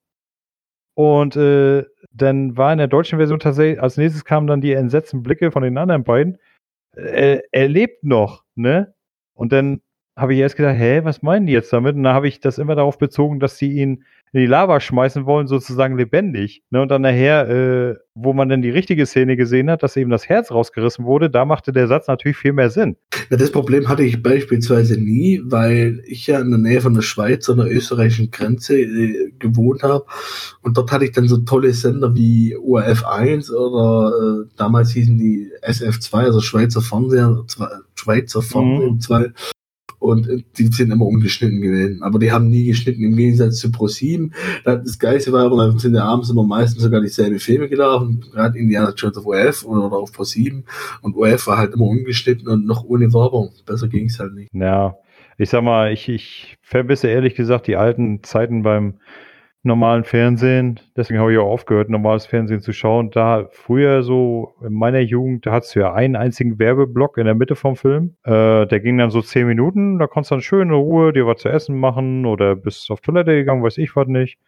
Und 0.94 1.36
äh, 1.36 1.84
dann 2.10 2.56
war 2.56 2.72
in 2.72 2.78
der 2.78 2.88
deutschen 2.88 3.18
Version 3.18 3.38
tatsächlich, 3.38 3.80
als 3.80 3.96
nächstes 3.96 4.24
kamen 4.24 4.46
dann 4.48 4.60
die 4.60 4.72
entsetzten 4.72 5.22
Blicke 5.22 5.52
von 5.52 5.62
den 5.62 5.78
anderen 5.78 6.02
beiden. 6.02 6.38
Äh, 6.96 7.38
er 7.52 7.68
lebt 7.68 8.02
noch, 8.04 8.44
ne? 8.56 8.92
Und 9.34 9.52
dann 9.52 9.80
habe 10.22 10.34
ich 10.34 10.40
erst 10.40 10.56
gedacht, 10.56 10.76
hä, 10.78 11.00
was 11.02 11.22
meinen 11.22 11.46
die 11.46 11.52
jetzt 11.52 11.72
damit? 11.72 11.96
Und 11.96 12.04
dann 12.04 12.14
habe 12.14 12.28
ich 12.28 12.40
das 12.40 12.58
immer 12.58 12.74
darauf 12.74 12.96
bezogen, 12.96 13.40
dass 13.40 13.58
sie 13.58 13.72
ihn 13.72 14.04
in 14.32 14.40
die 14.40 14.46
Lava 14.46 14.80
schmeißen 14.80 15.26
wollen, 15.26 15.46
sozusagen 15.46 15.98
lebendig. 15.98 16.62
Ne? 16.70 16.80
Und 16.80 16.90
dann 16.90 17.02
nachher, 17.02 17.50
äh, 17.50 17.96
wo 18.14 18.32
man 18.32 18.48
dann 18.48 18.62
die 18.62 18.70
richtige 18.70 19.04
Szene 19.04 19.36
gesehen 19.36 19.70
hat, 19.70 19.82
dass 19.82 19.94
eben 19.96 20.10
das 20.10 20.26
Herz 20.26 20.50
rausgerissen 20.50 21.04
wurde, 21.04 21.28
da 21.28 21.44
machte 21.44 21.70
der 21.70 21.86
Satz 21.86 22.06
natürlich 22.06 22.38
viel 22.38 22.54
mehr 22.54 22.70
Sinn. 22.70 22.96
Ja, 23.28 23.36
das 23.36 23.52
Problem 23.52 23.88
hatte 23.88 24.04
ich 24.04 24.22
beispielsweise 24.22 24.98
nie, 24.98 25.42
weil 25.44 26.02
ich 26.06 26.26
ja 26.28 26.40
in 26.40 26.50
der 26.50 26.60
Nähe 26.60 26.80
von 26.80 26.94
der 26.94 27.02
Schweiz 27.02 27.50
an 27.50 27.58
der 27.58 27.70
österreichischen 27.70 28.30
Grenze 28.30 28.80
äh, 28.80 29.32
gewohnt 29.38 29.82
habe. 29.82 30.06
Und 30.62 30.78
dort 30.78 30.92
hatte 30.92 31.04
ich 31.04 31.12
dann 31.12 31.28
so 31.28 31.38
tolle 31.38 31.74
Sender 31.74 32.14
wie 32.14 32.56
ORF 32.56 33.04
1 33.04 33.52
oder 33.52 34.12
äh, 34.16 34.48
damals 34.56 34.92
hießen 34.92 35.18
die 35.18 35.50
SF2, 35.62 36.14
also 36.14 36.40
Schweizer 36.40 36.80
Fernseher, 36.80 37.44
Schweizer 37.96 38.40
Fernsehen 38.40 38.94
mhm. 38.94 39.00
2 39.00 39.32
und 40.02 40.28
äh, 40.28 40.42
die 40.58 40.66
sind 40.66 40.90
immer 40.90 41.06
ungeschnitten 41.06 41.60
gewesen. 41.60 42.02
Aber 42.02 42.18
die 42.18 42.32
haben 42.32 42.48
nie 42.48 42.66
geschnitten, 42.66 43.04
im 43.04 43.16
Gegensatz 43.16 43.58
zu 43.58 43.68
Pro7. 43.68 44.32
Das 44.64 44.98
Geilste 44.98 45.32
war 45.32 45.44
aber, 45.44 45.56
dann 45.56 45.78
sind 45.78 45.94
ja 45.94 46.04
abends 46.04 46.30
immer 46.30 46.44
meistens 46.44 46.82
sogar 46.82 47.00
dieselbe 47.00 47.38
Filme 47.38 47.68
gelaufen, 47.68 48.24
gerade 48.32 48.58
Indiana 48.58 48.92
Jones 48.96 49.16
auf 49.16 49.26
OF 49.26 49.64
oder 49.64 49.92
auf 49.92 50.12
Pro7. 50.12 50.64
Und 51.02 51.16
OF 51.16 51.46
war 51.46 51.58
halt 51.58 51.74
immer 51.74 51.86
ungeschnitten 51.86 52.48
und 52.48 52.66
noch 52.66 52.84
ohne 52.84 53.12
Werbung. 53.12 53.52
Besser 53.64 53.88
ging 53.88 54.06
es 54.06 54.18
halt 54.18 54.34
nicht. 54.34 54.50
Ja, 54.52 54.96
ich 55.38 55.50
sag 55.50 55.62
mal, 55.62 55.92
ich, 55.92 56.08
ich 56.08 56.56
vermisse 56.62 57.08
ehrlich 57.08 57.34
gesagt 57.34 57.66
die 57.66 57.76
alten 57.76 58.22
Zeiten 58.22 58.62
beim 58.62 58.94
normalen 59.62 60.04
Fernsehen. 60.04 60.80
Deswegen 60.96 61.20
habe 61.20 61.32
ich 61.32 61.38
auch 61.38 61.50
aufgehört, 61.50 61.88
normales 61.88 62.26
Fernsehen 62.26 62.60
zu 62.60 62.72
schauen. 62.72 63.10
Da 63.10 63.48
früher 63.50 64.02
so 64.02 64.54
in 64.62 64.72
meiner 64.72 65.00
Jugend, 65.00 65.46
da 65.46 65.52
hattest 65.52 65.74
du 65.74 65.80
ja 65.80 65.92
einen 65.92 66.16
einzigen 66.16 66.58
Werbeblock 66.58 67.18
in 67.18 67.26
der 67.26 67.34
Mitte 67.34 67.54
vom 67.54 67.76
Film. 67.76 68.16
Äh, 68.24 68.66
der 68.66 68.80
ging 68.80 68.98
dann 68.98 69.10
so 69.10 69.22
zehn 69.22 69.46
Minuten. 69.46 69.98
Da 69.98 70.06
konntest 70.06 70.32
du 70.32 70.34
dann 70.36 70.42
schön 70.42 70.68
in 70.68 70.74
Ruhe 70.74 71.12
dir 71.12 71.26
was 71.26 71.40
zu 71.40 71.48
essen 71.48 71.78
machen 71.78 72.26
oder 72.26 72.56
bist 72.56 72.90
auf 72.90 73.00
Toilette 73.00 73.32
gegangen, 73.32 73.62
weiß 73.62 73.78
ich 73.78 73.94
was 73.94 74.08
nicht. 74.08 74.38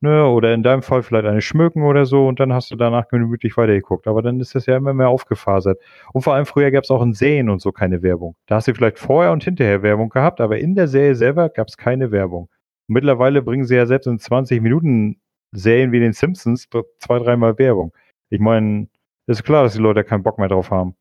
Ne? 0.00 0.26
Oder 0.26 0.54
in 0.54 0.62
deinem 0.62 0.82
Fall 0.82 1.02
vielleicht 1.02 1.26
eine 1.26 1.40
schmücken 1.40 1.82
oder 1.82 2.04
so 2.06 2.26
und 2.26 2.40
dann 2.40 2.52
hast 2.52 2.70
du 2.70 2.76
danach 2.76 3.08
gemütlich 3.08 3.56
weitergeguckt. 3.56 4.06
Aber 4.06 4.22
dann 4.22 4.40
ist 4.40 4.54
das 4.54 4.66
ja 4.66 4.76
immer 4.76 4.94
mehr 4.94 5.08
aufgefasert. 5.08 5.78
Und 6.12 6.22
vor 6.22 6.34
allem 6.34 6.46
früher 6.46 6.70
gab 6.70 6.84
es 6.84 6.90
auch 6.90 7.02
in 7.02 7.12
Serien 7.12 7.50
und 7.50 7.60
so 7.60 7.70
keine 7.72 8.02
Werbung. 8.02 8.34
Da 8.46 8.56
hast 8.56 8.68
du 8.68 8.74
vielleicht 8.74 8.98
vorher 8.98 9.32
und 9.32 9.44
hinterher 9.44 9.82
Werbung 9.82 10.08
gehabt, 10.08 10.40
aber 10.40 10.58
in 10.58 10.74
der 10.74 10.88
Serie 10.88 11.14
selber 11.14 11.48
gab 11.50 11.68
es 11.68 11.76
keine 11.76 12.10
Werbung. 12.10 12.48
Mittlerweile 12.86 13.42
bringen 13.42 13.64
sie 13.64 13.76
ja 13.76 13.86
selbst 13.86 14.06
in 14.06 14.18
20 14.18 14.60
Minuten 14.60 15.20
Serien 15.52 15.92
wie 15.92 16.00
den 16.00 16.12
Simpsons 16.12 16.68
zwei, 16.98 17.18
dreimal 17.18 17.58
Werbung. 17.58 17.92
Ich 18.30 18.40
meine, 18.40 18.88
ist 19.26 19.44
klar, 19.44 19.62
dass 19.62 19.72
die 19.72 19.80
Leute 19.80 20.04
keinen 20.04 20.22
Bock 20.22 20.38
mehr 20.38 20.48
drauf 20.48 20.70
haben. 20.70 20.94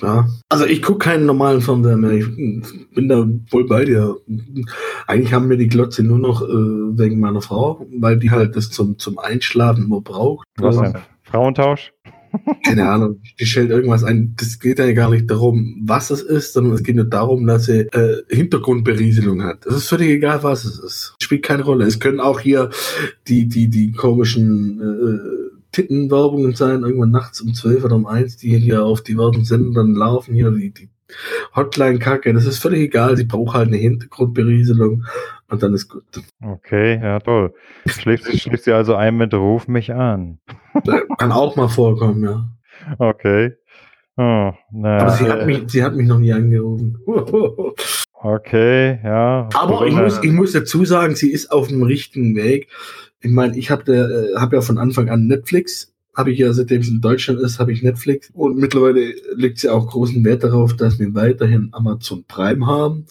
Ja. 0.00 0.26
Also 0.48 0.64
ich 0.64 0.80
gucke 0.80 1.00
keinen 1.00 1.26
normalen 1.26 1.60
Fernseher 1.60 1.96
mehr. 1.96 2.12
Ich 2.12 2.26
bin 2.94 3.08
da 3.08 3.26
wohl 3.50 3.66
bei 3.66 3.84
dir. 3.84 4.16
Eigentlich 5.06 5.34
haben 5.34 5.50
wir 5.50 5.58
die 5.58 5.68
Glotze 5.68 6.02
nur 6.02 6.18
noch 6.18 6.40
äh, 6.42 6.46
wegen 6.46 7.20
meiner 7.20 7.42
Frau, 7.42 7.86
weil 7.98 8.18
die 8.18 8.30
halt 8.30 8.56
das 8.56 8.70
zum, 8.70 8.98
zum 8.98 9.18
Einschlafen 9.18 9.84
immer 9.84 10.00
braucht. 10.00 10.46
Was 10.56 10.78
denn? 10.78 10.94
Frauentausch? 11.22 11.92
Keine 12.64 12.88
Ahnung, 12.88 13.20
die 13.38 13.46
stellt 13.46 13.70
irgendwas 13.70 14.04
ein. 14.04 14.34
Das 14.36 14.58
geht 14.58 14.78
ja 14.78 14.92
gar 14.92 15.10
nicht 15.10 15.30
darum, 15.30 15.80
was 15.84 16.10
es 16.10 16.22
ist, 16.22 16.52
sondern 16.52 16.74
es 16.74 16.82
geht 16.82 16.96
nur 16.96 17.04
darum, 17.04 17.46
dass 17.46 17.66
sie 17.66 17.80
äh, 17.92 18.22
Hintergrundberieselung 18.28 19.42
hat. 19.42 19.66
Es 19.66 19.76
ist 19.76 19.88
völlig 19.88 20.08
egal, 20.08 20.42
was 20.42 20.64
es 20.64 20.78
ist. 20.78 21.14
Spielt 21.20 21.42
keine 21.42 21.64
Rolle. 21.64 21.86
Es 21.86 22.00
können 22.00 22.20
auch 22.20 22.40
hier 22.40 22.70
die, 23.28 23.48
die, 23.48 23.68
die 23.68 23.92
komischen 23.92 24.80
äh, 24.80 25.50
Tittenwerbungen 25.72 26.54
sein, 26.54 26.82
irgendwann 26.82 27.10
nachts 27.10 27.40
um 27.40 27.54
zwölf 27.54 27.84
oder 27.84 27.96
um 27.96 28.06
eins, 28.06 28.36
die 28.36 28.58
hier 28.58 28.84
auf 28.84 29.02
diversen 29.02 29.44
Sendern 29.44 29.94
laufen, 29.94 30.34
hier 30.34 30.50
die, 30.50 30.70
die 30.70 30.88
Hotline-Kacke, 31.54 32.32
das 32.32 32.46
ist 32.46 32.58
völlig 32.58 32.80
egal, 32.82 33.16
sie 33.16 33.24
braucht 33.24 33.54
halt 33.54 33.68
eine 33.68 33.76
Hintergrundberieselung 33.76 35.04
und 35.50 35.62
dann 35.62 35.74
ist 35.74 35.88
gut. 35.88 36.04
Okay, 36.42 37.00
ja 37.02 37.20
toll. 37.20 37.54
Schläft, 37.86 38.24
schläft 38.38 38.64
sie 38.64 38.72
also 38.72 38.94
ein 38.94 39.16
mit 39.16 39.34
Ruf 39.34 39.68
mich 39.68 39.92
an. 39.92 40.38
Kann 41.18 41.32
auch 41.32 41.56
mal 41.56 41.68
vorkommen, 41.68 42.24
ja. 42.24 42.48
Okay. 42.98 43.52
Oh, 44.16 44.52
na, 44.72 44.98
Aber 44.98 45.10
sie 45.12 45.28
hat, 45.28 45.46
mich, 45.46 45.62
sie 45.68 45.82
hat 45.82 45.94
mich 45.94 46.06
noch 46.06 46.18
nie 46.18 46.32
angerufen. 46.32 46.98
okay, 48.12 49.00
ja. 49.02 49.48
Aber 49.54 49.86
ich 49.86 49.94
muss, 49.94 50.22
ich 50.22 50.32
muss 50.32 50.52
dazu 50.52 50.84
sagen, 50.84 51.14
sie 51.14 51.30
ist 51.30 51.50
auf 51.52 51.68
dem 51.68 51.82
richtigen 51.82 52.36
Weg. 52.36 52.68
Ich 53.20 53.30
meine, 53.30 53.56
ich 53.56 53.70
habe 53.70 53.92
äh, 53.92 54.36
hab 54.38 54.52
ja 54.52 54.60
von 54.60 54.78
Anfang 54.78 55.08
an 55.08 55.26
Netflix 55.26 55.90
habe 56.16 56.32
ich 56.32 56.38
ja, 56.38 56.52
seitdem 56.52 56.80
es 56.80 56.88
in 56.88 57.00
Deutschland 57.00 57.40
ist, 57.40 57.58
habe 57.58 57.72
ich 57.72 57.82
Netflix. 57.82 58.30
Und 58.34 58.56
mittlerweile 58.56 59.14
legt 59.34 59.58
sie 59.58 59.68
auch 59.68 59.86
großen 59.86 60.24
Wert 60.24 60.44
darauf, 60.44 60.76
dass 60.76 60.98
wir 60.98 61.14
weiterhin 61.14 61.70
Amazon 61.72 62.24
Prime 62.26 62.66
haben. 62.66 63.06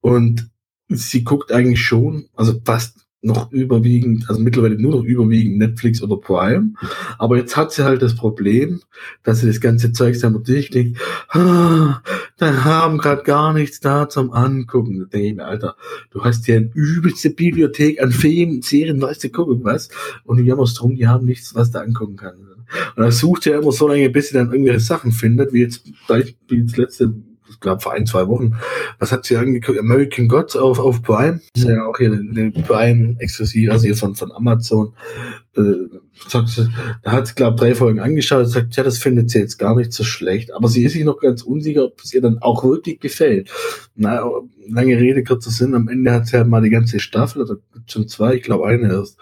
Und 0.00 0.50
sie 0.96 1.24
guckt 1.24 1.52
eigentlich 1.52 1.82
schon, 1.82 2.26
also 2.34 2.60
fast 2.64 3.04
noch 3.24 3.50
überwiegend, 3.52 4.28
also 4.28 4.40
mittlerweile 4.40 4.78
nur 4.78 4.92
noch 4.92 5.04
überwiegend 5.04 5.56
Netflix 5.56 6.02
oder 6.02 6.18
Prime. 6.18 6.74
Aber 7.18 7.38
jetzt 7.38 7.56
hat 7.56 7.72
sie 7.72 7.84
halt 7.84 8.02
das 8.02 8.14
Problem, 8.14 8.82
dass 9.22 9.40
sie 9.40 9.46
das 9.46 9.60
ganze 9.60 9.92
Zeug 9.92 10.18
dann 10.20 10.42
durchklickt. 10.44 10.98
Ah, 11.28 12.02
da 12.36 12.64
haben 12.64 12.98
gerade 12.98 13.22
gar 13.22 13.54
nichts 13.54 13.80
da 13.80 14.08
zum 14.08 14.30
Angucken. 14.32 14.98
Da 14.98 15.04
denke 15.06 15.28
ich 15.28 15.34
mir, 15.36 15.46
Alter, 15.46 15.76
du 16.10 16.22
hast 16.22 16.46
ja 16.46 16.56
eine 16.56 16.70
übelste 16.74 17.30
Bibliothek 17.30 18.00
an 18.02 18.12
Filmen, 18.12 18.60
Serien, 18.60 19.00
weißt 19.00 19.24
du, 19.24 19.30
gucken 19.30 19.64
was. 19.64 19.88
Und 20.24 20.36
die 20.36 20.44
jammerst 20.44 20.78
drum, 20.78 20.94
die 20.94 21.08
haben 21.08 21.24
nichts, 21.24 21.54
was 21.54 21.70
da 21.70 21.80
angucken 21.80 22.16
kann. 22.16 22.34
Und 22.96 23.02
er 23.02 23.12
sucht 23.12 23.46
ja 23.46 23.58
immer 23.58 23.72
so 23.72 23.88
lange, 23.88 24.10
bis 24.10 24.28
sie 24.28 24.34
dann 24.34 24.52
irgendwelche 24.52 24.80
Sachen 24.80 25.12
findet, 25.12 25.52
wie 25.52 25.60
jetzt, 25.60 25.86
wie 26.48 26.62
das 26.62 26.76
letzte 26.76 27.14
ich 27.48 27.60
glaube 27.60 27.80
vor 27.80 27.92
ein, 27.92 28.06
zwei 28.06 28.26
Wochen, 28.28 28.54
was 28.98 29.12
hat 29.12 29.24
sie 29.24 29.36
angeguckt? 29.36 29.78
American 29.78 30.28
Gods 30.28 30.56
auf, 30.56 30.78
auf 30.78 31.02
Prime. 31.02 31.40
Das 31.54 31.64
ist 31.64 31.68
ja 31.68 31.84
auch 31.86 31.96
hier 31.98 32.12
eine 32.12 32.50
Prime 32.50 33.16
exklusiv, 33.18 33.70
also 33.70 33.84
hier 33.84 33.96
von, 33.96 34.14
von 34.14 34.32
Amazon. 34.32 34.94
Äh, 35.56 35.88
da 36.32 37.12
hat 37.12 37.26
sie, 37.26 37.34
glaube 37.34 37.56
drei 37.56 37.74
Folgen 37.74 38.00
angeschaut 38.00 38.44
und 38.44 38.50
sagt, 38.50 38.76
ja, 38.76 38.82
das 38.82 38.98
findet 38.98 39.30
sie 39.30 39.40
jetzt 39.40 39.58
gar 39.58 39.76
nicht 39.76 39.92
so 39.92 40.04
schlecht. 40.04 40.52
Aber 40.54 40.68
sie 40.68 40.84
ist 40.84 40.92
sich 40.92 41.04
noch 41.04 41.20
ganz 41.20 41.42
unsicher, 41.42 41.84
ob 41.84 42.00
es 42.02 42.14
ihr 42.14 42.22
dann 42.22 42.38
auch 42.38 42.64
wirklich 42.64 43.00
gefällt. 43.00 43.50
Na, 43.94 44.24
lange 44.68 44.96
Rede, 44.98 45.22
kurzer 45.22 45.50
Sinn, 45.50 45.74
am 45.74 45.88
Ende 45.88 46.12
hat 46.12 46.26
sie 46.26 46.36
halt 46.36 46.48
mal 46.48 46.62
die 46.62 46.70
ganze 46.70 46.98
Staffel, 46.98 47.42
oder 47.42 47.56
schon 47.86 48.08
zwei, 48.08 48.34
ich 48.34 48.42
glaube 48.42 48.66
eine 48.66 48.92
erst, 48.92 49.18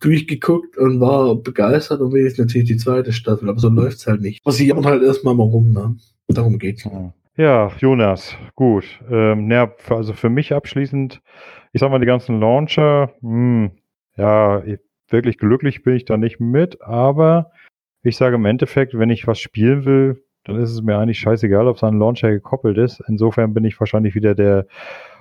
durchgeguckt 0.00 0.78
und 0.78 1.00
war 1.00 1.34
begeistert 1.36 2.00
und 2.00 2.12
will 2.12 2.24
jetzt 2.24 2.38
natürlich 2.38 2.68
die 2.68 2.76
zweite 2.76 3.12
Staffel, 3.12 3.48
aber 3.48 3.58
so 3.58 3.68
läuft's 3.68 4.06
halt 4.06 4.20
nicht. 4.20 4.40
Aber 4.44 4.52
sie 4.52 4.66
jammern 4.66 4.86
halt 4.86 5.02
erstmal 5.02 5.34
mal 5.34 5.44
rum, 5.44 5.72
ne? 5.72 5.96
Darum 6.28 6.58
geht's. 6.58 6.84
Ja, 6.84 7.12
Jonas, 7.38 8.36
gut. 8.56 8.84
Ähm, 9.08 9.50
ja, 9.50 9.72
also 9.90 10.12
für 10.12 10.28
mich 10.28 10.52
abschließend, 10.52 11.22
ich 11.72 11.80
sag 11.80 11.90
mal, 11.90 12.00
die 12.00 12.06
ganzen 12.06 12.40
Launcher, 12.40 13.12
mh, 13.20 13.70
ja, 14.16 14.62
wirklich 15.08 15.38
glücklich 15.38 15.82
bin 15.82 15.94
ich 15.94 16.04
da 16.04 16.16
nicht 16.16 16.40
mit, 16.40 16.82
aber 16.82 17.52
ich 18.02 18.16
sage 18.16 18.36
im 18.36 18.44
Endeffekt, 18.44 18.98
wenn 18.98 19.10
ich 19.10 19.26
was 19.26 19.38
spielen 19.38 19.84
will, 19.84 20.24
dann 20.44 20.56
ist 20.56 20.70
es 20.70 20.82
mir 20.82 20.98
eigentlich 20.98 21.20
scheißegal, 21.20 21.68
ob 21.68 21.76
es 21.76 21.82
an 21.82 21.90
einen 21.90 22.00
Launcher 22.00 22.30
gekoppelt 22.30 22.78
ist. 22.78 23.02
Insofern 23.06 23.54
bin 23.54 23.64
ich 23.64 23.78
wahrscheinlich 23.78 24.14
wieder 24.14 24.34
der 24.34 24.66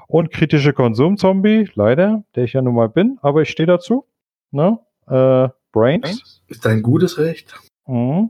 unkritische 0.07 0.73
Konsumzombie, 0.73 1.69
leider, 1.75 2.23
der 2.35 2.45
ich 2.45 2.53
ja 2.53 2.61
nun 2.61 2.75
mal 2.75 2.89
bin, 2.89 3.19
aber 3.21 3.41
ich 3.41 3.49
stehe 3.49 3.67
dazu. 3.67 4.05
Ne? 4.51 4.79
Äh, 5.07 5.49
Brains. 5.71 6.41
Ist 6.47 6.65
dein 6.65 6.81
gutes 6.81 7.19
Recht. 7.19 7.59
Mhm. 7.85 8.29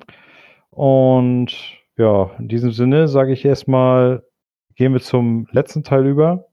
Und 0.71 1.76
ja, 1.97 2.31
in 2.39 2.47
diesem 2.47 2.71
Sinne 2.71 3.07
sage 3.07 3.33
ich 3.33 3.43
erstmal, 3.43 4.23
gehen 4.75 4.93
wir 4.93 5.01
zum 5.01 5.47
letzten 5.51 5.83
Teil 5.83 6.05
über. 6.05 6.45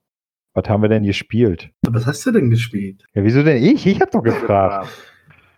Was 0.55 0.68
haben 0.68 0.82
wir 0.82 0.88
denn 0.88 1.03
gespielt? 1.03 1.70
Was 1.82 2.07
hast 2.07 2.24
du 2.26 2.30
denn 2.30 2.49
gespielt? 2.49 3.05
Ja, 3.14 3.24
wieso 3.24 3.42
denn 3.42 3.62
ich? 3.62 3.86
Ich 3.86 4.01
habe 4.01 4.11
doch 4.12 4.22
gefragt. 4.22 4.88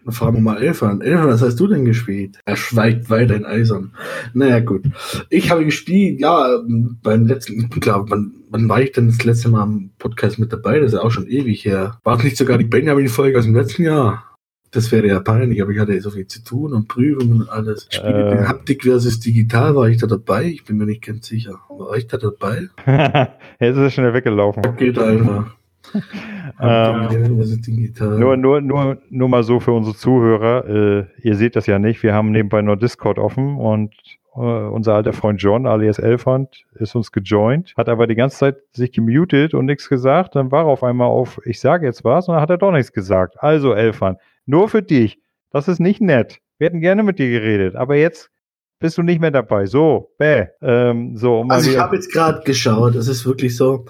Dann 0.07 0.15
fragen 0.15 0.37
wir 0.37 0.43
mal 0.43 0.63
Elfan. 0.63 1.01
Elfan, 1.01 1.27
was 1.27 1.43
hast 1.43 1.59
du 1.61 1.67
denn 1.67 1.85
gespielt? 1.85 2.39
Er 2.45 2.57
schweigt 2.57 3.11
weiter 3.11 3.35
in 3.35 3.45
Eisern. 3.45 3.93
Naja, 4.35 4.61
gut. 4.61 4.85
Ich 5.31 5.51
habe 5.51 5.65
gespielt, 5.65 6.21
ja, 6.21 6.61
beim 7.03 7.27
letzten, 7.27 7.69
klar, 7.81 8.09
wann, 8.09 8.33
wann 8.49 8.69
war 8.69 8.81
ich 8.81 8.93
denn 8.93 9.09
das 9.09 9.25
letzte 9.25 9.49
Mal 9.49 9.63
am 9.63 9.91
Podcast 9.99 10.39
mit 10.39 10.53
dabei? 10.53 10.79
Das 10.79 10.93
ist 10.93 10.99
ja 10.99 11.03
auch 11.03 11.11
schon 11.11 11.27
ewig 11.27 11.65
her. 11.65 11.99
War 12.05 12.17
es 12.17 12.25
nicht 12.25 12.37
sogar 12.37 12.57
die 12.57 12.65
Benjamin-Folge 12.65 13.37
aus 13.37 13.45
dem 13.45 13.55
letzten 13.57 13.83
Jahr? 13.83 14.26
Das 14.71 14.93
wäre 14.93 15.07
ja 15.07 15.21
peinlich, 15.21 15.63
aber 15.63 15.71
ich 15.71 15.79
hatte 15.79 16.01
so 16.01 16.11
viel 16.11 16.27
zu 16.27 16.43
tun 16.43 16.73
und 16.73 16.89
Prüfungen 16.89 17.43
und 17.43 17.49
alles. 17.49 17.89
Spiele 17.91 18.41
Äh. 18.41 18.45
Haptik 18.45 18.83
versus 18.83 19.21
Digital, 19.21 19.75
war 19.77 19.89
ich 19.89 19.99
da 19.99 20.07
dabei? 20.07 20.45
Ich 20.45 20.65
bin 20.65 20.77
mir 20.77 20.87
nicht 20.87 21.03
ganz 21.03 21.27
sicher. 21.27 21.61
War 21.69 21.97
ich 21.97 22.07
da 22.07 22.17
dabei? 22.19 22.69
Jetzt 23.61 23.77
ist 23.77 23.83
er 23.83 23.91
schnell 23.91 24.15
weggelaufen. 24.15 24.63
Geht 24.77 24.99
einfach. 24.99 25.55
Ähm. 26.59 27.09
Nur, 28.19 28.37
nur, 28.37 28.61
nur, 28.63 28.99
nur 29.11 29.29
mal 29.29 29.43
so 29.43 29.61
für 29.61 29.73
unsere 29.73 29.95
Zuhörer. 29.95 30.67
Äh, 30.67 31.05
ihr 31.23 31.37
seht 31.37 31.55
das 31.55 31.67
ja 31.67 31.79
nicht. 31.79 32.03
Wir 32.03 32.15
haben 32.15 32.31
nebenbei 32.31 32.63
nur 32.63 32.77
Discord 32.77 33.19
offen 33.19 33.57
und 33.59 33.93
äh, 34.37 34.41
unser 34.41 34.95
alter 34.95 35.13
Freund 35.13 35.41
John, 35.41 35.67
alias 35.67 35.99
Elfand, 35.99 36.65
ist 36.75 36.95
uns 36.95 37.11
gejoint, 37.13 37.75
hat 37.77 37.89
aber 37.89 38.07
die 38.07 38.15
ganze 38.15 38.39
Zeit 38.39 38.57
sich 38.73 38.93
gemutet 38.93 39.55
und 39.55 39.67
nichts 39.67 39.89
gesagt. 39.89 40.37
Dann 40.37 40.51
war 40.51 40.65
er 40.65 40.69
auf 40.69 40.83
einmal 40.83 41.09
auf, 41.09 41.41
ich 41.45 41.61
sage 41.61 41.87
jetzt 41.87 42.05
was, 42.05 42.29
und 42.29 42.35
dann 42.35 42.43
hat 42.43 42.51
er 42.51 42.59
doch 42.59 42.73
nichts 42.73 42.93
gesagt. 42.93 43.35
Also, 43.43 43.73
Elfand, 43.73 44.19
nur 44.47 44.69
für 44.69 44.83
dich. 44.83 45.21
Das 45.51 45.69
ist 45.69 45.81
nicht 45.81 46.01
nett. 46.01 46.41
Wir 46.59 46.69
hätten 46.69 46.81
gerne 46.81 47.03
mit 47.03 47.19
dir 47.19 47.31
geredet, 47.31 47.77
aber 47.77 47.97
jetzt 47.97 48.31
bist 48.79 48.99
du 48.99 49.03
nicht 49.03 49.21
mehr 49.21 49.31
dabei. 49.31 49.67
So, 49.67 50.13
bäh. 50.19 50.47
Ähm, 50.63 51.17
so, 51.17 51.41
um 51.41 51.51
Also 51.51 51.71
ich 51.71 51.79
habe 51.79 51.97
jetzt 51.97 52.13
gerade 52.13 52.43
geschaut, 52.45 52.95
es 52.95 53.09
ist 53.09 53.27
wirklich 53.27 53.57
so, 53.57 53.87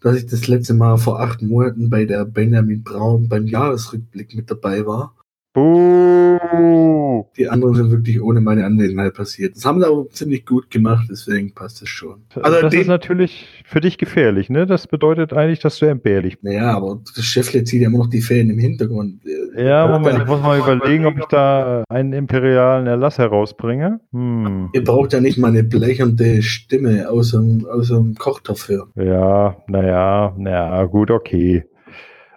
dass 0.00 0.16
ich 0.16 0.26
das 0.26 0.46
letzte 0.46 0.74
Mal 0.74 0.96
vor 0.96 1.20
acht 1.20 1.42
Monaten 1.42 1.90
bei 1.90 2.04
der 2.04 2.24
Benjamin 2.24 2.82
Braun 2.82 3.28
beim 3.28 3.46
Jahresrückblick 3.46 4.34
mit 4.34 4.50
dabei 4.50 4.86
war. 4.86 5.14
Buh. 5.58 7.24
Die 7.36 7.48
anderen 7.48 7.74
sind 7.74 7.90
wirklich 7.90 8.22
ohne 8.22 8.40
meine 8.40 8.64
Anwesenheit 8.64 9.14
passiert. 9.14 9.56
Das 9.56 9.64
haben 9.64 9.80
sie 9.80 9.86
aber 9.86 10.08
ziemlich 10.10 10.44
gut 10.46 10.70
gemacht, 10.70 11.06
deswegen 11.10 11.52
passt 11.54 11.82
es 11.82 11.88
schon. 11.88 12.22
Also 12.40 12.60
das 12.62 12.74
ist 12.74 12.86
natürlich 12.88 13.62
für 13.64 13.80
dich 13.80 13.98
gefährlich, 13.98 14.50
ne? 14.50 14.66
Das 14.66 14.86
bedeutet 14.86 15.32
eigentlich, 15.32 15.58
dass 15.60 15.78
du 15.78 15.86
entbehrlich 15.86 16.40
bist. 16.40 16.44
naja, 16.44 16.76
aber 16.76 17.00
das 17.16 17.24
Chefle 17.24 17.64
zieht 17.64 17.82
ja 17.82 17.88
immer 17.88 17.98
noch 17.98 18.08
die 18.10 18.20
Fäden 18.20 18.50
im 18.50 18.58
Hintergrund. 18.58 19.20
Ja, 19.56 19.86
Moment, 19.88 20.16
ja- 20.16 20.22
ich 20.22 20.28
muss 20.28 20.42
mal 20.42 20.58
überlegen, 20.58 21.06
ob 21.06 21.18
ich 21.18 21.24
da 21.26 21.84
einen 21.88 22.12
imperialen 22.12 22.86
Erlass 22.86 23.18
herausbringe. 23.18 24.00
Hm. 24.12 24.70
Ihr 24.72 24.84
braucht 24.84 25.12
ja 25.12 25.20
nicht 25.20 25.38
mal 25.38 25.48
eine 25.48 25.64
blechernde 25.64 26.42
Stimme 26.42 27.08
aus 27.10 27.32
dem, 27.32 27.66
aus 27.70 27.88
dem 27.88 28.14
Kochtopf 28.14 28.68
hören. 28.68 28.90
Ja, 28.96 29.56
naja, 29.68 30.34
naja, 30.36 30.84
gut, 30.84 31.10
okay. 31.10 31.64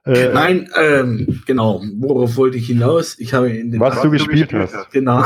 Äh, 0.04 0.34
Nein, 0.34 0.68
ähm, 0.80 1.41
genau. 1.45 1.84
Worauf 1.99 2.36
wollte 2.36 2.58
ich 2.58 2.68
hinaus? 2.68 3.20
Ich 3.20 3.36
habe 3.36 3.52
in 3.52 3.72
den 3.72 3.80
Was 3.80 4.02
du 4.02 4.10
gespielt 4.10 4.52
hast. 4.52 4.89
Genau. 4.91 5.24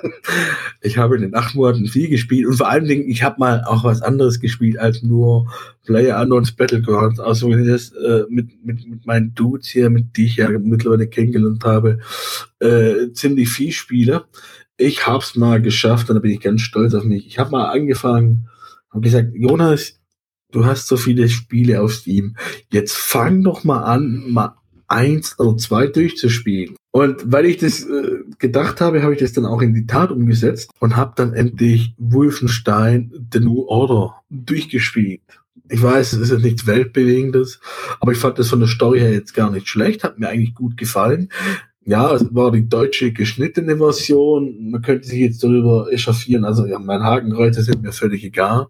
ich 0.82 0.98
habe 0.98 1.16
in 1.16 1.22
den 1.22 1.34
acht 1.34 1.54
Monaten 1.54 1.86
viel 1.86 2.10
gespielt 2.10 2.46
und 2.46 2.56
vor 2.56 2.68
allen 2.68 2.84
Dingen, 2.84 3.08
ich 3.08 3.22
habe 3.22 3.36
mal 3.38 3.64
auch 3.64 3.84
was 3.84 4.02
anderes 4.02 4.40
gespielt 4.40 4.78
als 4.78 5.02
nur 5.02 5.50
Player 5.86 6.20
Unknowns 6.20 6.52
Battlegrounds. 6.52 7.18
Also 7.18 7.50
wenn 7.50 7.62
ich 7.62 7.68
das 7.70 7.92
äh, 7.92 8.24
mit, 8.28 8.62
mit, 8.62 8.86
mit 8.86 9.06
meinen 9.06 9.34
Dudes 9.34 9.68
hier, 9.68 9.88
mit 9.88 10.16
die 10.18 10.26
ich 10.26 10.36
ja 10.36 10.50
mittlerweile 10.50 11.06
kennengelernt 11.06 11.64
habe, 11.64 11.98
äh, 12.60 13.10
ziemlich 13.12 13.48
viel 13.48 13.72
spiele. 13.72 14.24
Ich 14.76 15.06
hab's 15.06 15.34
mal 15.34 15.62
geschafft 15.62 16.10
und 16.10 16.16
da 16.16 16.20
bin 16.20 16.30
ich 16.30 16.40
ganz 16.40 16.60
stolz 16.60 16.92
auf 16.94 17.04
mich. 17.04 17.26
Ich 17.26 17.38
habe 17.38 17.50
mal 17.50 17.70
angefangen, 17.70 18.48
habe 18.90 19.00
gesagt, 19.00 19.30
Jonas, 19.34 19.97
du 20.52 20.64
hast 20.64 20.86
so 20.88 20.96
viele 20.96 21.28
Spiele 21.28 21.80
auf 21.82 21.92
Steam. 21.92 22.36
Jetzt 22.70 22.96
fang 22.96 23.42
doch 23.42 23.64
mal 23.64 23.82
an, 23.82 24.24
mal 24.28 24.54
eins 24.88 25.38
oder 25.38 25.56
zwei 25.56 25.86
durchzuspielen. 25.86 26.76
Und 26.90 27.30
weil 27.30 27.46
ich 27.46 27.58
das 27.58 27.84
äh, 27.84 28.20
gedacht 28.38 28.80
habe, 28.80 29.02
habe 29.02 29.12
ich 29.12 29.20
das 29.20 29.34
dann 29.34 29.44
auch 29.44 29.60
in 29.60 29.74
die 29.74 29.86
Tat 29.86 30.10
umgesetzt 30.10 30.70
und 30.80 30.96
habe 30.96 31.12
dann 31.16 31.34
endlich 31.34 31.94
Wolfenstein 31.98 33.28
The 33.32 33.40
New 33.40 33.64
Order 33.66 34.16
durchgespielt. 34.30 35.20
Ich 35.68 35.82
weiß, 35.82 36.14
es 36.14 36.20
ist 36.20 36.30
jetzt 36.30 36.44
nichts 36.44 36.66
Weltbewegendes, 36.66 37.60
aber 38.00 38.12
ich 38.12 38.18
fand 38.18 38.38
das 38.38 38.48
von 38.48 38.60
der 38.60 38.68
Story 38.68 39.00
her 39.00 39.12
jetzt 39.12 39.34
gar 39.34 39.50
nicht 39.50 39.68
schlecht, 39.68 40.02
hat 40.02 40.18
mir 40.18 40.30
eigentlich 40.30 40.54
gut 40.54 40.78
gefallen. 40.78 41.28
Ja, 41.84 42.14
es 42.14 42.34
war 42.34 42.52
die 42.52 42.68
deutsche 42.68 43.12
geschnittene 43.12 43.78
Version. 43.78 44.70
Man 44.70 44.82
könnte 44.82 45.08
sich 45.08 45.20
jetzt 45.20 45.42
darüber 45.42 45.90
echauffieren. 45.90 46.44
Also, 46.44 46.66
ja, 46.66 46.78
mein 46.78 47.02
Hakenkreuze 47.02 47.62
sind 47.62 47.82
mir 47.82 47.92
völlig 47.92 48.24
egal. 48.24 48.66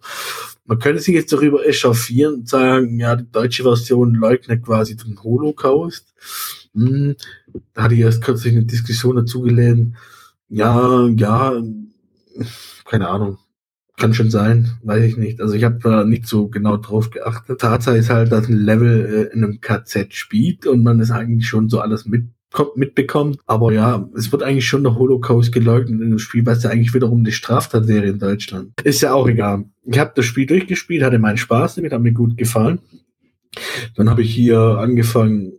Man 0.68 0.78
könnte 0.78 1.00
sich 1.00 1.14
jetzt 1.14 1.32
darüber 1.32 1.66
echauffieren 1.66 2.34
und 2.34 2.48
sagen, 2.48 3.00
ja, 3.00 3.16
die 3.16 3.30
deutsche 3.32 3.62
Version 3.62 4.14
leugnet 4.14 4.66
quasi 4.66 4.96
den 4.96 5.18
Holocaust. 5.22 6.14
Hm, 6.74 7.16
da 7.72 7.84
hatte 7.84 7.94
ich 7.94 8.00
erst 8.00 8.22
kürzlich 8.22 8.52
eine 8.52 8.66
Diskussion 8.66 9.16
dazu 9.16 9.40
gelesen. 9.40 9.96
Ja, 10.50 11.08
ja, 11.08 11.54
keine 12.84 13.08
Ahnung. 13.08 13.38
Kann 13.96 14.12
schon 14.12 14.30
sein, 14.30 14.78
weiß 14.82 15.04
ich 15.04 15.16
nicht. 15.16 15.40
Also 15.40 15.54
ich 15.54 15.64
habe 15.64 15.78
da 15.82 16.04
nicht 16.04 16.26
so 16.26 16.48
genau 16.48 16.76
drauf 16.76 17.08
geachtet. 17.10 17.62
Tatsache 17.62 17.96
ist 17.96 18.10
halt, 18.10 18.30
dass 18.30 18.46
ein 18.46 18.58
Level 18.58 19.06
äh, 19.06 19.34
in 19.34 19.42
einem 19.42 19.60
KZ 19.62 20.12
spielt 20.12 20.66
und 20.66 20.82
man 20.82 20.98
das 20.98 21.10
eigentlich 21.10 21.48
schon 21.48 21.70
so 21.70 21.80
alles 21.80 22.04
mit 22.04 22.28
mitbekommt. 22.76 23.38
Aber 23.46 23.72
ja, 23.72 24.08
es 24.16 24.32
wird 24.32 24.42
eigentlich 24.42 24.66
schon 24.66 24.82
der 24.82 24.96
Holocaust 24.96 25.52
geleugnet 25.52 26.00
in 26.00 26.10
dem 26.10 26.18
Spiel, 26.18 26.46
was 26.46 26.62
ja 26.62 26.70
eigentlich 26.70 26.94
wiederum 26.94 27.24
die 27.24 27.32
Straftat 27.32 27.88
wäre 27.88 28.06
in 28.06 28.18
Deutschland. 28.18 28.72
Ist 28.84 29.02
ja 29.02 29.12
auch 29.12 29.28
egal. 29.28 29.64
Ich 29.84 29.98
habe 29.98 30.12
das 30.14 30.24
Spiel 30.24 30.46
durchgespielt, 30.46 31.02
hatte 31.02 31.18
meinen 31.18 31.36
Spaß 31.36 31.76
damit, 31.76 31.92
hat 31.92 32.00
mir 32.00 32.12
gut 32.12 32.36
gefallen. 32.36 32.80
Dann 33.96 34.10
habe 34.10 34.22
ich 34.22 34.34
hier 34.34 34.58
angefangen, 34.58 35.52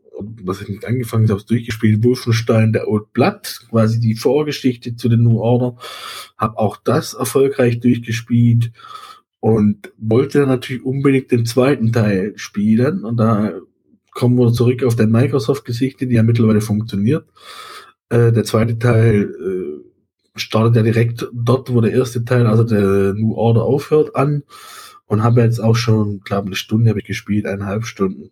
was 0.44 0.62
ich 0.62 0.70
nicht 0.70 0.86
angefangen 0.86 1.30
habe, 1.30 1.44
durchgespielt, 1.44 2.04
Wolfenstein, 2.04 2.74
der 2.74 2.88
Old 2.88 3.14
Blood, 3.14 3.62
quasi 3.70 4.00
die 4.00 4.16
Vorgeschichte 4.16 4.96
zu 4.96 5.10
den 5.10 5.24
New 5.24 5.40
Order. 5.40 5.78
Habe 6.38 6.58
auch 6.58 6.78
das 6.78 7.14
erfolgreich 7.14 7.80
durchgespielt 7.80 8.72
und 9.40 9.92
wollte 9.98 10.46
natürlich 10.46 10.84
unbedingt 10.84 11.32
den 11.32 11.46
zweiten 11.46 11.92
Teil 11.92 12.34
spielen. 12.36 13.06
Und 13.06 13.18
da 13.18 13.54
kommen 14.20 14.38
wir 14.38 14.52
zurück 14.52 14.84
auf 14.84 14.98
der 14.98 15.08
Microsoft-Geschichte, 15.08 16.06
die 16.06 16.16
ja 16.16 16.24
mittlerweile 16.24 16.60
funktioniert. 16.60 17.26
Äh, 18.10 18.34
der 18.34 18.44
zweite 18.44 18.78
Teil 18.78 19.22
äh, 19.24 20.38
startet 20.38 20.76
ja 20.76 20.84
direkt 20.84 21.30
dort, 21.34 21.74
wo 21.74 21.80
der 21.80 21.94
erste 21.94 22.26
Teil, 22.26 22.46
also 22.46 22.66
der 22.66 23.14
New 23.14 23.34
Order 23.34 23.64
aufhört, 23.64 24.18
an. 24.18 24.44
Und 25.06 25.24
habe 25.24 25.42
jetzt 25.42 25.60
auch 25.60 25.76
schon, 25.76 26.20
glaube 26.20 26.48
eine 26.48 26.56
Stunde 26.56 26.90
habe 26.90 27.00
ich 27.00 27.06
gespielt, 27.06 27.46
eineinhalb 27.46 27.86
Stunden. 27.86 28.32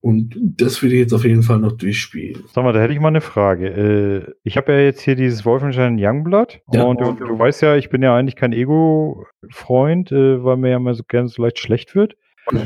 Und 0.00 0.34
das 0.40 0.80
will 0.80 0.92
ich 0.92 1.00
jetzt 1.00 1.12
auf 1.12 1.24
jeden 1.24 1.42
Fall 1.42 1.58
noch 1.58 1.72
durchspielen. 1.72 2.44
Sag 2.54 2.62
mal, 2.64 2.72
da 2.72 2.80
hätte 2.80 2.94
ich 2.94 3.00
mal 3.00 3.08
eine 3.08 3.20
Frage. 3.20 3.66
Äh, 3.66 4.32
ich 4.44 4.56
habe 4.56 4.72
ja 4.72 4.78
jetzt 4.78 5.00
hier 5.00 5.16
dieses 5.16 5.44
Wolfenstein 5.44 5.98
Youngblood 5.98 6.60
Ja. 6.72 6.84
und 6.84 7.00
du, 7.00 7.12
du 7.12 7.38
weißt 7.38 7.62
ja, 7.62 7.76
ich 7.76 7.90
bin 7.90 8.00
ja 8.00 8.16
eigentlich 8.16 8.36
kein 8.36 8.52
Ego-Freund, 8.52 10.12
äh, 10.12 10.42
weil 10.42 10.56
mir 10.56 10.70
ja 10.70 10.76
immer 10.76 10.94
so 10.94 11.02
gerne 11.06 11.28
so 11.28 11.42
leicht 11.42 11.58
schlecht 11.58 11.96
wird. 11.96 12.14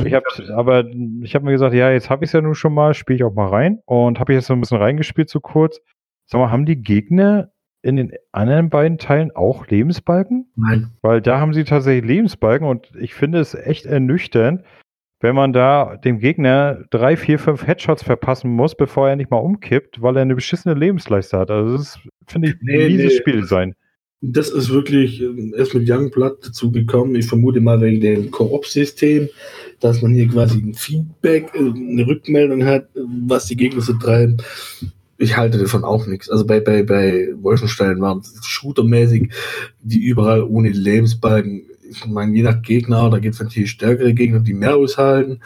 Ich 0.05 0.15
habe 0.15 0.25
aber 0.55 0.85
ich 1.23 1.35
habe 1.35 1.45
mir 1.45 1.53
gesagt, 1.53 1.75
ja, 1.75 1.91
jetzt 1.91 2.11
habe 2.11 2.25
ich 2.25 2.29
es 2.29 2.33
ja 2.33 2.41
nun 2.41 2.55
schon 2.55 2.75
mal, 2.75 2.95
spiele 2.95 3.17
ich 3.17 3.25
auch 3.25 3.35
mal 3.35 3.49
rein 3.49 3.81
und 3.87 4.21
habe 4.21 4.33
jetzt 4.33 4.47
so 4.47 4.55
ein 4.55 4.61
bisschen 4.61 4.79
reingespielt 4.79 5.29
so 5.29 5.41
kurz. 5.41 5.81
Sag 6.27 6.39
mal, 6.39 6.51
haben 6.51 6.67
die 6.67 6.81
Gegner 6.81 7.51
in 7.83 7.97
den 7.97 8.13
anderen 8.33 8.71
beiden 8.71 8.97
Teilen 8.99 9.31
auch 9.31 9.67
Lebensbalken? 9.67 10.51
Nein. 10.57 10.91
Weil 11.03 11.21
da 11.21 11.39
haben 11.39 11.53
sie 11.53 11.65
tatsächlich 11.65 12.07
Lebensbalken 12.09 12.67
und 12.67 12.91
ich 12.99 13.15
finde 13.15 13.41
es 13.41 13.55
echt 13.55 13.85
ernüchternd, 13.85 14.63
wenn 15.21 15.35
man 15.35 15.53
da 15.53 15.97
dem 15.97 16.19
Gegner 16.19 16.85
drei, 16.91 17.17
vier, 17.17 17.39
fünf 17.39 17.67
Headshots 17.67 18.03
verpassen 18.03 18.51
muss, 18.51 18.75
bevor 18.75 19.09
er 19.09 19.17
nicht 19.17 19.31
mal 19.31 19.39
umkippt, 19.39 20.03
weil 20.03 20.17
er 20.17 20.23
eine 20.23 20.35
beschissene 20.35 20.75
Lebensleiste 20.75 21.39
hat. 21.39 21.51
Also 21.51 21.73
das 21.73 21.83
ist, 21.83 21.99
finde 22.27 22.49
ich, 22.49 22.57
Nee, 22.61 22.85
ein 22.85 22.93
mieses 22.93 23.13
nee. 23.13 23.19
Spiel 23.19 23.45
sein. 23.45 23.75
Das 24.21 24.49
ist 24.49 24.71
wirklich 24.71 25.21
ähm, 25.21 25.55
erst 25.57 25.75
mit 25.75 25.89
Youngblood 25.89 26.47
dazu 26.47 26.71
gekommen. 26.71 27.15
Ich 27.15 27.27
vermute 27.27 27.61
mal 27.61 27.81
wegen 27.83 28.01
dem 28.01 28.31
Koop-System, 28.31 29.29
dass 29.85 30.01
man 30.01 30.15
hier 30.15 30.27
quasi 30.29 30.59
ein 30.59 30.73
Feedback, 30.73 31.51
äh, 31.55 31.59
eine 31.59 32.07
Rückmeldung 32.07 32.65
hat, 32.65 32.89
was 32.95 33.47
die 33.47 33.57
Gegner 33.57 33.83
so 33.83 33.93
treiben. 33.93 34.39
ich 35.19 35.37
halte 35.37 35.59
davon 35.59 35.85
auch 35.85 36.07
nichts. 36.07 36.31
Also 36.31 36.47
bei, 36.47 36.61
bei, 36.61 36.83
bei 36.83 37.29
Wolfenstein 37.37 38.01
waren 38.01 38.21
es 38.21 38.47
shootermäßig, 38.47 39.31
die 39.83 40.03
überall 40.03 40.43
ohne 40.43 40.71
Lebensbalken. 40.71 41.67
Ich 41.89 42.07
meine, 42.07 42.35
je 42.35 42.43
nach 42.43 42.63
Gegner, 42.63 43.11
da 43.11 43.19
gibt 43.19 43.35
es 43.35 43.43
natürlich 43.43 43.71
stärkere 43.71 44.15
Gegner, 44.15 44.41
die 44.41 44.55
mehr 44.55 44.75
aushalten. 44.75 45.41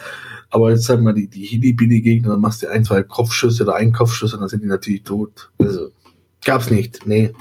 Aber 0.51 0.70
jetzt 0.70 0.84
sagen 0.84 1.05
wir 1.05 1.14
die, 1.14 1.26
die 1.26 1.45
Hilly-Billy-Gegner, 1.45 2.30
dann 2.30 2.41
machst 2.41 2.62
du 2.62 2.68
ein, 2.68 2.84
zwei 2.84 3.03
Kopfschüsse 3.03 3.64
oder 3.64 3.74
einen 3.74 3.93
Kopfschuss 3.93 4.34
und 4.34 4.41
dann 4.41 4.49
sind 4.49 4.62
die 4.62 4.68
natürlich 4.68 5.03
tot. 5.03 5.51
Also, 5.59 5.91
gab's 6.45 6.70
nicht, 6.70 7.07
nee. 7.07 7.32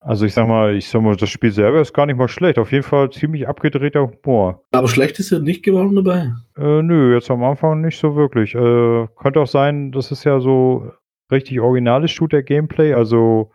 Also 0.00 0.26
ich 0.26 0.32
sag 0.34 0.46
mal, 0.46 0.76
ich 0.76 0.88
sag 0.88 1.02
mal, 1.02 1.16
das 1.16 1.28
Spiel 1.28 1.50
selber 1.50 1.80
ist 1.80 1.92
gar 1.92 2.06
nicht 2.06 2.16
mal 2.16 2.28
schlecht. 2.28 2.58
Auf 2.58 2.70
jeden 2.70 2.84
Fall 2.84 3.10
ziemlich 3.10 3.48
abgedrehter 3.48 4.08
Humor. 4.08 4.62
Aber 4.70 4.88
schlecht 4.88 5.18
ist 5.18 5.30
ja 5.30 5.38
nicht 5.38 5.64
geworden 5.64 5.96
dabei. 5.96 6.32
Äh, 6.56 6.82
nö, 6.82 7.14
jetzt 7.14 7.30
am 7.30 7.42
Anfang 7.42 7.80
nicht 7.80 7.98
so 7.98 8.14
wirklich. 8.14 8.54
Äh, 8.54 9.08
könnte 9.16 9.40
auch 9.40 9.46
sein, 9.46 9.90
das 9.92 10.12
ist 10.12 10.24
ja 10.24 10.40
so 10.40 10.92
richtig 11.30 11.60
originales 11.60 12.10
Shooter-Gameplay, 12.12 12.94
also 12.94 13.50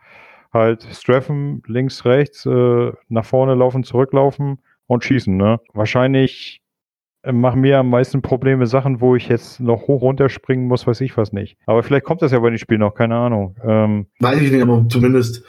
halt 0.52 0.86
Straffen 0.92 1.62
links, 1.66 2.04
rechts, 2.04 2.46
äh, 2.46 2.92
nach 3.08 3.24
vorne 3.24 3.54
laufen, 3.54 3.82
zurücklaufen 3.82 4.58
und 4.86 5.04
schießen, 5.04 5.36
ne? 5.36 5.60
Wahrscheinlich 5.72 6.62
äh, 7.22 7.32
machen 7.32 7.62
mir 7.62 7.78
am 7.78 7.90
meisten 7.90 8.22
Probleme 8.22 8.66
Sachen, 8.66 9.00
wo 9.00 9.16
ich 9.16 9.28
jetzt 9.28 9.60
noch 9.60 9.88
hoch 9.88 10.02
runterspringen 10.02 10.68
muss, 10.68 10.86
weiß 10.86 11.00
ich 11.00 11.16
was 11.16 11.32
nicht. 11.32 11.56
Aber 11.66 11.82
vielleicht 11.82 12.04
kommt 12.04 12.22
das 12.22 12.32
ja 12.32 12.38
bei 12.38 12.50
dem 12.50 12.58
Spiel 12.58 12.78
noch, 12.78 12.94
keine 12.94 13.16
Ahnung. 13.16 13.56
Ähm, 13.64 14.06
Weiß 14.20 14.40
ich 14.40 14.52
nicht, 14.52 14.62
aber 14.62 14.86
zumindest, 14.88 15.44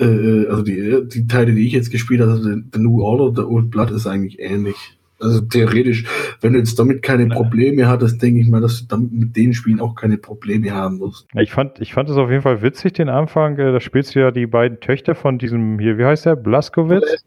äh, 0.00 0.46
also 0.48 0.62
die, 0.62 1.08
die 1.08 1.26
Teile, 1.26 1.52
die 1.52 1.66
ich 1.66 1.72
jetzt 1.72 1.90
gespielt 1.90 2.20
habe, 2.20 2.32
also 2.32 2.48
der, 2.48 2.58
der 2.58 2.80
New 2.80 3.02
Order, 3.02 3.32
der 3.34 3.50
Old 3.50 3.70
Blood 3.70 3.90
ist 3.90 4.06
eigentlich 4.06 4.38
ähnlich. 4.40 4.76
Also 5.22 5.42
theoretisch, 5.42 6.06
wenn 6.40 6.54
du 6.54 6.58
jetzt 6.58 6.78
damit 6.78 7.02
keine 7.02 7.26
Probleme 7.26 7.86
hattest, 7.86 8.22
denke 8.22 8.40
ich 8.40 8.48
mal, 8.48 8.62
dass 8.62 8.80
du 8.80 8.86
damit 8.88 9.12
mit 9.12 9.36
den 9.36 9.52
Spielen 9.52 9.78
auch 9.78 9.94
keine 9.94 10.16
Probleme 10.16 10.70
haben 10.70 10.96
musst. 10.96 11.26
Ich 11.34 11.50
fand, 11.50 11.78
ich 11.80 11.92
fand 11.92 12.08
es 12.08 12.16
auf 12.16 12.30
jeden 12.30 12.40
Fall 12.40 12.62
witzig, 12.62 12.94
den 12.94 13.10
Anfang. 13.10 13.58
Äh, 13.58 13.72
da 13.72 13.80
spielst 13.80 14.14
du 14.14 14.20
ja 14.20 14.30
die 14.30 14.46
beiden 14.46 14.80
Töchter 14.80 15.14
von 15.14 15.36
diesem 15.36 15.78
hier, 15.78 15.98
wie 15.98 16.06
heißt 16.06 16.24
der? 16.24 16.36
Blaskowitz? 16.36 17.26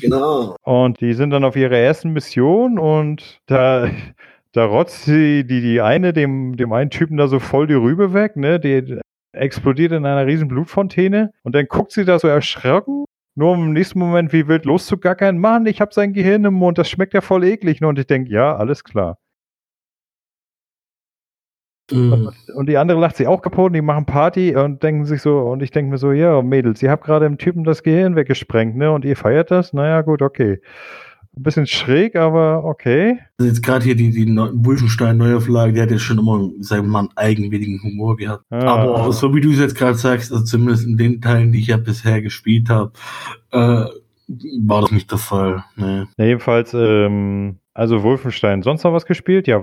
Genau. 0.00 0.56
Und 0.62 1.00
die 1.00 1.12
sind 1.12 1.30
dann 1.30 1.44
auf 1.44 1.56
ihrer 1.56 1.76
ersten 1.76 2.12
Mission 2.12 2.78
und 2.78 3.40
da, 3.46 3.90
da 4.52 4.64
rotzt 4.64 5.04
sie 5.04 5.44
die, 5.44 5.60
die 5.60 5.82
eine 5.82 6.14
dem, 6.14 6.56
dem 6.56 6.72
einen 6.72 6.88
Typen 6.88 7.18
da 7.18 7.28
so 7.28 7.38
voll 7.38 7.66
die 7.66 7.74
Rübe 7.74 8.14
weg, 8.14 8.36
ne? 8.36 8.58
Die 8.58 8.98
explodiert 9.36 9.92
in 9.92 10.06
einer 10.06 10.26
riesen 10.26 10.48
Blutfontäne 10.48 11.32
und 11.42 11.54
dann 11.54 11.66
guckt 11.66 11.92
sie 11.92 12.04
da 12.04 12.18
so 12.18 12.28
erschrocken 12.28 13.04
nur 13.36 13.54
im 13.54 13.72
nächsten 13.74 13.98
Moment 13.98 14.32
wie 14.32 14.48
wild 14.48 14.64
loszugackern. 14.64 15.38
Mann, 15.38 15.66
ich 15.66 15.80
habe 15.82 15.92
sein 15.92 16.14
Gehirn 16.14 16.44
im 16.46 16.54
Mund, 16.54 16.78
das 16.78 16.88
schmeckt 16.88 17.12
ja 17.12 17.20
voll 17.20 17.44
eklig. 17.44 17.82
Und 17.84 17.98
ich 17.98 18.06
denke, 18.06 18.30
ja, 18.30 18.56
alles 18.56 18.82
klar. 18.82 19.18
Mhm. 21.92 22.30
Und 22.54 22.68
die 22.68 22.78
andere 22.78 22.98
lacht 22.98 23.16
sich 23.16 23.28
auch 23.28 23.42
kaputt 23.42 23.66
und 23.66 23.72
die 23.74 23.82
machen 23.82 24.06
Party 24.06 24.56
und 24.56 24.82
denken 24.82 25.04
sich 25.04 25.22
so, 25.22 25.38
und 25.38 25.62
ich 25.62 25.70
denke 25.70 25.92
mir 25.92 25.98
so, 25.98 26.10
ja, 26.12 26.42
Mädels, 26.42 26.82
ihr 26.82 26.90
habt 26.90 27.04
gerade 27.04 27.26
dem 27.26 27.38
Typen 27.38 27.62
das 27.62 27.82
Gehirn 27.82 28.16
weggesprengt, 28.16 28.74
ne? 28.76 28.90
Und 28.90 29.04
ihr 29.04 29.16
feiert 29.16 29.50
das? 29.52 29.72
Naja, 29.72 30.00
gut, 30.00 30.22
okay. 30.22 30.60
Ein 31.38 31.42
bisschen 31.42 31.66
schräg, 31.66 32.16
aber 32.16 32.64
okay. 32.64 33.18
Also 33.38 33.50
jetzt 33.50 33.62
gerade 33.62 33.84
hier 33.84 33.94
die, 33.94 34.10
die 34.10 34.26
Wolfenstein 34.26 35.18
Neuauflage, 35.18 35.74
die 35.74 35.82
hat 35.82 35.90
ja 35.90 35.98
schon 35.98 36.18
immer, 36.18 36.50
sagen 36.60 36.84
wir 36.84 36.90
mal, 36.90 37.00
einen 37.00 37.16
eigenwilligen 37.16 37.82
Humor 37.82 38.16
gehabt. 38.16 38.44
Ah. 38.50 38.64
Aber 38.64 39.12
so 39.12 39.34
wie 39.34 39.42
du 39.42 39.50
es 39.50 39.58
jetzt 39.58 39.74
gerade 39.74 39.98
sagst, 39.98 40.32
also 40.32 40.44
zumindest 40.44 40.86
in 40.86 40.96
den 40.96 41.20
Teilen, 41.20 41.52
die 41.52 41.60
ich 41.60 41.66
ja 41.66 41.76
bisher 41.76 42.22
gespielt 42.22 42.70
habe, 42.70 42.92
äh, 43.52 43.84
war 44.64 44.80
das 44.80 44.92
nicht 44.92 45.10
der 45.10 45.18
Fall. 45.18 45.62
Nee. 45.76 46.04
Ja, 46.16 46.24
jedenfalls, 46.24 46.72
ähm, 46.72 47.58
also 47.74 48.02
Wolfenstein. 48.02 48.62
Sonst 48.62 48.84
noch 48.84 48.94
was 48.94 49.04
gespielt? 49.04 49.46
Ja, 49.46 49.62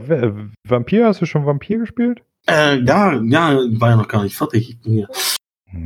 Vampir, 0.68 1.08
hast 1.08 1.22
du 1.22 1.26
schon 1.26 1.48
Vampir 1.48 1.80
gespielt? 1.80 2.22
Äh, 2.48 2.82
ja, 2.84 3.20
ja, 3.20 3.58
war 3.80 3.90
ja 3.90 3.96
noch 3.96 4.08
gar 4.08 4.24
nicht 4.24 4.38
fertig. 4.38 4.70
Ich 4.70 4.82
bin 4.82 4.94
hier. 4.94 5.08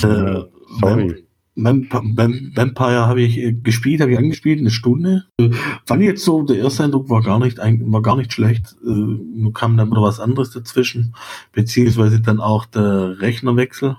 Äh, 0.03 0.43
sorry. 0.81 1.26
Vampire 1.57 3.07
habe 3.07 3.21
ich 3.21 3.37
äh, 3.39 3.53
gespielt, 3.53 4.01
habe 4.01 4.11
ich 4.11 4.17
angespielt, 4.17 4.59
eine 4.59 4.69
Stunde. 4.69 5.25
Äh, 5.39 5.49
fand 5.85 6.01
ich 6.01 6.07
jetzt 6.07 6.23
so, 6.23 6.43
der 6.43 6.57
erste 6.57 6.83
Eindruck 6.83 7.09
war 7.09 7.21
gar 7.21 7.39
nicht, 7.39 7.57
war 7.57 8.01
gar 8.01 8.15
nicht 8.15 8.31
schlecht. 8.31 8.75
Äh, 8.83 8.89
nur 8.89 9.53
kam 9.53 9.75
dann 9.75 9.89
wieder 9.89 10.01
was 10.01 10.19
anderes 10.19 10.51
dazwischen, 10.51 11.15
beziehungsweise 11.53 12.21
dann 12.21 12.39
auch 12.39 12.65
der 12.65 13.19
Rechnerwechsel. 13.19 13.97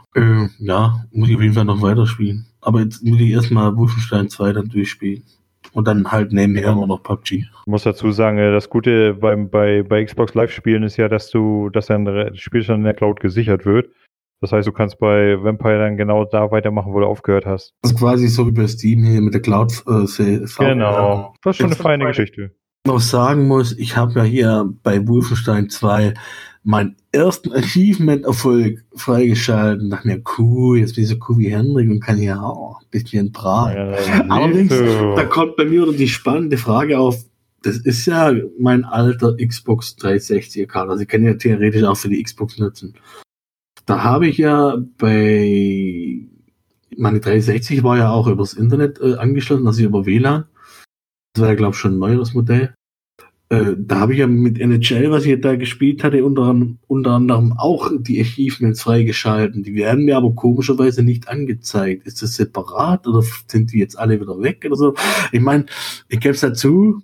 Ja, 0.58 1.04
muss 1.12 1.28
ich 1.28 1.36
auf 1.36 1.42
jeden 1.42 1.54
Fall 1.54 1.64
noch 1.64 1.82
weiterspielen. 1.82 2.46
Aber 2.60 2.80
jetzt 2.80 3.04
muss 3.04 3.20
ich 3.20 3.30
erstmal 3.30 3.76
Wolfenstein 3.76 4.28
2 4.28 4.52
dann 4.52 4.68
durchspielen. 4.68 5.24
Und 5.72 5.86
dann 5.86 6.10
halt 6.10 6.32
nebenher 6.32 6.72
immer 6.72 6.86
noch 6.86 7.02
PUBG. 7.02 7.32
Ich 7.32 7.66
muss 7.66 7.82
dazu 7.82 8.10
sagen, 8.10 8.38
das 8.38 8.70
Gute 8.70 9.14
beim, 9.14 9.50
bei, 9.50 9.82
bei 9.82 10.02
Xbox 10.02 10.34
Live-Spielen 10.34 10.82
ist 10.82 10.96
ja, 10.96 11.08
dass 11.08 11.30
du, 11.30 11.68
dass 11.70 11.86
dein 11.86 12.34
Spielstand 12.36 12.78
in 12.78 12.84
der 12.84 12.94
Cloud 12.94 13.20
gesichert 13.20 13.66
wird. 13.66 13.90
Das 14.40 14.52
heißt, 14.52 14.66
du 14.68 14.72
kannst 14.72 14.98
bei 14.98 15.42
Vampire 15.42 15.78
dann 15.78 15.96
genau 15.96 16.24
da 16.24 16.50
weitermachen, 16.50 16.92
wo 16.92 17.00
du 17.00 17.06
aufgehört 17.06 17.44
hast. 17.44 17.74
Das 17.82 17.92
ist 17.92 17.98
quasi 17.98 18.28
so 18.28 18.46
wie 18.46 18.52
bei 18.52 18.66
Steam 18.66 19.02
hier 19.02 19.20
mit 19.20 19.34
der 19.34 19.42
Cloud. 19.42 19.82
Äh, 19.86 20.06
genau. 20.58 21.34
Das 21.42 21.54
ist 21.54 21.56
schon 21.56 21.66
eine 21.66 21.76
feine 21.76 22.06
Geschichte. 22.06 22.54
Noch 22.86 23.00
sagen 23.00 23.48
muss, 23.48 23.76
ich 23.76 23.96
habe 23.96 24.12
ja 24.20 24.22
hier 24.22 24.72
bei 24.82 25.06
Wolfenstein 25.06 25.68
2 25.68 26.14
meinen 26.62 26.96
ersten 27.12 27.52
Achievement-Erfolg 27.52 28.84
freigeschalten. 28.94 29.90
Dachte 29.90 30.06
mir, 30.06 30.22
cool, 30.38 30.78
jetzt 30.78 30.94
bin 30.94 31.04
ich 31.04 31.10
so 31.10 31.16
cool 31.28 31.38
wie 31.38 31.50
Henrik 31.50 31.90
und 31.90 32.00
kann 32.00 32.18
hier 32.18 32.42
auch 32.42 32.80
ein 32.80 32.86
bisschen 32.90 33.32
braten. 33.32 33.94
Ja, 33.94 34.24
Allerdings, 34.28 34.72
so. 34.76 35.16
da 35.16 35.24
kommt 35.24 35.56
bei 35.56 35.64
mir 35.64 35.90
die 35.92 36.08
spannende 36.08 36.56
Frage 36.56 36.98
auf, 36.98 37.24
das 37.62 37.78
ist 37.78 38.06
ja 38.06 38.32
mein 38.58 38.84
alter 38.84 39.36
Xbox 39.36 39.96
360-Account. 39.98 40.90
Also 40.90 41.02
ich 41.02 41.08
kann 41.08 41.24
ja 41.24 41.34
theoretisch 41.34 41.82
auch 41.82 41.96
für 41.96 42.08
die 42.08 42.22
Xbox 42.22 42.58
nutzen. 42.58 42.94
Da 43.88 44.04
habe 44.04 44.28
ich 44.28 44.36
ja 44.36 44.76
bei 44.98 46.20
meine 46.94 47.20
360 47.20 47.82
war 47.82 47.96
ja 47.96 48.10
auch 48.10 48.26
übers 48.26 48.52
Internet 48.52 49.00
äh, 49.00 49.14
angeschlossen, 49.14 49.66
also 49.66 49.82
über 49.82 50.04
WLAN. 50.04 50.44
Das 51.32 51.40
war 51.40 51.48
ja, 51.48 51.54
glaube 51.54 51.72
ich, 51.74 51.78
schon 51.80 51.94
ein 51.94 51.98
neueres 51.98 52.34
Modell. 52.34 52.74
Äh, 53.48 53.76
da 53.78 54.00
habe 54.00 54.12
ich 54.12 54.18
ja 54.18 54.26
mit 54.26 54.58
NHL, 54.58 55.10
was 55.10 55.24
ich 55.24 55.40
da 55.40 55.56
gespielt 55.56 56.04
hatte, 56.04 56.22
unter, 56.22 56.54
unter 56.86 57.12
anderem 57.12 57.54
auch 57.56 57.90
die 57.98 58.20
Achievements 58.20 58.82
freigeschalten. 58.82 59.62
Die 59.62 59.74
werden 59.74 60.04
mir 60.04 60.18
aber 60.18 60.34
komischerweise 60.34 61.02
nicht 61.02 61.28
angezeigt. 61.28 62.06
Ist 62.06 62.20
das 62.20 62.34
separat 62.34 63.06
oder 63.06 63.22
sind 63.46 63.72
die 63.72 63.78
jetzt 63.78 63.98
alle 63.98 64.20
wieder 64.20 64.38
weg 64.42 64.64
oder 64.66 64.76
so? 64.76 64.94
Ich 65.32 65.40
meine, 65.40 65.64
ich 66.10 66.20
gebe 66.20 66.34
es 66.34 66.40
dazu, 66.40 67.00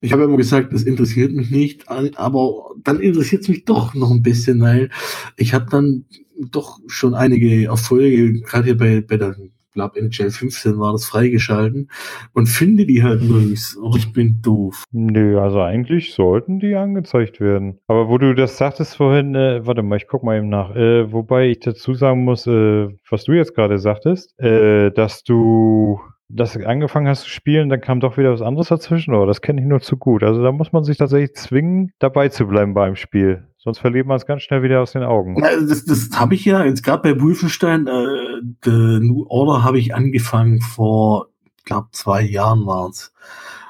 ich 0.00 0.12
habe 0.12 0.24
immer 0.24 0.36
gesagt, 0.36 0.72
das 0.72 0.82
interessiert 0.82 1.32
mich 1.32 1.50
nicht, 1.50 1.88
aber 1.88 2.70
dann 2.82 3.00
interessiert 3.00 3.42
es 3.42 3.48
mich 3.48 3.64
doch 3.64 3.94
noch 3.94 4.10
ein 4.10 4.22
bisschen, 4.22 4.60
weil 4.60 4.90
ich 5.36 5.54
habe 5.54 5.66
dann 5.70 6.04
doch 6.38 6.78
schon 6.86 7.14
einige 7.14 7.66
Erfolge, 7.66 8.40
gerade 8.42 8.64
hier 8.64 8.76
bei, 8.76 9.00
bei 9.00 9.16
der, 9.16 9.36
glaube 9.76 10.00
NHL 10.00 10.30
15 10.30 10.78
war 10.78 10.92
das 10.92 11.04
freigeschalten 11.04 11.88
und 12.32 12.48
finde 12.48 12.86
die 12.86 13.04
halt 13.04 13.22
nirgends. 13.22 13.78
Aber 13.80 13.96
ich 13.96 14.12
bin 14.12 14.40
doof. 14.42 14.84
Nö, 14.90 15.38
also 15.38 15.60
eigentlich 15.60 16.14
sollten 16.14 16.58
die 16.58 16.74
angezeigt 16.74 17.40
werden. 17.40 17.78
Aber 17.86 18.08
wo 18.08 18.18
du 18.18 18.34
das 18.34 18.56
sagtest 18.56 18.96
vorhin, 18.96 19.34
äh, 19.34 19.64
warte 19.64 19.82
mal, 19.82 19.96
ich 19.96 20.08
guck 20.08 20.24
mal 20.24 20.38
eben 20.38 20.48
nach. 20.48 20.74
Äh, 20.74 21.12
wobei 21.12 21.50
ich 21.50 21.60
dazu 21.60 21.94
sagen 21.94 22.24
muss, 22.24 22.46
äh, 22.46 22.88
was 23.08 23.24
du 23.24 23.32
jetzt 23.32 23.54
gerade 23.54 23.78
sagtest, 23.78 24.38
äh, 24.40 24.90
dass 24.90 25.22
du 25.22 26.00
dass 26.28 26.54
du 26.54 26.66
angefangen 26.66 27.08
hast 27.08 27.22
zu 27.22 27.30
spielen, 27.30 27.68
dann 27.68 27.80
kam 27.80 28.00
doch 28.00 28.16
wieder 28.16 28.32
was 28.32 28.42
anderes 28.42 28.68
dazwischen, 28.68 29.14
oder? 29.14 29.26
Das 29.26 29.40
kenne 29.40 29.60
ich 29.60 29.66
nur 29.66 29.80
zu 29.80 29.96
gut. 29.96 30.22
Also 30.22 30.42
da 30.42 30.50
muss 30.50 30.72
man 30.72 30.82
sich 30.82 30.98
tatsächlich 30.98 31.34
zwingen, 31.34 31.92
dabei 31.98 32.28
zu 32.28 32.46
bleiben 32.46 32.74
beim 32.74 32.96
Spiel. 32.96 33.46
Sonst 33.58 33.78
verliert 33.78 34.06
man 34.06 34.16
es 34.16 34.26
ganz 34.26 34.42
schnell 34.42 34.62
wieder 34.62 34.80
aus 34.80 34.92
den 34.92 35.02
Augen. 35.02 35.40
Das, 35.40 35.84
das 35.84 36.10
habe 36.14 36.34
ich 36.34 36.44
ja 36.44 36.64
jetzt 36.64 36.82
gerade 36.82 37.02
bei 37.02 37.20
Wolfenstein, 37.20 37.86
äh, 37.86 38.40
The 38.64 39.00
New 39.00 39.26
Order 39.28 39.64
habe 39.64 39.78
ich 39.78 39.94
angefangen 39.94 40.60
vor, 40.60 41.28
ich 41.58 41.64
glaube, 41.64 41.88
zwei 41.92 42.22
Jahren 42.22 42.66
war 42.66 42.88
es. 42.88 43.12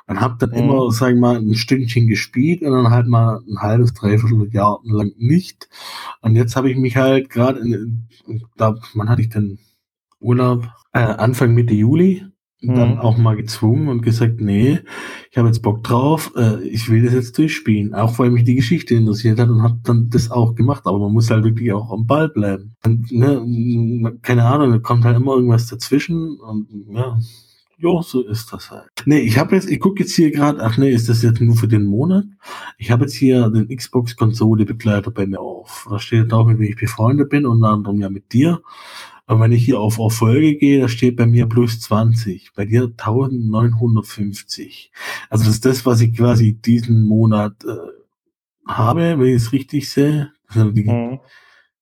Und 0.07 0.21
habe 0.21 0.37
dann 0.39 0.51
mhm. 0.51 0.57
immer, 0.57 0.91
sag 0.93 1.15
ich 1.15 1.19
mal, 1.19 1.37
ein 1.37 1.55
Stündchen 1.55 2.07
gespielt 2.07 2.63
und 2.63 2.73
dann 2.73 2.91
halt 2.91 3.07
mal 3.07 3.41
ein 3.49 3.61
halbes, 3.61 3.93
dreiviertel 3.93 4.49
Jahr 4.53 4.81
lang 4.85 5.13
nicht. 5.17 5.69
Und 6.21 6.37
jetzt 6.37 6.57
habe 6.57 6.71
ich 6.71 6.77
mich 6.77 6.97
halt 6.97 7.29
gerade, 7.29 7.61
da, 8.57 8.77
wann 8.95 9.09
hatte 9.09 9.23
ich 9.23 9.31
denn 9.31 9.59
Urlaub? 10.21 10.69
Äh, 10.93 11.01
Anfang 11.01 11.55
Mitte 11.55 11.75
Juli 11.75 12.25
dann 12.63 12.95
mhm. 12.95 12.99
auch 12.99 13.19
mal 13.19 13.37
gezwungen 13.37 13.89
und 13.89 14.03
gesagt, 14.03 14.41
nee, 14.41 14.81
ich 15.31 15.37
habe 15.37 15.49
jetzt 15.49 15.61
Bock 15.61 15.85
drauf, 15.85 16.33
äh, 16.37 16.63
ich 16.63 16.89
will 16.91 17.05
das 17.05 17.13
jetzt 17.13 17.37
durchspielen, 17.37 17.95
auch 17.95 18.19
weil 18.19 18.31
mich 18.31 18.45
die 18.45 18.55
Geschichte 18.55 18.95
interessiert 18.95 19.39
hat 19.39 19.51
und 19.51 19.63
habe 19.63 19.79
dann 19.85 20.09
das 20.09 20.31
auch 20.31 20.55
gemacht, 20.55 20.83
aber 20.87 20.99
man 20.99 21.13
muss 21.13 21.31
halt 21.31 21.45
wirklich 21.45 21.73
auch 21.73 21.93
am 21.93 22.07
Ball 22.07 22.29
bleiben. 22.29 22.75
Und, 22.85 23.13
ne, 23.13 24.19
keine 24.23 24.45
Ahnung, 24.45 24.73
da 24.73 24.79
kommt 24.79 25.05
halt 25.05 25.17
immer 25.17 25.35
irgendwas 25.35 25.67
dazwischen 25.67 26.39
und 26.41 26.69
ja, 26.91 27.19
jo, 27.79 28.01
so 28.01 28.23
ist 28.23 28.53
das 28.53 28.71
halt. 28.71 28.91
Nee, 29.05 29.21
ich 29.21 29.39
habe 29.39 29.55
jetzt, 29.55 29.71
ich 29.71 29.79
gucke 29.79 30.03
jetzt 30.03 30.15
hier 30.15 30.31
gerade, 30.31 30.61
ach 30.63 30.79
nee, 30.79 30.91
ist 30.91 31.09
das 31.11 31.23
jetzt 31.23 31.41
nur 31.41 31.57
für 31.57 31.69
den 31.69 31.85
Monat? 31.85 32.25
Ich 32.79 32.91
habe 32.91 33.05
jetzt 33.05 33.15
hier 33.15 33.51
den 33.51 33.69
Xbox-Konsole-Begleiter 33.69 35.11
bei 35.11 35.27
mir 35.27 35.41
auf. 35.41 35.87
Da 35.91 35.99
steht 35.99 36.33
drauf, 36.33 36.47
mit 36.47 36.59
wem 36.59 36.71
ich 36.71 36.77
befreundet 36.77 37.29
bin, 37.29 37.45
unter 37.45 37.69
anderem 37.69 38.01
ja 38.01 38.09
mit 38.09 38.33
dir. 38.33 38.63
Aber 39.27 39.41
wenn 39.41 39.53
ich 39.53 39.65
hier 39.65 39.81
auf 39.81 39.99
Erfolge 39.99 40.57
gehe, 40.57 40.81
da 40.81 40.89
steht 40.89 41.17
bei 41.17 41.27
mir 41.27 41.47
plus 41.47 41.81
20, 41.81 42.53
bei 42.55 42.65
dir 42.65 42.85
1950. 42.85 44.93
Also 45.29 45.45
das 45.45 45.55
ist 45.55 45.65
das, 45.65 45.85
was 45.85 46.01
ich 46.01 46.17
quasi 46.17 46.55
diesen 46.55 47.03
Monat 47.03 47.65
äh, 47.65 47.77
habe, 48.69 49.19
wenn 49.19 49.27
ich 49.27 49.35
es 49.35 49.53
richtig 49.53 49.91
sehe. 49.91 50.33
Das 50.47 50.57
sind 50.57 50.77
die, 50.77 50.85
mhm. 50.85 51.19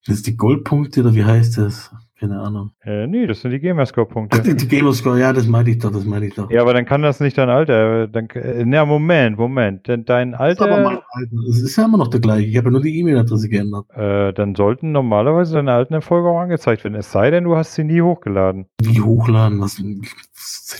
Das 0.07 0.17
ist 0.17 0.27
die 0.27 0.37
Goldpunkte 0.37 1.01
oder 1.01 1.15
wie 1.15 1.25
heißt 1.25 1.59
das? 1.59 1.91
Keine 2.21 2.39
Ahnung. 2.41 2.71
Äh, 2.85 3.09
nee, 3.09 3.27
das 3.27 3.41
sind 3.41 3.51
die 3.51 3.59
Gamerscore-Punkte. 3.59 4.41
Die, 4.43 4.55
die 4.55 4.69
Gamerscore, 4.69 5.19
ja, 5.19 5.33
das 5.33 5.47
meinte 5.49 5.73
ich 5.73 5.79
doch, 5.79 5.91
das 5.91 6.05
meinte 6.05 6.29
ich 6.29 6.35
doch. 6.35 6.49
Ja, 6.49 6.61
aber 6.63 6.73
dann 6.73 6.85
kann 6.85 7.03
das 7.03 7.19
nicht 7.19 7.37
dein 7.37 7.51
Alter. 7.51 8.07
Dann, 8.07 8.29
äh, 8.31 8.65
na, 8.65 8.85
Moment, 8.85 9.37
Moment. 9.37 9.89
Denn 9.89 10.05
dein 10.05 10.33
Das 10.33 10.53
ist 10.53 10.63
aber 10.63 10.77
mein 10.77 10.87
Alter, 10.97 11.05
Alter. 11.11 11.37
Es 11.51 11.61
ist 11.61 11.77
ja 11.77 11.85
immer 11.87 11.99
noch 11.99 12.09
der 12.09 12.21
gleiche. 12.21 12.47
Ich 12.47 12.57
habe 12.57 12.67
ja 12.69 12.71
nur 12.71 12.83
die 12.83 12.99
E-Mail-Adresse 13.01 13.49
geändert. 13.49 13.87
äh, 13.97 14.33
dann 14.33 14.55
sollten 14.55 14.93
normalerweise 14.93 15.55
deine 15.55 15.73
alten 15.73 15.95
Erfolge 15.95 16.29
auch 16.29 16.39
angezeigt 16.39 16.85
werden. 16.85 16.95
Es 16.95 17.11
sei 17.11 17.31
denn, 17.33 17.45
du 17.45 17.57
hast 17.57 17.75
sie 17.75 17.83
nie 17.85 18.01
hochgeladen. 18.01 18.67
Wie 18.81 19.01
hochladen? 19.01 19.61
Was? 19.61 19.83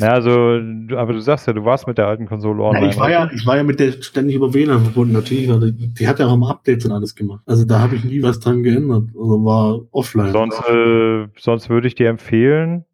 Na, 0.01 0.09
also, 0.09 0.59
aber 0.97 1.13
du 1.13 1.21
sagst 1.21 1.47
ja, 1.47 1.53
du 1.53 1.65
warst 1.65 1.87
mit 1.87 1.99
der 1.99 2.09
alten 2.09 2.27
Konsole 2.27 2.63
Ja, 2.63 2.69
online. 2.71 2.91
ich, 2.91 2.99
war 2.99 3.11
ja, 3.11 3.31
ich 3.33 3.47
war 3.47 3.57
ja 3.57 3.63
mit 3.63 3.79
der 3.79 3.93
ständig 3.93 4.35
über 4.37 4.53
WLAN 4.53 4.83
verbunden, 4.83 5.13
natürlich. 5.13 5.47
Die, 5.47 5.95
die 5.95 6.09
hat 6.09 6.19
ja 6.19 6.27
auch 6.27 6.35
immer 6.35 6.51
Updates 6.51 6.85
und 6.85 6.93
alles 6.93 7.15
gemacht. 7.15 7.43
Also 7.47 7.65
da 7.65 7.79
habe 7.79 7.95
ich 7.95 8.05
nie 8.05 8.23
was 8.23 8.41
dran 8.41 8.63
geändert. 8.63 9.05
Also 9.15 9.45
war 9.45 9.81
offline. 9.93 10.33
Sonst, 10.33 10.61
äh, 10.69 11.29
sonst 11.39 11.71
würde 11.71 11.87
ich 11.87 11.95
dir 11.95 12.09
empfehlen, 12.09 12.85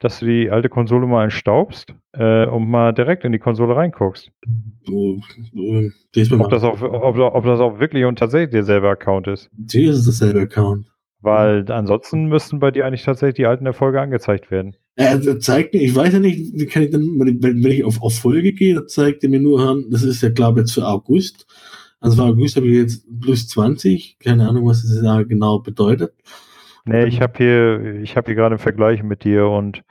dass 0.00 0.20
du 0.20 0.26
die 0.26 0.50
alte 0.50 0.68
Konsole 0.68 1.06
mal 1.06 1.24
entstaubst 1.24 1.94
äh, 2.12 2.46
und 2.46 2.68
mal 2.68 2.92
direkt 2.92 3.24
in 3.24 3.32
die 3.32 3.38
Konsole 3.38 3.76
reinguckst. 3.76 4.30
Ob 4.88 6.50
das 6.50 6.62
auch, 6.64 6.82
ob, 6.82 7.18
ob 7.18 7.44
das 7.44 7.60
auch 7.60 7.78
wirklich 7.78 8.04
und 8.04 8.18
tatsächlich 8.18 8.50
derselbe 8.50 8.88
Account 8.88 9.28
ist. 9.28 9.50
die 9.52 9.84
ist 9.84 10.06
dasselbe 10.06 10.40
Account. 10.40 10.86
Weil 11.22 11.70
ansonsten 11.70 12.26
müssten 12.26 12.60
bei 12.60 12.70
dir 12.70 12.86
eigentlich 12.86 13.04
tatsächlich 13.04 13.36
die 13.36 13.46
alten 13.46 13.66
Erfolge 13.66 14.00
angezeigt 14.00 14.50
werden. 14.50 14.76
Er 14.96 15.38
zeigt 15.38 15.74
mir, 15.74 15.80
ich 15.80 15.94
weiß 15.94 16.14
ja 16.14 16.18
nicht, 16.18 16.52
wie 16.54 16.66
kann 16.66 16.82
ich 16.82 16.90
dann, 16.90 17.18
wenn, 17.18 17.64
ich 17.64 17.84
auf, 17.84 18.18
Folge 18.18 18.52
gehe, 18.52 18.74
dann 18.74 18.88
zeigt 18.88 19.22
er 19.22 19.30
mir 19.30 19.40
nur 19.40 19.60
an, 19.60 19.84
das 19.90 20.02
ist 20.02 20.22
ja, 20.22 20.30
glaube 20.30 20.60
ich, 20.60 20.64
jetzt 20.64 20.74
für 20.74 20.86
August. 20.86 21.46
Also 22.00 22.16
für 22.16 22.24
August 22.24 22.56
habe 22.56 22.66
ich 22.66 22.74
jetzt 22.74 23.20
plus 23.20 23.48
20, 23.48 24.18
keine 24.18 24.48
Ahnung, 24.48 24.66
was 24.66 24.82
das 24.82 25.02
da 25.02 25.22
genau 25.22 25.58
bedeutet. 25.58 26.12
Nee, 26.86 27.04
ich 27.04 27.20
habe 27.20 27.34
hier, 27.36 28.00
ich 28.02 28.16
habe 28.16 28.26
hier 28.26 28.34
gerade 28.34 28.54
einen 28.54 28.58
Vergleich 28.58 29.02
mit 29.02 29.24
dir 29.24 29.46
und 29.46 29.82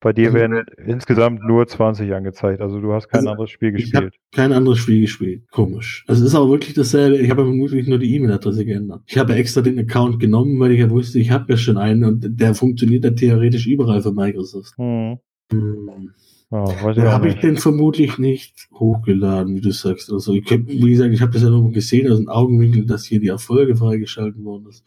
bei 0.00 0.12
dir 0.12 0.26
Also- 0.28 0.38
werden 0.38 0.64
insgesamt 0.86 1.42
nur 1.44 1.66
20 1.66 2.12
angezeigt. 2.14 2.60
Also 2.60 2.80
du 2.80 2.92
hast 2.92 3.08
kein 3.08 3.20
Also, 3.20 3.30
anderes 3.30 3.50
Spiel 3.50 3.74
ich 3.76 3.90
gespielt. 3.90 4.14
Kein 4.32 4.52
anderes 4.52 4.78
Spiel 4.78 5.00
gespielt. 5.00 5.42
Komisch. 5.50 6.04
Also 6.06 6.22
es 6.24 6.28
ist 6.30 6.34
aber 6.36 6.48
wirklich 6.50 6.74
dasselbe. 6.74 7.18
Ich 7.18 7.30
habe 7.30 7.44
vermutlich 7.44 7.86
nur 7.88 7.98
die 7.98 8.14
E-Mail-Adresse 8.14 8.64
geändert. 8.64 9.02
Ich 9.06 9.18
habe 9.18 9.34
extra 9.34 9.60
den 9.60 9.78
Account 9.78 10.20
genommen, 10.20 10.58
weil 10.60 10.72
ich 10.72 10.80
ja 10.80 10.88
wusste, 10.90 11.18
ich 11.18 11.30
habe 11.30 11.46
ja 11.52 11.56
schon 11.56 11.76
einen 11.78 12.04
und 12.04 12.40
der 12.40 12.54
funktioniert 12.54 13.04
ja 13.04 13.10
theoretisch 13.10 13.66
überall 13.66 14.02
für 14.02 14.12
Microsoft. 14.12 14.74
Hm. 14.76 15.18
Hm. 15.50 16.10
Ja, 16.50 16.60
auch 16.60 16.82
habe 16.82 17.28
ich 17.28 17.40
den 17.40 17.58
vermutlich 17.58 18.16
nicht 18.16 18.68
hochgeladen, 18.72 19.54
wie 19.54 19.60
du 19.60 19.70
sagst. 19.70 20.10
Also 20.10 20.32
ich 20.32 20.50
hab, 20.50 20.66
wie 20.66 20.90
gesagt, 20.90 21.12
ich 21.12 21.20
habe 21.20 21.32
das 21.32 21.42
ja 21.42 21.50
nur 21.50 21.70
gesehen 21.72 22.10
aus 22.10 22.18
dem 22.18 22.30
Augenwinkel, 22.30 22.86
dass 22.86 23.04
hier 23.04 23.20
die 23.20 23.28
Erfolge 23.28 23.76
freigeschalten 23.76 24.44
worden 24.44 24.66
ist. 24.70 24.82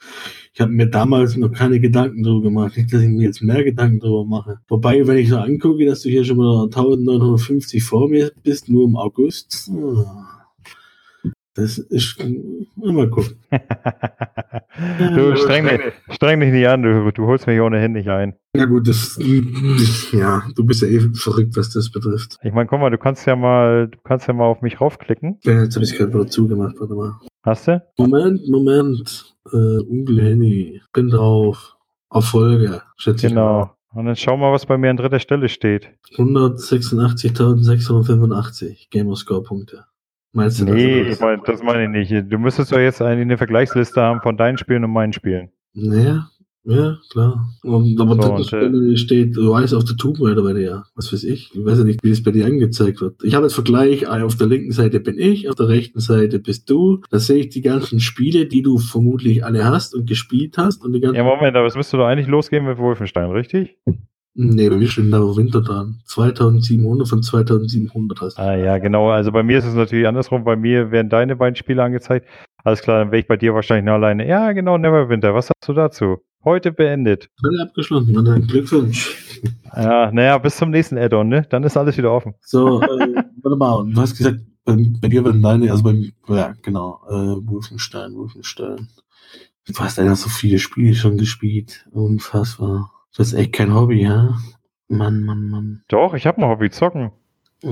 Ich 0.53 0.59
habe 0.59 0.71
mir 0.71 0.87
damals 0.87 1.37
noch 1.37 1.51
keine 1.51 1.79
Gedanken 1.79 2.23
darüber 2.23 2.49
gemacht. 2.49 2.77
Nicht, 2.77 2.91
dass 2.91 3.01
ich 3.01 3.09
mir 3.09 3.25
jetzt 3.25 3.43
mehr 3.43 3.63
Gedanken 3.63 3.99
darüber 3.99 4.25
mache. 4.25 4.59
Wobei, 4.69 5.05
wenn 5.05 5.17
ich 5.17 5.29
so 5.29 5.37
angucke, 5.37 5.85
dass 5.85 6.01
du 6.01 6.09
hier 6.09 6.25
schon 6.25 6.37
mal 6.37 6.63
1950 6.63 7.83
vor 7.83 8.09
mir 8.09 8.31
bist, 8.41 8.67
nur 8.67 8.85
im 8.85 8.95
August. 8.95 9.69
ah, 9.71 10.40
Das 11.55 11.77
ist, 11.77 12.17
mal 12.75 13.09
gucken. 13.09 13.35
du 15.15 15.35
streng 15.35 15.67
dich, 15.67 15.81
streng 16.09 16.39
dich 16.39 16.53
nicht 16.53 16.67
an, 16.67 16.81
du, 16.81 17.11
du 17.11 17.27
holst 17.27 17.45
mich 17.45 17.59
ohnehin 17.59 17.91
nicht 17.91 18.07
ein. 18.07 18.35
Ja 18.55 18.63
gut, 18.65 18.87
das, 18.87 19.19
ja, 20.13 20.43
du 20.55 20.65
bist 20.65 20.81
ja 20.81 20.87
eh 20.87 21.01
verrückt, 21.13 21.57
was 21.57 21.71
das 21.71 21.91
betrifft. 21.91 22.37
Ich 22.41 22.53
meine, 22.53 22.67
guck 22.67 22.79
mal, 22.79 22.89
du 22.89 22.97
kannst 22.97 23.27
ja 23.27 23.35
mal, 23.35 23.89
du 23.89 23.97
kannst 24.05 24.27
ja 24.27 24.33
mal 24.33 24.45
auf 24.45 24.61
mich 24.61 24.79
raufklicken. 24.79 25.39
Ja, 25.43 25.63
jetzt 25.63 25.75
habe 25.75 25.83
ich 25.83 25.91
es 25.91 25.97
gerade 25.97 26.13
wieder 26.13 26.27
zugemacht, 26.27 26.75
warte 26.79 26.93
mal. 26.95 27.19
Hast 27.43 27.67
du? 27.67 27.83
Moment, 27.97 28.47
Moment. 28.47 29.35
Äh, 29.51 29.79
Onkel 29.89 30.21
Henny. 30.21 30.81
Bin 30.93 31.09
drauf. 31.09 31.75
Erfolge, 32.11 32.81
schätze 32.97 33.27
Genau. 33.27 33.71
Und 33.93 34.05
dann 34.05 34.15
schau 34.15 34.37
mal, 34.37 34.53
was 34.53 34.65
bei 34.65 34.77
mir 34.77 34.89
an 34.89 34.95
dritter 34.97 35.19
Stelle 35.19 35.49
steht. 35.49 35.89
ich. 36.09 36.17
mal. 36.17 36.51
186.685 36.51 38.87
Gamerscore-Punkte. 38.89 39.85
Meinst 40.33 40.61
du 40.61 40.65
Nee, 40.65 41.03
das? 41.03 41.15
ich 41.15 41.19
mein, 41.21 41.41
das 41.45 41.61
meine 41.61 41.83
ich 42.01 42.11
nicht. 42.11 42.31
Du 42.31 42.37
müsstest 42.37 42.71
doch 42.71 42.79
jetzt 42.79 43.01
eigentlich 43.01 43.21
eine 43.21 43.37
Vergleichsliste 43.37 44.01
haben 44.01 44.21
von 44.21 44.37
deinen 44.37 44.57
Spielen 44.57 44.83
und 44.85 44.91
meinen 44.91 45.11
Spielen. 45.13 45.49
Naja, 45.73 46.29
ja, 46.63 46.97
klar. 47.11 47.49
Und, 47.63 47.99
aber 47.99 48.21
So, 48.21 48.33
und, 48.35 48.53
äh, 48.53 48.95
steht 48.97 49.35
Rise 49.37 49.75
of 49.75 49.83
the 49.87 49.95
Tomb 49.95 50.17
Raider 50.21 50.43
bei 50.43 50.53
dir. 50.53 50.83
Was 50.95 51.11
weiß 51.11 51.23
ich. 51.25 51.49
Ich 51.53 51.65
weiß 51.65 51.79
ja 51.79 51.83
nicht, 51.83 52.03
wie 52.03 52.09
das 52.11 52.23
bei 52.23 52.31
dir 52.31 52.45
angezeigt 52.45 53.01
wird. 53.01 53.21
Ich 53.23 53.33
habe 53.35 53.45
jetzt 53.45 53.55
Vergleich. 53.55 54.07
ah, 54.07 54.23
Auf 54.23 54.37
der 54.37 54.47
linken 54.47 54.71
Seite 54.71 54.99
bin 54.99 55.17
ich, 55.17 55.49
auf 55.49 55.55
der 55.55 55.67
rechten 55.67 55.99
Seite 55.99 56.39
bist 56.39 56.69
du. 56.69 57.01
Da 57.09 57.19
sehe 57.19 57.37
ich 57.39 57.49
die 57.49 57.61
ganzen 57.61 57.99
Spiele, 57.99 58.45
die 58.45 58.61
du 58.61 58.77
vermutlich 58.77 59.43
alle 59.43 59.65
hast 59.65 59.95
und 59.95 60.07
gespielt 60.07 60.57
hast. 60.57 60.85
Und 60.85 60.93
die 60.93 61.01
ganzen 61.01 61.15
Ja, 61.17 61.23
Moment, 61.23 61.57
aber 61.57 61.65
es 61.65 61.75
müsste 61.75 61.97
doch 61.97 62.05
eigentlich 62.05 62.27
losgehen 62.27 62.65
mit 62.65 62.77
Wolfenstein, 62.77 63.31
richtig? 63.31 63.77
Nee, 64.33 64.69
bei 64.69 64.77
mir 64.77 64.87
steht 64.87 65.11
da 65.11 65.19
Winter 65.19 65.61
dran. 65.61 65.99
2700 66.05 67.07
von 67.07 67.21
2700 67.21 68.21
hast 68.21 68.37
du. 68.37 68.41
Ah 68.41 68.55
ja, 68.55 68.77
genau. 68.77 69.09
Also 69.09 69.31
bei 69.31 69.43
mir 69.43 69.57
ist 69.57 69.65
es 69.65 69.73
natürlich 69.73 70.07
andersrum. 70.07 70.45
Bei 70.45 70.55
mir 70.55 70.91
werden 70.91 71.09
deine 71.09 71.35
beiden 71.35 71.55
Spiele 71.55 71.83
angezeigt. 71.83 72.27
Alles 72.63 72.81
klar, 72.81 72.99
dann 72.99 73.11
wäre 73.11 73.19
ich 73.19 73.27
bei 73.27 73.37
dir 73.37 73.53
wahrscheinlich 73.53 73.85
nur 73.85 73.95
alleine. 73.95 74.27
Ja, 74.27 74.53
genau, 74.53 74.77
Neverwinter. 74.77 75.33
Was 75.33 75.47
sagst 75.47 75.67
du 75.67 75.73
dazu? 75.73 76.17
Heute 76.43 76.71
beendet. 76.71 77.29
Alle 77.43 77.63
abgeschlossen. 77.63 78.13
Na 78.13 78.21
dann 78.21 78.47
Glückwunsch. 78.47 79.41
Ja, 79.75 80.11
naja, 80.11 80.37
bis 80.37 80.57
zum 80.57 80.69
nächsten 80.69 80.97
Add-on, 80.97 81.27
ne? 81.27 81.45
Dann 81.49 81.63
ist 81.63 81.75
alles 81.75 81.97
wieder 81.97 82.11
offen. 82.11 82.33
So, 82.41 82.81
äh, 82.81 83.23
warte 83.41 83.57
mal. 83.57 83.85
Du 83.91 83.99
hast 83.99 84.17
gesagt, 84.17 84.39
bei, 84.63 84.75
bei 85.01 85.07
dir 85.07 85.25
werden 85.25 85.41
deine, 85.41 85.71
also 85.71 85.83
bei 85.83 86.11
ja, 86.29 86.53
genau, 86.61 87.01
äh, 87.09 87.47
Wolfenstein, 87.47 88.15
Wolfenstein. 88.15 88.87
Du 89.67 89.73
hast 89.79 89.97
ja 89.97 90.15
so 90.15 90.29
viele 90.29 90.59
Spiele 90.59 90.93
schon 90.93 91.17
gespielt. 91.17 91.85
Unfassbar. 91.91 92.91
Das 93.17 93.27
ist 93.27 93.33
echt 93.33 93.53
kein 93.53 93.73
Hobby, 93.73 94.01
ja? 94.01 94.37
Mann, 94.87 95.23
Mann, 95.23 95.49
Mann. 95.49 95.83
Doch, 95.87 96.13
ich 96.13 96.25
habe 96.25 96.41
ein 96.41 96.47
Hobby 96.47 96.69
zocken. 96.69 97.11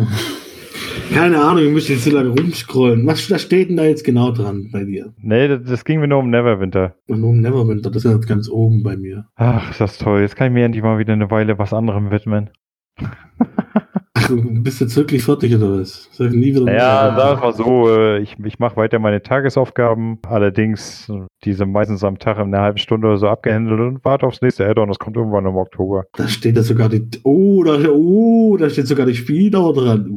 Keine 1.14 1.42
Ahnung, 1.42 1.66
ich 1.66 1.72
müsste 1.72 1.94
jetzt 1.94 2.04
so 2.04 2.12
lange 2.12 2.30
rumscrollen. 2.30 3.06
Was 3.08 3.32
was 3.32 3.42
steht 3.42 3.70
denn 3.70 3.78
da 3.78 3.84
jetzt 3.84 4.04
genau 4.04 4.32
dran 4.32 4.70
bei 4.72 4.84
dir? 4.84 5.14
Nee, 5.18 5.48
das, 5.48 5.64
das 5.64 5.86
ging 5.86 6.00
mir 6.00 6.08
nur 6.08 6.20
um 6.20 6.30
Neverwinter. 6.30 6.96
Und 7.08 7.24
um 7.24 7.40
Neverwinter, 7.40 7.90
das 7.90 8.06
ist 8.06 8.12
jetzt 8.12 8.28
ganz 8.28 8.50
oben 8.50 8.84
bei 8.84 8.96
mir. 8.96 9.26
Ach, 9.36 9.72
ist 9.72 9.82
das 9.82 9.98
toll. 9.98 10.22
Jetzt 10.22 10.36
kann 10.36 10.48
ich 10.48 10.54
mir 10.54 10.66
endlich 10.66 10.84
mal 10.84 11.00
wieder 11.00 11.14
eine 11.14 11.32
Weile 11.32 11.58
was 11.58 11.74
anderem 11.74 12.12
widmen. 12.12 12.52
Du 14.30 14.64
bist 14.64 14.80
jetzt 14.80 14.96
wirklich 14.96 15.24
fertig 15.24 15.56
oder 15.56 15.80
was? 15.80 16.10
Sag 16.12 16.32
nie 16.32 16.54
wieder. 16.54 16.72
Ja, 16.72 17.16
sag 17.18 17.42
mal 17.42 17.54
so, 17.54 17.90
äh, 17.90 18.20
ich, 18.20 18.38
ich 18.44 18.60
mache 18.60 18.78
weiter 18.78 19.00
meine 19.00 19.22
Tagesaufgaben, 19.22 20.20
allerdings 20.28 21.10
äh, 21.10 21.26
diese 21.44 21.66
meistens 21.66 22.04
am 22.04 22.20
Tag 22.20 22.38
in 22.38 22.54
einer 22.54 22.62
halben 22.62 22.78
Stunde 22.78 23.08
oder 23.08 23.18
so 23.18 23.28
abgehandelt 23.28 23.80
und 23.80 24.06
warte 24.06 24.28
aufs 24.28 24.42
nächste 24.42 24.68
Add-on, 24.68 24.88
das 24.88 25.00
kommt 25.00 25.18
irgendwann 25.18 25.46
im 25.46 25.56
Oktober. 25.56 26.06
Da 26.14 26.28
steht 26.28 26.58
da 26.58 26.64
sogar 26.64 26.90
die. 26.90 27.08
Oh, 27.24 27.64
da, 27.64 27.78
oh, 27.90 28.56
da 28.58 28.70
steht 28.70 28.88
sogar 28.88 29.06
die 29.06 29.16
Spieldauer 29.16 29.74
dran. 29.74 30.08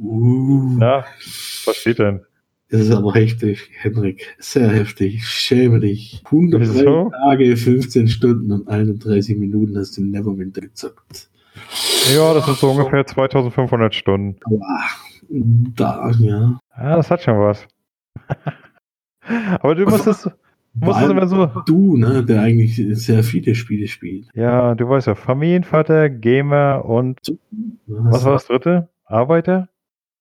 Uh, 0.00 0.76
Na, 0.78 1.04
was 1.66 1.76
steht 1.76 1.98
denn? 1.98 2.22
Das 2.70 2.82
ist 2.82 2.90
aber 2.90 3.14
heftig, 3.14 3.70
Henrik. 3.78 4.36
Sehr 4.38 4.68
heftig. 4.68 5.14
Ich 5.16 5.26
schäme 5.26 5.80
dich. 5.80 6.22
103 6.26 6.60
Wieso? 6.60 7.10
Tage, 7.10 7.56
15 7.56 8.08
Stunden 8.08 8.52
und 8.52 8.68
31 8.68 9.38
Minuten 9.38 9.76
hast 9.78 9.96
du 9.96 10.04
Neverwinter 10.04 10.60
gezockt. 10.60 11.30
Ja, 12.14 12.34
das 12.34 12.46
sind 12.46 12.58
so 12.58 12.70
ungefähr 12.70 13.06
2500 13.06 13.94
Stunden. 13.94 14.36
Da, 15.28 16.10
ja. 16.18 16.58
Ja, 16.76 16.96
das 16.96 17.10
hat 17.10 17.22
schon 17.22 17.38
was. 17.38 17.66
Aber 19.60 19.74
du 19.74 19.84
musstest 19.84 20.30
allem 20.80 21.10
immer 21.10 21.26
so, 21.26 21.46
Du, 21.66 21.96
ne, 21.96 22.24
der 22.24 22.42
eigentlich 22.42 22.76
sehr 22.98 23.22
viele 23.22 23.54
Spiele 23.54 23.88
spielt. 23.88 24.28
ja, 24.34 24.74
du 24.74 24.88
weißt 24.88 25.06
ja, 25.08 25.14
Familienvater, 25.14 26.08
Gamer 26.08 26.84
und, 26.84 27.18
was 27.86 28.24
war 28.24 28.32
das 28.32 28.46
dritte? 28.46 28.88
Arbeiter? 29.04 29.68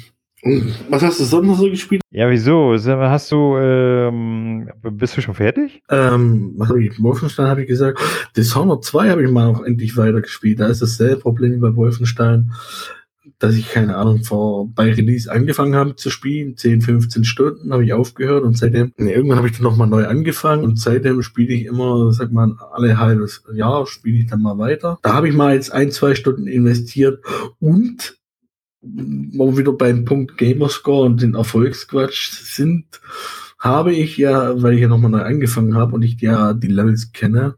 Was 0.89 1.03
hast 1.03 1.19
du 1.19 1.25
sonst 1.25 1.59
so 1.59 1.69
gespielt? 1.69 2.01
Ja, 2.11 2.31
wieso? 2.31 2.73
Hast 2.73 3.33
du, 3.33 3.57
ähm, 3.57 4.71
bist 4.83 5.17
du 5.17 5.21
schon 5.21 5.35
fertig? 5.35 5.83
Ähm, 5.91 6.55
was 6.57 6.69
habe 6.69 6.85
ich? 6.85 7.03
Wolfenstein 7.03 7.49
habe 7.49 7.63
ich 7.63 7.69
gesagt. 7.69 8.01
Dishonored 8.37 8.85
2 8.85 9.11
habe 9.11 9.25
ich 9.25 9.31
mal 9.31 9.51
noch 9.51 9.65
endlich 9.65 9.97
weitergespielt. 9.97 10.61
Da 10.61 10.69
ist 10.69 10.81
dasselbe 10.81 11.23
Problem 11.23 11.55
wie 11.55 11.59
bei 11.59 11.75
Wolfenstein 11.75 12.53
dass 13.39 13.55
ich, 13.55 13.71
keine 13.71 13.97
Ahnung, 13.97 14.25
vor, 14.25 14.69
bei 14.75 14.93
Release 14.93 15.31
angefangen 15.31 15.77
habe 15.77 15.97
zu 15.97 16.11
spielen, 16.11 16.57
10, 16.57 16.81
15 16.83 17.25
Stunden 17.25 17.73
habe 17.73 17.85
ich 17.85 17.93
aufgehört 17.93 18.45
und 18.45 18.59
seitdem, 18.59 18.93
nee, 18.97 19.13
irgendwann 19.13 19.39
habe 19.39 19.49
ich 19.49 19.55
dann 19.55 19.63
nochmal 19.63 19.87
neu 19.87 20.07
angefangen 20.07 20.65
und 20.65 20.79
seitdem 20.79 21.23
spiele 21.23 21.55
ich 21.55 21.67
immer, 21.67 22.13
sag 22.13 22.33
mal, 22.33 22.57
alle 22.73 22.99
halbes 22.99 23.45
Jahr 23.53 23.87
spiele 23.87 24.19
ich 24.19 24.27
dann 24.27 24.43
mal 24.43 24.59
weiter. 24.59 24.99
Da 25.03 25.15
habe 25.15 25.29
ich 25.29 25.35
mal 25.35 25.55
jetzt 25.55 25.73
ein, 25.73 25.93
zwei 25.93 26.15
Stunden 26.15 26.47
investiert 26.47 27.25
und 27.61 28.19
wo 28.81 29.53
wir 29.53 29.59
wieder 29.59 29.73
beim 29.73 30.05
Punkt 30.05 30.39
Gamerscore 30.39 31.07
und 31.07 31.23
den 31.23 31.35
Erfolgsquatsch 31.35 32.31
sind, 32.31 33.01
habe 33.59 33.93
ich 33.93 34.17
ja, 34.17 34.63
weil 34.63 34.75
ich 34.75 34.81
ja 34.81 34.89
nochmal 34.89 35.11
neu 35.11 35.23
angefangen 35.23 35.75
habe 35.75 35.95
und 35.95 36.03
ich 36.03 36.21
ja 36.21 36.55
die 36.55 36.69
Levels 36.69 37.13
kenne, 37.13 37.57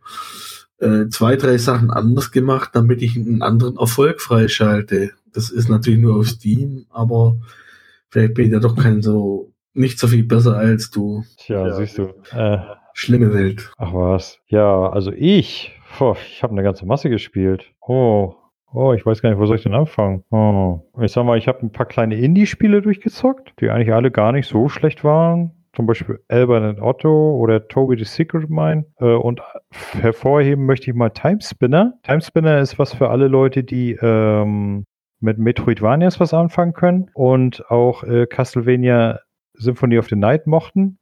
äh, 0.78 1.09
zwei, 1.09 1.36
drei 1.36 1.59
Sachen 1.59 1.90
anders 1.90 2.31
gemacht, 2.31 2.70
damit 2.73 3.02
ich 3.02 3.16
einen 3.16 3.43
anderen 3.43 3.77
Erfolg 3.77 4.20
freischalte. 4.20 5.12
Das 5.32 5.51
ist 5.51 5.69
natürlich 5.69 6.01
nur 6.01 6.16
auf 6.16 6.28
Steam, 6.28 6.86
aber 6.90 7.36
vielleicht 8.09 8.35
bin 8.35 8.47
ich 8.47 8.52
ja 8.52 8.61
doch 8.61 8.77
kein 8.77 9.02
so, 9.02 9.52
nicht 9.74 9.98
so 9.98 10.09
viel 10.09 10.24
besser 10.24 10.57
als 10.57 10.90
du. 10.90 11.24
Tja, 11.39 11.66
ja, 11.66 11.74
siehst 11.74 11.98
du. 11.98 12.09
Äh, 12.32 12.59
Schlimme 12.94 13.32
Welt. 13.32 13.70
Ach 13.78 13.94
was. 13.94 14.39
Ja, 14.48 14.90
also 14.90 15.12
ich, 15.12 15.73
boah, 15.98 16.16
ich 16.28 16.43
habe 16.43 16.52
eine 16.52 16.62
ganze 16.62 16.86
Masse 16.86 17.11
gespielt. 17.11 17.73
Oh, 17.81 18.35
Oh, 18.73 18.93
ich 18.93 19.05
weiß 19.05 19.20
gar 19.20 19.31
nicht, 19.31 19.39
wo 19.40 19.47
soll 19.47 19.57
ich 19.57 19.65
denn 19.65 19.74
anfangen? 19.74 20.23
Oh. 20.31 20.78
Ich 21.02 21.11
sag 21.11 21.24
mal, 21.24 21.36
ich 21.36 21.48
habe 21.48 21.59
ein 21.61 21.73
paar 21.73 21.86
kleine 21.86 22.15
Indie-Spiele 22.15 22.82
durchgezockt, 22.82 23.52
die 23.61 23.69
eigentlich 23.69 23.93
alle 23.93 24.12
gar 24.12 24.31
nicht 24.31 24.47
so 24.47 24.69
schlecht 24.69 25.02
waren 25.02 25.51
zum 25.74 25.86
Beispiel 25.86 26.20
Albert 26.28 26.62
and 26.62 26.81
Otto 26.81 27.36
oder 27.36 27.66
Toby 27.69 27.97
the 27.97 28.05
Secret 28.05 28.51
Mine. 28.51 28.86
Äh, 28.98 29.15
und 29.15 29.40
hervorheben 29.93 30.66
möchte 30.66 30.90
ich 30.90 30.97
mal 30.97 31.11
Timespinner. 31.11 31.94
Timespinner 32.02 32.59
ist 32.59 32.78
was 32.78 32.94
für 32.94 33.11
alle 33.11 33.28
Leute, 33.28 33.62
die 33.62 33.97
ähm, 34.01 34.85
mit 35.21 35.39
Metroidvanias 35.39 36.21
was 36.21 36.35
anfangen 36.35 36.73
können 36.73 37.11
und 37.15 37.71
auch 37.71 38.03
äh, 38.05 38.27
Castlevania 38.27 39.21
Symphony 39.55 39.99
of 39.99 40.09
the 40.09 40.17
Night 40.17 40.47
mochten. 40.47 40.99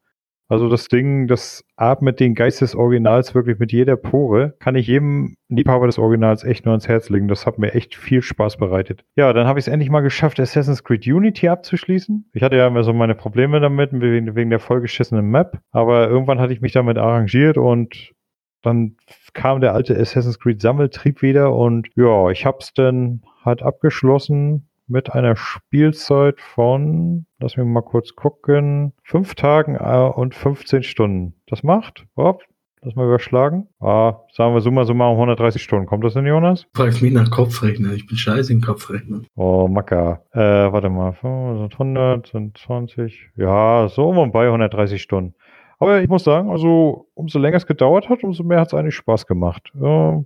Also 0.51 0.71
das 0.71 0.89
Ding, 0.89 1.27
das 1.27 1.63
atmet 1.77 2.21
den 2.21 2.35
Geist 2.35 2.63
des 2.63 2.75
Originals 2.75 3.35
wirklich 3.35 3.59
mit 3.59 3.71
jeder 3.71 3.97
Pore. 3.97 4.55
Kann 4.61 4.77
ich 4.77 4.87
jedem 4.87 5.37
Liebhaber 5.51 5.87
des 5.87 5.99
Originals 5.99 6.43
echt 6.43 6.65
nur 6.65 6.73
ans 6.73 6.89
Herz 6.89 7.11
legen. 7.11 7.29
Das 7.29 7.45
hat 7.45 7.59
mir 7.59 7.75
echt 7.75 7.95
viel 7.95 8.23
Spaß 8.23 8.57
bereitet. 8.57 9.05
Ja, 9.15 9.35
dann 9.35 9.47
habe 9.47 9.59
ich 9.59 9.67
es 9.67 9.73
endlich 9.73 9.91
mal 9.91 10.01
geschafft, 10.01 10.41
Assassin's 10.41 10.85
Creed 10.85 11.07
Unity 11.07 11.49
abzuschließen. 11.49 12.31
Ich 12.33 12.43
hatte 12.43 12.57
ja 12.57 12.67
immer 12.67 12.83
so 12.83 12.95
meine 12.95 13.15
Probleme 13.15 13.61
damit, 13.61 13.91
wegen, 13.93 14.35
wegen 14.37 14.49
der 14.49 14.59
vollgeschissenen 14.59 15.27
Map. 15.27 15.59
Aber 15.71 16.09
irgendwann 16.09 16.41
hatte 16.41 16.55
ich 16.55 16.63
mich 16.63 16.73
damit 16.73 16.97
arrangiert 16.97 17.59
und 17.59 18.15
dann 18.63 18.97
kam 19.35 19.61
der 19.61 19.75
alte 19.75 19.97
Assassin's 19.97 20.39
Creed 20.39 20.61
Sammeltrieb 20.61 21.23
wieder 21.23 21.55
und 21.55 21.89
ja, 21.95 22.31
ich 22.31 22.45
hab's 22.45 22.73
dann 22.75 23.23
halt 23.45 23.63
abgeschlossen 23.63 24.69
mit 24.89 25.13
einer 25.13 25.37
Spielzeit 25.37 26.41
von, 26.41 27.27
lass 27.39 27.57
mich 27.57 27.67
mal 27.67 27.83
kurz 27.83 28.15
gucken, 28.15 28.93
fünf 29.05 29.35
Tagen 29.35 29.77
äh, 29.77 30.11
und 30.15 30.35
15 30.35 30.83
Stunden. 30.83 31.35
Das 31.47 31.63
macht, 31.63 32.07
hopp, 32.17 32.43
lass 32.83 32.95
mal 32.95 33.07
überschlagen. 33.07 33.69
Ah, 33.81 34.21
sagen 34.33 34.55
wir 34.55 34.61
summa 34.61 34.85
summarum 34.85 35.17
130 35.17 35.63
Stunden. 35.63 35.87
Kommt 35.87 36.05
das 36.05 36.15
denn, 36.15 36.27
Jonas? 36.27 36.67
Fragst 36.75 37.03
mich 37.03 37.13
nach 37.13 37.31
Kopfrechnen. 37.31 37.95
Ich 37.95 38.07
bin 38.07 38.17
scheiße 38.17 38.53
in 38.53 38.61
Kopfrechnen. 38.61 39.27
Oh, 39.37 39.69
Macker. 39.69 40.23
Äh, 40.33 40.41
warte 40.41 40.89
mal. 40.89 41.17
100 41.23 42.27
sind 42.27 42.59
20. 42.59 43.31
Ja, 43.37 43.89
so 43.89 44.09
um 44.09 44.19
und 44.19 44.33
bei 44.33 44.47
130 44.47 45.03
Stunden. 45.03 45.35
Aber 45.79 46.01
ich 46.01 46.09
muss 46.09 46.25
sagen, 46.25 46.51
also 46.51 47.09
umso 47.15 47.39
länger 47.39 47.57
es 47.57 47.67
gedauert 47.67 48.09
hat, 48.09 48.25
umso 48.25 48.43
mehr 48.43 48.61
hat 48.61 48.69
es 48.69 48.75
eigentlich 48.75 48.97
Spaß 48.97 49.27
gemacht. 49.27 49.73
Ja, 49.81 50.23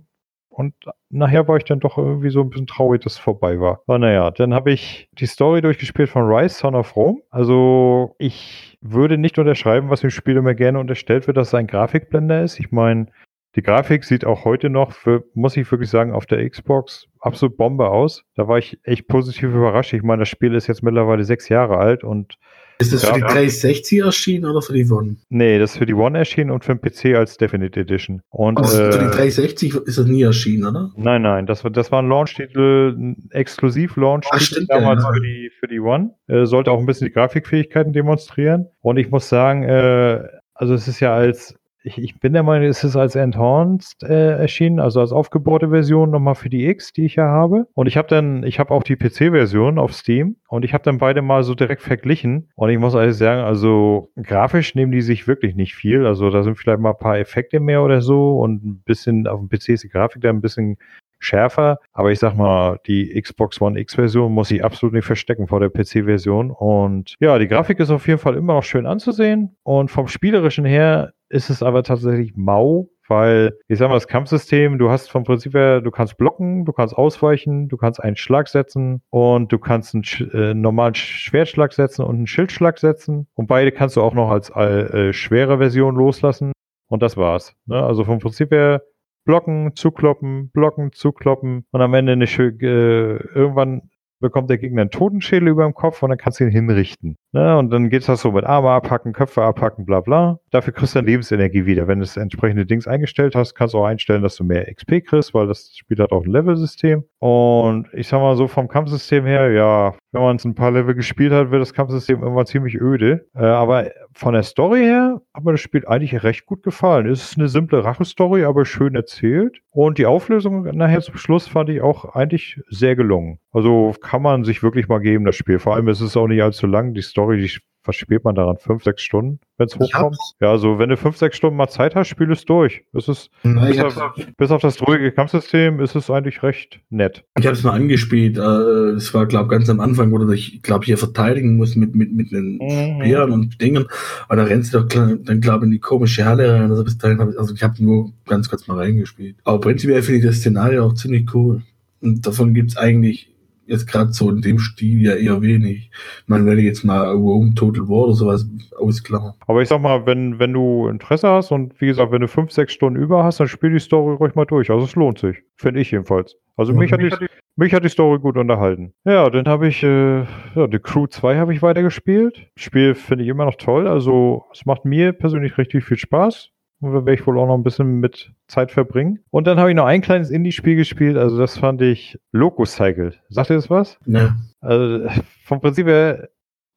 und 0.53 0.75
nachher 1.09 1.47
war 1.47 1.57
ich 1.57 1.63
dann 1.63 1.79
doch 1.79 1.97
irgendwie 1.97 2.29
so 2.29 2.41
ein 2.41 2.49
bisschen 2.49 2.67
traurig, 2.67 3.01
dass 3.01 3.13
es 3.13 3.19
vorbei 3.19 3.59
war. 3.59 3.81
Aber 3.87 3.97
naja, 3.97 4.29
dann 4.29 4.53
habe 4.53 4.71
ich 4.71 5.09
die 5.13 5.25
Story 5.25 5.61
durchgespielt 5.61 6.09
von 6.09 6.31
Rise, 6.31 6.55
Son 6.55 6.75
of 6.75 6.95
Rome. 6.95 7.21
Also 7.31 8.15
ich 8.19 8.77
würde 8.81 9.17
nicht 9.17 9.39
unterschreiben, 9.39 9.89
was 9.89 10.03
im 10.03 10.11
Spiel 10.11 10.37
immer 10.37 10.53
gerne 10.53 10.79
unterstellt 10.79 11.25
wird, 11.25 11.37
dass 11.37 11.47
es 11.47 11.53
ein 11.55 11.65
Grafikblender 11.65 12.43
ist. 12.43 12.59
Ich 12.59 12.71
meine, 12.71 13.07
die 13.55 13.63
Grafik 13.63 14.03
sieht 14.03 14.25
auch 14.25 14.45
heute 14.45 14.69
noch, 14.69 14.91
für, 14.91 15.23
muss 15.33 15.57
ich 15.57 15.71
wirklich 15.71 15.89
sagen, 15.89 16.13
auf 16.13 16.27
der 16.27 16.47
Xbox 16.47 17.07
absolut 17.19 17.57
Bombe 17.57 17.89
aus. 17.89 18.23
Da 18.35 18.47
war 18.47 18.59
ich 18.59 18.79
echt 18.83 19.07
positiv 19.07 19.55
überrascht. 19.55 19.93
Ich 19.93 20.03
meine, 20.03 20.21
das 20.21 20.29
Spiel 20.29 20.53
ist 20.53 20.67
jetzt 20.67 20.83
mittlerweile 20.83 21.23
sechs 21.23 21.49
Jahre 21.49 21.77
alt 21.77 22.03
und 22.03 22.37
ist 22.79 22.93
das 22.93 23.03
ja, 23.03 23.09
für 23.09 23.15
die 23.15 23.21
360 23.21 23.99
erschienen 23.99 24.45
oder 24.45 24.61
für 24.61 24.73
die 24.73 24.89
One? 24.89 25.17
Nee, 25.29 25.59
das 25.59 25.71
ist 25.71 25.77
für 25.77 25.85
die 25.85 25.93
One 25.93 26.17
erschienen 26.17 26.51
und 26.51 26.63
für 26.63 26.75
den 26.75 26.81
PC 26.81 27.17
als 27.17 27.37
Definite 27.37 27.79
Edition. 27.79 28.21
Und, 28.29 28.59
äh, 28.59 28.63
für 28.63 28.99
die 28.99 29.05
360 29.05 29.75
ist 29.75 29.97
das 29.97 30.05
nie 30.05 30.23
erschienen, 30.23 30.65
oder? 30.65 30.91
Nein, 30.95 31.21
nein, 31.21 31.45
das, 31.45 31.63
das 31.71 31.91
war 31.91 32.01
ein 32.01 32.09
Launch-Titel, 32.09 32.95
ein 32.97 33.29
Exklusiv-Launch-Titel 33.31 34.65
damals 34.67 35.03
ja. 35.03 35.11
für, 35.13 35.21
die, 35.21 35.51
für 35.59 35.67
die 35.67 35.79
One. 35.79 36.15
Äh, 36.27 36.45
sollte 36.45 36.71
auch 36.71 36.79
ein 36.79 36.85
bisschen 36.85 37.07
die 37.07 37.13
Grafikfähigkeiten 37.13 37.93
demonstrieren. 37.93 38.67
Und 38.81 38.97
ich 38.97 39.09
muss 39.09 39.29
sagen, 39.29 39.63
äh, 39.63 40.21
also 40.53 40.73
es 40.73 40.87
ist 40.87 40.99
ja 40.99 41.13
als 41.13 41.55
ich, 41.83 41.97
ich 41.97 42.19
bin 42.19 42.33
der 42.33 42.43
Meinung, 42.43 42.67
es 42.67 42.83
ist 42.83 42.95
als 42.95 43.15
Enhanced 43.15 44.03
äh, 44.03 44.37
erschienen, 44.37 44.79
also 44.79 45.01
als 45.01 45.11
aufgebohrte 45.11 45.69
Version 45.69 46.11
nochmal 46.11 46.35
für 46.35 46.49
die 46.49 46.67
X, 46.67 46.93
die 46.93 47.05
ich 47.05 47.15
ja 47.15 47.25
habe. 47.25 47.67
Und 47.73 47.87
ich 47.87 47.97
habe 47.97 48.07
dann, 48.07 48.43
ich 48.43 48.59
habe 48.59 48.71
auch 48.71 48.83
die 48.83 48.95
PC-Version 48.95 49.77
auf 49.77 49.93
Steam 49.93 50.37
und 50.47 50.63
ich 50.63 50.73
habe 50.73 50.83
dann 50.83 50.97
beide 50.97 51.21
mal 51.21 51.43
so 51.43 51.55
direkt 51.55 51.81
verglichen. 51.81 52.49
Und 52.55 52.69
ich 52.69 52.79
muss 52.79 52.95
ehrlich 52.95 53.17
sagen, 53.17 53.41
also 53.41 54.11
grafisch 54.21 54.75
nehmen 54.75 54.91
die 54.91 55.01
sich 55.01 55.27
wirklich 55.27 55.55
nicht 55.55 55.75
viel. 55.75 56.05
Also 56.05 56.29
da 56.29 56.43
sind 56.43 56.57
vielleicht 56.57 56.79
mal 56.79 56.91
ein 56.91 56.97
paar 56.97 57.19
Effekte 57.19 57.59
mehr 57.59 57.83
oder 57.83 58.01
so 58.01 58.39
und 58.39 58.63
ein 58.63 58.81
bisschen 58.85 59.27
auf 59.27 59.39
dem 59.39 59.49
PC 59.49 59.69
ist 59.69 59.83
die 59.83 59.89
Grafik 59.89 60.21
da 60.21 60.29
ein 60.29 60.41
bisschen 60.41 60.77
schärfer. 61.19 61.79
Aber 61.91 62.11
ich 62.11 62.19
sag 62.19 62.35
mal, 62.35 62.79
die 62.85 63.19
Xbox 63.19 63.61
One 63.61 63.79
X-Version 63.79 64.31
muss 64.31 64.51
ich 64.51 64.63
absolut 64.63 64.93
nicht 64.93 65.05
verstecken 65.05 65.47
vor 65.47 65.59
der 65.59 65.69
PC-Version. 65.69 66.51
Und 66.51 67.15
ja, 67.19 67.37
die 67.39 67.47
Grafik 67.47 67.79
ist 67.79 67.89
auf 67.89 68.07
jeden 68.07 68.19
Fall 68.19 68.35
immer 68.35 68.55
noch 68.55 68.63
schön 68.63 68.85
anzusehen. 68.85 69.55
Und 69.63 69.89
vom 69.89 70.07
Spielerischen 70.07 70.65
her 70.65 71.13
ist 71.33 71.49
es 71.49 71.63
aber 71.63 71.83
tatsächlich 71.83 72.35
mau, 72.35 72.89
weil 73.07 73.57
ich 73.67 73.79
sag 73.79 73.89
mal, 73.89 73.95
das 73.95 74.07
Kampfsystem, 74.07 74.77
du 74.77 74.89
hast 74.89 75.09
vom 75.09 75.23
Prinzip 75.23 75.53
her, 75.53 75.81
du 75.81 75.91
kannst 75.91 76.17
blocken, 76.17 76.63
du 76.63 76.71
kannst 76.71 76.95
ausweichen, 76.95 77.67
du 77.67 77.75
kannst 77.75 78.01
einen 78.01 78.15
Schlag 78.15 78.47
setzen 78.47 79.01
und 79.09 79.51
du 79.51 79.57
kannst 79.59 79.95
einen 79.95 80.03
äh, 80.33 80.53
normalen 80.53 80.95
Schwertschlag 80.95 81.73
setzen 81.73 82.03
und 82.03 82.15
einen 82.15 82.27
Schildschlag 82.27 82.77
setzen. 82.77 83.27
Und 83.33 83.47
beide 83.47 83.71
kannst 83.71 83.97
du 83.97 84.01
auch 84.01 84.13
noch 84.13 84.29
als 84.29 84.49
äh, 84.51 85.11
schwere 85.11 85.57
Version 85.57 85.95
loslassen. 85.95 86.53
Und 86.87 87.01
das 87.01 87.17
war's. 87.17 87.55
Ne? 87.65 87.81
Also 87.83 88.03
vom 88.03 88.19
Prinzip 88.19 88.51
her 88.51 88.83
blocken, 89.25 89.75
zukloppen, 89.75 90.51
blocken, 90.51 90.91
zukloppen 90.91 91.65
und 91.71 91.81
am 91.81 91.93
Ende 91.93 92.11
eine, 92.11 92.25
äh, 92.25 93.17
irgendwann 93.33 93.89
bekommt 94.23 94.49
der 94.49 94.57
Gegner 94.57 94.81
einen 94.81 94.89
Totenschädel 94.89 95.49
über 95.49 95.65
dem 95.65 95.73
Kopf 95.73 96.01
und 96.01 96.09
dann 96.09 96.17
kannst 96.17 96.39
du 96.39 96.45
ihn 96.45 96.49
hinrichten. 96.49 97.17
Ne? 97.33 97.57
Und 97.57 97.69
dann 97.71 97.89
geht 97.89 98.07
das 98.07 98.21
so 98.21 98.31
mit 98.31 98.45
Arme 98.45 98.69
abhacken, 98.69 99.11
Köpfe 99.11 99.43
abhacken, 99.43 99.85
bla 99.85 99.99
bla. 99.99 100.39
Dafür 100.49 100.71
kriegst 100.73 100.95
du 100.95 100.99
dann 100.99 101.05
Lebensenergie 101.05 101.65
wieder. 101.65 101.87
Wenn 101.87 101.99
du 101.99 102.05
das 102.05 102.15
entsprechende 102.15 102.65
Dings 102.65 102.87
eingestellt 102.87 103.35
hast, 103.35 103.53
kannst 103.53 103.73
du 103.73 103.79
auch 103.79 103.85
einstellen, 103.85 104.23
dass 104.23 104.37
du 104.37 104.45
mehr 104.45 104.73
XP 104.73 105.03
kriegst, 105.05 105.33
weil 105.33 105.47
das 105.47 105.75
Spiel 105.75 105.97
hat 105.97 106.13
auch 106.13 106.23
ein 106.23 106.31
Level-System. 106.31 107.03
Und 107.19 107.89
ich 107.93 108.07
sag 108.07 108.21
mal 108.21 108.37
so 108.37 108.47
vom 108.47 108.69
Kampfsystem 108.69 109.25
her, 109.25 109.51
ja, 109.51 109.93
wenn 110.13 110.21
man 110.21 110.37
es 110.37 110.45
ein 110.45 110.55
paar 110.55 110.71
Level 110.71 110.95
gespielt 110.95 111.33
hat, 111.33 111.51
wird 111.51 111.61
das 111.61 111.73
Kampfsystem 111.73 112.21
irgendwann 112.21 112.45
ziemlich 112.45 112.75
öde. 112.79 113.27
Äh, 113.35 113.43
aber 113.43 113.91
von 114.13 114.33
der 114.33 114.43
Story 114.43 114.79
her 114.79 115.21
hat 115.33 115.43
mir 115.43 115.51
das 115.51 115.61
Spiel 115.61 115.85
eigentlich 115.85 116.23
recht 116.23 116.45
gut 116.45 116.63
gefallen. 116.63 117.07
Es 117.07 117.31
ist 117.31 117.37
eine 117.37 117.49
simple 117.49 117.83
Rache-Story, 117.83 118.45
aber 118.45 118.63
schön 118.63 118.95
erzählt. 118.95 119.59
Und 119.73 119.97
die 119.97 120.05
Auflösung 120.05 120.63
nachher 120.75 121.01
zum 121.01 121.17
Schluss 121.17 121.47
fand 121.47 121.67
ich 121.69 121.81
auch 121.81 122.13
eigentlich 122.13 122.61
sehr 122.69 122.95
gelungen. 122.95 123.39
Also 123.51 123.95
kann 123.99 124.21
man 124.21 124.43
sich 124.43 124.61
wirklich 124.61 124.87
mal 124.87 124.99
geben, 124.99 125.25
das 125.25 125.35
Spiel. 125.35 125.57
Vor 125.57 125.73
allem 125.73 125.87
ist 125.87 125.99
es 125.99 126.15
auch 126.15 126.27
nicht 126.27 126.43
allzu 126.43 126.67
lang. 126.67 126.93
Die 126.93 127.01
Story, 127.01 127.41
die 127.41 127.59
was 127.85 127.95
spielt 127.95 128.23
man 128.23 128.35
daran? 128.35 128.57
Fünf, 128.57 128.83
sechs 128.83 129.01
Stunden, 129.01 129.39
wenn 129.57 129.67
es 129.67 129.77
hochkommt? 129.77 130.17
Ja, 130.39 130.51
also 130.51 130.79
wenn 130.79 130.89
du 130.89 130.97
fünf, 130.97 131.17
sechs 131.17 131.37
Stunden 131.37 131.57
mal 131.57 131.67
Zeit 131.67 131.95
hast, 131.95 132.07
spiel 132.07 132.31
es 132.31 132.45
durch. 132.45 132.83
Es 132.93 133.07
ist, 133.07 133.29
Na, 133.43 133.65
bis, 133.65 133.79
auf, 133.79 134.15
bis, 134.37 134.51
auf, 134.51 134.61
das 134.61 134.81
ruhige 134.81 135.11
Kampfsystem 135.11 135.79
ist 135.79 135.95
es 135.95 136.09
eigentlich 136.09 136.43
recht 136.43 136.79
nett. 136.89 137.25
Ich 137.37 137.45
habe 137.45 137.55
es 137.55 137.63
mal 137.63 137.73
angespielt. 137.73 138.37
Äh, 138.37 138.41
es 138.41 139.13
war, 139.13 139.25
glaube 139.25 139.49
ganz 139.49 139.69
am 139.69 139.79
Anfang, 139.79 140.11
wo 140.11 140.17
du 140.17 140.27
dich, 140.27 140.61
glaube 140.61 140.85
hier 140.85 140.97
verteidigen 140.97 141.57
musst 141.57 141.75
mit, 141.75 141.95
mit, 141.95 142.13
mit 142.13 142.31
den 142.31 142.57
mhm. 142.57 143.01
Speeren 143.01 143.31
und 143.31 143.61
Dingen. 143.61 143.85
Aber 144.27 144.37
da 144.37 144.43
rennst 144.43 144.73
du 144.73 144.79
doch 144.79 144.87
dann, 144.87 145.41
glaube 145.41 145.65
ich, 145.65 145.67
in 145.67 145.71
die 145.71 145.79
komische 145.79 146.25
Halle 146.25 146.53
rein. 146.53 146.69
Also, 146.71 146.83
bis 146.83 146.97
dahin 146.97 147.19
hab 147.19 147.29
ich, 147.29 147.37
also 147.37 147.53
ich 147.53 147.63
habe 147.63 147.83
nur 147.83 148.11
ganz 148.25 148.49
kurz 148.49 148.67
mal 148.67 148.77
reingespielt. 148.77 149.37
Aber 149.43 149.59
prinzipiell 149.59 150.01
finde 150.01 150.19
ich 150.19 150.25
das 150.25 150.37
Szenario 150.37 150.85
auch 150.85 150.93
ziemlich 150.93 151.33
cool. 151.33 151.61
Und 152.01 152.25
davon 152.25 152.53
gibt 152.53 152.71
es 152.71 152.77
eigentlich 152.77 153.32
jetzt 153.65 153.87
gerade 153.87 154.11
so 154.11 154.29
in 154.29 154.41
dem 154.41 154.59
Stil 154.59 155.01
ja 155.01 155.15
eher 155.15 155.41
wenig. 155.41 155.91
Wenn 156.27 156.57
ich 156.57 156.65
jetzt 156.65 156.83
mal 156.83 157.09
Rome 157.11 157.53
Total 157.55 157.87
War 157.87 158.05
oder 158.05 158.13
sowas 158.13 158.47
ausklammern. 158.77 159.33
Aber 159.47 159.61
ich 159.61 159.69
sag 159.69 159.81
mal, 159.81 160.05
wenn, 160.05 160.39
wenn 160.39 160.53
du 160.53 160.87
Interesse 160.87 161.29
hast 161.29 161.51
und 161.51 161.79
wie 161.79 161.87
gesagt, 161.87 162.11
wenn 162.11 162.21
du 162.21 162.27
fünf, 162.27 162.51
sechs 162.51 162.73
Stunden 162.73 163.01
über 163.01 163.23
hast, 163.23 163.39
dann 163.39 163.47
spiel 163.47 163.71
die 163.71 163.79
Story 163.79 164.15
ruhig 164.15 164.35
mal 164.35 164.45
durch. 164.45 164.69
Also 164.69 164.85
es 164.85 164.95
lohnt 164.95 165.19
sich. 165.19 165.37
Finde 165.55 165.79
ich 165.79 165.91
jedenfalls. 165.91 166.35
Also 166.55 166.73
Ja, 166.73 166.79
mich, 166.79 166.91
hat 166.91 167.01
mich 167.01 167.15
die, 167.17 167.27
mich 167.55 167.73
hat 167.73 167.83
die 167.83 167.89
Story 167.89 168.19
gut 168.19 168.37
unterhalten. 168.37 168.93
Ja, 169.05 169.29
dann 169.29 169.45
habe 169.45 169.67
ich, 169.67 169.83
äh, 169.83 170.19
ja, 170.19 170.67
The 170.71 170.79
Crew 170.79 171.07
2 171.07 171.37
habe 171.37 171.53
ich 171.53 171.61
weitergespielt. 171.61 172.47
Spiel 172.57 172.95
finde 172.95 173.23
ich 173.23 173.29
immer 173.29 173.45
noch 173.45 173.55
toll. 173.55 173.87
Also 173.87 174.45
es 174.51 174.65
macht 174.65 174.85
mir 174.85 175.13
persönlich 175.13 175.57
richtig 175.57 175.85
viel 175.85 175.97
Spaß. 175.97 176.52
Und 176.83 176.93
da 176.93 177.05
werde 177.05 177.13
ich 177.13 177.25
wohl 177.25 177.39
auch 177.39 177.47
noch 177.47 177.55
ein 177.55 177.63
bisschen 177.63 177.99
mit 177.99 178.33
Zeit 178.47 178.71
verbringen. 178.71 179.19
Und 179.29 179.47
dann 179.47 179.57
habe 179.57 179.69
ich 179.69 179.75
noch 179.75 179.85
ein 179.85 180.01
kleines 180.01 180.29
Indie-Spiel 180.29 180.75
gespielt. 180.75 181.17
Also 181.17 181.37
das 181.37 181.57
fand 181.57 181.81
ich 181.81 182.19
Loco 182.31 182.65
Cycle. 182.65 183.13
Sagt 183.29 183.49
ihr 183.49 183.55
das 183.55 183.69
was? 183.69 183.97
Ne. 184.05 184.35
Also 184.59 185.07
vom 185.43 185.61
Prinzip 185.61 185.87
her, 185.87 186.29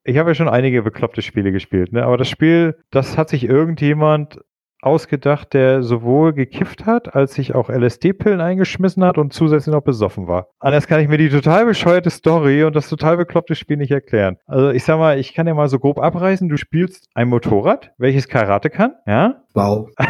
ich 0.05 0.19
habe 0.19 0.31
ja 0.31 0.35
schon 0.35 0.49
einige 0.49 0.83
bekloppte 0.83 1.23
Spiele 1.23 1.51
gespielt, 1.51 1.93
ne? 1.93 2.05
aber 2.05 2.17
das 2.17 2.29
Spiel, 2.29 2.77
das 2.91 3.19
hat 3.19 3.29
sich 3.29 3.45
irgendjemand 3.45 4.41
ausgedacht, 4.83 5.55
der 5.55 5.83
sowohl 5.83 6.33
gekifft 6.33 6.87
hat, 6.87 7.15
als 7.15 7.35
sich 7.35 7.55
auch 7.55 7.71
LSD-Pillen 7.71 8.41
eingeschmissen 8.41 9.05
hat 9.05 9.19
und 9.19 9.33
zusätzlich 9.33 9.75
noch 9.75 9.83
besoffen 9.83 10.29
war. 10.29 10.49
Anders 10.61 10.87
kann 10.87 11.01
ich 11.01 11.09
mir 11.09 11.19
die 11.19 11.29
total 11.31 11.65
bescheuerte 11.67 12.11
Story 12.11 12.65
und 12.65 12.77
das 12.77 12.89
total 12.89 13.17
bekloppte 13.17 13.55
Spiel 13.55 13.77
nicht 13.79 13.91
erklären. 13.91 14.37
Also 14.47 14.71
ich 14.71 14.85
sag 14.85 14.99
mal, 14.99 15.19
ich 15.19 15.35
kann 15.35 15.47
ja 15.47 15.55
mal 15.55 15.69
so 15.69 15.79
grob 15.79 15.99
abreißen, 15.99 16.49
du 16.49 16.57
spielst 16.57 17.09
ein 17.15 17.29
Motorrad, 17.29 17.93
welches 17.99 18.29
Karate 18.29 18.71
kann, 18.71 18.93
ja? 19.07 19.43
Wow. 19.55 19.89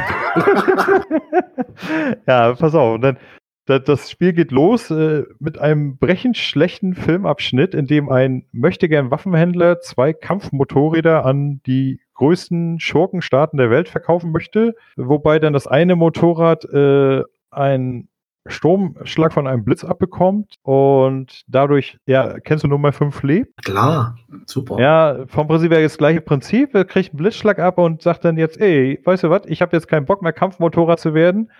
ja, 2.26 2.54
pass 2.54 2.74
auf. 2.74 2.94
Und 2.96 3.00
dann, 3.02 3.18
da- 3.66 3.78
das 3.78 4.10
Spiel 4.10 4.32
geht 4.32 4.50
los 4.50 4.90
äh, 4.90 5.22
mit 5.38 5.58
einem 5.58 5.96
brechend 5.98 6.36
schlechten 6.36 6.94
Filmabschnitt, 6.94 7.74
in 7.74 7.86
dem 7.86 8.08
ein 8.10 8.44
möchtegern 8.52 9.10
Waffenhändler 9.10 9.80
zwei 9.80 10.12
Kampfmotorräder 10.12 11.24
an 11.24 11.60
die 11.66 12.00
größten 12.16 12.80
Schurkenstaaten 12.80 13.56
der 13.56 13.70
Welt 13.70 13.88
verkaufen 13.88 14.32
möchte, 14.32 14.74
wobei 14.96 15.38
dann 15.38 15.52
das 15.52 15.66
eine 15.66 15.96
Motorrad 15.96 16.64
äh, 16.64 17.22
einen 17.50 18.08
Stromschlag 18.48 19.32
von 19.32 19.46
einem 19.46 19.64
Blitz 19.64 19.84
abbekommt 19.84 20.56
und 20.62 21.42
dadurch, 21.48 21.98
ja, 22.06 22.38
kennst 22.40 22.64
du 22.64 22.68
Nummer 22.68 22.92
5 22.92 23.22
lebt? 23.22 23.64
Klar. 23.64 24.16
Super. 24.46 24.78
Ja, 24.78 25.26
vom 25.26 25.48
Prinzip 25.48 25.72
her 25.72 25.82
das 25.82 25.98
gleiche 25.98 26.20
Prinzip. 26.20 26.74
Er 26.74 26.84
kriegt 26.84 27.10
einen 27.10 27.18
Blitzschlag 27.18 27.58
ab 27.58 27.78
und 27.78 28.02
sagt 28.02 28.24
dann 28.24 28.36
jetzt, 28.36 28.60
ey, 28.60 29.00
weißt 29.04 29.24
du 29.24 29.30
was, 29.30 29.42
ich 29.46 29.62
habe 29.62 29.76
jetzt 29.76 29.88
keinen 29.88 30.06
Bock 30.06 30.22
mehr 30.22 30.32
Kampfmotorrad 30.32 31.00
zu 31.00 31.14
werden, 31.14 31.50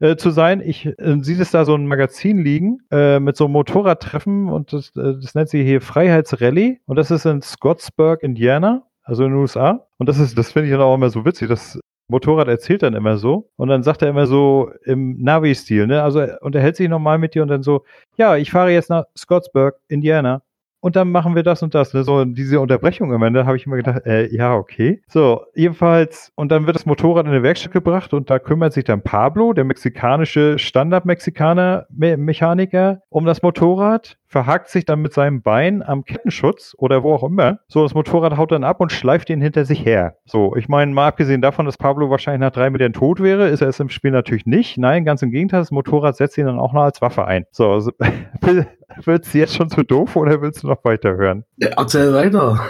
äh, 0.00 0.16
zu 0.16 0.30
sein. 0.30 0.60
Ich 0.60 0.86
äh, 0.86 1.18
sieht 1.20 1.40
es 1.40 1.50
da 1.50 1.64
so 1.64 1.74
ein 1.74 1.86
Magazin 1.86 2.38
liegen 2.38 2.78
äh, 2.90 3.18
mit 3.18 3.36
so 3.36 3.44
einem 3.44 3.52
Motorradtreffen 3.54 4.48
und 4.48 4.72
das, 4.72 4.94
äh, 4.96 5.14
das 5.20 5.34
nennt 5.34 5.48
sich 5.48 5.64
hier 5.64 5.80
Freiheitsrallye 5.80 6.80
und 6.86 6.96
das 6.96 7.10
ist 7.10 7.26
in 7.26 7.42
Scottsburg, 7.42 8.22
Indiana, 8.22 8.84
also 9.06 9.24
in 9.24 9.30
den 9.30 9.38
USA. 9.38 9.86
Und 9.98 10.08
das 10.08 10.18
ist, 10.18 10.36
das 10.36 10.52
finde 10.52 10.68
ich 10.68 10.72
dann 10.72 10.82
auch 10.82 10.94
immer 10.94 11.10
so 11.10 11.24
witzig. 11.24 11.48
Das 11.48 11.78
Motorrad 12.08 12.48
erzählt 12.48 12.82
dann 12.82 12.94
immer 12.94 13.16
so 13.16 13.50
und 13.56 13.68
dann 13.68 13.82
sagt 13.82 14.02
er 14.02 14.08
immer 14.08 14.26
so 14.26 14.70
im 14.84 15.22
Navi-Stil, 15.22 15.86
ne? 15.86 16.02
Also 16.02 16.20
er 16.20 16.42
unterhält 16.42 16.76
sich 16.76 16.88
nochmal 16.88 17.18
mit 17.18 17.34
dir 17.34 17.42
und 17.42 17.48
dann 17.48 17.62
so, 17.62 17.84
ja, 18.16 18.36
ich 18.36 18.50
fahre 18.50 18.70
jetzt 18.70 18.90
nach 18.90 19.04
Scottsburg, 19.16 19.76
Indiana 19.88 20.42
und 20.80 20.94
dann 20.94 21.10
machen 21.10 21.34
wir 21.34 21.42
das 21.42 21.64
und 21.64 21.74
das. 21.74 21.94
Ne? 21.94 22.04
So 22.04 22.24
diese 22.24 22.60
Unterbrechung 22.60 23.12
am 23.12 23.24
Ende 23.24 23.44
habe 23.44 23.56
ich 23.56 23.66
immer 23.66 23.74
gedacht, 23.74 24.06
äh, 24.06 24.32
ja, 24.32 24.54
okay. 24.54 25.02
So, 25.08 25.46
jedenfalls, 25.54 26.30
und 26.36 26.52
dann 26.52 26.66
wird 26.66 26.76
das 26.76 26.86
Motorrad 26.86 27.26
in 27.26 27.32
eine 27.32 27.42
Werkstatt 27.42 27.72
gebracht 27.72 28.14
und 28.14 28.30
da 28.30 28.38
kümmert 28.38 28.72
sich 28.72 28.84
dann 28.84 29.02
Pablo, 29.02 29.52
der 29.52 29.64
mexikanische 29.64 30.60
Standard-Mexikaner-Mechaniker, 30.60 33.00
um 33.08 33.24
das 33.24 33.42
Motorrad, 33.42 34.16
verhakt 34.36 34.68
sich 34.68 34.84
dann 34.84 35.00
mit 35.00 35.14
seinem 35.14 35.40
Bein 35.40 35.82
am 35.82 36.04
Kettenschutz 36.04 36.74
oder 36.76 37.02
wo 37.02 37.14
auch 37.14 37.22
immer. 37.22 37.60
So, 37.68 37.82
das 37.84 37.94
Motorrad 37.94 38.36
haut 38.36 38.52
dann 38.52 38.64
ab 38.64 38.80
und 38.80 38.92
schleift 38.92 39.30
ihn 39.30 39.40
hinter 39.40 39.64
sich 39.64 39.82
her. 39.82 40.18
So, 40.26 40.54
ich 40.56 40.68
meine, 40.68 40.92
mal 40.92 41.08
abgesehen 41.08 41.40
davon, 41.40 41.64
dass 41.64 41.78
Pablo 41.78 42.10
wahrscheinlich 42.10 42.40
nach 42.40 42.50
drei 42.50 42.68
Metern 42.68 42.92
tot 42.92 43.22
wäre, 43.22 43.48
ist 43.48 43.62
er 43.62 43.68
es 43.68 43.80
im 43.80 43.88
Spiel 43.88 44.10
natürlich 44.10 44.44
nicht. 44.44 44.76
Nein, 44.76 45.06
ganz 45.06 45.22
im 45.22 45.30
Gegenteil, 45.30 45.60
das 45.60 45.70
Motorrad 45.70 46.16
setzt 46.16 46.36
ihn 46.36 46.44
dann 46.44 46.58
auch 46.58 46.74
noch 46.74 46.82
als 46.82 47.00
Waffe 47.00 47.24
ein. 47.24 47.46
So, 47.50 47.70
also, 47.70 47.92
Wird's 49.04 49.32
jetzt 49.32 49.56
schon 49.56 49.70
zu 49.70 49.82
doof 49.82 50.16
oder 50.16 50.42
willst 50.42 50.62
du 50.62 50.68
noch 50.68 50.84
weiterhören? 50.84 51.44
Ja, 51.56 51.70
erzähl 51.78 52.12
weiter. 52.12 52.60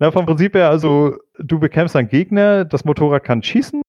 Na, 0.00 0.10
vom 0.10 0.26
Prinzip 0.26 0.54
her, 0.54 0.68
also 0.68 1.16
du 1.38 1.58
bekämpfst 1.60 1.96
einen 1.96 2.08
Gegner, 2.08 2.66
das 2.66 2.84
Motorrad 2.84 3.24
kann 3.24 3.42
schießen, 3.42 3.80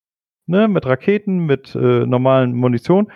ne, 0.47 0.69
mit 0.69 0.85
Raketen, 0.85 1.39
mit 1.39 1.75
äh, 1.75 2.05
normalen 2.05 2.53
Munition. 2.53 3.11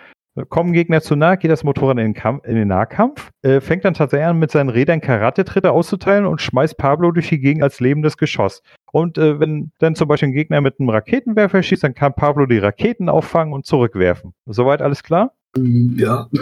Kommen 0.48 0.72
Gegner 0.72 1.00
zu 1.00 1.16
nah, 1.16 1.36
geht 1.36 1.50
das 1.50 1.64
Motorrad 1.64 1.98
in 1.98 2.04
den, 2.04 2.14
Kampf, 2.14 2.44
in 2.46 2.54
den 2.54 2.68
Nahkampf, 2.68 3.30
äh, 3.42 3.60
fängt 3.60 3.84
dann 3.84 3.94
tatsächlich 3.94 4.26
an, 4.26 4.38
mit 4.38 4.50
seinen 4.50 4.68
Rädern 4.68 5.00
Karate-Tritte 5.00 5.72
auszuteilen 5.72 6.26
und 6.26 6.40
schmeißt 6.40 6.76
Pablo 6.76 7.10
durch 7.10 7.28
die 7.28 7.40
Gegend 7.40 7.62
als 7.62 7.80
lebendes 7.80 8.16
Geschoss. 8.16 8.62
Und 8.92 9.18
äh, 9.18 9.40
wenn 9.40 9.72
dann 9.78 9.94
zum 9.94 10.08
Beispiel 10.08 10.28
ein 10.28 10.32
Gegner 10.32 10.60
mit 10.60 10.78
einem 10.78 10.90
Raketenwerfer 10.90 11.62
schießt, 11.62 11.84
dann 11.84 11.94
kann 11.94 12.14
Pablo 12.14 12.46
die 12.46 12.58
Raketen 12.58 13.08
auffangen 13.08 13.52
und 13.52 13.66
zurückwerfen. 13.66 14.34
Soweit 14.46 14.82
alles 14.82 15.02
klar? 15.02 15.32
Ja. 15.56 16.28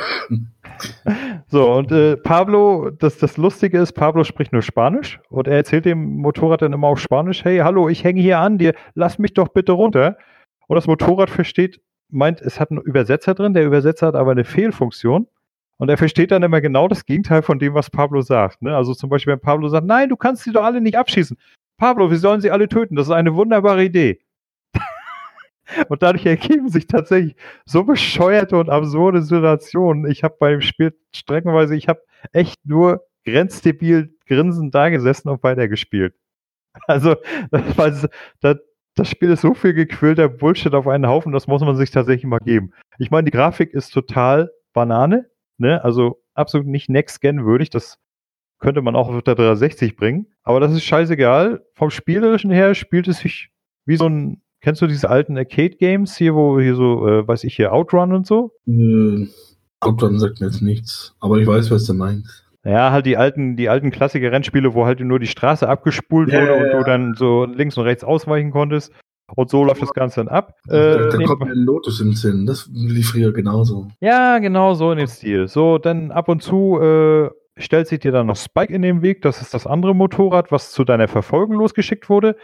So, 1.49 1.73
und 1.73 1.91
äh, 1.91 2.17
Pablo, 2.17 2.91
das, 2.91 3.17
das 3.17 3.39
Lustige 3.39 3.79
ist, 3.79 3.93
Pablo 3.93 4.25
spricht 4.25 4.53
nur 4.53 4.61
Spanisch 4.61 5.21
und 5.31 5.49
er 5.49 5.57
erzählt 5.57 5.87
dem 5.87 6.19
Motorrad 6.19 6.61
dann 6.61 6.73
immer 6.75 6.89
auf 6.89 6.99
Spanisch, 6.99 7.45
hey, 7.45 7.59
hallo, 7.59 7.89
ich 7.89 8.05
hänge 8.05 8.21
hier 8.21 8.41
an 8.41 8.59
dir, 8.59 8.75
lass 8.95 9.19
mich 9.19 9.33
doch 9.33 9.49
bitte 9.49 9.73
runter. 9.73 10.19
Und 10.67 10.75
das 10.75 10.87
Motorrad 10.87 11.31
versteht, 11.31 11.81
meint, 12.11 12.41
es 12.41 12.61
hat 12.61 12.71
einen 12.71 12.81
Übersetzer 12.81 13.35
drin, 13.35 13.55
der 13.55 13.65
Übersetzer 13.65 14.09
hat 14.09 14.15
aber 14.15 14.33
eine 14.33 14.45
Fehlfunktion. 14.45 15.29
Und 15.79 15.91
er 15.91 15.99
versteht 15.99 16.31
dann 16.31 16.43
immer 16.43 16.61
genau 16.61 16.89
das 16.89 17.05
Gegenteil 17.05 17.43
von 17.43 17.59
dem, 17.59 17.75
was 17.75 17.91
Pablo 17.91 18.23
sagt. 18.23 18.63
Ne? 18.63 18.75
Also 18.75 18.95
zum 18.95 19.11
Beispiel, 19.11 19.33
wenn 19.35 19.41
Pablo 19.41 19.69
sagt, 19.69 19.87
nein, 19.87 20.09
du 20.09 20.17
kannst 20.17 20.45
sie 20.45 20.53
doch 20.53 20.65
alle 20.65 20.81
nicht 20.81 20.97
abschießen. 20.97 21.37
Pablo, 21.77 22.11
wir 22.11 22.19
sollen 22.19 22.41
sie 22.41 22.51
alle 22.51 22.69
töten. 22.69 22.97
Das 22.97 23.09
ist 23.09 23.13
eine 23.13 23.35
wunderbare 23.35 23.85
Idee. 23.85 24.21
und 25.89 26.03
dadurch 26.03 26.25
ergeben 26.25 26.71
sich 26.71 26.87
tatsächlich 26.87 27.37
so 27.67 27.85
bescheuerte 27.85 28.57
und 28.57 28.71
absurde 28.71 29.21
Situationen. 29.21 30.11
Ich 30.11 30.25
habe 30.25 30.37
beim 30.41 30.63
Spiel 30.63 30.97
streckenweise, 31.15 31.77
ich 31.77 31.89
habe 31.89 32.01
echt 32.33 32.65
nur 32.65 33.05
grenzdebil 33.27 34.15
grinsend 34.27 34.75
da 34.75 34.89
gesessen 34.89 35.29
und 35.29 35.43
weitergespielt. 35.43 36.15
Also, 36.87 37.17
das, 37.51 37.79
war, 37.79 37.91
das, 38.43 38.59
das 38.97 39.09
Spiel 39.09 39.31
ist 39.31 39.43
so 39.43 39.55
viel 39.55 39.75
gequillter 39.75 40.29
Bullshit 40.29 40.75
auf 40.75 40.89
einen 40.89 41.07
Haufen, 41.07 41.33
das 41.33 41.47
muss 41.47 41.61
man 41.61 41.77
sich 41.77 41.91
tatsächlich 41.91 42.25
mal 42.25 42.39
geben. 42.39 42.73
Ich 42.99 43.11
meine, 43.11 43.27
die 43.27 43.31
Grafik 43.31 43.73
ist 43.73 43.91
total 43.91 44.51
Banane, 44.73 45.27
ne? 45.59 45.85
Also 45.85 46.23
absolut 46.35 46.67
nicht 46.67 46.89
Next-Gen 46.89 47.45
würdig. 47.45 47.71
Das 47.71 47.99
könnte 48.59 48.81
man 48.81 48.97
auch 48.97 49.09
auf 49.09 49.23
der 49.23 49.35
360 49.35 49.97
bringen. 49.97 50.27
Aber 50.43 50.61
das 50.61 50.73
ist 50.73 50.85
scheißegal. 50.85 51.65
Vom 51.75 51.91
Spielerischen 51.91 52.51
her 52.51 52.75
spielt 52.75 53.07
es 53.07 53.19
sich 53.19 53.51
wie 53.85 53.97
so 53.97 54.09
ein, 54.09 54.43
kennst 54.63 54.81
du 54.81 54.87
diese 54.87 55.11
alten 55.11 55.37
Arcade-Games 55.37 56.17
hier, 56.17 56.35
wo 56.35 56.59
hier 56.59 56.75
so, 56.75 57.07
äh, 57.07 57.29
weiß 57.29 57.45
ich 57.45 57.55
hier, 57.55 57.73
Outrun 57.75 58.15
und 58.15 58.27
so? 58.27 58.53
Äh, 58.67 59.29
Outrun 59.81 60.19
sagt 60.19 60.41
mir 60.41 60.47
jetzt 60.47 60.63
nichts, 60.63 61.15
aber 61.21 61.37
ich 61.37 61.47
weiß, 61.47 61.71
was 61.71 61.85
du 61.85 61.93
meinst. 61.93 62.46
Ja, 62.67 62.91
halt 62.91 63.07
die 63.07 63.17
alten, 63.17 63.57
die 63.57 63.69
alten 63.69 63.93
Klassiker-Rennspiele, 63.93 64.75
wo 64.75 64.87
halt 64.87 64.99
nur 64.99 65.21
die 65.21 65.29
Straße 65.29 65.69
abgespult 65.69 66.33
Ja, 66.33 66.41
wurde 66.41 66.57
ja, 66.57 66.65
und 66.65 66.73
du 66.73 66.85
dann 66.85 67.15
so 67.15 67.45
links 67.45 67.79
und 67.79 67.85
rechts 67.85 68.03
ausweichen 68.03 68.51
konntest. 68.51 68.93
Und 69.35 69.51
so 69.51 69.65
läuft 69.65 69.83
das 69.83 69.93
Ganze 69.93 70.21
dann 70.21 70.29
ab. 70.29 70.55
da 70.67 71.09
da 71.09 71.17
nee, 71.17 71.25
kommt 71.25 71.45
mir 71.45 71.51
ein 71.51 71.59
Lotus 71.59 72.01
im 72.01 72.13
Sinn. 72.13 72.47
Das 72.47 72.69
lief 72.73 73.11
früher 73.11 73.33
genauso. 73.33 73.89
Ja, 74.01 74.39
genau 74.39 74.75
so 74.75 74.93
in 74.93 74.99
dem 74.99 75.07
Stil. 75.09 75.49
So, 75.49 75.79
dann 75.79 76.11
ab 76.11 76.29
und 76.29 76.43
zu 76.43 76.81
äh, 76.81 77.31
stellt 77.57 77.89
sich 77.89 78.01
dir 78.01 78.13
dann 78.13 78.27
noch 78.27 78.37
Spike 78.37 78.73
in 78.73 78.83
den 78.83 79.03
Weg. 79.03 79.23
Das 79.23 79.41
ist 79.41 79.55
das 79.55 79.67
andere 79.67 79.95
Motorrad, 79.95 80.53
was 80.53 80.73
zu 80.73 80.85
deiner 80.85 81.09
Verfolgung 81.09 81.57
losgeschickt 81.57 82.09
wurde. 82.09 82.37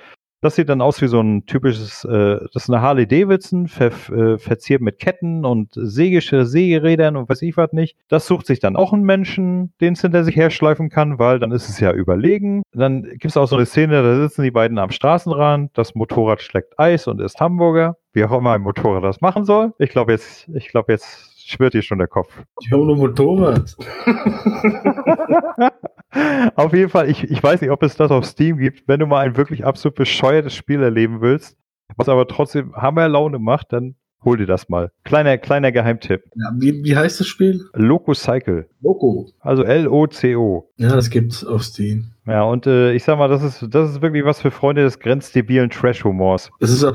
Das 0.43 0.57
sieht 0.57 0.69
dann 0.69 0.81
aus 0.81 1.01
wie 1.01 1.07
so 1.07 1.21
ein 1.21 1.47
typisches, 1.47 2.05
äh, 2.05 2.41
das 2.53 2.65
ist 2.65 2.69
eine 2.69 2.83
Harley 2.83 3.07
Davidson, 3.07 3.69
ver, 3.69 3.93
äh, 4.11 4.39
verziert 4.39 4.83
mit 4.83 4.99
Ketten 4.99 5.45
und 5.45 5.71
Sägesche, 5.73 6.45
Sägerädern 6.45 7.17
und 7.17 7.29
weiß 7.29 7.43
ich 7.43 7.57
was 7.57 7.73
nicht. 7.73 7.97
Das 8.09 8.27
sucht 8.27 8.47
sich 8.47 8.59
dann 8.59 8.75
auch 8.75 8.93
einen 8.93 9.05
Menschen, 9.05 9.73
den 9.81 9.93
es 9.93 10.01
hinter 10.01 10.25
sich 10.25 10.35
herschleifen 10.35 10.91
kann, 10.91 11.21
weil 11.21 11.39
dann 11.39 11.53
ist 11.53 11.69
es 11.69 11.79
ja 11.79 11.93
überlegen. 11.93 12.63
Dann 12.73 13.05
gibt 13.05 13.27
es 13.27 13.37
auch 13.37 13.47
so 13.47 13.55
eine 13.55 13.67
Szene, 13.67 14.03
da 14.03 14.17
sitzen 14.21 14.43
die 14.43 14.51
beiden 14.51 14.79
am 14.79 14.91
Straßenrand, 14.91 15.71
das 15.79 15.95
Motorrad 15.95 16.43
schlägt 16.43 16.77
Eis 16.77 17.07
und 17.07 17.21
ist 17.21 17.41
Hamburger. 17.41 17.97
Wie 18.13 18.25
auch 18.25 18.37
immer 18.37 18.53
ein 18.53 18.63
Motorrad 18.63 19.05
das 19.05 19.21
machen 19.21 19.45
soll. 19.45 19.73
Ich 19.79 19.91
glaube 19.91 20.13
jetzt, 20.13 20.49
ich 20.49 20.69
glaube 20.69 20.93
jetzt 20.93 21.32
schwirrt 21.53 21.75
dir 21.75 21.83
schon 21.83 21.99
der 21.99 22.09
Kopf. 22.09 22.43
Ich 22.61 22.73
habe 22.73 22.85
nur 22.85 22.97
Motorrad. 22.97 23.77
auf 26.57 26.73
jeden 26.73 26.91
Fall, 26.91 27.09
ich, 27.09 27.25
ich 27.25 27.43
weiß 27.43 27.61
nicht, 27.61 27.71
ob 27.71 27.83
es 27.83 27.97
das 27.97 28.11
auf 28.11 28.25
Steam 28.25 28.59
gibt. 28.59 28.87
Wenn 28.87 29.01
du 29.01 29.07
mal 29.07 29.25
ein 29.25 29.37
wirklich 29.37 29.65
absolut 29.65 29.95
bescheuertes 29.97 30.55
Spiel 30.55 30.83
erleben 30.83 31.21
willst, 31.21 31.57
was 31.97 32.09
aber 32.09 32.27
trotzdem 32.27 32.75
Hammer 32.75 33.09
Laune 33.09 33.39
macht, 33.39 33.73
dann 33.73 33.97
hol 34.25 34.37
dir 34.37 34.47
das 34.47 34.69
mal. 34.69 34.91
Kleiner, 35.05 35.39
kleiner 35.39 35.73
Geheimtipp. 35.73 36.23
Ja, 36.35 36.53
wie, 36.57 36.85
wie 36.85 36.97
heißt 36.97 37.21
das 37.21 37.27
Spiel? 37.27 37.65
Loco 37.75 38.15
Cycle. 38.15 38.69
Loco. 38.81 39.29
Also 39.41 39.63
L-O-C-O. 39.63 40.69
Ja, 40.77 40.95
das 40.95 41.11
gibt's 41.11 41.45
auf 41.45 41.63
Steam. 41.63 42.13
Ja, 42.27 42.45
und 42.45 42.67
äh, 42.67 42.93
ich 42.93 43.03
sag 43.03 43.19
mal, 43.19 43.29
das 43.29 43.43
ist, 43.43 43.67
das 43.71 43.91
ist 43.91 44.03
wirklich 44.03 44.25
was 44.25 44.41
für 44.41 44.53
Freunde 44.53 44.83
des 44.83 45.01
grenzdebilen 45.01 45.71
Trash-Humors. 45.71 46.51
Das 46.61 46.71
ist 46.71 46.83
ja, 46.83 46.93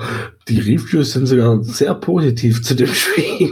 die 0.47 0.59
Reviews 0.59 1.13
sind 1.13 1.25
sogar 1.25 1.61
sehr 1.63 1.93
positiv 1.95 2.63
zu 2.63 2.75
dem 2.75 2.87
Spiel. 2.93 3.51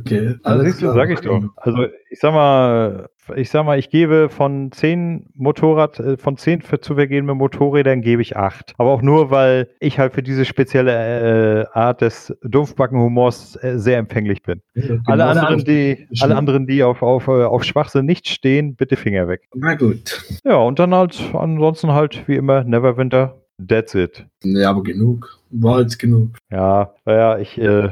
Okay. 0.00 0.34
Also, 0.42 0.64
siehst 0.64 0.82
du, 0.82 0.92
sag 0.92 1.10
ich 1.10 1.20
doch. 1.20 1.42
Also, 1.56 1.86
ich 2.10 2.20
sag 2.20 2.34
mal, 2.34 3.08
ich 3.36 3.50
sag 3.50 3.64
mal, 3.64 3.78
ich 3.78 3.90
gebe 3.90 4.28
von 4.28 4.72
zehn 4.72 5.26
Motorrad, 5.34 5.98
äh, 6.00 6.16
von 6.16 6.36
zehn 6.36 6.62
für 6.62 6.80
zu 6.80 6.94
vergehenden 6.94 7.36
Motorrädern 7.36 8.02
gebe 8.02 8.22
ich 8.22 8.36
acht. 8.36 8.74
Aber 8.78 8.90
auch 8.90 9.02
nur, 9.02 9.30
weil 9.30 9.68
ich 9.80 9.98
halt 9.98 10.14
für 10.14 10.22
diese 10.22 10.44
spezielle 10.44 11.62
äh, 11.62 11.66
Art 11.72 12.00
des 12.00 12.36
Dumpfbackenhumors 12.42 13.56
äh, 13.62 13.78
sehr 13.78 13.98
empfänglich 13.98 14.42
bin. 14.42 14.62
Ja, 14.74 14.96
alle 15.06 15.24
anderen, 15.24 15.64
die, 15.64 16.06
alle 16.20 16.36
anderen, 16.36 16.66
die 16.66 16.82
auf, 16.82 17.02
auf, 17.02 17.28
äh, 17.28 17.44
auf 17.44 17.64
Schwachsinn 17.64 18.06
nicht 18.06 18.28
stehen, 18.28 18.76
bitte 18.76 18.96
Finger 18.96 19.28
weg. 19.28 19.42
Na 19.54 19.74
gut. 19.74 20.24
Ja, 20.44 20.56
und 20.56 20.78
dann 20.78 20.94
halt, 20.94 21.20
ansonsten 21.32 21.92
halt, 21.92 22.26
wie 22.28 22.36
immer, 22.36 22.64
Neverwinter. 22.64 23.40
That's 23.66 23.94
it. 23.94 24.26
Ja, 24.42 24.70
aber 24.70 24.82
genug. 24.82 25.38
War 25.50 25.80
jetzt 25.80 25.98
genug. 25.98 26.36
Ja, 26.50 26.92
naja, 27.04 27.38
ich, 27.38 27.56
äh, 27.56 27.88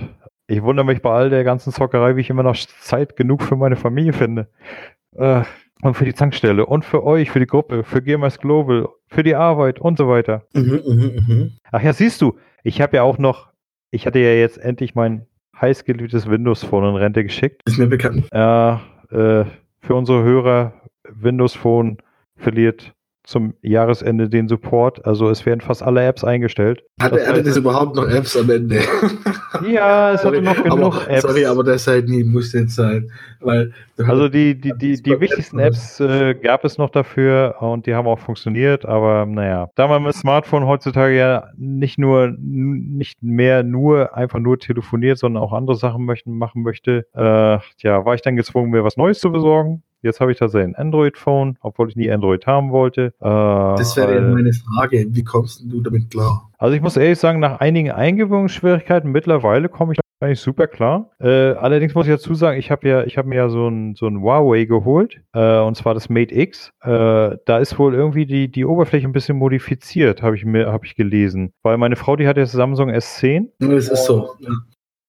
ich 0.49 0.63
wundere 0.63 0.85
mich 0.85 1.01
bei 1.01 1.11
all 1.11 1.31
der 1.31 1.45
ganzen 1.45 1.73
Zockerei, 1.73 2.17
wie 2.17 2.21
ich 2.21 2.31
immer 2.31 2.43
noch 2.43 2.57
Zeit 2.57 3.17
genug 3.17 3.43
für 3.43 3.57
meine 3.57 3.77
Familie 3.77 4.13
finde. 4.13 4.49
Äh, 5.17 5.43
und 5.83 5.95
für 5.95 6.05
die 6.05 6.13
Tankstelle 6.13 6.65
und 6.65 6.85
für 6.85 7.05
euch, 7.05 7.31
für 7.31 7.41
die 7.41 7.47
Gruppe, 7.47 7.83
für 7.83 8.03
Gamers 8.03 8.39
Global, 8.39 8.89
für 9.09 9.25
die 9.25 9.35
Arbeit 9.35 9.81
und 9.81 9.99
so 9.99 10.09
weiter. 10.09 10.47
Mhm, 10.55 10.81
mh, 10.87 11.35
mh. 11.35 11.51
Ach 11.73 11.83
ja, 11.83 11.93
siehst 11.93 12.23
du, 12.23 12.39
ich 12.63 12.81
habe 12.81 12.97
ja 12.97 13.03
auch 13.03 13.19
noch, 13.19 13.49
ich 13.91 14.07
hatte 14.07 14.21
ja 14.21 14.33
jetzt 14.33 14.59
endlich 14.59 14.95
mein 14.95 15.27
heißgeliebtes 15.61 16.31
Windows 16.31 16.63
Phone 16.65 16.89
in 16.91 16.95
Rente 16.95 17.25
geschickt. 17.25 17.63
Ist 17.67 17.79
mir 17.79 17.89
bekannt. 17.89 18.29
Ja, 18.33 18.81
äh, 19.11 19.45
für 19.81 19.95
unsere 19.95 20.23
Hörer, 20.23 20.75
Windows 21.09 21.55
Phone 21.55 21.99
verliert 22.37 22.95
zum 23.25 23.55
Jahresende 23.63 24.29
den 24.29 24.49
Support. 24.49 25.05
Also 25.07 25.31
es 25.31 25.47
werden 25.47 25.61
fast 25.61 25.83
alle 25.83 26.05
Apps 26.05 26.25
eingestellt. 26.25 26.83
Hatte, 27.01 27.17
das 27.17 27.29
hatte 27.29 27.43
das 27.43 27.57
überhaupt 27.57 27.97
noch 27.97 28.09
Apps 28.09 28.37
am 28.37 28.51
Ende? 28.51 28.81
Ja, 29.69 30.13
es 30.13 30.23
sorry, 30.23 30.43
hatte 30.43 30.45
noch 30.45 30.65
genug 30.65 30.95
aber, 30.95 31.11
Apps. 31.11 31.23
Sorry, 31.23 31.45
aber 31.45 31.63
das 31.63 31.87
halt 31.87 32.09
nie 32.09 32.25
muss 32.25 32.53
jetzt 32.53 32.75
sein. 32.75 33.11
Weil 33.41 33.73
also 33.99 34.29
die, 34.29 34.59
die, 34.59 34.73
die, 34.77 35.01
die 35.01 35.21
wichtigsten 35.21 35.59
Apps 35.59 36.01
äh, 36.01 36.35
gab 36.35 36.65
es 36.65 36.79
noch 36.79 36.91
dafür 36.91 37.57
und 37.61 37.87
die 37.87 37.95
haben 37.95 38.09
auch 38.09 38.19
funktioniert, 38.19 38.87
aber 38.87 39.27
naja. 39.27 39.69
Da 39.75 39.89
man 39.89 40.03
mit 40.03 40.15
Smartphone 40.15 40.67
heutzutage 40.67 41.17
ja 41.17 41.49
nicht 41.57 41.99
nur 41.99 42.35
nicht 42.39 43.23
mehr 43.23 43.63
nur 43.63 44.17
einfach 44.17 44.39
nur 44.39 44.59
telefoniert, 44.59 45.19
sondern 45.19 45.43
auch 45.43 45.53
andere 45.53 45.77
Sachen 45.77 46.05
möchten, 46.07 46.37
machen 46.37 46.63
möchte, 46.63 47.07
äh, 47.15 47.59
ja, 47.79 48.05
war 48.05 48.15
ich 48.15 48.23
dann 48.23 48.37
gezwungen, 48.37 48.71
mir 48.71 48.85
was 48.85 48.97
Neues 48.97 49.21
zu 49.21 49.31
besorgen. 49.31 49.83
Jetzt 50.03 50.21
habe 50.21 50.33
ich 50.33 50.39
tatsächlich 50.39 50.75
ein 50.75 50.81
Android-Phone, 50.87 51.59
obwohl 51.61 51.89
ich 51.89 51.97
nie 51.97 52.11
Android 52.11 52.47
haben 52.47 52.73
wollte. 52.73 53.15
Äh, 53.21 53.25
das 53.25 53.97
wäre 53.97 54.17
äh, 54.17 54.21
meine 54.21 54.53
Frage. 54.53 55.07
Wie 55.09 55.23
kommst 55.23 55.63
du 55.65 55.81
damit 55.81 56.11
klar? 56.11 56.51
Also 56.59 56.75
ich 56.75 56.83
muss 56.83 56.97
ehrlich 56.97 57.19
sagen, 57.19 57.41
nach 57.41 57.61
einigen 57.61 57.91
Eingewöhnungsschwierigkeiten 57.91 59.11
mittlerweile 59.11 59.69
komme 59.69 59.93
ich 59.93 60.01
eigentlich 60.23 60.41
super 60.41 60.67
klar. 60.67 61.11
Äh, 61.21 61.53
allerdings 61.53 61.95
muss 61.95 62.07
ich 62.07 62.13
dazu 62.13 62.35
sagen, 62.35 62.59
ich 62.59 62.71
habe 62.71 62.89
ja, 62.89 63.05
ich 63.05 63.19
habe 63.19 63.29
mir 63.29 63.37
ja 63.37 63.49
so 63.49 63.69
ein, 63.69 63.95
so 63.95 64.07
ein 64.07 64.21
Huawei 64.21 64.65
geholt, 64.65 65.21
äh, 65.35 65.59
und 65.59 65.77
zwar 65.77 65.95
das 65.95 66.09
Mate 66.09 66.35
X. 66.35 66.71
Äh, 66.83 67.37
da 67.45 67.59
ist 67.59 67.79
wohl 67.79 67.95
irgendwie 67.95 68.27
die, 68.27 68.51
die 68.51 68.65
Oberfläche 68.65 69.07
ein 69.07 69.13
bisschen 69.13 69.37
modifiziert, 69.37 70.23
habe 70.23 70.37
ich 70.37 70.45
mir, 70.45 70.73
habe 70.73 70.87
ich 70.87 70.95
gelesen. 70.95 71.53
Weil 71.63 71.77
meine 71.79 71.97
Frau, 71.97 72.17
die 72.17 72.27
hat 72.27 72.37
ja 72.37 72.47
Samsung 72.47 72.91
S10. 72.91 73.49
Ja, 73.61 73.69
das 73.69 73.89
ist 73.89 74.05
so. 74.05 74.35
Ja. 74.39 74.51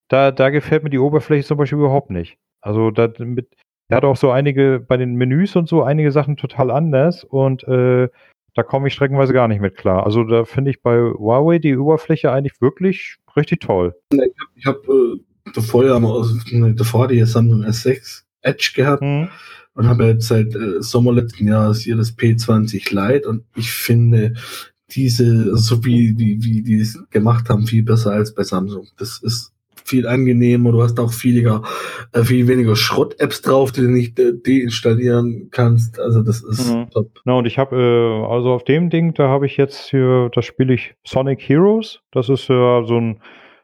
Da, 0.09 0.31
da 0.31 0.49
gefällt 0.49 0.83
mir 0.83 0.89
die 0.89 0.99
Oberfläche 0.99 1.45
zum 1.45 1.57
Beispiel 1.57 1.79
überhaupt 1.79 2.09
nicht. 2.09 2.37
Also 2.61 2.91
da 2.91 3.09
mit, 3.19 3.49
er 3.89 3.97
hat 3.97 4.05
auch 4.05 4.17
so 4.17 4.31
einige, 4.31 4.79
bei 4.79 4.97
den 4.97 5.15
Menüs 5.15 5.55
und 5.55 5.67
so, 5.67 5.83
einige 5.83 6.11
Sachen 6.11 6.37
total 6.37 6.71
anders 6.71 7.23
und 7.23 7.63
äh, 7.65 8.09
da 8.55 8.63
komme 8.63 8.87
ich 8.87 8.93
streckenweise 8.93 9.33
gar 9.33 9.47
nicht 9.47 9.61
mit 9.61 9.75
klar. 9.75 10.05
Also 10.05 10.23
da 10.23 10.45
finde 10.45 10.71
ich 10.71 10.81
bei 10.81 10.97
Huawei 10.97 11.59
die 11.59 11.75
Oberfläche 11.75 12.31
eigentlich 12.31 12.61
wirklich 12.61 13.17
richtig 13.35 13.61
toll. 13.61 13.95
Ich 14.55 14.65
habe 14.65 14.79
hab, 14.85 14.89
äh, 14.89 15.51
davor 15.53 15.85
ja 15.85 16.73
davor 16.73 17.07
die 17.07 17.23
Samsung 17.23 17.63
S6 17.63 18.23
Edge 18.41 18.73
gehabt 18.75 19.01
hm. 19.01 19.29
und 19.73 19.87
habe 19.87 20.05
jetzt 20.05 20.27
seit 20.27 20.55
äh, 20.55 20.81
Sommer 20.81 21.13
letzten 21.13 21.47
Jahres 21.47 21.81
hier 21.81 21.95
das 21.95 22.15
P20 22.15 22.93
Lite 22.93 23.27
und 23.27 23.43
ich 23.55 23.71
finde 23.71 24.33
diese, 24.91 25.57
so 25.57 25.83
wie, 25.85 26.17
wie, 26.17 26.43
wie 26.43 26.61
die 26.61 26.79
es 26.79 26.99
gemacht 27.09 27.49
haben, 27.49 27.65
viel 27.65 27.83
besser 27.83 28.11
als 28.11 28.35
bei 28.35 28.43
Samsung. 28.43 28.87
Das 28.97 29.19
ist 29.23 29.52
viel 29.85 30.07
angenehmer. 30.07 30.71
Du 30.71 30.81
hast 30.81 30.99
auch 30.99 31.11
viel, 31.11 31.45
äh, 31.45 32.23
viel 32.23 32.47
weniger 32.47 32.75
Schrott-Apps 32.75 33.41
drauf, 33.41 33.71
die 33.71 33.81
du 33.81 33.87
nicht 33.87 34.19
äh, 34.19 34.33
deinstallieren 34.33 35.49
kannst. 35.51 35.99
Also 35.99 36.21
das 36.21 36.43
ist 36.43 36.73
mhm. 36.73 36.89
top. 36.91 37.09
Na, 37.25 37.33
und 37.33 37.45
ich 37.45 37.57
habe, 37.57 37.75
äh, 37.75 38.31
also 38.31 38.51
auf 38.51 38.63
dem 38.63 38.89
Ding, 38.89 39.13
da 39.13 39.27
habe 39.27 39.45
ich 39.45 39.57
jetzt 39.57 39.89
hier, 39.89 40.29
da 40.33 40.41
spiele 40.41 40.73
ich 40.73 40.95
Sonic 41.03 41.41
Heroes. 41.41 41.99
Das 42.11 42.29
ist 42.29 42.49
äh, 42.49 42.83
so 42.85 42.99
ein 42.99 43.19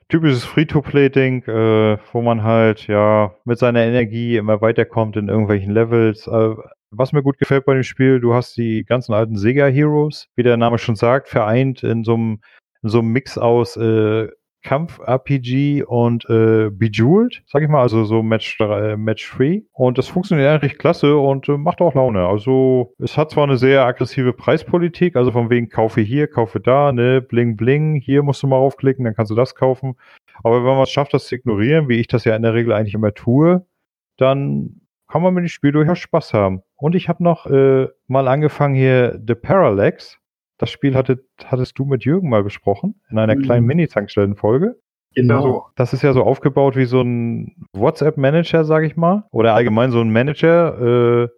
typisches 0.10 0.44
Free-to-Play-Ding, 0.44 1.44
äh, 1.44 1.98
wo 2.12 2.22
man 2.22 2.44
halt 2.44 2.88
ja 2.88 3.34
mit 3.46 3.60
seiner 3.60 3.82
Energie 3.82 4.38
immer 4.38 4.62
weiterkommt 4.62 5.16
in 5.16 5.30
irgendwelchen 5.30 5.72
Levels. 5.72 6.28
Äh, 6.28 6.56
was 6.92 7.12
mir 7.12 7.22
gut 7.22 7.38
gefällt 7.38 7.66
bei 7.66 7.76
dem 7.76 7.84
Spiel, 7.84 8.20
du 8.20 8.34
hast 8.34 8.58
die 8.58 8.84
ganzen 8.84 9.14
alten 9.14 9.38
Sega 9.38 9.68
Heroes, 9.68 10.28
wie 10.36 10.44
der 10.44 10.58
Name 10.58 10.80
schon 10.80 10.96
sagt, 10.96 11.30
vereint 11.30 11.84
in 11.84 12.04
so 12.04 12.16
einem 12.16 12.40
in 12.82 12.90
so 12.90 13.00
einem 13.00 13.10
Mix 13.10 13.38
aus 13.38 13.76
äh, 13.78 14.30
Kampf-RPG 14.64 15.84
und 15.84 16.26
äh, 16.30 16.70
Bejeweled, 16.70 17.42
sag 17.48 17.64
ich 17.64 17.70
mal, 17.70 17.82
also 17.82 18.04
so 18.04 18.22
Match, 18.22 18.60
äh, 18.60 18.98
Match 18.98 19.28
Free. 19.28 19.62
Und 19.72 19.98
das 19.98 20.08
funktioniert 20.08 20.50
eigentlich 20.50 20.78
klasse 20.78 21.18
und 21.18 21.48
äh, 21.48 21.58
macht 21.58 21.82
auch 21.82 21.94
Laune. 21.94 22.28
Also 22.28 22.94
es 23.00 23.18
hat 23.18 23.32
zwar 23.32 23.46
eine 23.46 23.58
sehr 23.58 23.86
aggressive 23.86 24.34
Preispolitik, 24.34 25.16
also 25.16 25.32
von 25.32 25.50
wegen 25.50 25.70
kaufe 25.70 26.02
hier, 26.02 26.28
kaufe 26.28 26.60
da, 26.60 26.92
ne, 26.92 27.22
bling 27.22 27.56
bling, 27.56 27.96
hier 27.96 28.24
musst 28.24 28.44
du 28.44 28.48
mal 28.48 28.58
aufklicken, 28.58 29.06
dann 29.06 29.16
kannst 29.16 29.32
du 29.32 29.36
das 29.36 29.56
kaufen. 29.56 29.96
Aber 30.44 30.64
wenn 30.64 30.74
man 30.74 30.84
es 30.84 30.90
schafft, 30.90 31.14
das 31.14 31.28
zu 31.28 31.36
ignorieren, 31.36 31.90
wie 31.90 32.00
ich 32.00 32.08
das 32.08 32.26
ja 32.26 32.36
in 32.36 32.42
der 32.42 32.54
Regel 32.54 32.74
eigentlich 32.74 32.94
immer 32.94 33.14
tue, 33.14 33.66
dann 34.18 34.82
kann 35.08 35.24
man 35.24 35.34
mit 35.34 35.44
dem 35.44 35.50
Spiel 35.50 35.72
durchaus 35.72 36.00
Spaß 36.00 36.34
haben. 36.34 36.62
Und 36.76 36.96
ich 36.96 37.10
habe 37.10 37.24
noch 37.24 37.48
äh, 37.48 37.88
mal 38.08 38.28
angefangen 38.28 38.76
hier 38.76 39.20
The 39.26 39.36
Parallax. 39.36 40.19
Das 40.60 40.70
Spiel 40.70 40.94
hatte, 40.94 41.24
hattest 41.46 41.80
du 41.80 41.86
mit 41.86 42.04
Jürgen 42.04 42.30
mal 42.30 42.44
besprochen 42.44 43.02
in 43.10 43.18
einer 43.18 43.36
mhm. 43.36 43.42
kleinen 43.42 43.66
Mini-Tankstellenfolge. 43.66 44.76
Genau. 45.16 45.36
Also, 45.38 45.66
das 45.76 45.94
ist 45.94 46.04
ja 46.04 46.14
so 46.14 46.24
aufgebaut 46.24 46.76
wie 46.76 46.86
so 46.86 47.02
ein 47.02 47.56
WhatsApp-Manager, 47.74 48.66
sage 48.66 48.86
ich 48.86 48.96
mal. 48.96 49.24
Oder 49.32 49.56
allgemein 49.56 49.92
so 49.92 50.02
ein 50.02 50.12
Manager, 50.12 51.30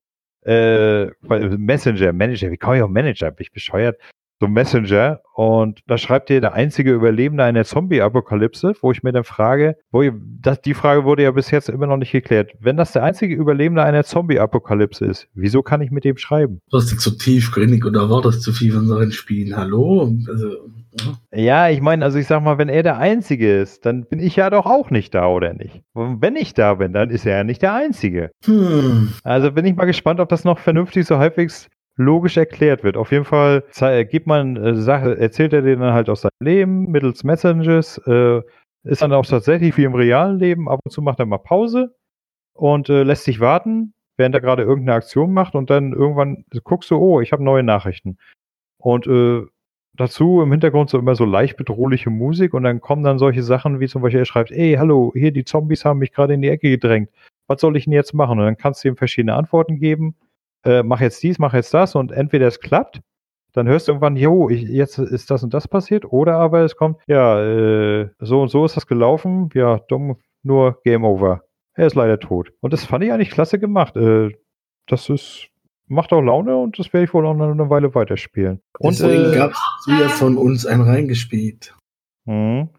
äh, 0.45 0.51
äh, 0.51 1.11
Messenger, 1.57 2.13
Manager, 2.13 2.51
wie 2.51 2.57
komme 2.57 2.77
ich 2.77 2.83
auf 2.83 2.89
Manager? 2.89 3.31
Bin 3.31 3.43
ich 3.43 3.51
bescheuert? 3.51 3.97
So 4.41 4.47
Messenger 4.47 5.21
und 5.35 5.81
da 5.85 5.99
schreibt 5.99 6.31
ihr 6.31 6.41
der 6.41 6.53
einzige 6.53 6.91
Überlebende 6.91 7.43
einer 7.43 7.63
Zombie-Apokalypse, 7.63 8.73
wo 8.81 8.91
ich 8.91 9.03
mir 9.03 9.11
dann 9.11 9.23
frage, 9.23 9.77
wo 9.91 10.01
ihr, 10.01 10.13
das, 10.41 10.61
die 10.61 10.73
Frage 10.73 11.05
wurde 11.05 11.23
ja 11.23 11.31
bis 11.31 11.51
jetzt 11.51 11.69
immer 11.69 11.85
noch 11.85 11.97
nicht 11.97 12.11
geklärt. 12.11 12.51
Wenn 12.59 12.75
das 12.75 12.91
der 12.91 13.03
einzige 13.03 13.35
Überlebende 13.35 13.83
einer 13.83 14.03
Zombie-Apokalypse 14.03 15.05
ist, 15.05 15.27
wieso 15.35 15.61
kann 15.61 15.81
ich 15.81 15.91
mit 15.91 16.05
dem 16.05 16.17
schreiben? 16.17 16.59
Du 16.71 16.77
hast 16.77 16.91
dich 16.91 16.97
zu 16.97 17.11
tiefgründig 17.11 17.85
oder 17.85 18.09
war 18.09 18.23
das 18.23 18.41
zu 18.41 18.51
viel 18.51 18.73
von 18.73 18.87
solchen 18.87 19.11
Spielen? 19.11 19.55
Hallo? 19.55 20.11
Also, 20.27 20.47
ja. 21.31 21.39
ja, 21.39 21.69
ich 21.69 21.81
meine, 21.81 22.03
also 22.03 22.17
ich 22.17 22.25
sag 22.25 22.43
mal, 22.43 22.57
wenn 22.57 22.67
er 22.67 22.81
der 22.81 22.97
Einzige 22.97 23.59
ist, 23.59 23.85
dann 23.85 24.05
bin 24.05 24.19
ich 24.19 24.35
ja 24.35 24.49
doch 24.49 24.65
auch 24.65 24.89
nicht 24.89 25.13
da, 25.13 25.27
oder 25.27 25.53
nicht? 25.53 25.83
Und 25.93 26.21
wenn 26.23 26.35
ich 26.35 26.55
da 26.55 26.73
bin, 26.73 26.93
dann 26.93 27.11
ist 27.11 27.27
er 27.27 27.37
ja 27.37 27.43
nicht 27.43 27.61
der 27.61 27.75
Einzige. 27.75 28.31
Hm. 28.45 29.13
Also 29.23 29.51
bin 29.51 29.65
ich 29.65 29.75
mal 29.75 29.85
gespannt, 29.85 30.19
ob 30.19 30.29
das 30.29 30.43
noch 30.43 30.57
vernünftig 30.57 31.05
so 31.05 31.19
halbwegs 31.19 31.69
logisch 31.97 32.37
erklärt 32.37 32.83
wird. 32.83 32.97
Auf 32.97 33.11
jeden 33.11 33.25
Fall 33.25 33.63
gibt 34.09 34.27
man 34.27 34.55
äh, 34.55 35.19
erzählt 35.19 35.53
er 35.53 35.61
denen 35.61 35.81
dann 35.81 35.93
halt 35.93 36.09
aus 36.09 36.21
seinem 36.21 36.31
Leben 36.39 36.91
mittels 36.91 37.23
Messengers, 37.23 37.97
äh, 38.07 38.41
ist 38.83 39.01
dann 39.01 39.13
auch 39.13 39.25
tatsächlich 39.25 39.77
wie 39.77 39.83
im 39.83 39.93
realen 39.93 40.39
Leben, 40.39 40.69
ab 40.69 40.79
und 40.83 40.91
zu 40.91 41.01
macht 41.01 41.19
er 41.19 41.25
mal 41.25 41.37
Pause 41.37 41.95
und 42.53 42.89
äh, 42.89 43.03
lässt 43.03 43.25
sich 43.25 43.39
warten, 43.39 43.93
während 44.17 44.35
er 44.35 44.41
gerade 44.41 44.63
irgendeine 44.63 44.95
Aktion 44.97 45.33
macht 45.33 45.55
und 45.55 45.69
dann 45.69 45.93
irgendwann 45.93 46.45
guckst 46.63 46.89
du, 46.89 46.97
oh, 46.97 47.21
ich 47.21 47.31
habe 47.31 47.43
neue 47.43 47.63
Nachrichten. 47.63 48.17
Und 48.77 49.05
äh, 49.05 49.43
dazu 49.93 50.41
im 50.41 50.51
Hintergrund 50.51 50.89
so 50.89 50.97
immer 50.97 51.15
so 51.15 51.25
leicht 51.25 51.57
bedrohliche 51.57 52.09
Musik 52.09 52.53
und 52.53 52.63
dann 52.63 52.81
kommen 52.81 53.03
dann 53.03 53.19
solche 53.19 53.43
Sachen 53.43 53.79
wie 53.79 53.87
zum 53.87 54.01
Beispiel, 54.01 54.21
er 54.21 54.25
schreibt, 54.25 54.51
ey, 54.51 54.75
hallo, 54.77 55.11
hier 55.15 55.31
die 55.31 55.43
Zombies 55.45 55.85
haben 55.85 55.99
mich 55.99 56.11
gerade 56.13 56.33
in 56.33 56.41
die 56.41 56.49
Ecke 56.49 56.69
gedrängt. 56.69 57.09
Was 57.47 57.61
soll 57.61 57.75
ich 57.77 57.83
denn 57.83 57.93
jetzt 57.93 58.13
machen? 58.13 58.39
Und 58.39 58.45
dann 58.45 58.57
kannst 58.57 58.83
du 58.83 58.87
ihm 58.87 58.95
verschiedene 58.95 59.35
Antworten 59.35 59.77
geben 59.79 60.15
äh, 60.63 60.83
mach 60.83 61.01
jetzt 61.01 61.21
dies, 61.23 61.39
mach 61.39 61.53
jetzt 61.53 61.73
das 61.73 61.95
und 61.95 62.11
entweder 62.11 62.47
es 62.47 62.59
klappt, 62.59 63.01
dann 63.53 63.67
hörst 63.67 63.87
du 63.87 63.91
irgendwann, 63.91 64.15
jo, 64.15 64.49
ich, 64.49 64.63
jetzt 64.63 64.97
ist 64.97 65.29
das 65.29 65.43
und 65.43 65.53
das 65.53 65.67
passiert, 65.67 66.05
oder 66.05 66.37
aber 66.37 66.61
es 66.61 66.75
kommt, 66.75 66.99
ja, 67.07 67.41
äh, 67.41 68.09
so 68.19 68.41
und 68.41 68.49
so 68.49 68.65
ist 68.65 68.77
das 68.77 68.87
gelaufen, 68.87 69.49
ja, 69.53 69.79
dumm, 69.87 70.17
nur 70.43 70.81
Game 70.83 71.03
Over. 71.03 71.43
Er 71.73 71.87
ist 71.87 71.95
leider 71.95 72.19
tot. 72.19 72.51
Und 72.59 72.73
das 72.73 72.85
fand 72.85 73.03
ich 73.03 73.11
eigentlich 73.11 73.31
klasse 73.31 73.59
gemacht. 73.59 73.95
Äh, 73.95 74.31
das 74.87 75.09
ist, 75.09 75.47
macht 75.87 76.11
auch 76.13 76.21
Laune 76.21 76.57
und 76.57 76.77
das 76.79 76.91
werde 76.93 77.05
ich 77.05 77.13
wohl 77.13 77.25
auch 77.25 77.33
noch 77.33 77.49
eine 77.49 77.69
Weile 77.69 77.93
weiterspielen. 77.95 78.61
Und, 78.79 78.99
Deswegen 78.99 79.33
äh, 79.33 79.35
gab 79.35 79.51
es 79.51 79.87
wieder 79.87 80.09
von 80.09 80.37
uns 80.37 80.65
ein 80.65 80.81
reingespielt. 80.81 81.75
Mh. 82.25 82.69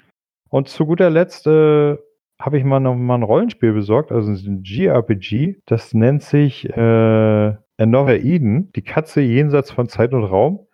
Und 0.51 0.69
zu 0.69 0.85
guter 0.87 1.09
Letzt 1.09 1.47
äh, 1.47 1.97
habe 2.39 2.59
ich 2.59 2.65
mal 2.65 2.81
noch 2.81 2.95
mal 2.95 3.15
ein 3.15 3.23
Rollenspiel 3.23 3.73
besorgt, 3.73 4.13
also 4.13 4.31
ein 4.31 4.63
GRPG. 4.63 5.61
Das 5.65 5.95
nennt 5.95 6.23
sich 6.23 6.69
äh, 6.69 7.57
Another 7.79 8.19
Eden, 8.19 8.73
die 8.73 8.83
Katze 8.83 9.21
jenseits 9.21 9.71
von 9.71 9.89
Zeit 9.89 10.13
und 10.13 10.25
Raum. 10.25 10.67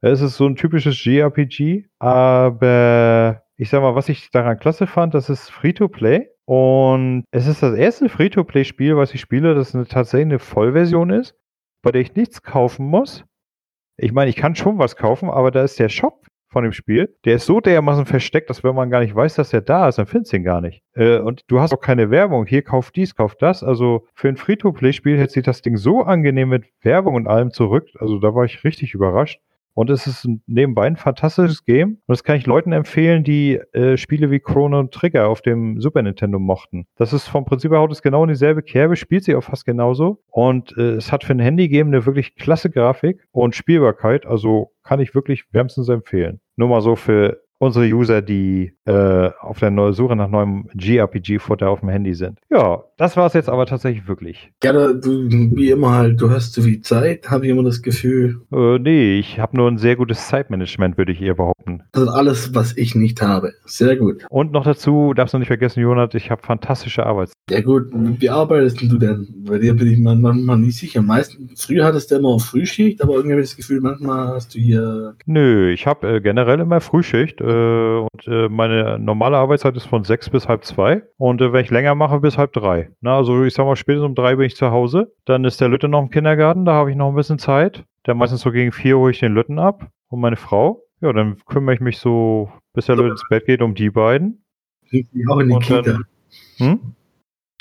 Es 0.00 0.20
ist 0.20 0.36
so 0.36 0.46
ein 0.46 0.56
typisches 0.56 1.02
JRPG, 1.04 1.86
aber 1.98 3.42
ich 3.56 3.70
sag 3.70 3.80
mal, 3.80 3.94
was 3.94 4.08
ich 4.08 4.30
daran 4.30 4.58
klasse 4.58 4.86
fand, 4.86 5.14
das 5.14 5.30
ist 5.30 5.50
Free-to-Play. 5.50 6.28
Und 6.46 7.24
es 7.30 7.46
ist 7.46 7.62
das 7.62 7.74
erste 7.74 8.08
Free-to-Play-Spiel, 8.08 8.96
was 8.96 9.14
ich 9.14 9.20
spiele, 9.20 9.54
das 9.54 9.74
eine, 9.74 9.86
tatsächlich 9.86 10.26
eine 10.26 10.38
Vollversion 10.38 11.10
ist, 11.10 11.34
bei 11.82 11.90
der 11.90 12.02
ich 12.02 12.14
nichts 12.14 12.42
kaufen 12.42 12.86
muss. 12.86 13.24
Ich 13.96 14.12
meine, 14.12 14.28
ich 14.28 14.36
kann 14.36 14.54
schon 14.54 14.78
was 14.78 14.96
kaufen, 14.96 15.30
aber 15.30 15.50
da 15.50 15.62
ist 15.62 15.78
der 15.78 15.88
Shop 15.88 16.26
von 16.54 16.64
dem 16.64 16.72
Spiel, 16.72 17.14
der 17.24 17.34
ist 17.34 17.46
so 17.46 17.60
dermaßen 17.60 18.06
versteckt, 18.06 18.48
dass 18.48 18.64
wenn 18.64 18.74
man 18.74 18.88
gar 18.88 19.00
nicht 19.00 19.14
weiß, 19.14 19.34
dass 19.34 19.52
er 19.52 19.60
da 19.60 19.88
ist, 19.88 19.98
dann 19.98 20.06
findest 20.06 20.32
du 20.32 20.36
ihn 20.38 20.44
gar 20.44 20.60
nicht. 20.60 20.82
Äh, 20.94 21.18
und 21.18 21.42
du 21.48 21.60
hast 21.60 21.74
auch 21.74 21.80
keine 21.80 22.10
Werbung. 22.10 22.46
Hier 22.46 22.62
kauf 22.62 22.92
dies, 22.92 23.14
kauf 23.14 23.34
das. 23.34 23.62
Also 23.62 24.06
für 24.14 24.28
ein 24.28 24.36
Free-to-Play-Spiel 24.36 25.18
hält 25.18 25.32
sich 25.32 25.42
das 25.42 25.62
Ding 25.62 25.76
so 25.76 26.02
angenehm 26.02 26.48
mit 26.48 26.64
Werbung 26.82 27.16
und 27.16 27.26
allem 27.26 27.50
zurück. 27.50 27.88
Also 27.98 28.18
da 28.20 28.34
war 28.34 28.44
ich 28.44 28.64
richtig 28.64 28.94
überrascht. 28.94 29.40
Und 29.74 29.90
es 29.90 30.06
ist 30.06 30.28
nebenbei 30.46 30.86
ein 30.86 30.96
fantastisches 30.96 31.64
Game. 31.64 31.98
Und 32.06 32.12
das 32.12 32.22
kann 32.22 32.36
ich 32.36 32.46
Leuten 32.46 32.72
empfehlen, 32.72 33.24
die 33.24 33.56
äh, 33.72 33.96
Spiele 33.96 34.30
wie 34.30 34.38
Chrono 34.38 34.84
Trigger 34.84 35.28
auf 35.28 35.42
dem 35.42 35.80
Super 35.80 36.02
Nintendo 36.02 36.38
mochten. 36.38 36.86
Das 36.96 37.12
ist 37.12 37.26
vom 37.26 37.44
Prinzip 37.44 37.72
her 37.72 37.80
haut 37.80 37.90
es 37.90 38.00
genau 38.00 38.22
in 38.22 38.28
dieselbe 38.28 38.62
Kerbe, 38.62 38.94
spielt 38.94 39.24
sie 39.24 39.34
auch 39.34 39.42
fast 39.42 39.64
genauso. 39.64 40.22
Und 40.30 40.76
äh, 40.78 40.92
es 40.92 41.10
hat 41.10 41.24
für 41.24 41.32
ein 41.32 41.40
Handy-Game 41.40 41.88
eine 41.88 42.06
wirklich 42.06 42.36
klasse 42.36 42.70
Grafik 42.70 43.26
und 43.32 43.56
Spielbarkeit. 43.56 44.26
Also 44.26 44.70
kann 44.84 45.00
ich 45.00 45.14
wirklich 45.14 45.44
wärmstens 45.52 45.88
empfehlen. 45.88 46.40
Nur 46.56 46.68
mal 46.68 46.80
so 46.80 46.96
für 46.96 47.43
unsere 47.64 47.86
User, 47.86 48.22
die 48.22 48.72
äh, 48.84 49.30
auf 49.40 49.58
der 49.58 49.92
Suche 49.92 50.16
nach 50.16 50.28
neuem 50.28 50.68
GRPG-Futter 50.74 51.68
auf 51.68 51.80
dem 51.80 51.88
Handy 51.88 52.14
sind. 52.14 52.38
Ja, 52.50 52.84
das 52.96 53.16
war 53.16 53.26
es 53.26 53.32
jetzt 53.32 53.48
aber 53.48 53.66
tatsächlich 53.66 54.06
wirklich. 54.06 54.50
Ja, 54.62 54.72
du, 54.72 55.28
wie 55.28 55.70
immer 55.70 55.90
halt, 55.92 56.20
du 56.20 56.30
hast 56.30 56.52
zu 56.52 56.62
viel 56.62 56.80
Zeit, 56.82 57.30
habe 57.30 57.46
ich 57.46 57.50
immer 57.50 57.64
das 57.64 57.82
Gefühl. 57.82 58.40
Äh, 58.52 58.78
nee, 58.78 59.18
ich 59.18 59.40
habe 59.40 59.56
nur 59.56 59.68
ein 59.68 59.78
sehr 59.78 59.96
gutes 59.96 60.28
Zeitmanagement, 60.28 60.96
würde 60.96 61.12
ich 61.12 61.20
eher 61.20 61.34
behaupten. 61.34 61.82
Das 61.92 62.04
ist 62.04 62.08
alles, 62.08 62.54
was 62.54 62.76
ich 62.76 62.94
nicht 62.94 63.20
habe. 63.22 63.52
Sehr 63.64 63.96
gut. 63.96 64.24
Und 64.30 64.52
noch 64.52 64.64
dazu, 64.64 65.14
darfst 65.14 65.34
du 65.34 65.38
nicht 65.38 65.48
vergessen, 65.48 65.80
Jonat, 65.80 66.14
ich 66.14 66.30
habe 66.30 66.42
fantastische 66.42 67.04
Arbeitszeit. 67.04 67.34
Ja 67.50 67.60
gut, 67.60 67.88
wie 67.92 68.30
arbeitest 68.30 68.80
du 68.80 68.98
denn? 68.98 69.28
Bei 69.46 69.58
dir 69.58 69.74
bin 69.74 69.90
ich 69.90 69.98
manchmal 69.98 70.58
nicht 70.58 70.78
sicher. 70.78 71.02
Meistens, 71.02 71.64
früher 71.64 71.84
hattest 71.84 72.10
du 72.10 72.16
immer 72.16 72.38
Frühschicht, 72.38 73.02
aber 73.02 73.14
irgendwie 73.14 73.32
habe 73.32 73.42
ich 73.42 73.50
das 73.50 73.56
Gefühl, 73.56 73.80
manchmal 73.80 74.28
hast 74.28 74.54
du 74.54 74.58
hier... 74.58 75.14
Nö, 75.26 75.70
ich 75.70 75.86
habe 75.86 76.08
äh, 76.08 76.20
generell 76.20 76.60
immer 76.60 76.80
Frühschicht 76.80 77.40
äh, 77.40 77.53
und 78.00 78.26
äh, 78.26 78.48
meine 78.48 78.98
normale 78.98 79.36
Arbeitszeit 79.36 79.76
ist 79.76 79.86
von 79.86 80.04
sechs 80.04 80.30
bis 80.30 80.48
halb 80.48 80.64
zwei 80.64 81.02
und 81.16 81.40
äh, 81.40 81.52
wenn 81.52 81.64
ich 81.64 81.70
länger 81.70 81.94
mache, 81.94 82.20
bis 82.20 82.38
halb 82.38 82.52
drei. 82.52 82.90
Na, 83.00 83.16
also 83.16 83.44
ich 83.44 83.54
sag 83.54 83.66
mal, 83.66 83.76
spätestens 83.76 84.08
um 84.08 84.14
drei 84.14 84.36
bin 84.36 84.46
ich 84.46 84.56
zu 84.56 84.70
Hause. 84.70 85.12
Dann 85.24 85.44
ist 85.44 85.60
der 85.60 85.68
Lütte 85.68 85.88
noch 85.88 86.02
im 86.02 86.10
Kindergarten, 86.10 86.64
da 86.64 86.72
habe 86.72 86.90
ich 86.90 86.96
noch 86.96 87.08
ein 87.08 87.14
bisschen 87.14 87.38
Zeit. 87.38 87.84
Der 88.06 88.14
meistens 88.14 88.42
so 88.42 88.50
gegen 88.52 88.72
vier 88.72 88.98
hole 88.98 89.10
ich 89.10 89.20
den 89.20 89.34
Lütten 89.34 89.58
ab 89.58 89.88
und 90.08 90.20
meine 90.20 90.36
Frau. 90.36 90.82
Ja, 91.00 91.12
dann 91.12 91.38
kümmere 91.46 91.74
ich 91.74 91.80
mich 91.80 91.98
so, 91.98 92.50
bis 92.72 92.86
der 92.86 92.96
Lütte 92.96 93.10
ins 93.10 93.24
Bett 93.28 93.46
geht, 93.46 93.62
um 93.62 93.74
die 93.74 93.90
beiden. 93.90 94.44
Bringst 94.90 95.12
du 95.12 95.18
die 95.18 95.28
auch 95.28 95.38
in 95.38 95.48
die 95.48 95.54
und 95.54 95.62
Kita? 95.62 95.82
Dann, 95.82 96.04
hm? 96.56 96.80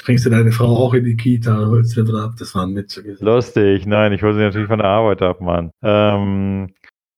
Bringst 0.04 0.26
du 0.26 0.30
deine 0.30 0.52
Frau 0.52 0.66
auch 0.66 0.94
in 0.94 1.06
die 1.06 1.16
Kita, 1.16 1.68
holst 1.68 1.96
du 1.96 2.06
wieder 2.06 2.26
ab? 2.26 2.34
Das 2.38 2.54
war 2.56 2.66
ein 2.66 2.76
Witz. 2.76 3.02
Lustig, 3.20 3.86
nein, 3.86 4.12
ich 4.12 4.22
hole 4.22 4.34
sie 4.34 4.42
natürlich 4.42 4.68
von 4.68 4.80
der 4.80 4.88
Arbeit 4.88 5.22
ab, 5.22 5.40
Mann. 5.40 5.72
Ähm, 5.82 6.74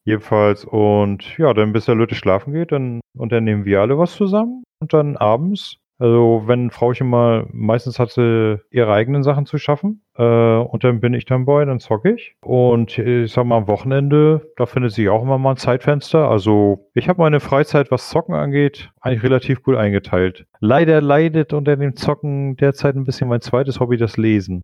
jedenfalls, 0.06 0.64
und 0.64 1.38
ja, 1.38 1.54
dann 1.54 1.74
bis 1.74 1.86
der 1.86 1.96
Lütte 1.96 2.16
schlafen 2.16 2.54
geht, 2.54 2.72
dann, 2.72 3.02
und 3.18 3.32
dann 3.32 3.44
nehmen 3.44 3.66
wir 3.66 3.82
alle 3.82 3.98
was 3.98 4.16
zusammen. 4.16 4.64
Und 4.80 4.94
dann 4.94 5.18
abends 5.18 5.80
also 5.98 6.44
wenn 6.46 6.72
Frauchen 6.72 7.08
mal, 7.08 7.48
meistens 7.52 8.00
hat 8.00 8.10
sie 8.10 8.60
ihre 8.70 8.92
eigenen 8.92 9.24
Sachen 9.24 9.46
zu 9.46 9.58
schaffen 9.58 10.02
äh, 10.18 10.24
und 10.24 10.84
dann 10.84 11.00
bin 11.00 11.14
ich 11.14 11.26
dann 11.26 11.46
bei, 11.46 11.64
dann 11.64 11.80
zocke 11.80 12.14
ich. 12.14 12.36
Und 12.42 12.98
ich 12.98 13.32
sag 13.32 13.46
mal 13.46 13.58
am 13.58 13.68
Wochenende, 13.68 14.52
da 14.58 14.66
findet 14.66 14.92
sich 14.92 15.08
auch 15.08 15.22
immer 15.22 15.38
mal 15.38 15.52
ein 15.52 15.58
Zeitfenster. 15.58 16.30
Also 16.30 16.90
ich 16.94 17.08
habe 17.08 17.22
meine 17.22 17.40
Freizeit, 17.40 17.92
was 17.92 18.10
Zocken 18.10 18.36
angeht, 18.36 18.92
eigentlich 19.00 19.24
relativ 19.24 19.64
gut 19.64 19.76
eingeteilt. 19.76 20.46
Leider 20.60 21.02
leidet 21.02 21.54
unter 21.54 21.78
dem 21.78 21.96
Zocken 21.96 22.58
derzeit 22.58 22.96
ein 22.96 23.06
bisschen 23.06 23.30
mein 23.30 23.42
zweites 23.42 23.80
Hobby, 23.80 23.96
das 23.96 24.18
Lesen. 24.18 24.64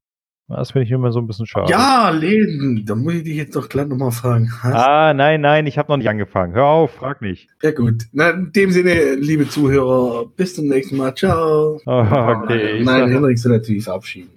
Das 0.55 0.71
finde 0.71 0.85
ich 0.85 0.91
immer 0.91 1.11
so 1.11 1.19
ein 1.19 1.27
bisschen 1.27 1.45
schade. 1.45 1.71
Ja, 1.71 2.09
lesen. 2.09 2.83
Da 2.85 2.95
muss 2.95 3.13
ich 3.13 3.23
dich 3.23 3.35
jetzt 3.35 3.55
doch 3.55 3.69
gleich 3.69 3.87
nochmal 3.87 4.11
fragen. 4.11 4.51
Hast 4.61 4.75
ah, 4.75 5.13
nein, 5.13 5.41
nein, 5.41 5.67
ich 5.67 5.77
habe 5.77 5.91
noch 5.91 5.97
nicht 5.97 6.09
angefangen. 6.09 6.53
Hör 6.53 6.65
auf, 6.65 6.91
frag 6.91 7.21
nicht. 7.21 7.49
Ja 7.61 7.71
gut. 7.71 8.03
Na, 8.11 8.29
in 8.31 8.51
dem 8.51 8.71
Sinne, 8.71 9.15
liebe 9.15 9.47
Zuhörer, 9.47 10.25
bis 10.35 10.55
zum 10.55 10.67
nächsten 10.67 10.97
Mal. 10.97 11.15
Ciao. 11.15 11.79
Oh, 11.85 11.91
okay. 11.91 12.83
Nein, 12.83 12.85
nein 12.85 13.09
Henrik 13.11 13.37
soll 13.37 13.53
natürlich 13.53 13.83
verabschieden. 13.83 14.29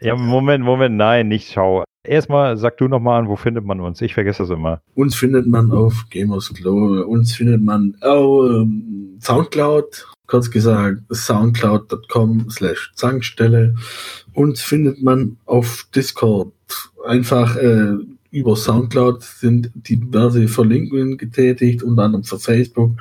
ja, 0.00 0.16
Moment, 0.16 0.64
Moment, 0.64 0.96
nein, 0.96 1.28
nicht 1.28 1.52
schau. 1.52 1.84
Erstmal 2.04 2.56
sag 2.56 2.76
du 2.78 2.88
nochmal 2.88 3.20
an, 3.20 3.28
wo 3.28 3.36
findet 3.36 3.64
man 3.64 3.80
uns? 3.80 4.00
Ich 4.02 4.14
vergesse 4.14 4.42
das 4.42 4.50
immer. 4.50 4.80
Uns 4.94 5.14
findet 5.14 5.46
man 5.46 5.70
auf 5.70 6.06
Gamers 6.10 6.52
Glow. 6.52 7.02
Uns 7.02 7.34
findet 7.34 7.62
man 7.62 7.96
auf 8.00 8.50
ähm, 8.50 9.18
Soundcloud 9.20 10.08
kurz 10.32 10.50
gesagt 10.50 11.02
soundcloud.com 11.10 12.48
slash 12.48 12.90
Zankstelle. 12.94 13.74
Uns 14.32 14.62
findet 14.62 15.02
man 15.02 15.36
auf 15.44 15.86
Discord. 15.94 16.54
Einfach 17.04 17.54
äh, 17.56 17.96
über 18.30 18.56
Soundcloud 18.56 19.22
sind 19.22 19.70
diverse 19.74 20.48
Verlinkungen 20.48 21.18
getätigt, 21.18 21.82
unter 21.82 22.04
anderem 22.04 22.24
für 22.24 22.38
Facebook 22.38 22.92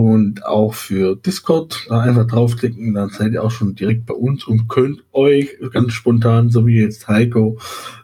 und 0.00 0.44
auch 0.44 0.74
für 0.74 1.16
Discord. 1.16 1.86
Da 1.88 2.00
einfach 2.00 2.26
draufklicken, 2.26 2.94
dann 2.94 3.10
seid 3.10 3.32
ihr 3.32 3.42
auch 3.42 3.50
schon 3.50 3.74
direkt 3.74 4.06
bei 4.06 4.14
uns 4.14 4.46
und 4.46 4.68
könnt 4.68 5.04
euch 5.12 5.56
ganz 5.72 5.92
spontan, 5.92 6.50
so 6.50 6.66
wie 6.66 6.80
jetzt 6.80 7.08
Heiko, 7.08 7.58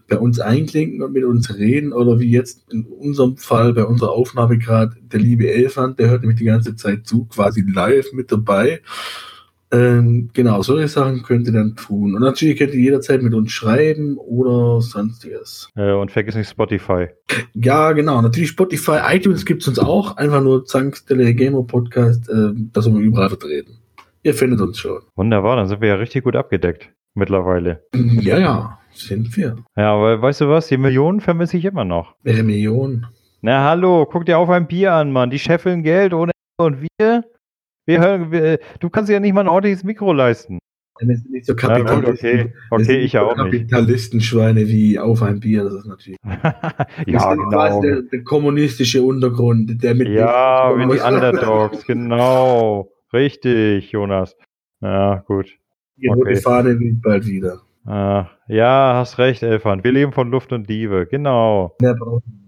bei 0.08 0.18
uns 0.18 0.40
einklinken 0.40 1.02
und 1.02 1.12
mit 1.12 1.24
uns 1.24 1.56
reden 1.56 1.92
oder 1.92 2.20
wie 2.20 2.30
jetzt 2.30 2.70
in 2.70 2.84
unserem 2.84 3.38
Fall 3.38 3.72
bei 3.72 3.84
unserer 3.84 4.10
Aufnahme 4.10 4.58
gerade 4.58 4.94
der 5.00 5.20
liebe 5.20 5.50
Elfand, 5.50 5.98
der 5.98 6.10
hört 6.10 6.20
nämlich 6.20 6.38
die 6.38 6.44
ganze 6.44 6.76
Zeit 6.76 7.06
zu, 7.06 7.24
quasi 7.24 7.62
live 7.62 8.12
mit 8.12 8.30
dabei. 8.30 8.82
Ähm, 9.72 10.28
genau, 10.34 10.60
solche 10.62 10.88
Sachen 10.88 11.22
könnt 11.22 11.46
ihr 11.46 11.52
dann 11.54 11.74
tun. 11.76 12.14
Und 12.14 12.20
natürlich 12.20 12.58
könnt 12.58 12.74
ihr 12.74 12.80
jederzeit 12.80 13.22
mit 13.22 13.32
uns 13.32 13.50
schreiben 13.50 14.18
oder 14.18 14.82
sonstiges. 14.82 15.70
Äh, 15.76 15.92
und 15.92 16.10
vergiss 16.10 16.34
nicht 16.34 16.50
Spotify. 16.50 17.08
Ja, 17.54 17.92
genau. 17.92 18.20
Natürlich 18.20 18.50
Spotify, 18.50 18.98
iTunes 19.08 19.46
gibt 19.46 19.62
es 19.62 19.68
uns 19.68 19.78
auch. 19.78 20.18
Einfach 20.18 20.42
nur 20.42 20.66
Zankstelle 20.66 21.34
Gamer 21.34 21.62
Podcast, 21.62 22.28
äh, 22.28 22.50
das 22.72 22.86
wir 22.86 23.00
überall 23.00 23.30
vertreten. 23.30 23.78
Ihr 24.22 24.34
findet 24.34 24.60
uns 24.60 24.78
schon. 24.78 25.00
Wunderbar, 25.16 25.56
dann 25.56 25.66
sind 25.66 25.80
wir 25.80 25.88
ja 25.88 25.94
richtig 25.94 26.24
gut 26.24 26.36
abgedeckt 26.36 26.90
mittlerweile. 27.14 27.82
Ja, 27.94 28.38
ja. 28.38 28.78
Sind 28.94 29.34
wir. 29.38 29.56
Ja, 29.74 29.94
aber 29.94 30.20
weißt 30.20 30.42
du 30.42 30.48
was? 30.48 30.68
Die 30.68 30.76
Millionen 30.76 31.20
vermisse 31.20 31.56
ich 31.56 31.64
immer 31.64 31.84
noch. 31.84 32.14
Welche 32.22 32.42
Millionen? 32.42 33.06
Na 33.40 33.64
hallo, 33.64 34.06
guck 34.06 34.26
dir 34.26 34.38
auf 34.38 34.50
ein 34.50 34.66
Bier 34.66 34.92
an, 34.92 35.12
Mann. 35.12 35.30
Die 35.30 35.38
scheffeln 35.38 35.82
Geld 35.82 36.12
ohne 36.12 36.32
und 36.58 36.82
wir, 36.82 37.24
wir 37.86 38.00
hören, 38.00 38.30
wir, 38.30 38.58
du 38.80 38.90
kannst 38.90 39.08
dir 39.08 39.14
ja 39.14 39.20
nicht 39.20 39.32
mal 39.32 39.42
ein 39.42 39.48
ordentliches 39.48 39.84
Mikro 39.84 40.12
leisten. 40.12 40.58
Wir 41.00 41.16
sind 41.16 41.30
nicht 41.30 41.46
so 41.46 41.56
Kapitalisten. 41.56 42.28
Ja, 42.28 42.44
okay, 42.44 42.52
okay 42.70 42.98
ich 42.98 43.14
ja 43.14 43.22
auch 43.22 43.36
nicht. 43.36 43.70
Kapitalistenschweine 43.70 44.68
wie 44.68 44.98
auf 44.98 45.22
ein 45.22 45.40
Bier, 45.40 45.64
das 45.64 45.74
ist 45.74 45.86
natürlich. 45.86 46.18
ja, 47.06 47.34
genau. 47.34 47.80
Der, 47.80 48.02
der, 48.02 48.22
kommunistische 48.22 49.02
Untergrund, 49.02 49.82
der 49.82 49.94
mit. 49.94 50.08
Ja, 50.08 50.72
wie 50.76 50.94
die 50.94 51.00
Underdogs, 51.14 51.84
genau. 51.86 52.92
Richtig, 53.12 53.90
Jonas. 53.90 54.36
Ja, 54.80 55.24
gut. 55.26 55.46
Die 55.96 56.08
okay. 56.08 56.36
Fahne 56.36 56.78
wiegt 56.78 57.02
bald 57.02 57.26
wieder. 57.26 57.62
Ah, 57.84 58.28
ja, 58.46 58.94
hast 58.96 59.18
recht, 59.18 59.42
Elfan. 59.42 59.82
Wir 59.82 59.92
leben 59.92 60.12
von 60.12 60.30
Luft 60.30 60.52
und 60.52 60.68
Liebe, 60.68 61.06
genau. 61.10 61.76
Mehr 61.80 61.94
braucht 61.94 62.26
nichts. 62.26 62.41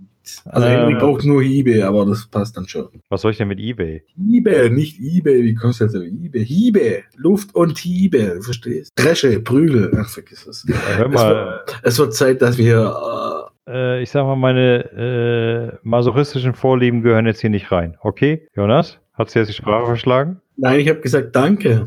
Also 0.45 0.67
äh, 0.67 0.71
Henry 0.71 0.95
braucht 0.95 1.25
nur 1.25 1.43
eBay, 1.43 1.83
aber 1.83 2.07
das 2.07 2.27
passt 2.27 2.57
dann 2.57 2.69
schon. 2.69 2.89
Was 3.09 3.23
soll 3.23 3.33
ich 3.33 3.39
denn 3.39 3.49
mit 3.49 3.59
eBay? 3.59 4.03
eBay, 4.19 4.71
nicht 4.71 5.01
eBay. 5.01 5.43
Wie 5.43 5.55
kostet 5.55 5.95
das 5.95 6.03
eBay? 6.03 6.45
Hiebe, 6.45 7.03
Luft 7.17 7.55
und 7.55 7.79
Hiebe, 7.79 8.41
verstehst? 8.43 8.93
Dresche, 8.97 9.41
Prügel. 9.41 9.93
Ach, 9.99 10.09
vergiss 10.09 10.47
es. 10.47 10.65
Ja, 10.69 10.77
hör 10.97 11.09
mal. 11.09 11.15
Es 11.15 11.29
wird, 11.29 11.81
es 11.83 11.99
wird 11.99 12.15
Zeit, 12.15 12.43
dass 12.43 12.59
wir... 12.59 13.51
Äh, 13.67 14.03
ich 14.03 14.11
sag 14.11 14.25
mal, 14.25 14.37
meine 14.37 15.73
äh, 15.73 15.79
masochistischen 15.83 16.55
Vorlieben 16.55 17.03
gehören 17.03 17.27
jetzt 17.27 17.41
hier 17.41 17.51
nicht 17.51 17.73
rein. 17.73 17.97
Okay, 18.01 18.49
Jonas? 18.55 18.99
Hat 19.15 19.31
sie 19.31 19.39
jetzt 19.39 19.49
die 19.49 19.55
Sprache 19.55 19.87
verschlagen? 19.87 20.41
Nein, 20.57 20.81
ich 20.81 20.89
habe 20.89 21.01
gesagt, 21.01 21.35
danke. 21.35 21.87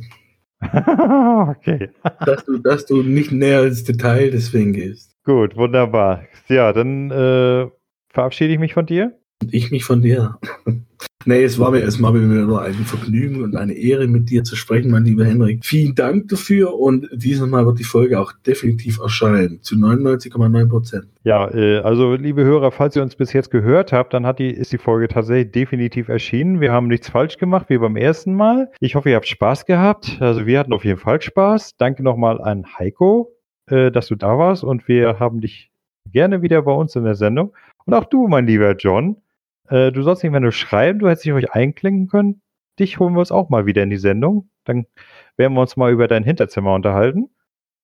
okay. 0.61 1.89
dass, 2.25 2.45
du, 2.45 2.57
dass 2.57 2.85
du 2.85 3.03
nicht 3.03 3.31
näher 3.31 3.63
ins 3.65 3.83
Detail 3.83 4.31
deswegen 4.31 4.73
gehst. 4.73 5.15
Gut, 5.23 5.55
wunderbar. 5.55 6.23
Ja, 6.47 6.71
dann 6.71 7.11
äh, 7.11 7.67
verabschiede 8.17 8.51
ich 8.51 8.59
mich 8.59 8.73
von 8.73 8.87
dir. 8.87 9.13
Und 9.43 9.53
ich 9.53 9.69
mich 9.69 9.83
von 9.83 10.01
dir. 10.01 10.39
nee, 11.25 11.43
es 11.43 11.59
war 11.59 11.69
mir 11.69 11.81
erstmal 11.81 12.15
wieder 12.15 12.63
ein 12.63 12.73
Vergnügen 12.73 13.43
und 13.43 13.55
eine 13.55 13.73
Ehre, 13.73 14.07
mit 14.07 14.31
dir 14.31 14.43
zu 14.43 14.55
sprechen, 14.55 14.89
mein 14.89 15.05
lieber 15.05 15.23
Henrik. 15.23 15.63
Vielen 15.63 15.93
Dank 15.93 16.27
dafür 16.29 16.73
und 16.73 17.07
dieses 17.13 17.47
Mal 17.47 17.67
wird 17.67 17.77
die 17.77 17.83
Folge 17.83 18.19
auch 18.19 18.33
definitiv 18.47 18.97
erscheinen. 18.97 19.61
Zu 19.61 19.75
99,9 19.75 20.67
Prozent. 20.67 21.05
Ja, 21.25 21.47
äh, 21.53 21.77
also 21.81 22.15
liebe 22.15 22.43
Hörer, 22.43 22.71
falls 22.71 22.95
ihr 22.95 23.03
uns 23.03 23.15
bis 23.15 23.33
jetzt 23.33 23.51
gehört 23.51 23.93
habt, 23.93 24.15
dann 24.15 24.25
hat 24.25 24.39
die, 24.39 24.49
ist 24.49 24.73
die 24.73 24.79
Folge 24.79 25.07
tatsächlich 25.09 25.51
definitiv 25.51 26.07
erschienen. 26.07 26.59
Wir 26.59 26.71
haben 26.71 26.87
nichts 26.87 27.07
falsch 27.07 27.37
gemacht, 27.37 27.67
wie 27.69 27.77
beim 27.77 27.97
ersten 27.97 28.33
Mal. 28.33 28.71
Ich 28.79 28.95
hoffe, 28.95 29.11
ihr 29.11 29.15
habt 29.15 29.27
Spaß 29.27 29.67
gehabt. 29.67 30.17
Also 30.19 30.47
wir 30.47 30.57
hatten 30.57 30.73
auf 30.73 30.85
jeden 30.85 30.99
Fall 30.99 31.21
Spaß. 31.21 31.77
Danke 31.77 32.01
nochmal 32.01 32.41
an 32.41 32.65
Heiko, 32.79 33.31
äh, 33.67 33.91
dass 33.91 34.07
du 34.07 34.15
da 34.15 34.39
warst 34.39 34.63
und 34.63 34.87
wir 34.87 35.19
haben 35.19 35.39
dich 35.39 35.69
gerne 36.11 36.41
wieder 36.41 36.61
bei 36.61 36.71
uns 36.71 36.95
in 36.95 37.03
der 37.03 37.15
Sendung. 37.15 37.53
Und 37.87 37.93
auch 37.93 38.05
du, 38.05 38.27
mein 38.27 38.45
lieber 38.45 38.75
John, 38.75 39.15
äh, 39.69 39.91
du 39.93 40.03
sollst 40.03 40.21
nicht 40.21 40.31
mehr 40.31 40.41
nur 40.41 40.51
schreiben, 40.51 40.99
du 40.99 41.07
hättest 41.07 41.25
dich 41.25 41.33
euch 41.33 41.51
einklinken 41.53 42.07
können. 42.07 42.41
Dich 42.79 42.99
holen 42.99 43.13
wir 43.13 43.21
uns 43.21 43.31
auch 43.31 43.49
mal 43.49 43.65
wieder 43.65 43.81
in 43.81 43.89
die 43.89 43.97
Sendung. 43.97 44.49
dann 44.65 44.85
werden 45.37 45.53
wir 45.53 45.61
uns 45.61 45.77
mal 45.77 45.91
über 45.91 46.07
dein 46.07 46.23
Hinterzimmer 46.23 46.73
unterhalten. 46.73 47.29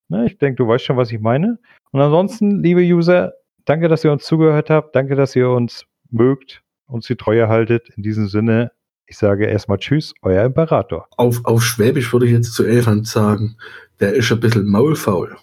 Ne, 0.09 0.25
ich 0.25 0.37
denke, 0.37 0.57
du 0.57 0.67
weißt 0.67 0.83
schon, 0.83 0.97
was 0.97 1.11
ich 1.11 1.21
meine. 1.21 1.57
Und 1.91 2.01
ansonsten, 2.01 2.61
liebe 2.61 2.81
User, 2.81 3.33
danke, 3.63 3.87
dass 3.87 4.03
ihr 4.03 4.11
uns 4.11 4.25
zugehört 4.25 4.69
habt. 4.69 4.93
Danke, 4.95 5.15
dass 5.15 5.35
ihr 5.35 5.49
uns 5.49 5.85
mögt, 6.09 6.61
uns 6.87 7.07
die 7.07 7.15
Treue 7.15 7.47
haltet. 7.47 7.89
In 7.95 8.03
diesem 8.03 8.27
Sinne, 8.27 8.71
ich 9.05 9.17
sage 9.17 9.45
erstmal 9.45 9.77
Tschüss, 9.77 10.13
euer 10.21 10.43
Imperator. 10.43 11.07
Auf, 11.15 11.45
auf 11.45 11.63
Schwäbisch 11.63 12.11
würde 12.11 12.25
ich 12.25 12.33
jetzt 12.33 12.53
zu 12.53 12.65
Elfand 12.65 13.07
sagen, 13.07 13.55
der 14.01 14.13
ist 14.13 14.31
ein 14.31 14.41
bisschen 14.41 14.67
maulfaul. 14.67 15.37